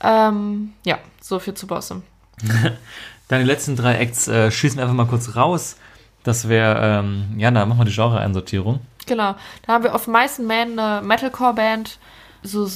Ähm, 0.00 0.72
ja, 0.84 0.98
so 1.20 1.38
viel 1.38 1.54
zu 1.54 1.66
Bosse. 1.66 2.02
Dann 3.28 3.40
die 3.40 3.46
letzten 3.46 3.76
drei 3.76 3.96
Acts 3.96 4.28
äh, 4.28 4.50
schießen 4.50 4.78
wir 4.78 4.84
einfach 4.84 4.96
mal 4.96 5.06
kurz 5.06 5.36
raus. 5.36 5.76
Das 6.24 6.48
wäre, 6.48 7.00
ähm, 7.00 7.34
Jana, 7.36 7.66
mach 7.66 7.76
mal 7.76 7.84
die 7.84 7.92
Genre-Einsortierung. 7.92 8.80
Genau, 9.06 9.34
da 9.66 9.72
haben 9.72 9.84
wir 9.84 9.94
auf 9.94 10.08
and 10.08 10.38
Man 10.40 10.78
eine 10.78 11.02
Metalcore-Band, 11.06 11.98
so, 12.42 12.70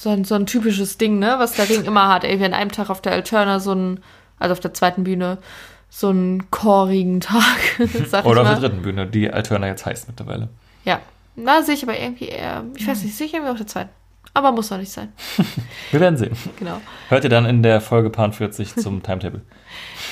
so, 0.00 0.08
ein, 0.08 0.24
so 0.24 0.34
ein 0.34 0.46
typisches 0.46 0.96
Ding, 0.96 1.18
ne, 1.18 1.34
was 1.38 1.52
der 1.52 1.68
Ring 1.68 1.84
immer 1.84 2.08
hat. 2.08 2.24
Irgendwie 2.24 2.46
an 2.46 2.54
einem 2.54 2.72
Tag 2.72 2.88
auf 2.88 3.02
der 3.02 3.12
Alterna 3.12 3.60
so 3.60 3.72
ein, 3.74 4.00
also 4.38 4.52
auf 4.52 4.60
der 4.60 4.72
zweiten 4.72 5.04
Bühne, 5.04 5.36
so 5.90 6.08
einen 6.08 6.50
chorigen 6.50 7.20
Tag, 7.20 7.42
sag 8.06 8.24
Oder 8.24 8.42
ich 8.42 8.48
auf 8.48 8.54
mal. 8.54 8.60
der 8.60 8.68
dritten 8.70 8.82
Bühne, 8.82 9.06
die 9.06 9.30
Alterna 9.30 9.66
jetzt 9.66 9.84
heißt 9.84 10.08
mittlerweile. 10.08 10.48
Ja, 10.86 11.00
da 11.36 11.62
sehe 11.62 11.74
ich 11.74 11.82
aber 11.82 11.98
irgendwie 11.98 12.28
eher, 12.28 12.64
ich 12.76 12.88
weiß 12.88 13.02
nicht, 13.02 13.14
sehe 13.14 13.26
ich 13.26 13.34
irgendwie 13.34 13.50
auf 13.50 13.58
der 13.58 13.66
zweiten. 13.66 13.90
Aber 14.32 14.52
muss 14.52 14.68
doch 14.68 14.78
nicht 14.78 14.92
sein. 14.92 15.12
Wir 15.90 16.00
werden 16.00 16.16
sehen. 16.16 16.34
Genau. 16.58 16.80
Hört 17.08 17.24
ihr 17.24 17.30
dann 17.30 17.44
in 17.44 17.62
der 17.62 17.82
Folge 17.82 18.08
Part 18.08 18.36
40 18.36 18.76
zum 18.76 19.02
Timetable. 19.02 19.42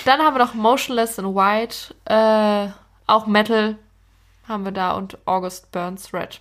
Dann 0.05 0.21
haben 0.21 0.35
wir 0.35 0.45
noch 0.45 0.55
Motionless 0.55 1.19
in 1.19 1.35
White, 1.35 1.95
äh, 2.05 2.69
auch 3.07 3.27
Metal 3.27 3.77
haben 4.47 4.65
wir 4.65 4.73
da 4.73 4.93
und 4.93 5.19
August 5.27 5.73
Burns 5.73 6.13
Red. 6.13 6.41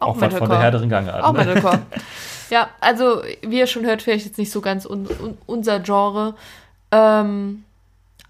Auch, 0.00 0.20
was 0.20 0.34
von 0.34 0.48
der 0.48 0.70
der 0.70 0.80
Ringe 0.80 1.24
Auch 1.24 1.32
Metalcore. 1.32 1.80
ja, 2.50 2.68
also 2.80 3.22
wie 3.42 3.58
ihr 3.58 3.66
schon 3.66 3.84
hört, 3.84 4.02
vielleicht 4.02 4.26
jetzt 4.26 4.38
nicht 4.38 4.50
so 4.50 4.60
ganz 4.60 4.86
un, 4.86 5.06
un, 5.06 5.38
unser 5.46 5.80
Genre. 5.80 6.34
Ähm, 6.90 7.64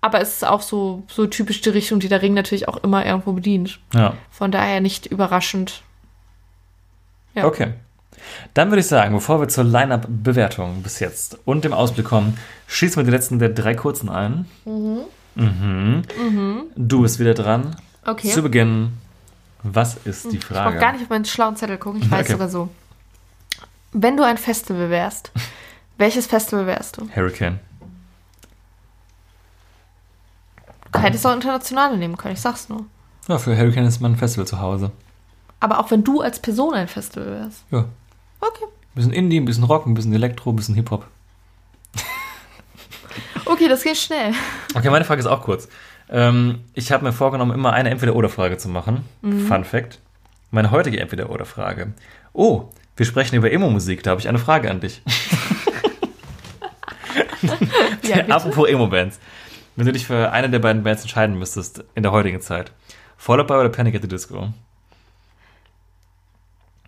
aber 0.01 0.21
es 0.21 0.35
ist 0.35 0.47
auch 0.47 0.63
so, 0.63 1.03
so 1.09 1.27
typisch 1.27 1.61
die 1.63 1.71
Richtung, 1.71 2.01
die 2.01 2.09
der 2.09 2.23
Ring 2.23 2.35
natürlich 2.35 2.69
auch 2.69 2.77
immer 2.79 3.05
irgendwo 3.05 3.33
bedient. 3.33 3.81
Ja. 3.93 4.15
Von 4.31 4.53
daher 4.53 4.81
nicht 4.81 5.07
überraschend. 5.07 5.83
Ja. 7.35 7.47
Okay. 7.47 7.73
Dann 8.55 8.71
würde 8.71 8.81
ich 8.81 8.87
sagen, 8.87 9.15
bevor 9.15 9.41
wir 9.41 9.49
zur 9.49 9.65
Line-Up-Bewertung 9.65 10.83
bis 10.83 11.01
jetzt 11.01 11.39
und 11.45 11.65
dem 11.65 11.73
Ausblick 11.73 12.07
kommen, 12.07 12.39
schießen 12.67 12.97
wir 12.97 13.05
die 13.05 13.11
letzten 13.11 13.39
der 13.39 13.51
drei 13.51 13.75
kurzen 13.75 14.09
ein. 14.09 14.47
Mhm. 14.65 16.05
Du 16.77 17.03
bist 17.03 17.19
wieder 17.19 17.35
dran. 17.35 17.77
Okay. 18.05 18.29
Zu 18.29 18.43
Beginn, 18.43 18.93
was 19.75 19.97
ist 20.05 20.31
die 20.33 20.37
Ich 20.39 20.47
brauche 20.47 20.55
Frage? 20.63 20.79
gar 20.79 20.93
nicht 20.93 21.03
auf 21.03 21.09
meinen 21.09 21.25
schlauen 21.25 21.57
Zettel 21.57 21.79
gucken, 21.79 22.03
ich 22.03 22.11
weiß 22.11 22.25
Okay. 22.27 22.33
sogar 22.33 22.49
so. 22.49 22.69
Wenn 23.93 24.17
du 24.17 24.23
ein 24.25 24.37
Festival 24.39 24.91
wärst, 24.91 25.31
welches 25.99 26.27
Festival 26.27 26.67
wärst 26.67 26.99
du? 26.99 27.09
Hurricane. 27.15 27.61
Du 30.93 30.99
hättest 31.01 31.27
auch 31.27 31.35
internationale 31.35 31.97
nehmen 31.99 32.17
können, 32.17 32.35
ich 32.35 32.41
sag's 32.41 32.69
nur. 32.69 32.87
Ja, 33.29 33.39
für 33.39 33.57
Hurricane 33.57 33.87
ist 33.87 34.01
mein 34.01 34.17
Festival 34.17 34.47
zu 34.47 34.61
Hause. 34.61 34.91
Aber 35.61 35.81
auch 35.81 35.91
wenn 35.91 36.05
du 36.05 36.21
als 36.21 36.39
Person 36.41 36.75
ein 36.75 36.89
Festival 36.89 37.27
wärst. 37.33 37.65
Ja. 37.71 37.85
Okay. 38.41 38.65
Ein 38.65 38.95
bisschen 38.95 39.13
Indie, 39.13 39.39
ein 39.41 39.45
bisschen 39.45 39.65
Rock, 39.65 39.87
ein 39.87 39.95
bisschen 39.95 40.13
Elektro, 40.13 40.51
ein 40.51 40.57
bisschen 40.57 40.75
Hip-Hop. 40.75 41.07
Okay, 43.49 43.69
das 43.69 43.83
geht 43.85 43.97
schnell. 43.97 44.33
Okay, 44.75 44.91
meine 44.91 45.05
Frage 45.05 45.21
ist 45.21 45.27
auch 45.27 45.41
kurz. 45.43 45.69
Ähm, 46.09 46.61
ich 46.75 46.93
habe 46.93 47.05
mir 47.05 47.13
vorgenommen, 47.13 47.53
immer 47.53 47.73
eine 47.73 47.91
Entweder-Oder-Frage 47.91 48.59
zu 48.59 48.69
machen. 48.69 49.05
Mhm. 49.23 49.47
Fun 49.47 49.65
Fact. 49.65 50.01
Meine 50.51 50.71
heutige 50.71 51.01
Entweder-Oder-Frage. 51.01 51.93
Oh, 52.33 52.69
wir 52.97 53.07
sprechen 53.07 53.37
über 53.37 53.51
Emo-Musik. 53.51 54.03
Da 54.03 54.11
habe 54.11 54.21
ich 54.21 54.29
eine 54.29 54.39
Frage 54.39 54.71
an 54.71 54.81
dich. 54.81 55.03
Ja. 58.03 58.27
Apropos 58.29 58.69
Emo-Bands. 58.69 59.19
Wenn 59.77 59.87
du 59.87 59.93
dich 59.93 60.07
für 60.07 60.33
eine 60.33 60.49
der 60.49 60.59
beiden 60.59 60.83
Bands 60.83 61.03
entscheiden 61.03 61.39
müsstest 61.39 61.85
in 61.95 62.03
der 62.03 62.13
heutigen 62.13 62.41
Zeit. 62.41 62.73
Fall 63.17 63.41
Out 63.41 63.47
Boy 63.47 63.61
oder 63.61 63.69
Panic 63.69 63.95
at 63.95 64.03
the 64.03 64.09
Disco? 64.09 64.53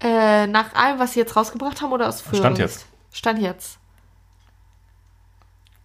Äh, 0.00 0.46
nach 0.46 0.74
allem, 0.74 0.98
was 0.98 1.12
sie 1.12 1.20
jetzt 1.20 1.36
rausgebracht 1.36 1.82
haben 1.82 1.92
oder 1.92 2.08
aus 2.08 2.20
früher? 2.20 2.38
Stand 2.38 2.58
jetzt. 2.58 2.86
Stand 3.12 3.40
jetzt. 3.40 3.78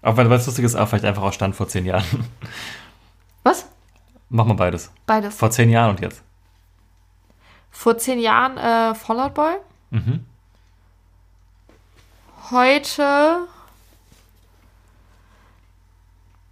Auch 0.02 0.18
wenn 0.18 0.30
was 0.30 0.46
lustig 0.46 0.66
ist, 0.66 0.76
auch 0.76 0.88
vielleicht 0.88 1.06
einfach 1.06 1.24
aus 1.24 1.36
Stand 1.36 1.56
vor 1.56 1.68
zehn 1.68 1.86
Jahren. 1.86 2.26
Was? 3.44 3.66
Mach 4.30 4.46
mal 4.46 4.54
beides. 4.56 4.92
Beides. 5.06 5.36
Vor 5.36 5.52
zehn 5.52 5.70
Jahren 5.70 5.92
und 5.92 6.00
jetzt. 6.02 6.22
Vor 7.72 7.98
zehn 7.98 8.20
Jahren 8.20 8.58
äh, 8.58 8.96
Fallout 8.96 9.34
Boy. 9.34 9.56
Mhm. 9.92 10.26
Heute 12.52 13.48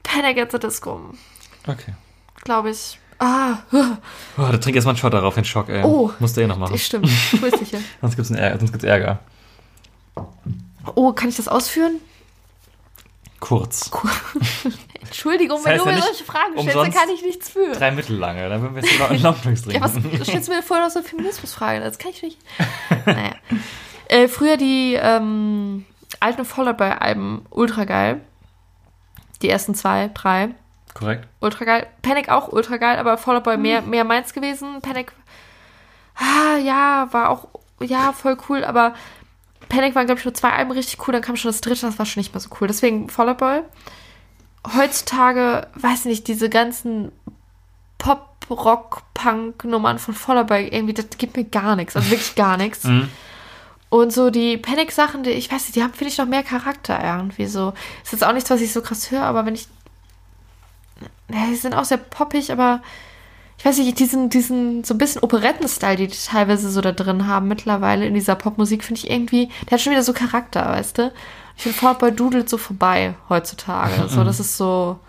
Panic 0.04 0.38
at 0.40 0.52
the 0.52 0.60
Disco, 0.60 1.12
Okay. 1.68 1.94
glaube 2.44 2.72
ich. 2.72 3.00
Ah, 3.20 3.60
Oh, 3.72 3.78
da 4.38 4.58
trink 4.58 4.76
erstmal 4.76 4.94
einen 4.94 5.00
Shot 5.00 5.14
darauf, 5.14 5.36
den 5.36 5.46
Schock, 5.46 5.70
ey. 5.70 5.84
Oh. 5.84 6.12
Musst 6.20 6.36
du 6.38 6.42
eh 6.42 6.48
noch 6.48 6.58
machen. 6.58 6.74
ich 6.74 6.86
stimmt. 6.86 7.06
Bist 7.40 7.58
sicher. 7.60 7.78
Sonst 8.02 8.16
gibt's, 8.16 8.32
Ärger, 8.32 8.58
sonst 8.58 8.72
gibt's 8.72 8.84
Ärger. 8.86 9.20
Oh, 10.96 11.14
kann 11.14 11.30
ich 11.30 11.36
das 11.36 11.48
ausführen? 11.48 12.00
Kurz. 13.40 13.92
Entschuldigung, 15.02 15.58
Das 15.58 15.66
wenn 15.66 15.74
heißt 15.74 15.86
du 15.86 15.90
ja 15.90 15.96
mir 15.96 16.02
solche 16.02 16.24
Fragen 16.24 16.54
stellst, 16.54 16.76
dann 16.76 16.92
kann 16.92 17.10
ich 17.10 17.24
nichts 17.24 17.50
für. 17.50 17.72
Drei 17.74 17.92
mittellange. 17.92 18.50
Dann 18.50 18.62
würden 18.62 18.76
wir 18.76 18.84
jetzt 18.84 19.00
noch 19.00 19.24
Longdrinks 19.24 19.66
Ja, 19.68 19.82
was 19.82 19.94
trinken. 19.94 20.24
stellst 20.24 20.48
du 20.48 20.54
mir 20.54 20.64
vorher 20.64 20.86
noch 20.86 20.92
so 20.92 21.00
eine 21.00 21.08
Feminismusfrage? 21.08 21.80
Das 21.80 21.98
kann 21.98 22.12
ich 22.12 22.22
nicht. 22.22 22.38
naja. 23.06 23.34
Äh, 24.08 24.28
früher 24.28 24.58
die 24.58 24.98
ähm, 25.02 25.86
alten 26.20 26.46
Fallout 26.46 26.78
Boy 26.78 26.92
Alben 26.92 27.46
ultra 27.50 27.86
geil. 27.86 28.22
Die 29.42 29.50
ersten 29.50 29.74
zwei, 29.76 30.10
drei. 30.14 30.50
Korrekt. 30.94 31.28
Ultra 31.40 31.66
geil. 31.66 31.88
Panic 32.02 32.30
auch 32.30 32.50
ultra 32.50 32.78
geil, 32.78 32.98
aber 32.98 33.18
Fallout 33.18 33.44
Boy 33.44 33.58
mehr, 33.58 33.82
mehr 33.82 34.04
meins 34.04 34.34
gewesen. 34.34 34.82
Panic 34.82 35.14
ah, 36.16 36.58
ja, 36.58 37.08
war 37.12 37.30
auch, 37.30 37.48
ja, 37.80 38.14
voll 38.14 38.38
cool, 38.50 38.64
aber 38.64 38.94
Panic 39.70 39.96
waren, 39.96 40.06
glaube 40.06 40.20
ich, 40.20 40.26
nur 40.26 40.34
zwei 40.34 40.52
Alben 40.52 40.72
richtig 40.72 41.08
cool, 41.08 41.14
dann 41.14 41.22
kam 41.22 41.36
schon 41.36 41.50
das 41.50 41.62
dritte, 41.62 41.86
das 41.86 41.98
war 41.98 42.06
schon 42.06 42.20
nicht 42.20 42.34
mehr 42.34 42.42
so 42.42 42.50
cool. 42.60 42.68
Deswegen 42.68 43.10
Fall 43.10 43.30
Out 43.30 43.38
Boy. 43.38 43.62
Heutzutage, 44.76 45.68
weiß 45.76 46.06
nicht, 46.06 46.28
diese 46.28 46.50
ganzen 46.50 47.12
Pop, 47.98 48.28
Rock, 48.50 49.04
Punk-Nummern 49.14 50.00
von 50.00 50.16
Boy, 50.46 50.68
irgendwie, 50.68 50.94
das 50.94 51.06
gibt 51.18 51.38
mir 51.38 51.46
gar 51.46 51.76
nichts, 51.76 51.96
also 51.96 52.10
wirklich 52.10 52.36
gar 52.36 52.58
nichts. 52.58 52.84
Mhm. 52.84 53.10
Und 53.90 54.14
so 54.14 54.30
die 54.30 54.58
Panic-Sachen, 54.58 55.24
die, 55.24 55.32
ich 55.32 55.52
weiß 55.52 55.64
nicht, 55.64 55.76
die 55.76 55.84
haben, 55.84 55.94
finde 55.94 56.12
ich, 56.12 56.18
noch 56.18 56.26
mehr 56.26 56.44
Charakter 56.44 57.04
irgendwie 57.04 57.46
so. 57.46 57.74
Ist 58.04 58.14
jetzt 58.14 58.24
auch 58.24 58.34
nichts, 58.34 58.50
was 58.50 58.62
ich 58.62 58.72
so 58.72 58.82
krass 58.82 59.12
höre, 59.12 59.24
aber 59.24 59.46
wenn 59.46 59.56
ich. 59.56 59.68
Ja, 61.30 61.48
die 61.50 61.56
sind 61.56 61.74
auch 61.74 61.84
sehr 61.84 61.98
poppig, 61.98 62.52
aber 62.52 62.82
ich 63.58 63.66
weiß 63.66 63.78
nicht, 63.78 64.00
diesen, 64.00 64.30
diesen 64.30 64.84
so 64.84 64.94
ein 64.94 64.98
bisschen 64.98 65.22
Operetten-Style, 65.22 65.98
die 65.98 66.08
die 66.08 66.18
teilweise 66.18 66.70
so 66.70 66.82
da 66.82 66.94
drin 66.94 67.28
haben 67.28 67.48
mittlerweile 67.48 68.06
in 68.06 68.14
dieser 68.14 68.36
Popmusik, 68.36 68.84
finde 68.84 69.00
ich 69.00 69.12
irgendwie, 69.12 69.50
der 69.66 69.74
hat 69.74 69.82
schon 69.82 69.92
wieder 69.92 70.04
so 70.04 70.14
Charakter, 70.14 70.66
weißt 70.70 70.98
du? 70.98 71.14
Ich 71.64 71.76
finde, 71.76 71.96
Boy 71.96 72.12
dudelt 72.12 72.50
so 72.50 72.58
vorbei 72.58 73.14
heutzutage. 73.30 74.08
So, 74.08 74.24
das 74.24 74.40
ist 74.40 74.58
so 74.58 75.00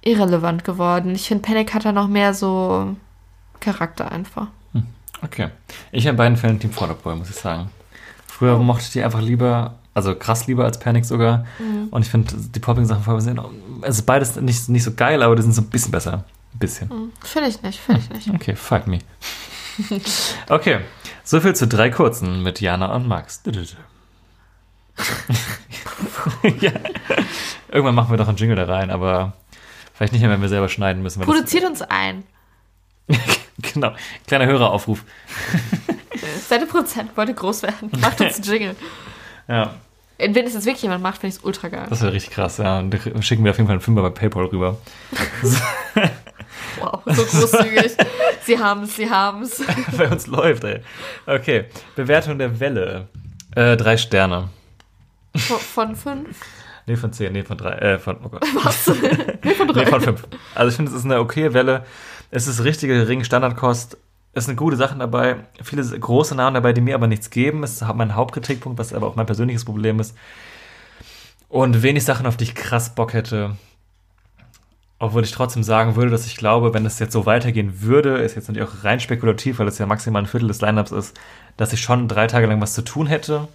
irrelevant 0.00 0.64
geworden. 0.64 1.14
Ich 1.14 1.28
finde, 1.28 1.42
Panic 1.42 1.74
hat 1.74 1.84
da 1.84 1.92
noch 1.92 2.08
mehr 2.08 2.32
so 2.32 2.96
Charakter 3.60 4.10
einfach. 4.10 4.46
Okay. 5.20 5.50
Ich 5.92 6.06
in 6.06 6.16
beiden 6.16 6.38
Fällen 6.38 6.58
Team 6.58 6.72
Fall 6.72 6.90
Out 6.90 7.02
Boy, 7.02 7.16
muss 7.16 7.28
ich 7.28 7.36
sagen. 7.36 7.68
Früher 8.26 8.56
mochte 8.58 8.84
ich 8.84 8.92
die 8.92 9.04
einfach 9.04 9.20
lieber, 9.20 9.74
also 9.92 10.14
krass 10.14 10.46
lieber 10.46 10.64
als 10.64 10.80
Panic 10.80 11.04
sogar. 11.04 11.44
Und 11.90 12.00
ich 12.00 12.10
finde, 12.10 12.34
die 12.34 12.58
Popping-Sachen 12.58 13.02
von 13.02 13.20
sind, 13.20 13.38
also 13.82 14.02
beides 14.04 14.36
nicht, 14.36 14.70
nicht 14.70 14.84
so 14.84 14.94
geil, 14.94 15.22
aber 15.22 15.36
die 15.36 15.42
sind 15.42 15.52
so 15.52 15.60
ein 15.60 15.68
bisschen 15.68 15.92
besser. 15.92 16.24
Ein 16.54 16.58
bisschen. 16.58 17.12
Finde 17.22 17.48
ich 17.48 17.62
nicht, 17.62 17.78
finde 17.78 18.00
ich 18.00 18.10
nicht. 18.10 18.30
Okay, 18.34 18.56
fuck 18.56 18.86
me. 18.86 19.00
Okay, 20.48 20.80
so 21.24 21.40
viel 21.40 21.54
zu 21.54 21.66
drei 21.66 21.88
kurzen 21.88 22.42
mit 22.42 22.60
Jana 22.60 22.94
und 22.94 23.08
Max. 23.08 23.42
ja. 26.60 26.72
Irgendwann 27.70 27.94
machen 27.94 28.10
wir 28.10 28.18
doch 28.18 28.28
einen 28.28 28.36
Jingle 28.36 28.56
da 28.56 28.64
rein, 28.64 28.90
aber 28.90 29.32
vielleicht 29.94 30.12
nicht 30.12 30.22
mehr, 30.22 30.30
wenn 30.30 30.42
wir 30.42 30.48
selber 30.48 30.68
schneiden 30.68 31.02
müssen. 31.02 31.22
Produziert 31.22 31.64
uns 31.64 31.82
ein. 31.82 32.24
genau, 33.74 33.92
kleiner 34.26 34.46
Höreraufruf. 34.46 35.04
Seine 36.48 36.66
Prozent 36.66 37.16
wollte 37.16 37.34
groß 37.34 37.62
werden. 37.62 37.90
Macht 38.00 38.20
uns 38.20 38.36
einen 38.36 38.44
Jingle. 38.44 38.76
Ja, 39.48 39.74
Wenn 40.18 40.36
es 40.36 40.54
jetzt 40.54 40.66
wirklich 40.66 40.82
jemand 40.82 41.02
macht, 41.02 41.20
finde 41.20 41.34
ich 41.34 41.40
es 41.40 41.44
ultra 41.44 41.68
geil. 41.68 41.86
das 41.88 42.00
wäre 42.02 42.12
richtig 42.12 42.32
krass. 42.32 42.58
Ja, 42.58 42.78
und 42.78 42.94
schicken 43.24 43.44
wir 43.44 43.50
auf 43.50 43.56
jeden 43.56 43.66
Fall 43.66 43.74
einen 43.74 43.80
Fünfer 43.80 44.02
bei 44.02 44.10
PayPal 44.10 44.44
rüber. 44.46 44.78
Wow, 46.78 47.00
so 47.06 47.24
großzügig. 47.24 47.96
sie 48.44 48.58
haben 48.58 48.84
es, 48.84 48.96
sie 48.96 49.10
haben 49.10 49.42
es. 49.42 49.62
Bei 49.96 50.08
uns 50.08 50.26
läuft, 50.26 50.64
ey. 50.64 50.80
Okay, 51.26 51.64
Bewertung 51.96 52.38
der 52.38 52.60
Welle. 52.60 53.08
Äh, 53.54 53.76
drei 53.76 53.96
Sterne. 53.96 54.48
Von, 55.36 55.58
von 55.58 55.96
fünf? 55.96 56.40
Nee, 56.86 56.96
von 56.96 57.12
zehn, 57.12 57.32
nee, 57.32 57.42
von 57.42 57.56
drei, 57.56 57.72
äh, 57.72 57.98
von, 57.98 58.18
oh 58.24 58.28
Gott. 58.28 58.44
Was? 58.64 58.88
nee, 59.44 59.54
von 59.54 59.68
drei. 59.68 59.84
Nee, 59.84 59.90
von 59.90 60.00
fünf. 60.00 60.26
Also 60.54 60.70
ich 60.70 60.76
finde, 60.76 60.90
es 60.90 60.98
ist 60.98 61.04
eine 61.04 61.20
okaye 61.20 61.54
Welle. 61.54 61.84
Es 62.30 62.48
ist 62.48 62.64
richtige 62.64 63.06
Ring-Standardkost. 63.06 63.96
Es 64.32 64.46
sind 64.46 64.56
gute 64.56 64.76
Sachen 64.76 64.98
dabei. 64.98 65.36
Viele 65.62 65.84
große 65.84 66.34
Namen 66.34 66.54
dabei, 66.54 66.72
die 66.72 66.80
mir 66.80 66.94
aber 66.94 67.06
nichts 67.06 67.30
geben. 67.30 67.62
Es 67.62 67.80
ist 67.80 67.94
mein 67.94 68.14
Hauptkritikpunkt, 68.14 68.78
was 68.78 68.92
aber 68.92 69.06
auch 69.06 69.16
mein 69.16 69.26
persönliches 69.26 69.64
Problem 69.64 70.00
ist. 70.00 70.16
Und 71.48 71.82
wenig 71.82 72.04
Sachen, 72.04 72.26
auf 72.26 72.36
die 72.36 72.44
ich 72.44 72.54
krass 72.54 72.94
Bock 72.94 73.12
hätte. 73.12 73.56
Obwohl 74.98 75.24
ich 75.24 75.32
trotzdem 75.32 75.62
sagen 75.62 75.96
würde, 75.96 76.10
dass 76.10 76.26
ich 76.26 76.36
glaube, 76.36 76.72
wenn 76.72 76.86
es 76.86 76.98
jetzt 76.98 77.12
so 77.12 77.26
weitergehen 77.26 77.82
würde, 77.82 78.18
ist 78.18 78.36
jetzt 78.36 78.48
natürlich 78.48 78.68
auch 78.68 78.84
rein 78.84 79.00
spekulativ, 79.00 79.58
weil 79.58 79.68
es 79.68 79.78
ja 79.78 79.84
maximal 79.84 80.22
ein 80.22 80.26
Viertel 80.26 80.48
des 80.48 80.60
Lineups 80.60 80.92
ist, 80.92 81.18
dass 81.56 81.72
ich 81.72 81.80
schon 81.80 82.08
drei 82.08 82.26
Tage 82.26 82.46
lang 82.46 82.60
was 82.60 82.72
zu 82.72 82.82
tun 82.82 83.06
hätte. 83.06 83.48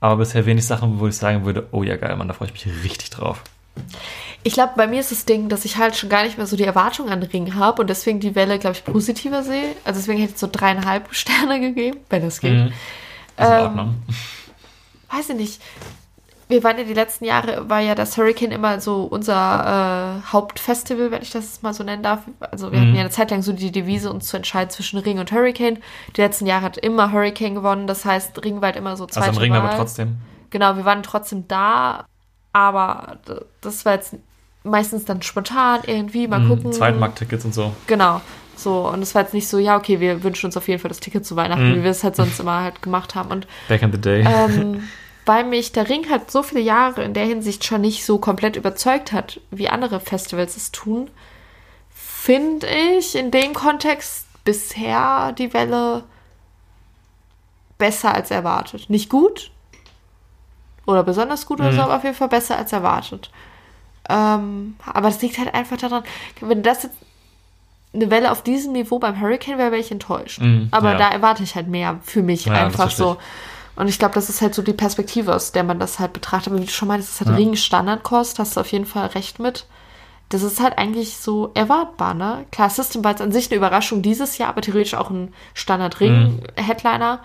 Aber 0.00 0.16
bisher 0.16 0.46
wenig 0.46 0.66
Sachen, 0.66 1.00
wo 1.00 1.08
ich 1.08 1.16
sagen 1.16 1.44
würde, 1.44 1.66
oh 1.72 1.82
ja 1.82 1.96
geil, 1.96 2.14
Mann, 2.16 2.28
da 2.28 2.34
freue 2.34 2.48
ich 2.48 2.54
mich 2.54 2.84
richtig 2.84 3.10
drauf. 3.10 3.42
Ich 4.44 4.52
glaube, 4.54 4.72
bei 4.76 4.86
mir 4.86 5.00
ist 5.00 5.10
das 5.10 5.24
Ding, 5.24 5.48
dass 5.48 5.64
ich 5.64 5.76
halt 5.76 5.96
schon 5.96 6.08
gar 6.08 6.22
nicht 6.22 6.38
mehr 6.38 6.46
so 6.46 6.56
die 6.56 6.64
Erwartung 6.64 7.10
an 7.10 7.20
den 7.20 7.30
Ring 7.30 7.54
habe 7.56 7.82
und 7.82 7.88
deswegen 7.90 8.20
die 8.20 8.34
Welle, 8.34 8.58
glaube 8.58 8.76
ich, 8.76 8.84
positiver 8.84 9.42
sehe. 9.42 9.74
Also 9.84 10.00
deswegen 10.00 10.20
hätte 10.20 10.32
ich 10.34 10.38
so 10.38 10.48
dreieinhalb 10.50 11.08
Sterne 11.14 11.60
gegeben, 11.60 11.98
wenn 12.10 12.22
das 12.22 12.40
geht. 12.40 12.52
Mhm. 12.52 12.66
In 12.66 12.72
Ähm, 13.38 13.60
Ordnung. 13.62 14.02
Weiß 15.10 15.28
ich 15.30 15.36
nicht. 15.36 15.62
Wir 16.48 16.64
waren 16.64 16.78
ja 16.78 16.84
die 16.84 16.94
letzten 16.94 17.26
Jahre, 17.26 17.68
war 17.68 17.80
ja 17.80 17.94
das 17.94 18.16
Hurricane 18.16 18.52
immer 18.52 18.80
so 18.80 19.02
unser 19.04 20.22
äh, 20.24 20.32
Hauptfestival, 20.32 21.10
wenn 21.10 21.20
ich 21.22 21.30
das 21.30 21.60
mal 21.62 21.74
so 21.74 21.84
nennen 21.84 22.02
darf. 22.02 22.20
Also 22.40 22.72
wir 22.72 22.78
Mhm. 22.78 22.82
hatten 22.86 22.94
ja 22.94 23.00
eine 23.02 23.10
Zeit 23.10 23.30
lang 23.30 23.42
so 23.42 23.52
die 23.52 23.70
Devise, 23.70 24.10
uns 24.10 24.26
zu 24.28 24.36
entscheiden 24.38 24.70
zwischen 24.70 24.98
Ring 24.98 25.18
und 25.18 25.30
Hurricane. 25.30 25.78
Die 26.16 26.20
letzten 26.22 26.46
Jahre 26.46 26.62
hat 26.62 26.78
immer 26.78 27.12
Hurricane 27.12 27.54
gewonnen, 27.54 27.86
das 27.86 28.04
heißt, 28.06 28.42
Ring 28.44 28.56
war 28.62 28.68
halt 28.68 28.76
immer 28.76 28.96
so 28.96 29.04
zweite 29.06 29.26
Also 29.28 29.40
im 29.40 29.42
Ring 29.44 29.54
aber 29.54 29.68
Wahl. 29.68 29.76
trotzdem. 29.76 30.16
Genau, 30.50 30.76
wir 30.76 30.84
waren 30.86 31.02
trotzdem 31.02 31.46
da, 31.48 32.06
aber 32.54 33.18
das 33.60 33.84
war 33.84 33.92
jetzt 33.94 34.14
meistens 34.64 35.04
dann 35.04 35.20
spontan 35.22 35.80
irgendwie, 35.86 36.26
mal 36.28 36.46
gucken. 36.46 36.72
Zweitmarkttickets 36.72 37.44
und 37.44 37.54
so. 37.54 37.72
Genau. 37.86 38.20
So, 38.56 38.88
und 38.88 39.02
es 39.02 39.14
war 39.14 39.22
jetzt 39.22 39.34
nicht 39.34 39.46
so, 39.48 39.58
ja, 39.58 39.76
okay, 39.76 40.00
wir 40.00 40.24
wünschen 40.24 40.46
uns 40.46 40.56
auf 40.56 40.66
jeden 40.66 40.80
Fall 40.80 40.88
das 40.88 40.98
Ticket 41.00 41.24
zu 41.24 41.36
Weihnachten, 41.36 41.70
Mhm. 41.70 41.76
wie 41.76 41.82
wir 41.84 41.90
es 41.92 42.02
halt 42.02 42.16
sonst 42.16 42.40
immer 42.40 42.62
halt 42.62 42.82
gemacht 42.82 43.14
haben. 43.14 43.30
Und 43.30 43.46
Back 43.68 43.82
in 43.82 43.92
the 43.92 44.00
day. 44.00 44.24
ähm, 44.26 44.82
weil 45.28 45.44
mich 45.44 45.72
der 45.72 45.90
Ring 45.90 46.08
halt 46.08 46.30
so 46.30 46.42
viele 46.42 46.62
Jahre 46.62 47.04
in 47.04 47.12
der 47.12 47.26
Hinsicht 47.26 47.62
schon 47.62 47.82
nicht 47.82 48.06
so 48.06 48.16
komplett 48.16 48.56
überzeugt 48.56 49.12
hat, 49.12 49.40
wie 49.50 49.68
andere 49.68 50.00
Festivals 50.00 50.56
es 50.56 50.72
tun, 50.72 51.10
finde 51.90 52.66
ich 52.66 53.14
in 53.14 53.30
dem 53.30 53.52
Kontext 53.52 54.26
bisher 54.44 55.32
die 55.32 55.52
Welle 55.52 56.04
besser 57.76 58.14
als 58.14 58.30
erwartet. 58.30 58.88
Nicht 58.88 59.10
gut 59.10 59.50
oder 60.86 61.02
besonders 61.02 61.44
gut 61.44 61.60
oder 61.60 61.74
so, 61.74 61.82
aber 61.82 61.96
auf 61.96 62.04
jeden 62.04 62.16
Fall 62.16 62.28
besser 62.28 62.56
als 62.56 62.72
erwartet. 62.72 63.30
Ähm, 64.08 64.76
aber 64.86 65.08
das 65.08 65.20
liegt 65.20 65.36
halt 65.36 65.52
einfach 65.52 65.76
daran, 65.76 66.04
wenn 66.40 66.62
das 66.62 66.84
jetzt 66.84 66.96
eine 67.92 68.10
Welle 68.10 68.30
auf 68.30 68.42
diesem 68.42 68.72
Niveau 68.72 68.98
beim 68.98 69.20
Hurricane 69.20 69.58
wäre, 69.58 69.72
wäre 69.72 69.80
ich 69.80 69.92
enttäuscht. 69.92 70.40
Mhm, 70.40 70.68
aber 70.70 70.92
ja. 70.92 70.96
da 70.98 71.10
erwarte 71.10 71.42
ich 71.42 71.54
halt 71.54 71.68
mehr 71.68 72.00
für 72.02 72.22
mich 72.22 72.46
Ja, 72.46 72.54
einfach 72.54 72.90
so. 72.90 73.18
Und 73.78 73.86
ich 73.86 73.98
glaube, 74.00 74.14
das 74.14 74.28
ist 74.28 74.40
halt 74.40 74.54
so 74.56 74.62
die 74.62 74.72
Perspektive, 74.72 75.32
aus 75.34 75.52
der 75.52 75.62
man 75.62 75.78
das 75.78 76.00
halt 76.00 76.12
betrachtet. 76.12 76.52
Aber 76.52 76.60
wie 76.60 76.66
du 76.66 76.72
schon 76.72 76.88
meinst, 76.88 77.06
das 77.08 77.14
ist 77.14 77.20
halt 77.20 77.30
Ja. 77.30 77.36
Ring 77.36 77.54
Standardkost, 77.54 78.38
hast 78.40 78.56
du 78.56 78.60
auf 78.60 78.72
jeden 78.72 78.86
Fall 78.86 79.06
recht 79.08 79.38
mit. 79.38 79.66
Das 80.30 80.42
ist 80.42 80.60
halt 80.60 80.76
eigentlich 80.78 81.16
so 81.16 81.52
erwartbar, 81.54 82.12
ne? 82.12 82.44
Klar, 82.50 82.70
System 82.70 83.04
war 83.04 83.12
jetzt 83.12 83.22
an 83.22 83.30
sich 83.30 83.50
eine 83.50 83.56
Überraschung 83.56 84.02
dieses 84.02 84.36
Jahr, 84.36 84.48
aber 84.48 84.62
theoretisch 84.62 84.94
auch 84.94 85.10
ein 85.10 85.26
Mhm. 85.26 85.32
Standard-Ring-Headliner. 85.54 87.20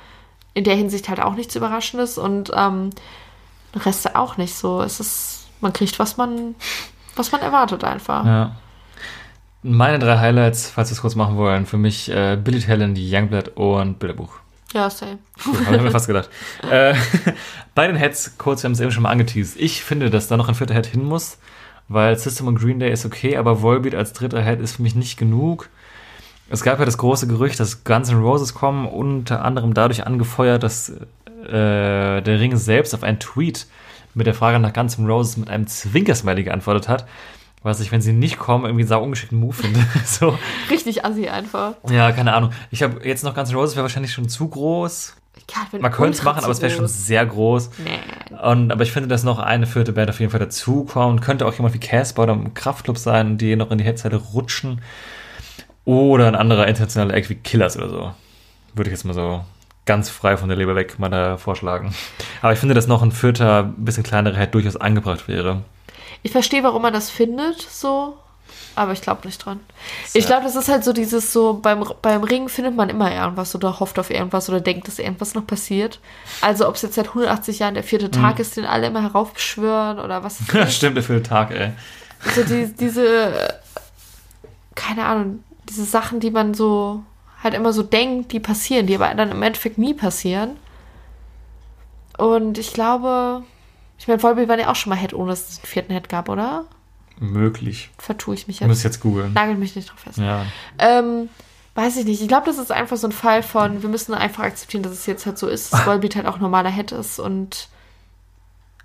In 0.53 0.63
der 0.63 0.75
Hinsicht 0.75 1.09
halt 1.09 1.19
auch 1.19 1.33
nichts 1.33 1.55
Überraschendes 1.55 2.19
und 2.19 2.51
ähm, 2.55 2.91
der 3.73 3.85
Rest 3.87 4.15
auch 4.15 4.37
nicht 4.37 4.53
so. 4.53 4.81
Es 4.81 4.99
ist, 4.99 5.47
man 5.59 5.73
kriegt, 5.73 5.97
was 5.97 6.17
man, 6.17 6.53
was 7.15 7.31
man 7.31 7.41
erwartet 7.41 7.83
einfach. 7.83 8.23
Ja. 8.25 8.55
Meine 9.63 9.97
drei 9.97 10.19
Highlights, 10.19 10.69
falls 10.69 10.89
wir 10.89 10.93
es 10.93 11.01
kurz 11.01 11.15
machen 11.15 11.35
wollen, 11.37 11.65
für 11.65 11.77
mich 11.77 12.09
äh, 12.11 12.37
Billy 12.41 12.59
Talent, 12.59 12.97
Youngblood 13.01 13.49
und 13.55 13.97
Bilderbuch. 13.97 14.42
Ja, 14.73 14.89
same. 14.89 15.19
Cool, 15.45 15.65
Habe 15.65 15.75
ich 15.77 15.81
mir 15.83 15.91
fast 15.91 16.07
gedacht. 16.07 16.29
äh, 16.69 16.95
bei 17.75 17.87
den 17.87 17.95
Heads, 17.95 18.37
kurz, 18.37 18.63
wir 18.63 18.67
haben 18.67 18.73
es 18.73 18.79
eben 18.79 18.91
schon 18.91 19.03
mal 19.03 19.11
angeteased. 19.11 19.59
Ich 19.59 19.83
finde, 19.83 20.09
dass 20.09 20.27
da 20.27 20.35
noch 20.35 20.49
ein 20.49 20.55
vierter 20.55 20.73
Head 20.73 20.87
hin 20.87 21.05
muss, 21.05 21.37
weil 21.87 22.17
System 22.17 22.47
und 22.47 22.59
Green 22.59 22.79
Day 22.79 22.91
ist 22.91 23.05
okay, 23.05 23.37
aber 23.37 23.61
Volbeat 23.61 23.95
als 23.95 24.13
dritter 24.13 24.43
Head 24.43 24.59
ist 24.59 24.77
für 24.77 24.81
mich 24.81 24.95
nicht 24.95 25.17
genug. 25.17 25.69
Es 26.49 26.63
gab 26.63 26.79
ja 26.79 26.85
das 26.85 26.97
große 26.97 27.27
Gerücht, 27.27 27.59
dass 27.59 27.83
Guns 27.83 28.09
N' 28.09 28.21
Roses 28.21 28.53
kommen, 28.53 28.87
unter 28.87 29.45
anderem 29.45 29.73
dadurch 29.73 30.05
angefeuert, 30.05 30.63
dass 30.63 30.89
äh, 30.89 32.21
der 32.21 32.39
Ring 32.39 32.55
selbst 32.57 32.93
auf 32.93 33.03
einen 33.03 33.19
Tweet 33.19 33.67
mit 34.13 34.27
der 34.27 34.33
Frage 34.33 34.59
nach 34.59 34.73
Guns 34.73 34.97
N' 34.97 35.07
Roses 35.07 35.37
mit 35.37 35.49
einem 35.49 35.67
Zwinkersmiley 35.67 36.43
geantwortet 36.43 36.89
hat. 36.89 37.05
Was 37.63 37.79
ich, 37.79 37.91
wenn 37.91 38.01
sie 38.01 38.13
nicht 38.13 38.37
kommen, 38.37 38.65
irgendwie 38.65 38.83
einen 38.83 38.89
sau 38.89 39.01
ungeschickten 39.01 39.39
Move 39.39 39.53
finde. 39.53 39.79
so. 40.05 40.37
Richtig 40.69 41.05
assi 41.05 41.29
einfach. 41.29 41.75
Ja, 41.89 42.11
keine 42.11 42.33
Ahnung. 42.33 42.51
Ich 42.71 42.83
habe 42.83 43.07
jetzt 43.07 43.23
noch 43.23 43.35
N' 43.35 43.55
Roses 43.55 43.75
wäre 43.75 43.83
wahrscheinlich 43.83 44.11
schon 44.11 44.27
zu 44.27 44.49
groß. 44.49 45.15
Ja, 45.49 45.79
Man 45.79 45.91
könnte 45.91 46.17
es 46.17 46.23
machen, 46.23 46.43
aber 46.43 46.51
es 46.51 46.61
wäre 46.61 46.71
schon 46.71 46.87
sehr 46.87 47.25
groß. 47.25 47.71
Nee. 47.83 48.37
Und, 48.37 48.71
aber 48.71 48.83
ich 48.83 48.91
finde, 48.91 49.09
dass 49.09 49.23
noch 49.23 49.39
eine 49.39 49.65
vierte 49.65 49.91
Band 49.91 50.09
auf 50.09 50.19
jeden 50.19 50.31
Fall 50.31 50.39
dazukommt. 50.39 51.21
Könnte 51.21 51.45
auch 51.45 51.53
jemand 51.53 51.73
wie 51.73 51.79
Casper 51.79 52.23
oder 52.23 52.33
im 52.33 52.53
Kraftclub 52.53 52.97
sein, 52.97 53.37
die 53.37 53.55
noch 53.55 53.71
in 53.71 53.77
die 53.77 53.83
Headseite 53.83 54.15
rutschen. 54.15 54.81
Oder 55.85 56.27
ein 56.27 56.35
anderer 56.35 56.67
internationaler 56.67 57.13
Act 57.13 57.29
wie 57.29 57.35
Killers 57.35 57.77
oder 57.77 57.89
so. 57.89 58.11
Würde 58.73 58.89
ich 58.89 58.95
jetzt 58.95 59.03
mal 59.03 59.13
so 59.13 59.43
ganz 59.85 60.09
frei 60.09 60.37
von 60.37 60.47
der 60.47 60.57
Leber 60.57 60.75
weg 60.75 60.97
mal 60.97 61.09
da 61.09 61.37
vorschlagen. 61.37 61.93
Aber 62.41 62.53
ich 62.53 62.59
finde, 62.59 62.73
dass 62.73 62.87
noch 62.87 63.01
ein 63.01 63.11
vierter, 63.11 63.63
bisschen 63.63 64.03
kleinerer 64.03 64.37
Head 64.37 64.53
durchaus 64.53 64.77
angebracht 64.77 65.27
wäre. 65.27 65.61
Ich 66.23 66.31
verstehe, 66.31 66.63
warum 66.63 66.81
man 66.81 66.93
das 66.93 67.09
findet, 67.09 67.61
so. 67.61 68.17
Aber 68.75 68.91
ich 68.91 69.01
glaube 69.01 69.27
nicht 69.27 69.43
dran. 69.45 69.59
Ich 70.13 70.25
glaube, 70.25 70.43
das 70.43 70.55
ist 70.55 70.67
halt 70.67 70.83
so 70.83 70.93
dieses 70.93 71.31
so, 71.31 71.53
beim, 71.61 71.85
beim 72.01 72.23
Ring 72.23 72.49
findet 72.49 72.75
man 72.75 72.89
immer 72.89 73.13
irgendwas 73.13 73.53
oder 73.53 73.79
hofft 73.79 73.99
auf 73.99 74.09
irgendwas 74.09 74.49
oder 74.49 74.61
denkt, 74.61 74.87
dass 74.87 74.97
irgendwas 74.97 75.35
noch 75.35 75.45
passiert. 75.45 75.99
Also 76.41 76.67
ob 76.67 76.75
es 76.75 76.81
jetzt 76.81 76.95
seit 76.95 77.09
180 77.09 77.59
Jahren 77.59 77.75
der 77.75 77.83
vierte 77.83 78.09
Tag 78.09 78.39
ist, 78.39 78.57
den 78.57 78.65
alle 78.65 78.87
immer 78.87 79.03
heraufbeschwören 79.03 79.99
oder 79.99 80.23
was 80.23 80.39
das? 80.53 80.75
Stimmt, 80.75 80.97
der 80.97 81.03
für 81.03 81.13
den 81.13 81.23
Tag, 81.23 81.51
ey. 81.51 81.71
so 82.33 82.43
die, 82.43 82.73
diese, 82.73 83.59
keine 84.73 85.05
Ahnung, 85.05 85.43
diese 85.69 85.85
Sachen, 85.85 86.19
die 86.19 86.31
man 86.31 86.53
so 86.55 87.03
halt 87.43 87.53
immer 87.53 87.73
so 87.73 87.83
denkt, 87.83 88.31
die 88.31 88.39
passieren, 88.39 88.87
die 88.87 88.95
aber 88.95 89.13
dann 89.13 89.31
im 89.31 89.43
Endeffekt 89.43 89.77
nie 89.77 89.93
passieren. 89.93 90.57
Und 92.17 92.57
ich 92.57 92.73
glaube, 92.73 93.43
ich 94.03 94.07
meine, 94.09 94.21
Volbeat 94.21 94.49
war 94.49 94.59
ja 94.59 94.69
auch 94.69 94.75
schon 94.75 94.89
mal 94.89 94.97
Head, 94.97 95.13
ohne 95.13 95.29
dass 95.29 95.47
es 95.47 95.57
einen 95.59 95.65
vierten 95.65 95.93
Head 95.93 96.09
gab, 96.09 96.27
oder? 96.27 96.65
Möglich. 97.19 97.89
Vertue 97.97 98.35
ich 98.35 98.47
mich 98.47 98.59
Ich 98.59 98.67
muss 98.67 98.83
jetzt. 98.83 98.95
jetzt 98.95 98.99
googeln. 99.01 99.31
Nagel 99.31 99.55
mich 99.55 99.77
nicht 99.77 99.89
drauf 99.89 99.99
fest. 99.99 100.17
Ja. 100.17 100.45
Ähm, 100.77 101.29
weiß 101.75 101.95
ich 101.95 102.03
nicht. 102.03 102.21
Ich 102.21 102.27
glaube, 102.27 102.45
das 102.45 102.57
ist 102.57 102.69
einfach 102.69 102.97
so 102.97 103.07
ein 103.07 103.13
Fall 103.13 103.43
von, 103.43 103.81
wir 103.81 103.87
müssen 103.87 104.13
einfach 104.13 104.43
akzeptieren, 104.43 104.83
dass 104.83 104.91
es 104.91 105.05
jetzt 105.05 105.25
halt 105.25 105.37
so 105.37 105.47
ist, 105.47 105.71
dass 105.71 105.85
Volbeat 105.87 106.17
halt 106.17 106.25
auch 106.25 106.37
normaler 106.39 106.69
Head 106.69 106.91
ist 106.91 107.17
und 107.17 107.69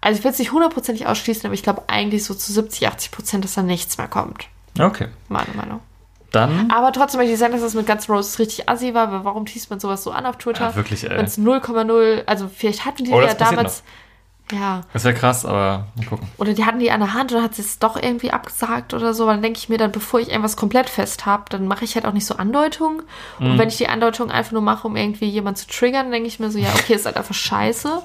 also 0.00 0.16
ich 0.16 0.22
will 0.24 0.30
es 0.30 0.38
nicht 0.38 0.52
hundertprozentig 0.52 1.08
ausschließen, 1.08 1.46
aber 1.46 1.54
ich 1.54 1.64
glaube 1.64 1.82
eigentlich 1.88 2.22
so 2.22 2.32
zu 2.32 2.52
70, 2.52 2.86
80 2.86 3.10
Prozent, 3.10 3.44
dass 3.44 3.54
da 3.54 3.62
nichts 3.62 3.98
mehr 3.98 4.06
kommt. 4.06 4.46
Okay. 4.78 5.08
Meine 5.28 5.52
Meinung. 5.56 5.80
Dann. 6.30 6.70
Aber 6.70 6.92
trotzdem 6.92 7.18
möchte 7.18 7.32
ich 7.32 7.38
sagen, 7.40 7.52
dass 7.54 7.62
das 7.62 7.74
mit 7.74 7.88
Guns 7.88 8.08
N' 8.08 8.14
Roses 8.14 8.38
richtig 8.38 8.68
assi 8.68 8.94
war, 8.94 9.10
weil 9.10 9.24
warum 9.24 9.46
teast 9.46 9.70
man 9.70 9.80
sowas 9.80 10.04
so 10.04 10.12
an 10.12 10.26
auf 10.26 10.36
Twitter? 10.36 10.68
Ja, 10.68 10.76
wirklich, 10.76 11.02
ey. 11.02 11.16
Wenn 11.16 11.24
es 11.24 11.38
0,0, 11.38 12.24
also 12.26 12.48
vielleicht 12.54 12.84
hatten 12.84 13.02
die 13.04 13.10
Oh, 13.10 13.20
ja 13.20 13.34
damals, 13.34 13.82
ja, 14.52 14.82
Das 14.92 15.04
wäre 15.04 15.14
krass, 15.14 15.44
aber 15.44 15.86
mal 15.96 16.06
gucken. 16.06 16.26
oder 16.38 16.52
die 16.54 16.64
hatten 16.64 16.78
die 16.78 16.90
an 16.90 17.00
der 17.00 17.14
Hand 17.14 17.32
oder 17.32 17.42
hat 17.42 17.54
sie 17.54 17.62
es 17.62 17.78
doch 17.78 17.96
irgendwie 18.00 18.30
abgesagt 18.30 18.94
oder 18.94 19.14
so, 19.14 19.26
dann 19.26 19.42
denke 19.42 19.58
ich 19.58 19.68
mir 19.68 19.78
dann, 19.78 19.92
bevor 19.92 20.20
ich 20.20 20.28
irgendwas 20.30 20.56
komplett 20.56 20.88
fest 20.90 21.26
habe, 21.26 21.44
dann 21.50 21.66
mache 21.66 21.84
ich 21.84 21.94
halt 21.94 22.06
auch 22.06 22.12
nicht 22.12 22.26
so 22.26 22.36
Andeutungen. 22.36 23.02
Und 23.38 23.54
Mhm. 23.54 23.58
wenn 23.58 23.68
ich 23.68 23.76
die 23.76 23.88
Andeutung 23.88 24.30
einfach 24.30 24.52
nur 24.52 24.62
mache, 24.62 24.86
um 24.86 24.96
irgendwie 24.96 25.26
jemanden 25.28 25.58
zu 25.58 25.66
triggern, 25.66 26.10
denke 26.10 26.28
ich 26.28 26.40
mir 26.40 26.50
so, 26.50 26.58
ja, 26.58 26.68
okay, 26.74 26.94
ist 26.94 27.06
halt 27.06 27.16
einfach 27.16 27.34
scheiße. 27.34 28.02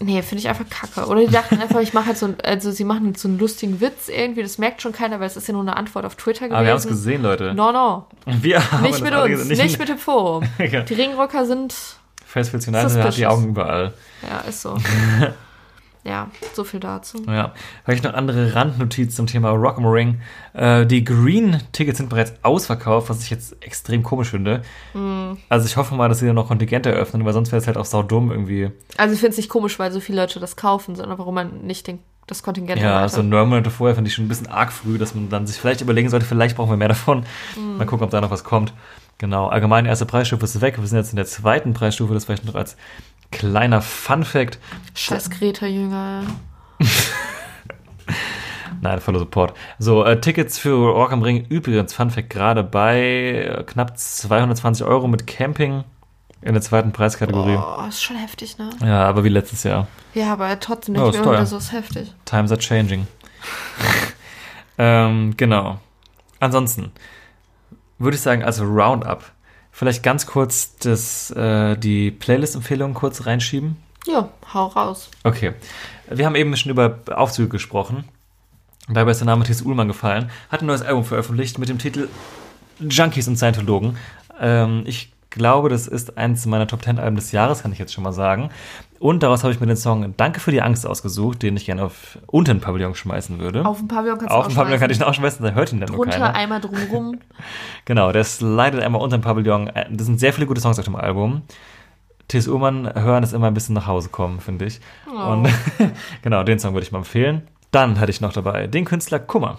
Nee, 0.00 0.20
finde 0.22 0.40
ich 0.40 0.48
einfach 0.48 0.68
kacke. 0.68 1.06
Oder 1.08 1.20
die 1.20 1.28
dachten 1.32 1.58
einfach, 1.60 1.80
ich 1.80 1.94
mache 1.94 2.06
halt 2.06 2.18
so, 2.18 2.34
also 2.42 2.72
sie 2.72 2.84
machen 2.84 3.06
jetzt 3.06 3.22
so 3.22 3.28
einen 3.28 3.38
lustigen 3.38 3.80
Witz 3.80 4.08
irgendwie, 4.08 4.42
das 4.42 4.58
merkt 4.58 4.82
schon 4.82 4.92
keiner, 4.92 5.20
weil 5.20 5.28
es 5.28 5.36
ist 5.36 5.46
ja 5.46 5.52
nur 5.54 5.62
eine 5.62 5.76
Antwort 5.76 6.04
auf 6.04 6.16
Twitter 6.16 6.40
gewesen. 6.46 6.56
Aber 6.56 6.64
wir 6.64 6.72
haben 6.72 6.78
es 6.78 6.86
gesehen, 6.88 7.22
Leute. 7.22 7.54
No, 7.54 7.70
no. 7.72 8.06
Wir 8.26 8.70
haben 8.72 8.82
Nicht 8.82 9.00
mit 9.00 9.14
uns, 9.14 9.28
gesehen. 9.48 9.64
nicht, 9.64 9.78
mit 9.78 9.88
dem 9.88 9.98
Forum. 9.98 10.44
Die 10.58 10.94
Ringrocker 10.94 11.46
sind, 11.46 11.74
Festivals 12.34 12.66
United 12.66 12.84
hat 12.84 12.90
die 12.90 13.02
Suspicious. 13.02 13.32
Augen 13.32 13.48
überall. 13.48 13.92
ja, 14.28 14.40
ist 14.40 14.60
so. 14.60 14.76
ja, 16.04 16.28
so 16.52 16.64
viel 16.64 16.80
dazu. 16.80 17.22
Ja. 17.28 17.54
Habe 17.84 17.94
ich 17.94 18.02
noch 18.02 18.12
andere 18.12 18.56
Randnotiz 18.56 19.14
zum 19.14 19.28
Thema 19.28 19.50
Rock 19.50 19.78
am 19.78 19.86
Ring. 19.86 20.20
Äh, 20.52 20.84
die 20.84 21.04
Green-Tickets 21.04 21.98
sind 21.98 22.10
bereits 22.10 22.32
ausverkauft, 22.42 23.08
was 23.08 23.22
ich 23.22 23.30
jetzt 23.30 23.62
extrem 23.62 24.02
komisch 24.02 24.30
finde. 24.30 24.62
Mm. 24.94 25.34
Also 25.48 25.66
ich 25.66 25.76
hoffe 25.76 25.94
mal, 25.94 26.08
dass 26.08 26.18
sie 26.18 26.26
dann 26.26 26.34
noch 26.34 26.48
Kontingente 26.48 26.90
eröffnen, 26.90 27.24
weil 27.24 27.32
sonst 27.32 27.52
wäre 27.52 27.60
es 27.60 27.68
halt 27.68 27.76
auch 27.76 27.84
saudumm 27.84 28.32
irgendwie. 28.32 28.72
Also 28.96 29.14
ich 29.14 29.20
finde 29.20 29.30
es 29.30 29.36
nicht 29.36 29.48
komisch, 29.48 29.78
weil 29.78 29.92
so 29.92 30.00
viele 30.00 30.20
Leute 30.20 30.40
das 30.40 30.56
kaufen, 30.56 30.96
sondern 30.96 31.16
warum 31.18 31.36
man 31.36 31.60
nicht 31.64 31.86
den, 31.86 32.00
das 32.26 32.42
Kontingent 32.42 32.80
Ja, 32.82 32.96
erweitert. 32.96 33.12
so 33.12 33.22
neun 33.22 33.48
Monate 33.48 33.70
vorher 33.70 33.94
fand 33.94 34.08
ich 34.08 34.14
schon 34.14 34.24
ein 34.24 34.28
bisschen 34.28 34.48
arg 34.48 34.72
früh, 34.72 34.98
dass 34.98 35.14
man 35.14 35.28
dann 35.28 35.46
sich 35.46 35.56
vielleicht 35.56 35.82
überlegen 35.82 36.08
sollte, 36.08 36.26
vielleicht 36.26 36.56
brauchen 36.56 36.70
wir 36.70 36.76
mehr 36.76 36.88
davon. 36.88 37.24
Mm. 37.56 37.78
Mal 37.78 37.86
gucken, 37.86 38.04
ob 38.04 38.10
da 38.10 38.20
noch 38.20 38.32
was 38.32 38.42
kommt. 38.42 38.72
Genau, 39.18 39.46
allgemein 39.46 39.86
erste 39.86 40.06
Preisstufe 40.06 40.44
ist 40.44 40.60
weg. 40.60 40.78
Wir 40.78 40.86
sind 40.86 40.98
jetzt 40.98 41.10
in 41.10 41.16
der 41.16 41.26
zweiten 41.26 41.72
Preisstufe, 41.72 42.14
das 42.14 42.24
vielleicht 42.24 42.44
noch 42.44 42.54
als 42.54 42.76
kleiner 43.30 43.80
Fun-Fact. 43.82 44.58
Scheiß 44.94 45.30
Greta-Jünger. 45.30 46.22
Nein, 48.80 49.00
voller 49.00 49.18
Support. 49.18 49.54
So, 49.78 50.04
äh, 50.04 50.20
Tickets 50.20 50.58
für 50.58 50.74
Rock 50.74 51.12
am 51.12 51.22
Ring 51.22 51.46
übrigens, 51.48 51.94
Fun 51.94 52.10
Fact, 52.10 52.28
gerade 52.28 52.62
bei 52.62 53.56
äh, 53.58 53.64
knapp 53.64 53.96
220 53.96 54.84
Euro 54.84 55.08
mit 55.08 55.26
Camping 55.26 55.84
in 56.42 56.52
der 56.52 56.62
zweiten 56.62 56.92
Preiskategorie. 56.92 57.56
Oh, 57.56 57.86
ist 57.88 58.02
schon 58.02 58.16
heftig, 58.16 58.58
ne? 58.58 58.68
Ja, 58.84 59.04
aber 59.04 59.24
wie 59.24 59.30
letztes 59.30 59.62
Jahr. 59.62 59.86
Ja, 60.12 60.32
aber 60.32 60.60
trotzdem 60.60 60.96
Oh, 60.96 61.06
nicht 61.06 61.14
ist 61.14 61.20
mehr 61.20 61.30
oder 61.30 61.46
so 61.46 61.56
ist 61.56 61.72
heftig. 61.72 62.12
Times 62.26 62.50
are 62.50 62.60
changing. 62.60 63.06
ähm, 64.78 65.34
genau. 65.36 65.78
Ansonsten 66.40 66.92
würde 67.98 68.16
ich 68.16 68.22
sagen, 68.22 68.42
also 68.44 68.64
Roundup. 68.64 69.24
Vielleicht 69.72 70.02
ganz 70.02 70.26
kurz 70.26 70.76
das, 70.76 71.30
äh, 71.32 71.76
die 71.76 72.10
Playlist-Empfehlung 72.10 72.94
kurz 72.94 73.26
reinschieben. 73.26 73.76
Ja, 74.06 74.28
hau 74.52 74.66
raus. 74.66 75.10
Okay. 75.24 75.54
Wir 76.08 76.26
haben 76.26 76.36
eben 76.36 76.56
schon 76.56 76.70
über 76.70 76.98
Aufzüge 77.10 77.48
gesprochen. 77.48 78.04
Dabei 78.88 79.12
ist 79.12 79.18
der 79.18 79.26
Name 79.26 79.44
Thies 79.44 79.62
Ullmann 79.62 79.88
gefallen. 79.88 80.30
Hat 80.50 80.62
ein 80.62 80.66
neues 80.66 80.82
Album 80.82 81.04
veröffentlicht 81.04 81.58
mit 81.58 81.68
dem 81.68 81.78
Titel 81.78 82.08
Junkies 82.78 83.26
und 83.28 83.36
Scientologen. 83.36 83.96
Ähm, 84.38 84.82
ich 84.86 85.13
glaube, 85.34 85.68
das 85.68 85.86
ist 85.86 86.16
eins 86.16 86.46
meiner 86.46 86.66
Top 86.66 86.82
10 86.82 86.98
Alben 86.98 87.16
des 87.16 87.32
Jahres, 87.32 87.62
kann 87.62 87.72
ich 87.72 87.78
jetzt 87.78 87.92
schon 87.92 88.02
mal 88.02 88.12
sagen. 88.12 88.50
Und 88.98 89.22
daraus 89.22 89.42
habe 89.42 89.52
ich 89.52 89.60
mir 89.60 89.66
den 89.66 89.76
Song 89.76 90.14
Danke 90.16 90.40
für 90.40 90.50
die 90.50 90.62
Angst 90.62 90.86
ausgesucht, 90.86 91.42
den 91.42 91.56
ich 91.56 91.66
gerne 91.66 91.84
auf 91.84 92.18
unter 92.26 92.54
den 92.54 92.60
Pavillon 92.60 92.94
schmeißen 92.94 93.38
würde. 93.38 93.66
Auf 93.66 93.78
dem 93.78 93.88
Pavillon 93.88 94.18
kannst 94.18 94.32
du 94.32 94.38
Auf 94.38 94.46
dem 94.46 94.54
Pavillon 94.56 94.80
kann 94.80 94.90
ich 94.90 94.98
ihn 94.98 95.02
auch 95.02 95.12
schmeißen, 95.12 95.44
da 95.44 95.52
hört 95.52 95.72
ihn 95.72 95.80
dann 95.80 95.90
nur 95.90 95.98
Drunter 95.98 96.18
keiner. 96.18 96.34
einmal 96.34 96.60
drumrum. 96.60 97.18
Genau, 97.84 98.12
der 98.12 98.24
slidet 98.24 98.80
einmal 98.82 99.02
unter 99.02 99.18
dem 99.18 99.22
Pavillon. 99.22 99.70
Das 99.90 100.06
sind 100.06 100.18
sehr 100.18 100.32
viele 100.32 100.46
gute 100.46 100.62
Songs 100.62 100.78
auf 100.78 100.86
dem 100.86 100.96
Album. 100.96 101.42
T.S. 102.28 102.48
Ullmann 102.48 102.90
hören 102.94 103.22
ist 103.22 103.34
immer 103.34 103.48
ein 103.48 103.54
bisschen 103.54 103.74
nach 103.74 103.86
Hause 103.86 104.08
kommen, 104.08 104.40
finde 104.40 104.64
ich. 104.64 104.80
Oh. 105.06 105.32
Und 105.32 105.50
genau, 106.22 106.42
den 106.42 106.58
Song 106.58 106.72
würde 106.72 106.86
ich 106.86 106.92
mal 106.92 106.98
empfehlen. 106.98 107.42
Dann 107.70 108.00
hatte 108.00 108.10
ich 108.10 108.22
noch 108.22 108.32
dabei 108.32 108.66
den 108.66 108.86
Künstler 108.86 109.18
Kummer. 109.18 109.58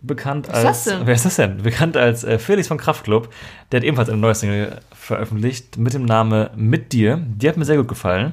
Bekannt 0.00 0.48
als. 0.48 0.84
denn? 0.84 1.06
Wer 1.06 1.14
ist 1.14 1.24
das 1.24 1.36
denn? 1.36 1.62
Bekannt 1.62 1.96
als 1.96 2.24
äh, 2.24 2.38
Felix 2.38 2.68
von 2.68 2.78
Kraftklub. 2.78 3.32
Der 3.72 3.80
hat 3.80 3.84
ebenfalls 3.84 4.08
eine 4.08 4.18
neue 4.18 4.34
Single 4.34 4.80
veröffentlicht 4.92 5.76
mit 5.76 5.94
dem 5.94 6.04
Namen 6.04 6.48
Mit 6.56 6.92
dir. 6.92 7.20
Die 7.26 7.48
hat 7.48 7.56
mir 7.56 7.64
sehr 7.64 7.76
gut 7.76 7.88
gefallen. 7.88 8.32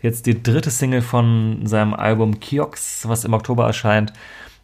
Jetzt 0.00 0.26
die 0.26 0.42
dritte 0.42 0.70
Single 0.70 1.02
von 1.02 1.66
seinem 1.66 1.94
Album 1.94 2.40
Kiox, 2.40 3.06
was 3.08 3.24
im 3.24 3.34
Oktober 3.34 3.66
erscheint. 3.66 4.12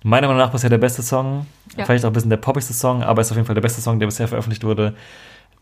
Meiner 0.03 0.27
Meinung 0.27 0.41
nach 0.41 0.51
bisher 0.51 0.71
der 0.71 0.79
beste 0.79 1.03
Song. 1.03 1.47
Ja. 1.77 1.85
Vielleicht 1.85 2.05
auch 2.05 2.11
ein 2.11 2.15
bisschen 2.15 2.31
der 2.31 2.39
poppigste 2.39 2.73
Song, 2.73 3.03
aber 3.03 3.21
ist 3.21 3.31
auf 3.31 3.37
jeden 3.37 3.47
Fall 3.47 3.55
der 3.55 3.63
beste 3.63 3.81
Song, 3.81 3.99
der 3.99 4.07
bisher 4.07 4.29
veröffentlicht 4.29 4.65
wurde. 4.65 4.95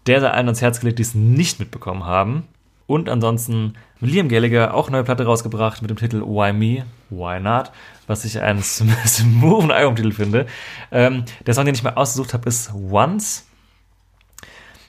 Der 0.07 0.21
sei 0.21 0.31
allen 0.31 0.47
ans 0.47 0.63
Herz 0.63 0.81
gelegt, 0.81 0.99
die 0.99 1.03
es 1.03 1.15
nicht 1.15 1.59
mitbekommen 1.59 2.05
haben. 2.05 2.45
Und 2.87 3.09
ansonsten 3.09 3.75
Liam 4.01 4.29
Gallagher 4.29 4.75
auch 4.75 4.91
neue 4.91 5.05
Platte 5.05 5.25
rausgebracht 5.25 5.83
mit 5.83 5.91
dem 5.91 5.97
Titel 5.97 6.21
Why 6.23 6.53
Me, 6.53 6.85
Why 7.11 7.41
Not, 7.41 7.73
was 8.07 8.24
ich 8.24 8.41
einen 8.41 8.61
sm- 8.61 8.95
smoothen 9.07 9.70
Albumtitel 9.70 10.12
finde. 10.12 10.47
Ähm, 10.91 11.24
der 11.47 11.55
Song, 11.55 11.65
den 11.65 11.74
ich 11.74 11.83
mir 11.83 11.97
ausgesucht 11.97 12.35
habe, 12.35 12.49
ist 12.49 12.73
Once. 12.74 13.47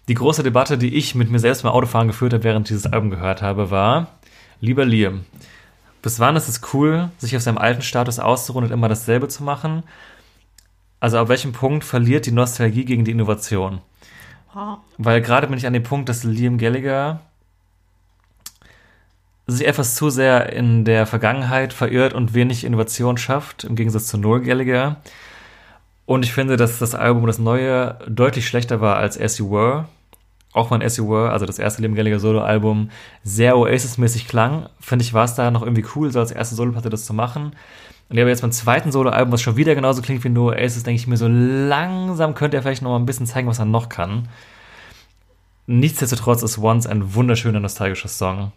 Die 0.07 0.13
große 0.13 0.43
Debatte, 0.43 0.77
die 0.77 0.95
ich 0.95 1.15
mit 1.15 1.29
mir 1.29 1.39
selbst 1.39 1.63
beim 1.63 1.71
Autofahren 1.73 2.07
geführt 2.07 2.33
habe, 2.33 2.43
während 2.43 2.67
ich 2.67 2.75
dieses 2.75 2.91
Album 2.91 3.09
gehört 3.09 3.41
habe, 3.41 3.71
war, 3.71 4.07
lieber 4.61 4.85
Liam, 4.85 5.25
bis 6.01 6.19
wann 6.19 6.37
ist 6.37 6.47
es 6.47 6.61
cool, 6.73 7.09
sich 7.17 7.35
auf 7.35 7.41
seinem 7.41 7.57
alten 7.57 7.81
Status 7.81 8.19
auszuruhen 8.19 8.65
und 8.65 8.71
immer 8.71 8.87
dasselbe 8.87 9.27
zu 9.27 9.43
machen? 9.43 9.83
Also 10.99 11.17
ab 11.19 11.27
welchem 11.27 11.51
Punkt 11.51 11.83
verliert 11.83 12.25
die 12.25 12.31
Nostalgie 12.31 12.85
gegen 12.85 13.03
die 13.03 13.11
Innovation? 13.11 13.81
Oh. 14.55 14.77
Weil 14.97 15.21
gerade 15.21 15.47
bin 15.47 15.57
ich 15.57 15.67
an 15.67 15.73
dem 15.73 15.83
Punkt, 15.83 16.07
dass 16.09 16.23
Liam 16.23 16.57
Gallagher 16.57 17.21
sich 19.47 19.65
etwas 19.65 19.95
zu 19.95 20.09
sehr 20.09 20.51
in 20.51 20.83
der 20.83 21.05
Vergangenheit 21.05 21.71
verirrt 21.71 22.13
und 22.13 22.33
wenig 22.33 22.65
Innovation 22.65 23.17
schafft, 23.17 23.63
im 23.63 23.75
Gegensatz 23.75 24.07
zu 24.07 24.17
Noel 24.17 24.41
Gallagher. 24.41 24.97
Und 26.05 26.25
ich 26.25 26.33
finde, 26.33 26.57
dass 26.57 26.79
das 26.79 26.95
Album, 26.95 27.25
das 27.27 27.39
neue, 27.39 27.97
deutlich 28.07 28.47
schlechter 28.47 28.81
war 28.81 28.97
als 28.97 29.19
As 29.19 29.37
You 29.37 29.49
Were. 29.51 29.85
Auch 30.53 30.71
wenn 30.71 30.81
As 30.81 30.97
You 30.97 31.09
Were, 31.09 31.31
also 31.31 31.45
das 31.45 31.59
erste 31.59 31.81
Liam 31.81 31.95
Gallagher 31.95 32.19
Solo-Album, 32.19 32.89
sehr 33.23 33.57
Oasis-mäßig 33.57 34.27
klang. 34.27 34.67
Finde 34.79 35.03
ich, 35.03 35.13
war 35.13 35.25
es 35.25 35.35
da 35.35 35.51
noch 35.51 35.61
irgendwie 35.61 35.85
cool, 35.95 36.11
so 36.11 36.19
als 36.19 36.31
erste 36.31 36.55
Soloplatte 36.55 36.89
das 36.89 37.05
zu 37.05 37.13
machen. 37.13 37.51
Und 38.09 38.15
ja, 38.17 38.23
aber 38.23 38.29
jetzt 38.29 38.41
beim 38.41 38.51
zweiten 38.51 38.91
Solo-Album, 38.91 39.33
was 39.33 39.41
schon 39.41 39.57
wieder 39.57 39.75
genauso 39.75 40.01
klingt 40.01 40.23
wie 40.23 40.29
nur 40.29 40.53
Oasis, 40.53 40.83
denke 40.83 40.99
ich 40.99 41.07
mir 41.07 41.17
so, 41.17 41.27
langsam 41.27 42.35
könnte 42.35 42.57
er 42.57 42.63
vielleicht 42.63 42.81
noch 42.81 42.91
mal 42.91 42.99
ein 42.99 43.05
bisschen 43.05 43.27
zeigen, 43.27 43.47
was 43.47 43.59
er 43.59 43.65
noch 43.65 43.89
kann. 43.89 44.29
Nichtsdestotrotz 45.67 46.43
ist 46.43 46.57
Once 46.57 46.87
ein 46.87 47.13
wunderschöner, 47.13 47.59
nostalgischer 47.59 48.07
Song. 48.07 48.53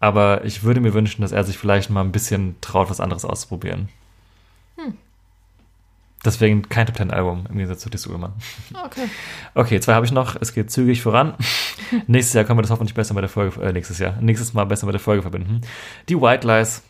Aber 0.00 0.44
ich 0.44 0.62
würde 0.62 0.80
mir 0.80 0.94
wünschen, 0.94 1.22
dass 1.22 1.32
er 1.32 1.44
sich 1.44 1.58
vielleicht 1.58 1.90
mal 1.90 2.02
ein 2.02 2.12
bisschen 2.12 2.56
traut, 2.60 2.90
was 2.90 3.00
anderes 3.00 3.24
auszuprobieren. 3.24 3.88
Deswegen 6.24 6.68
kein 6.68 6.86
Top 6.86 6.96
Ten 6.96 7.12
Album 7.12 7.46
im 7.48 7.54
Gegensatz 7.54 7.80
zu 7.80 7.90
Dis 7.90 8.06
Ullmann. 8.06 8.32
Okay. 8.84 9.08
Okay, 9.54 9.80
zwei 9.80 9.94
habe 9.94 10.04
ich 10.04 10.10
noch. 10.10 10.36
Es 10.40 10.52
geht 10.52 10.70
zügig 10.70 11.00
voran. 11.00 11.34
nächstes 12.08 12.34
Jahr 12.34 12.44
können 12.44 12.58
wir 12.58 12.62
das 12.62 12.72
hoffentlich 12.72 12.94
besser 12.94 13.14
mit 13.14 13.22
der 13.22 13.28
Folge, 13.28 13.62
äh, 13.62 13.72
nächstes 13.72 13.98
Jahr, 13.98 14.20
nächstes 14.20 14.52
Mal 14.52 14.64
besser 14.64 14.86
mit 14.86 14.94
der 14.94 15.00
Folge 15.00 15.22
verbinden. 15.22 15.60
Die 16.08 16.20
White 16.20 16.46
Lies 16.46 16.82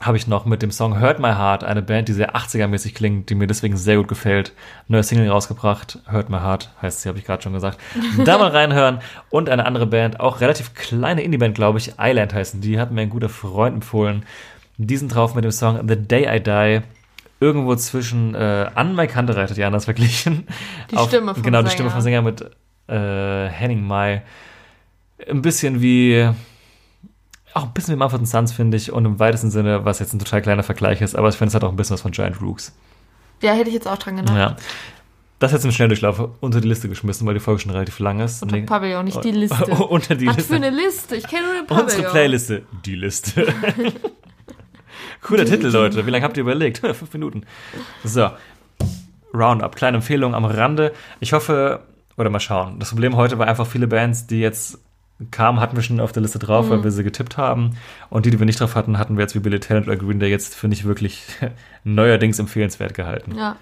habe 0.00 0.16
ich 0.16 0.26
noch 0.26 0.44
mit 0.44 0.60
dem 0.60 0.70
Song 0.70 1.00
Hurt 1.00 1.18
My 1.18 1.30
Heart, 1.32 1.64
eine 1.64 1.80
Band, 1.80 2.08
die 2.08 2.12
sehr 2.12 2.34
80er-mäßig 2.36 2.94
klingt, 2.94 3.30
die 3.30 3.34
mir 3.34 3.46
deswegen 3.46 3.76
sehr 3.76 3.96
gut 3.96 4.08
gefällt. 4.08 4.52
Neue 4.88 5.02
Single 5.02 5.28
rausgebracht, 5.30 5.98
Hurt 6.10 6.28
My 6.28 6.38
Heart 6.38 6.70
heißt 6.82 7.00
sie, 7.02 7.08
habe 7.08 7.18
ich 7.18 7.24
gerade 7.24 7.42
schon 7.42 7.52
gesagt. 7.54 7.78
Da 8.24 8.36
mal 8.38 8.50
reinhören. 8.50 9.00
Und 9.30 9.48
eine 9.48 9.66
andere 9.66 9.86
Band, 9.86 10.20
auch 10.20 10.40
relativ 10.40 10.74
kleine 10.74 11.22
Indie-Band, 11.22 11.54
glaube 11.54 11.78
ich, 11.78 11.94
Island 11.98 12.34
heißen 12.34 12.60
die, 12.60 12.78
hat 12.78 12.90
mir 12.90 13.02
ein 13.02 13.10
guter 13.10 13.28
Freund 13.28 13.76
empfohlen. 13.76 14.24
Die 14.76 14.96
sind 14.96 15.14
drauf 15.14 15.34
mit 15.34 15.44
dem 15.44 15.52
Song 15.52 15.86
The 15.88 15.96
Day 15.96 16.26
I 16.36 16.40
Die. 16.42 16.80
Irgendwo 17.40 17.74
zwischen 17.76 18.34
äh, 18.34 18.66
An 18.74 18.94
Mike 18.96 19.16
Hunter 19.16 19.36
hat 19.36 19.56
Janas 19.56 19.84
verglichen. 19.84 20.46
Die 20.90 20.98
Stimme 20.98 21.34
vom 21.34 21.42
Genau, 21.42 21.58
die 21.58 21.64
Sänger. 21.68 21.70
Stimme 21.74 21.90
vom 21.90 22.00
Sänger 22.00 22.22
mit 22.22 22.42
äh, 22.88 23.48
Henning 23.48 23.82
Mai. 23.86 24.22
Ein 25.30 25.42
bisschen 25.42 25.80
wie 25.80 26.28
auch 27.54 27.64
ein 27.64 27.72
bisschen 27.72 27.94
wie 27.94 27.98
Mumford 27.98 28.26
Sons, 28.26 28.52
finde 28.52 28.76
ich, 28.76 28.92
und 28.92 29.04
im 29.04 29.18
weitesten 29.18 29.50
Sinne, 29.50 29.84
was 29.84 29.98
jetzt 30.00 30.12
ein 30.12 30.18
total 30.18 30.42
kleiner 30.42 30.62
Vergleich 30.62 31.00
ist, 31.00 31.14
aber 31.14 31.28
ich 31.28 31.36
finde, 31.36 31.48
es 31.50 31.54
hat 31.54 31.64
auch 31.64 31.70
ein 31.70 31.76
bisschen 31.76 31.94
was 31.94 32.02
von 32.02 32.10
Giant 32.12 32.40
Rooks. 32.42 32.76
Ja, 33.42 33.52
hätte 33.52 33.68
ich 33.68 33.74
jetzt 33.74 33.86
auch 33.88 33.98
dran 33.98 34.16
gedacht. 34.16 34.36
Ja. 34.36 34.56
Das 35.38 35.52
jetzt 35.52 35.64
im 35.64 35.72
Schnelldurchlauf 35.72 36.28
unter 36.40 36.60
die 36.60 36.68
Liste 36.68 36.88
geschmissen, 36.88 37.26
weil 37.26 37.34
die 37.34 37.40
Folge 37.40 37.60
schon 37.60 37.72
relativ 37.72 37.98
lang 37.98 38.20
ist. 38.20 38.42
Unter 38.42 38.56
Nee. 38.56 38.62
Pavillon, 38.62 39.04
nicht 39.04 39.22
die 39.24 39.32
Liste. 39.32 39.64
unter 39.88 40.14
die 40.14 40.26
Was 40.26 40.36
Liste. 40.36 40.50
für 40.52 40.56
eine 40.56 40.70
Liste? 40.70 41.16
Ich 41.16 41.26
kenne 41.26 41.46
nur 41.46 41.54
den 41.54 41.66
Pavillon. 41.66 41.84
Unsere 41.86 42.10
Playliste. 42.10 42.62
Die 42.84 42.94
Liste. 42.94 43.46
Cooler 45.22 45.44
Titel, 45.44 45.68
Leute. 45.68 46.06
Wie 46.06 46.10
lange 46.10 46.24
habt 46.24 46.36
ihr 46.36 46.42
überlegt? 46.42 46.78
Fünf 46.86 47.12
Minuten. 47.12 47.44
So. 48.04 48.30
Roundup. 49.34 49.74
Kleine 49.76 49.96
Empfehlung 49.98 50.34
am 50.34 50.44
Rande. 50.44 50.92
Ich 51.20 51.32
hoffe, 51.32 51.80
oder 52.16 52.30
mal 52.30 52.40
schauen. 52.40 52.78
Das 52.78 52.90
Problem 52.90 53.16
heute 53.16 53.38
war 53.38 53.46
einfach 53.46 53.66
viele 53.66 53.86
Bands, 53.86 54.26
die 54.26 54.40
jetzt 54.40 54.78
kamen, 55.30 55.60
hatten 55.60 55.76
wir 55.76 55.82
schon 55.82 56.00
auf 56.00 56.12
der 56.12 56.22
Liste 56.22 56.38
drauf, 56.38 56.66
Mhm. 56.66 56.70
weil 56.70 56.84
wir 56.84 56.90
sie 56.90 57.04
getippt 57.04 57.36
haben. 57.36 57.76
Und 58.10 58.26
die, 58.26 58.30
die 58.30 58.38
wir 58.38 58.46
nicht 58.46 58.60
drauf 58.60 58.74
hatten, 58.74 58.98
hatten 58.98 59.16
wir 59.16 59.22
jetzt 59.22 59.34
wie 59.34 59.38
Billy 59.40 59.60
Talent 59.60 59.86
oder 59.86 59.96
Green 59.96 60.18
Day 60.20 60.30
jetzt 60.30 60.54
für 60.54 60.68
nicht 60.68 60.84
wirklich 60.84 61.22
neuerdings 61.84 62.38
empfehlenswert 62.38 62.94
gehalten. 62.94 63.36
Ja. 63.36 63.56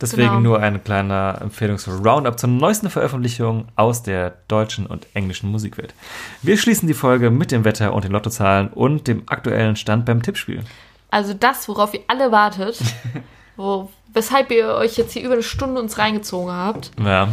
Deswegen 0.00 0.28
Genau. 0.28 0.40
nur 0.40 0.60
ein 0.60 0.84
kleiner 0.84 1.38
Empfehlungs-Roundup 1.40 2.38
zur 2.38 2.48
neuesten 2.48 2.88
Veröffentlichung 2.88 3.66
aus 3.74 4.04
der 4.04 4.34
deutschen 4.46 4.86
und 4.86 5.08
englischen 5.14 5.50
Musikwelt. 5.50 5.92
Wir 6.40 6.56
schließen 6.56 6.86
die 6.86 6.94
Folge 6.94 7.30
mit 7.30 7.50
dem 7.50 7.64
Wetter 7.64 7.92
und 7.92 8.04
den 8.04 8.12
Lottozahlen 8.12 8.68
und 8.68 9.08
dem 9.08 9.24
aktuellen 9.26 9.74
Stand 9.74 10.06
beim 10.06 10.22
Tippspiel. 10.22 10.62
Also 11.10 11.34
das, 11.34 11.66
worauf 11.68 11.94
ihr 11.94 12.02
alle 12.06 12.30
wartet, 12.30 12.78
wo, 13.56 13.90
weshalb 14.12 14.52
ihr 14.52 14.68
euch 14.74 14.96
jetzt 14.96 15.14
hier 15.14 15.24
über 15.24 15.32
eine 15.34 15.42
Stunde 15.42 15.80
uns 15.80 15.98
reingezogen 15.98 16.52
habt, 16.52 16.92
Ja, 17.04 17.28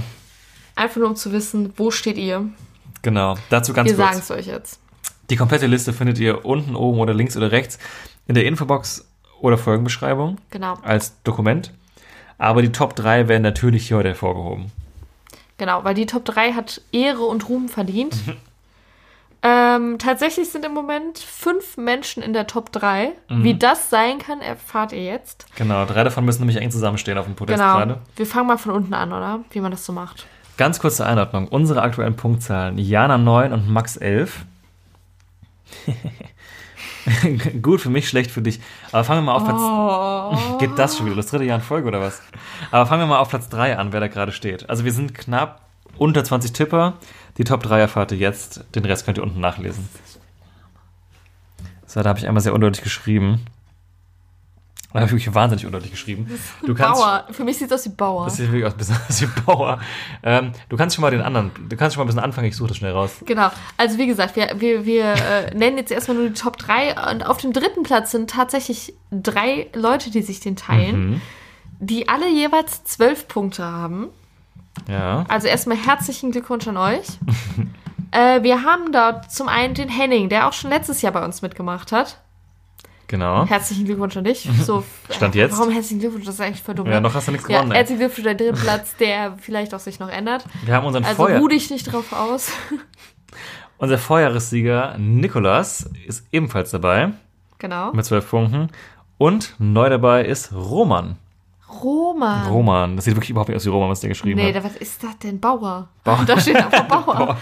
einfach 0.75 0.97
nur 0.97 1.09
um 1.09 1.15
zu 1.15 1.31
wissen, 1.31 1.71
wo 1.77 1.91
steht 1.91 2.17
ihr. 2.17 2.47
Genau. 3.05 3.35
Dazu 3.49 3.71
ganz 3.71 3.89
Wir 3.89 3.95
sagen 3.95 4.13
kurz. 4.15 4.29
es 4.29 4.31
euch 4.31 4.47
jetzt. 4.47 4.79
Die 5.29 5.37
komplette 5.37 5.65
Liste 5.67 5.93
findet 5.93 6.19
ihr 6.19 6.43
unten, 6.45 6.75
oben 6.75 6.99
oder 6.99 7.13
links 7.13 7.37
oder 7.37 7.51
rechts 7.51 7.79
in 8.27 8.35
der 8.35 8.45
Infobox 8.45 9.07
oder 9.39 9.57
Folgenbeschreibung 9.57 10.37
Genau, 10.49 10.73
als 10.83 11.21
Dokument. 11.23 11.71
Aber 12.37 12.61
die 12.61 12.71
Top 12.73 12.95
3 12.95 13.27
werden 13.29 13.43
natürlich 13.43 13.87
hier 13.87 13.97
heute 13.97 14.09
hervorgehoben. 14.09 14.71
genau, 15.57 15.83
weil 15.85 15.93
die 15.95 16.05
Top 16.05 16.25
3 16.25 16.51
hat 16.53 16.81
Ehre 16.91 17.23
und 17.23 17.47
Ruhm 17.47 17.69
verdient. 17.69 18.27
Mhm. 18.27 18.33
ähm, 19.41 19.97
tatsächlich 19.99 20.49
sind 20.49 20.65
im 20.65 20.73
Moment 20.73 21.19
fünf 21.19 21.77
Menschen 21.77 22.21
in 22.23 22.33
der 22.33 22.47
Top 22.47 22.71
3. 22.71 23.11
Mhm. 23.29 23.43
Wie 23.43 23.53
das 23.57 23.89
sein 23.89 24.19
kann, 24.19 24.41
erfahrt 24.41 24.91
ihr 24.91 25.03
jetzt. 25.03 25.45
Genau, 25.55 25.85
drei 25.85 26.03
davon 26.03 26.25
müssen 26.25 26.41
nämlich 26.41 26.57
eng 26.57 26.71
zusammenstehen 26.71 27.17
auf 27.17 27.25
dem 27.25 27.35
Podest 27.35 27.59
Genau. 27.59 27.73
gerade. 27.77 28.01
Wir 28.15 28.25
fangen 28.25 28.47
mal 28.47 28.57
von 28.57 28.71
unten 28.73 28.93
an, 28.93 29.13
oder? 29.13 29.41
Wie 29.51 29.59
man 29.59 29.71
das 29.71 29.85
so 29.85 29.93
macht. 29.93 30.25
Ganz 30.57 30.79
kurze 30.79 31.05
Einordnung. 31.05 31.47
Unsere 31.47 31.81
aktuellen 31.81 32.15
Punktzahlen. 32.15 32.77
Jana 32.77 33.17
9 33.17 33.51
und 33.51 33.69
Max 33.69 33.97
11. 33.97 34.45
Gut 37.61 37.81
für 37.81 37.89
mich, 37.89 38.07
schlecht 38.07 38.31
für 38.31 38.41
dich. 38.41 38.59
Aber 38.91 39.03
fangen 39.03 39.25
wir 39.25 39.33
mal 39.33 39.35
auf 39.35 39.43
Platz... 39.43 39.59
Oh. 39.59 40.57
Geht 40.57 40.77
das 40.79 40.97
schon 40.97 41.05
wieder? 41.05 41.15
Das 41.15 41.27
dritte 41.27 41.43
Jahr 41.43 41.57
in 41.57 41.63
Folge 41.63 41.87
oder 41.87 42.01
was? 42.01 42.21
Aber 42.71 42.85
fangen 42.85 43.03
wir 43.03 43.07
mal 43.07 43.19
auf 43.19 43.29
Platz 43.29 43.49
3 43.49 43.77
an, 43.77 43.91
wer 43.93 43.99
da 43.99 44.07
gerade 44.07 44.31
steht. 44.31 44.69
Also 44.69 44.85
wir 44.85 44.93
sind 44.93 45.13
knapp 45.13 45.61
unter 45.97 46.23
20 46.23 46.53
Tipper. 46.53 46.93
Die 47.37 47.43
Top 47.43 47.61
3 47.63 47.79
erfahrt 47.79 48.11
ihr 48.13 48.17
jetzt. 48.17 48.63
Den 48.75 48.85
Rest 48.85 49.05
könnt 49.05 49.17
ihr 49.17 49.23
unten 49.23 49.39
nachlesen. 49.39 49.87
So, 51.85 52.01
da 52.01 52.09
habe 52.09 52.19
ich 52.19 52.27
einmal 52.27 52.41
sehr 52.41 52.53
undeutlich 52.53 52.83
geschrieben. 52.83 53.45
Da 54.95 55.01
habe 55.01 55.07
ich 55.07 55.11
wirklich 55.23 55.35
wahnsinnig 55.35 55.65
undeutlich 55.65 55.91
geschrieben. 55.91 56.25
Du 56.65 56.73
kannst, 56.73 57.01
Bauer. 57.01 57.25
Für 57.31 57.43
mich 57.43 57.57
sieht 57.57 57.67
es 57.67 57.73
aus 57.73 57.85
wie 57.85 57.89
Bauer. 57.95 58.23
das 58.25 58.37
sieht 58.37 58.49
wirklich 58.49 58.65
aus 58.65 58.75
aus 59.09 59.21
wie 59.21 59.41
Bauer. 59.41 59.77
Ähm, 60.23 60.53
du 60.69 60.77
kannst 60.77 60.95
schon 60.95 61.01
mal 61.01 61.11
den 61.11 61.19
anderen, 61.21 61.51
du 61.67 61.75
kannst 61.75 61.93
schon 61.95 61.99
mal 61.99 62.05
ein 62.05 62.07
bisschen 62.07 62.23
anfangen, 62.23 62.47
ich 62.47 62.55
suche 62.55 62.69
das 62.69 62.77
schnell 62.77 62.93
raus. 62.93 63.11
Genau, 63.25 63.49
also 63.75 63.97
wie 63.97 64.07
gesagt, 64.07 64.37
wir, 64.37 64.49
wir, 64.61 64.85
wir 64.85 65.03
äh, 65.13 65.53
nennen 65.53 65.77
jetzt 65.77 65.91
erstmal 65.91 66.15
nur 66.15 66.27
die 66.27 66.33
Top 66.33 66.57
3 66.57 67.11
und 67.11 67.25
auf 67.25 67.37
dem 67.37 67.51
dritten 67.51 67.83
Platz 67.83 68.11
sind 68.11 68.29
tatsächlich 68.29 68.93
drei 69.11 69.67
Leute, 69.73 70.11
die 70.11 70.21
sich 70.21 70.39
den 70.39 70.55
teilen, 70.55 71.09
Mhm. 71.09 71.21
die 71.79 72.07
alle 72.07 72.29
jeweils 72.29 72.85
zwölf 72.85 73.27
Punkte 73.27 73.65
haben. 73.65 74.07
Ja. 74.89 75.25
Also 75.27 75.47
erstmal 75.47 75.75
herzlichen 75.75 76.31
Glückwunsch 76.31 76.69
an 76.69 76.77
euch. 76.77 77.05
äh, 78.11 78.43
wir 78.43 78.63
haben 78.63 78.93
dort 78.93 79.29
zum 79.29 79.49
einen 79.49 79.73
den 79.73 79.89
Henning, 79.89 80.29
der 80.29 80.47
auch 80.47 80.53
schon 80.53 80.69
letztes 80.69 81.01
Jahr 81.01 81.11
bei 81.11 81.25
uns 81.25 81.41
mitgemacht 81.41 81.91
hat. 81.91 82.21
Genau. 83.07 83.45
Herzlichen 83.45 83.85
Glückwunsch 83.85 84.17
an 84.17 84.23
dich. 84.23 84.49
So, 84.63 84.83
Stand 85.11 85.35
jetzt? 85.35 85.57
Warum 85.57 85.71
herzlichen 85.71 85.99
Glückwunsch? 85.99 86.25
Das 86.25 86.35
ist 86.35 86.41
eigentlich 86.41 86.63
voll 86.63 86.75
dumm. 86.75 86.87
Ja, 86.87 86.95
ne? 86.95 87.01
noch 87.01 87.13
hast 87.13 87.27
du 87.27 87.31
nichts 87.31 87.47
ja, 87.47 87.57
gewonnen. 87.57 87.71
ey. 87.71 87.77
herzlichen 87.77 87.99
Glückwunsch 87.99 88.15
für 88.15 88.23
deinen 88.23 88.37
dritten 88.37 88.61
Platz, 88.65 88.95
der 88.97 89.37
vielleicht 89.39 89.73
auch 89.75 89.79
sich 89.79 89.99
noch 89.99 90.09
ändert. 90.09 90.45
Wir 90.63 90.73
haben 90.73 90.85
unseren, 90.87 91.03
Also 91.05 91.17
Vorjahr, 91.17 91.39
ruh 91.39 91.47
dich 91.47 91.69
nicht 91.69 91.91
drauf 91.91 92.11
aus. 92.13 92.51
unser 93.77 93.97
Vorjahressieger 93.97 94.97
Nikolas 94.97 95.89
ist 96.07 96.25
ebenfalls 96.31 96.71
dabei 96.71 97.11
genau. 97.59 97.91
mit 97.93 98.05
zwölf 98.05 98.29
Punkten. 98.29 98.69
Und 99.17 99.55
neu 99.59 99.89
dabei 99.89 100.25
ist 100.25 100.51
Roman. 100.53 101.17
Roman. 101.81 102.47
Roman. 102.47 102.95
Das 102.95 103.05
sieht 103.05 103.15
wirklich 103.15 103.29
überhaupt 103.31 103.49
nicht 103.49 103.57
aus 103.57 103.65
wie 103.65 103.69
Roman, 103.69 103.89
was 103.89 103.99
der 103.99 104.09
geschrieben 104.09 104.39
Nee, 104.39 104.53
hat. 104.53 104.55
da, 104.55 104.63
was 104.63 104.75
ist 104.77 105.03
das 105.03 105.17
denn? 105.19 105.39
Bauer. 105.39 105.87
Da 106.03 106.39
steht 106.39 106.55
einfach 106.57 106.83
Bauer. 106.87 107.37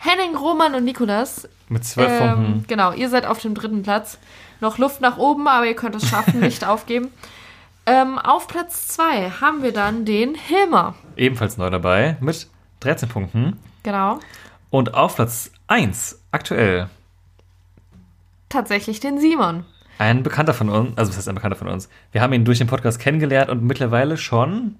Henning, 0.00 0.36
Roman 0.36 0.74
und 0.74 0.84
Nikolas. 0.84 1.48
Mit 1.68 1.84
zwölf 1.84 2.08
Ähm, 2.10 2.34
Punkten. 2.34 2.64
genau, 2.66 2.92
ihr 2.92 3.08
seid 3.10 3.26
auf 3.26 3.40
dem 3.40 3.54
dritten 3.54 3.82
Platz. 3.82 4.18
Noch 4.60 4.78
Luft 4.78 5.00
nach 5.00 5.16
oben, 5.18 5.46
aber 5.48 5.66
ihr 5.66 5.74
könnt 5.76 5.94
es 5.94 6.08
schaffen, 6.08 6.40
nicht 6.40 6.64
aufgeben. 6.66 7.08
Ähm, 7.86 8.18
auf 8.18 8.48
Platz 8.48 8.88
zwei 8.88 9.30
haben 9.30 9.62
wir 9.62 9.72
dann 9.72 10.04
den 10.04 10.34
Hilmer. 10.34 10.94
Ebenfalls 11.16 11.56
neu 11.56 11.70
dabei 11.70 12.16
mit 12.20 12.48
13 12.80 13.08
Punkten. 13.08 13.58
Genau. 13.82 14.18
Und 14.70 14.94
auf 14.94 15.16
Platz 15.16 15.50
1 15.68 16.20
aktuell 16.32 16.88
Tatsächlich 18.48 19.00
den 19.00 19.18
Simon. 19.20 19.64
ein 19.98 20.22
Bekannter 20.22 20.54
von 20.54 20.68
uns, 20.68 20.96
also 20.96 21.10
was 21.10 21.18
heißt 21.18 21.28
ein 21.28 21.34
Bekannter 21.34 21.56
von 21.56 21.68
uns? 21.68 21.88
Wir 22.12 22.20
haben 22.22 22.32
ihn 22.32 22.44
durch 22.44 22.58
den 22.58 22.66
Podcast 22.66 22.98
kennengelernt 22.98 23.50
und 23.50 23.62
mittlerweile 23.62 24.16
schon 24.16 24.76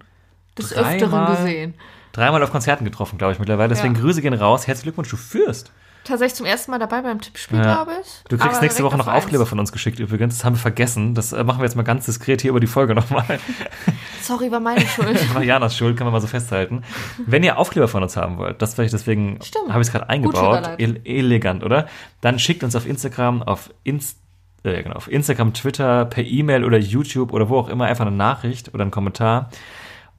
Des 0.56 0.70
Dreimal? 0.70 0.94
Öfteren 0.94 1.26
gesehen. 1.36 1.74
dreimal 2.12 2.42
auf 2.42 2.50
Konzerten 2.50 2.84
getroffen, 2.84 3.18
glaube 3.18 3.32
ich, 3.34 3.38
mittlerweile. 3.38 3.68
Deswegen 3.68 3.94
Ja. 3.94 4.00
Grüße 4.00 4.22
gehen 4.22 4.34
raus. 4.34 4.66
Herzlichen 4.66 4.84
Glückwunsch, 4.86 5.10
du 5.10 5.16
führst. 5.16 5.72
Tatsächlich 6.08 6.36
zum 6.36 6.46
ersten 6.46 6.70
Mal 6.70 6.78
dabei 6.78 7.02
beim 7.02 7.20
Tippspiel, 7.20 7.58
Ja. 7.58 7.64
glaube 7.64 7.92
ich. 8.00 8.08
Du 8.30 8.38
kriegst 8.38 8.54
Aber 8.56 8.62
nächste 8.62 8.82
Woche 8.82 8.96
noch 8.96 9.08
auf. 9.08 9.14
Aufkleber 9.14 9.44
von 9.44 9.58
uns 9.58 9.72
geschickt 9.72 9.98
übrigens. 9.98 10.38
Das 10.38 10.44
haben 10.46 10.54
wir 10.54 10.60
vergessen. 10.60 11.14
Das 11.14 11.34
äh, 11.34 11.44
machen 11.44 11.58
wir 11.58 11.64
jetzt 11.64 11.76
mal 11.76 11.82
ganz 11.82 12.06
diskret 12.06 12.40
hier 12.40 12.48
über 12.50 12.60
die 12.60 12.66
Folge 12.66 12.94
nochmal. 12.94 13.38
Sorry, 14.22 14.50
war 14.50 14.60
meine 14.60 14.80
Schuld. 14.86 15.34
War 15.34 15.42
Janas 15.42 15.76
Schuld, 15.76 15.98
kann 15.98 16.06
man 16.06 16.12
mal 16.14 16.20
so 16.22 16.26
festhalten. 16.26 16.82
Wenn 17.26 17.42
ihr 17.42 17.58
Aufkleber 17.58 17.88
von 17.88 18.02
uns 18.02 18.16
haben 18.16 18.38
wollt, 18.38 18.62
das 18.62 18.72
vielleicht 18.74 18.94
deswegen 18.94 19.38
habe 19.68 19.82
ich 19.82 19.88
es 19.88 19.92
gerade 19.92 20.08
eingebaut. 20.08 20.78
E 20.78 20.94
elegant, 21.04 21.62
oder? 21.62 21.88
Dann 22.22 22.38
schickt 22.38 22.64
uns 22.64 22.74
auf 22.74 22.86
Instagram, 22.86 23.42
auf 23.42 23.70
Inst 23.84 24.18
äh, 24.64 24.82
genau, 24.82 24.96
auf 24.96 25.10
Instagram, 25.10 25.52
Twitter, 25.52 26.06
per 26.06 26.24
E-Mail 26.24 26.64
oder 26.64 26.78
YouTube 26.78 27.32
oder 27.34 27.48
wo 27.50 27.58
auch 27.58 27.68
immer 27.68 27.84
einfach 27.84 28.06
eine 28.06 28.16
Nachricht 28.16 28.72
oder 28.72 28.82
einen 28.82 28.90
Kommentar. 28.90 29.50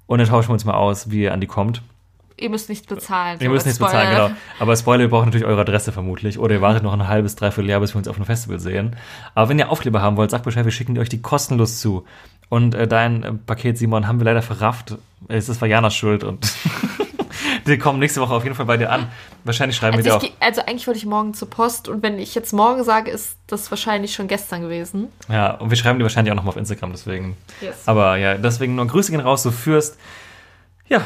Und 0.05 0.19
dann 0.19 0.27
tauschen 0.27 0.49
wir 0.49 0.53
uns 0.53 0.65
mal 0.65 0.75
aus, 0.75 1.09
wie 1.09 1.23
ihr 1.23 1.33
an 1.33 1.41
die 1.41 1.47
kommt. 1.47 1.81
Ihr 2.39 2.49
müsst 2.49 2.69
nichts 2.69 2.87
bezahlen. 2.87 3.37
Ihr 3.39 3.47
so 3.47 3.51
müsst 3.53 3.65
als 3.67 3.79
nichts 3.79 3.79
bezahlen, 3.79 4.09
genau. 4.29 4.39
Aber 4.59 4.75
Spoiler, 4.75 5.01
wir 5.01 5.09
brauchen 5.09 5.25
natürlich 5.25 5.45
eure 5.47 5.61
Adresse 5.61 5.91
vermutlich. 5.91 6.39
Oder 6.39 6.55
ihr 6.55 6.61
wartet 6.61 6.83
noch 6.83 6.93
ein 6.93 7.07
halbes, 7.07 7.35
dreiviertel 7.35 7.69
Jahr, 7.69 7.79
bis 7.79 7.93
wir 7.93 7.97
uns 7.99 8.07
auf 8.07 8.15
einem 8.15 8.25
Festival 8.25 8.59
sehen. 8.59 8.95
Aber 9.35 9.49
wenn 9.49 9.59
ihr 9.59 9.69
Aufkleber 9.69 10.01
haben 10.01 10.17
wollt, 10.17 10.31
sagt 10.31 10.45
Bescheid, 10.45 10.65
wir 10.65 10.71
schicken 10.71 10.97
euch 10.97 11.09
die 11.09 11.21
kostenlos 11.21 11.79
zu. 11.79 12.05
Und 12.49 12.73
äh, 12.73 12.87
dein 12.87 13.23
äh, 13.23 13.33
Paket, 13.33 13.77
Simon, 13.77 14.07
haben 14.07 14.19
wir 14.19 14.25
leider 14.25 14.41
verrafft. 14.41 14.95
Es 15.27 15.49
ist 15.49 15.61
Janas 15.61 15.93
Schuld 15.95 16.23
und 16.23 16.51
die 17.67 17.77
kommen 17.77 17.99
nächste 17.99 18.21
Woche 18.21 18.33
auf 18.33 18.43
jeden 18.43 18.55
Fall 18.55 18.65
bei 18.65 18.77
dir 18.77 18.91
an. 18.91 19.07
Wahrscheinlich 19.43 19.77
schreiben 19.77 19.97
wir 19.97 20.05
Also, 20.05 20.19
dir 20.19 20.25
ich, 20.27 20.33
auch. 20.33 20.39
geh- 20.39 20.45
also 20.45 20.61
eigentlich 20.61 20.87
wollte 20.87 20.97
ich 20.97 21.05
morgen 21.05 21.33
zur 21.33 21.49
Post 21.49 21.87
und 21.87 22.01
wenn 22.01 22.17
ich 22.17 22.33
jetzt 22.35 22.51
morgen 22.53 22.83
sage, 22.83 23.11
ist 23.11 23.37
das 23.47 23.69
wahrscheinlich 23.71 24.13
schon 24.15 24.27
gestern 24.27 24.61
gewesen. 24.61 25.09
Ja, 25.29 25.51
und 25.51 25.69
wir 25.69 25.77
schreiben 25.77 25.99
dir 25.99 26.05
wahrscheinlich 26.05 26.31
auch 26.31 26.35
nochmal 26.35 26.51
auf 26.53 26.57
Instagram, 26.57 26.91
deswegen. 26.91 27.37
Yes. 27.61 27.75
Aber 27.87 28.17
ja, 28.17 28.35
deswegen 28.35 28.75
nur 28.75 28.87
Grüße 28.87 29.11
gehen 29.11 29.21
raus, 29.21 29.43
du 29.43 29.51
führst. 29.51 29.97
Ja. 30.87 31.01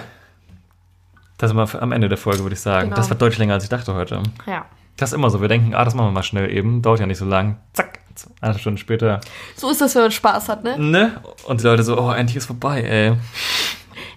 Das 1.44 1.52
sind 1.52 1.58
wir 1.58 1.82
am 1.82 1.92
Ende 1.92 2.08
der 2.08 2.18
Folge, 2.18 2.42
würde 2.44 2.54
ich 2.54 2.62
sagen. 2.62 2.86
Genau. 2.86 2.96
Das 2.96 3.10
war 3.10 3.18
deutlich 3.18 3.38
länger, 3.38 3.56
als 3.56 3.66
ich 3.66 3.70
dachte 3.70 3.94
heute. 3.94 4.24
Ja. 4.48 4.64
Das 4.96 5.10
ist 5.10 5.14
immer 5.14 5.30
so. 5.30 5.42
Wir 5.42 5.50
denken, 5.50 5.76
ah, 5.76 5.84
das 5.84 5.94
machen 5.94 6.08
wir 6.08 6.12
mal 6.12 6.24
schnell 6.24 6.50
eben. 6.50 6.82
Dauert 6.82 7.02
ja 7.02 7.06
nicht 7.06 7.18
so 7.18 7.26
lang. 7.26 7.58
Zack. 7.74 8.00
Eine 8.40 8.58
Stunde 8.58 8.80
später. 8.80 9.20
So 9.58 9.70
ist 9.70 9.82
das, 9.82 9.94
wenn 9.96 10.04
man 10.04 10.12
Spaß 10.12 10.48
hat, 10.48 10.64
ne? 10.64 10.80
Ne? 10.80 11.22
Und 11.44 11.60
die 11.60 11.66
Leute 11.66 11.84
so, 11.84 12.00
oh, 12.00 12.12
endlich 12.12 12.38
ist 12.38 12.46
vorbei, 12.46 12.82
ey. 12.82 13.18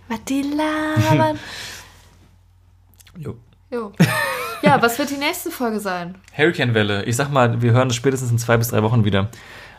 Was 0.06 0.22
die 0.28 0.42
labern. 0.42 1.36
Jo. 3.18 3.34
jo. 3.72 3.92
Ja, 4.62 4.80
was 4.80 4.96
wird 4.98 5.10
die 5.10 5.16
nächste 5.16 5.50
Folge 5.50 5.80
sein? 5.80 6.14
Hurricane-Welle. 6.36 7.06
Ich 7.06 7.16
sag 7.16 7.32
mal, 7.32 7.60
wir 7.60 7.72
hören 7.72 7.88
es 7.88 7.96
spätestens 7.96 8.30
in 8.30 8.38
zwei 8.38 8.56
bis 8.56 8.68
drei 8.68 8.84
Wochen 8.84 9.04
wieder. 9.04 9.30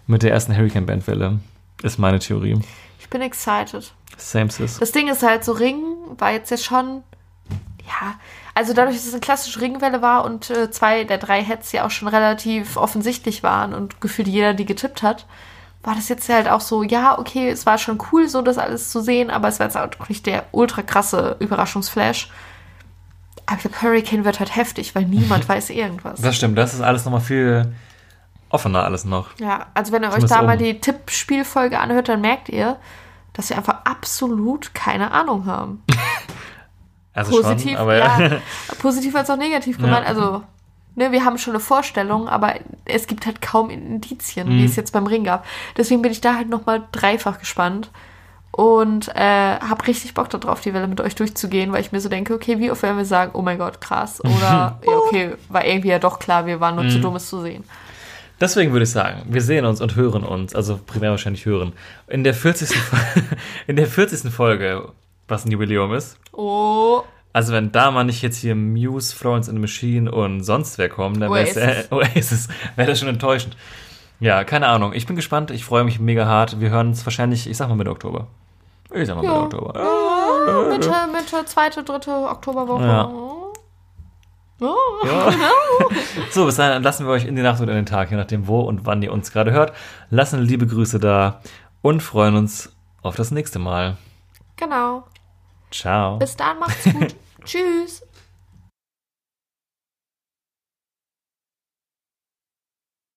Mit 0.05 0.23
der 0.23 0.31
ersten 0.31 0.57
Hurricane-Bandwelle. 0.57 1.39
Ist 1.81 1.97
meine 1.97 2.19
Theorie. 2.19 2.59
Ich 2.99 3.09
bin 3.09 3.21
excited. 3.21 3.93
Same 4.17 4.49
sis. 4.51 4.79
Das 4.79 4.91
Ding 4.91 5.07
ist 5.07 5.23
halt 5.23 5.45
so, 5.45 5.53
Ring 5.53 5.81
war 6.17 6.31
jetzt 6.33 6.51
ja 6.51 6.57
schon, 6.57 7.03
ja, 7.87 8.15
also 8.53 8.73
dadurch, 8.73 8.95
dass 8.95 9.05
es 9.05 9.13
eine 9.13 9.21
klassische 9.21 9.61
Ringwelle 9.61 10.01
war 10.01 10.25
und 10.25 10.49
äh, 10.49 10.69
zwei 10.69 11.03
der 11.05 11.17
drei 11.17 11.41
Heads 11.41 11.71
ja 11.71 11.85
auch 11.85 11.91
schon 11.91 12.07
relativ 12.07 12.75
offensichtlich 12.75 13.43
waren 13.43 13.73
und 13.73 14.01
gefühlt 14.01 14.27
jeder 14.27 14.53
die 14.53 14.65
getippt 14.65 15.03
hat, 15.03 15.25
war 15.83 15.95
das 15.95 16.09
jetzt 16.09 16.27
halt 16.27 16.49
auch 16.49 16.59
so, 16.59 16.83
ja, 16.83 17.17
okay, 17.17 17.49
es 17.49 17.65
war 17.65 17.77
schon 17.77 17.97
cool, 18.11 18.27
so 18.27 18.41
das 18.41 18.57
alles 18.57 18.91
zu 18.91 19.01
sehen, 19.01 19.29
aber 19.29 19.47
es 19.47 19.59
war 19.59 19.67
jetzt 19.67 19.77
auch 19.77 20.09
nicht 20.09 20.25
der 20.25 20.45
ultra 20.51 20.81
krasse 20.81 21.37
Überraschungsflash. 21.39 22.29
Aber 23.45 23.55
ich 23.55 23.61
glaube, 23.61 23.81
Hurricane 23.81 24.25
wird 24.25 24.39
halt 24.39 24.53
heftig, 24.55 24.95
weil 24.95 25.05
niemand 25.05 25.47
weiß 25.49 25.69
irgendwas. 25.69 26.19
Das 26.19 26.35
stimmt, 26.35 26.57
das 26.57 26.73
ist 26.73 26.81
alles 26.81 27.05
nochmal 27.05 27.21
viel 27.21 27.73
offener 28.49 28.83
alles 28.83 29.05
noch. 29.05 29.29
Ja, 29.39 29.67
also 29.73 29.91
wenn 29.91 30.03
ihr 30.03 30.11
euch 30.11 30.25
da 30.25 30.41
mal 30.41 30.55
oben. 30.55 30.63
die 30.63 30.79
Tippspielfolge 30.79 31.79
anhört, 31.79 32.09
dann 32.09 32.21
merkt 32.21 32.49
ihr, 32.49 32.77
dass 33.33 33.49
wir 33.49 33.57
einfach 33.57 33.85
absolut 33.85 34.73
keine 34.73 35.11
Ahnung 35.11 35.45
haben. 35.45 35.83
Also 37.17 37.31
Positiv, 37.41 37.71
schon, 37.71 37.77
aber 37.81 37.97
ja. 37.97 38.31
Positiv 38.81 39.15
als 39.15 39.29
auch 39.29 39.37
negativ 39.37 39.77
gemeint. 39.77 40.05
Also, 40.07 40.43
ne, 40.95 41.11
wir 41.11 41.25
haben 41.25 41.37
schon 41.37 41.53
eine 41.53 41.59
Vorstellung, 41.59 42.27
aber 42.29 42.53
es 42.85 43.07
gibt 43.07 43.25
halt 43.25 43.41
kaum 43.41 43.69
Indizien, 43.69 44.47
Mhm. 44.49 44.57
wie 44.59 44.65
es 44.65 44.75
jetzt 44.75 44.91
beim 44.93 45.07
Ring 45.07 45.23
gab. 45.23 45.45
Deswegen 45.75 46.01
bin 46.01 46.11
ich 46.11 46.21
da 46.21 46.35
halt 46.35 46.49
nochmal 46.49 46.83
dreifach 46.91 47.39
gespannt. 47.39 47.89
Und 48.51 49.09
äh, 49.09 49.59
habe 49.59 49.85
richtig 49.85 50.15
Bock 50.15 50.29
darauf, 50.31 50.61
die 50.61 50.73
Welle 50.73 50.87
mit 50.87 50.99
euch 50.99 51.13
durchzugehen, 51.13 51.71
weil 51.73 51.81
ich 51.81 51.91
mir 51.91 51.99
so 51.99 52.09
denke, 52.09 52.33
okay, 52.33 52.57
wie 52.57 52.71
oft 52.71 52.81
werden 52.81 52.97
wir 52.97 53.05
sagen, 53.05 53.31
oh 53.35 53.43
mein 53.43 53.59
Gott, 53.59 53.81
krass. 53.81 54.19
Oder, 54.23 54.79
ja, 54.83 54.97
okay, 55.05 55.35
war 55.49 55.63
irgendwie 55.63 55.89
ja 55.89 55.99
doch 55.99 56.17
klar, 56.17 56.47
wir 56.47 56.59
waren 56.59 56.73
nur 56.75 56.85
Mhm. 56.85 56.89
zu 56.89 56.99
dumm, 56.99 57.15
es 57.17 57.29
zu 57.29 57.41
sehen. 57.41 57.63
Deswegen 58.41 58.71
würde 58.71 58.83
ich 58.83 58.89
sagen, 58.91 59.23
wir 59.27 59.41
sehen 59.41 59.65
uns 59.65 59.79
und 59.81 59.95
hören 59.95 60.23
uns, 60.23 60.55
also 60.55 60.79
primär 60.83 61.11
wahrscheinlich 61.11 61.45
hören, 61.45 61.73
in 62.07 62.23
der 62.23 62.33
40. 62.33 62.69
Fo- 62.75 62.97
in 63.67 63.75
der 63.75 63.85
40. 63.87 64.31
Folge, 64.31 64.89
was 65.27 65.45
ein 65.45 65.51
Jubiläum 65.51 65.93
ist. 65.93 66.17
Oh, 66.33 67.01
Also 67.33 67.53
wenn 67.53 67.71
da 67.71 67.91
mal 67.91 68.03
nicht 68.03 68.21
jetzt 68.21 68.37
hier 68.37 68.55
Muse, 68.55 69.15
Florence 69.15 69.47
and 69.49 69.57
the 69.57 69.61
Machine 69.61 70.11
und 70.11 70.43
sonst 70.43 70.77
wer 70.77 70.89
kommen, 70.89 71.19
dann 71.19 71.31
wäre 71.31 71.47
es 71.47 71.55
Oasis. 71.57 71.85
äh, 71.91 71.95
Oasis, 71.95 72.47
wäre 72.75 72.89
das 72.89 72.99
schon 72.99 73.07
enttäuschend. 73.09 73.55
Ja, 74.19 74.43
keine 74.43 74.67
Ahnung. 74.67 74.93
Ich 74.93 75.05
bin 75.05 75.15
gespannt. 75.15 75.51
Ich 75.51 75.63
freue 75.63 75.83
mich 75.83 75.99
mega 75.99 76.25
hart. 76.25 76.59
Wir 76.59 76.69
hören 76.71 76.87
uns 76.87 77.05
wahrscheinlich, 77.05 77.47
ich 77.47 77.55
sag 77.55 77.69
mal 77.69 77.75
Mitte 77.75 77.91
Oktober. 77.91 78.27
Ich 78.91 79.05
sag 79.07 79.15
mal 79.17 79.23
Ja. 79.23 79.43
Mitte 79.43 79.61
Oktober. 79.61 80.69
Mitte, 80.69 80.91
Mitte, 81.11 81.45
zweite, 81.45 81.83
dritte 81.83 82.11
Oktoberwoche. 82.11 82.83
Ja. 82.83 83.05
Oh. 83.05 83.53
Ja. 84.59 85.31
so, 86.31 86.45
bis 86.45 86.55
dahin 86.55 86.81
lassen 86.81 87.05
wir 87.05 87.11
euch 87.11 87.25
in 87.25 87.35
die 87.35 87.43
Nacht 87.43 87.61
oder 87.61 87.73
in 87.73 87.77
den 87.79 87.85
Tag, 87.85 88.09
je 88.09 88.17
nachdem 88.17 88.47
wo 88.47 88.61
und 88.61 88.85
wann 88.87 89.03
ihr 89.03 89.11
uns 89.11 89.31
gerade 89.31 89.51
hört. 89.51 89.73
Lassen 90.09 90.41
liebe 90.41 90.65
Grüße 90.65 90.99
da 90.99 91.41
und 91.83 92.01
freuen 92.01 92.35
uns 92.35 92.73
auf 93.03 93.15
das 93.15 93.29
nächste 93.29 93.59
Mal. 93.59 93.97
Genau. 94.55 95.03
Ciao. 95.71 96.17
Bis 96.17 96.35
dann, 96.35 96.59
macht's 96.59 96.83
gut. 96.85 97.15
Tschüss. 97.45 98.03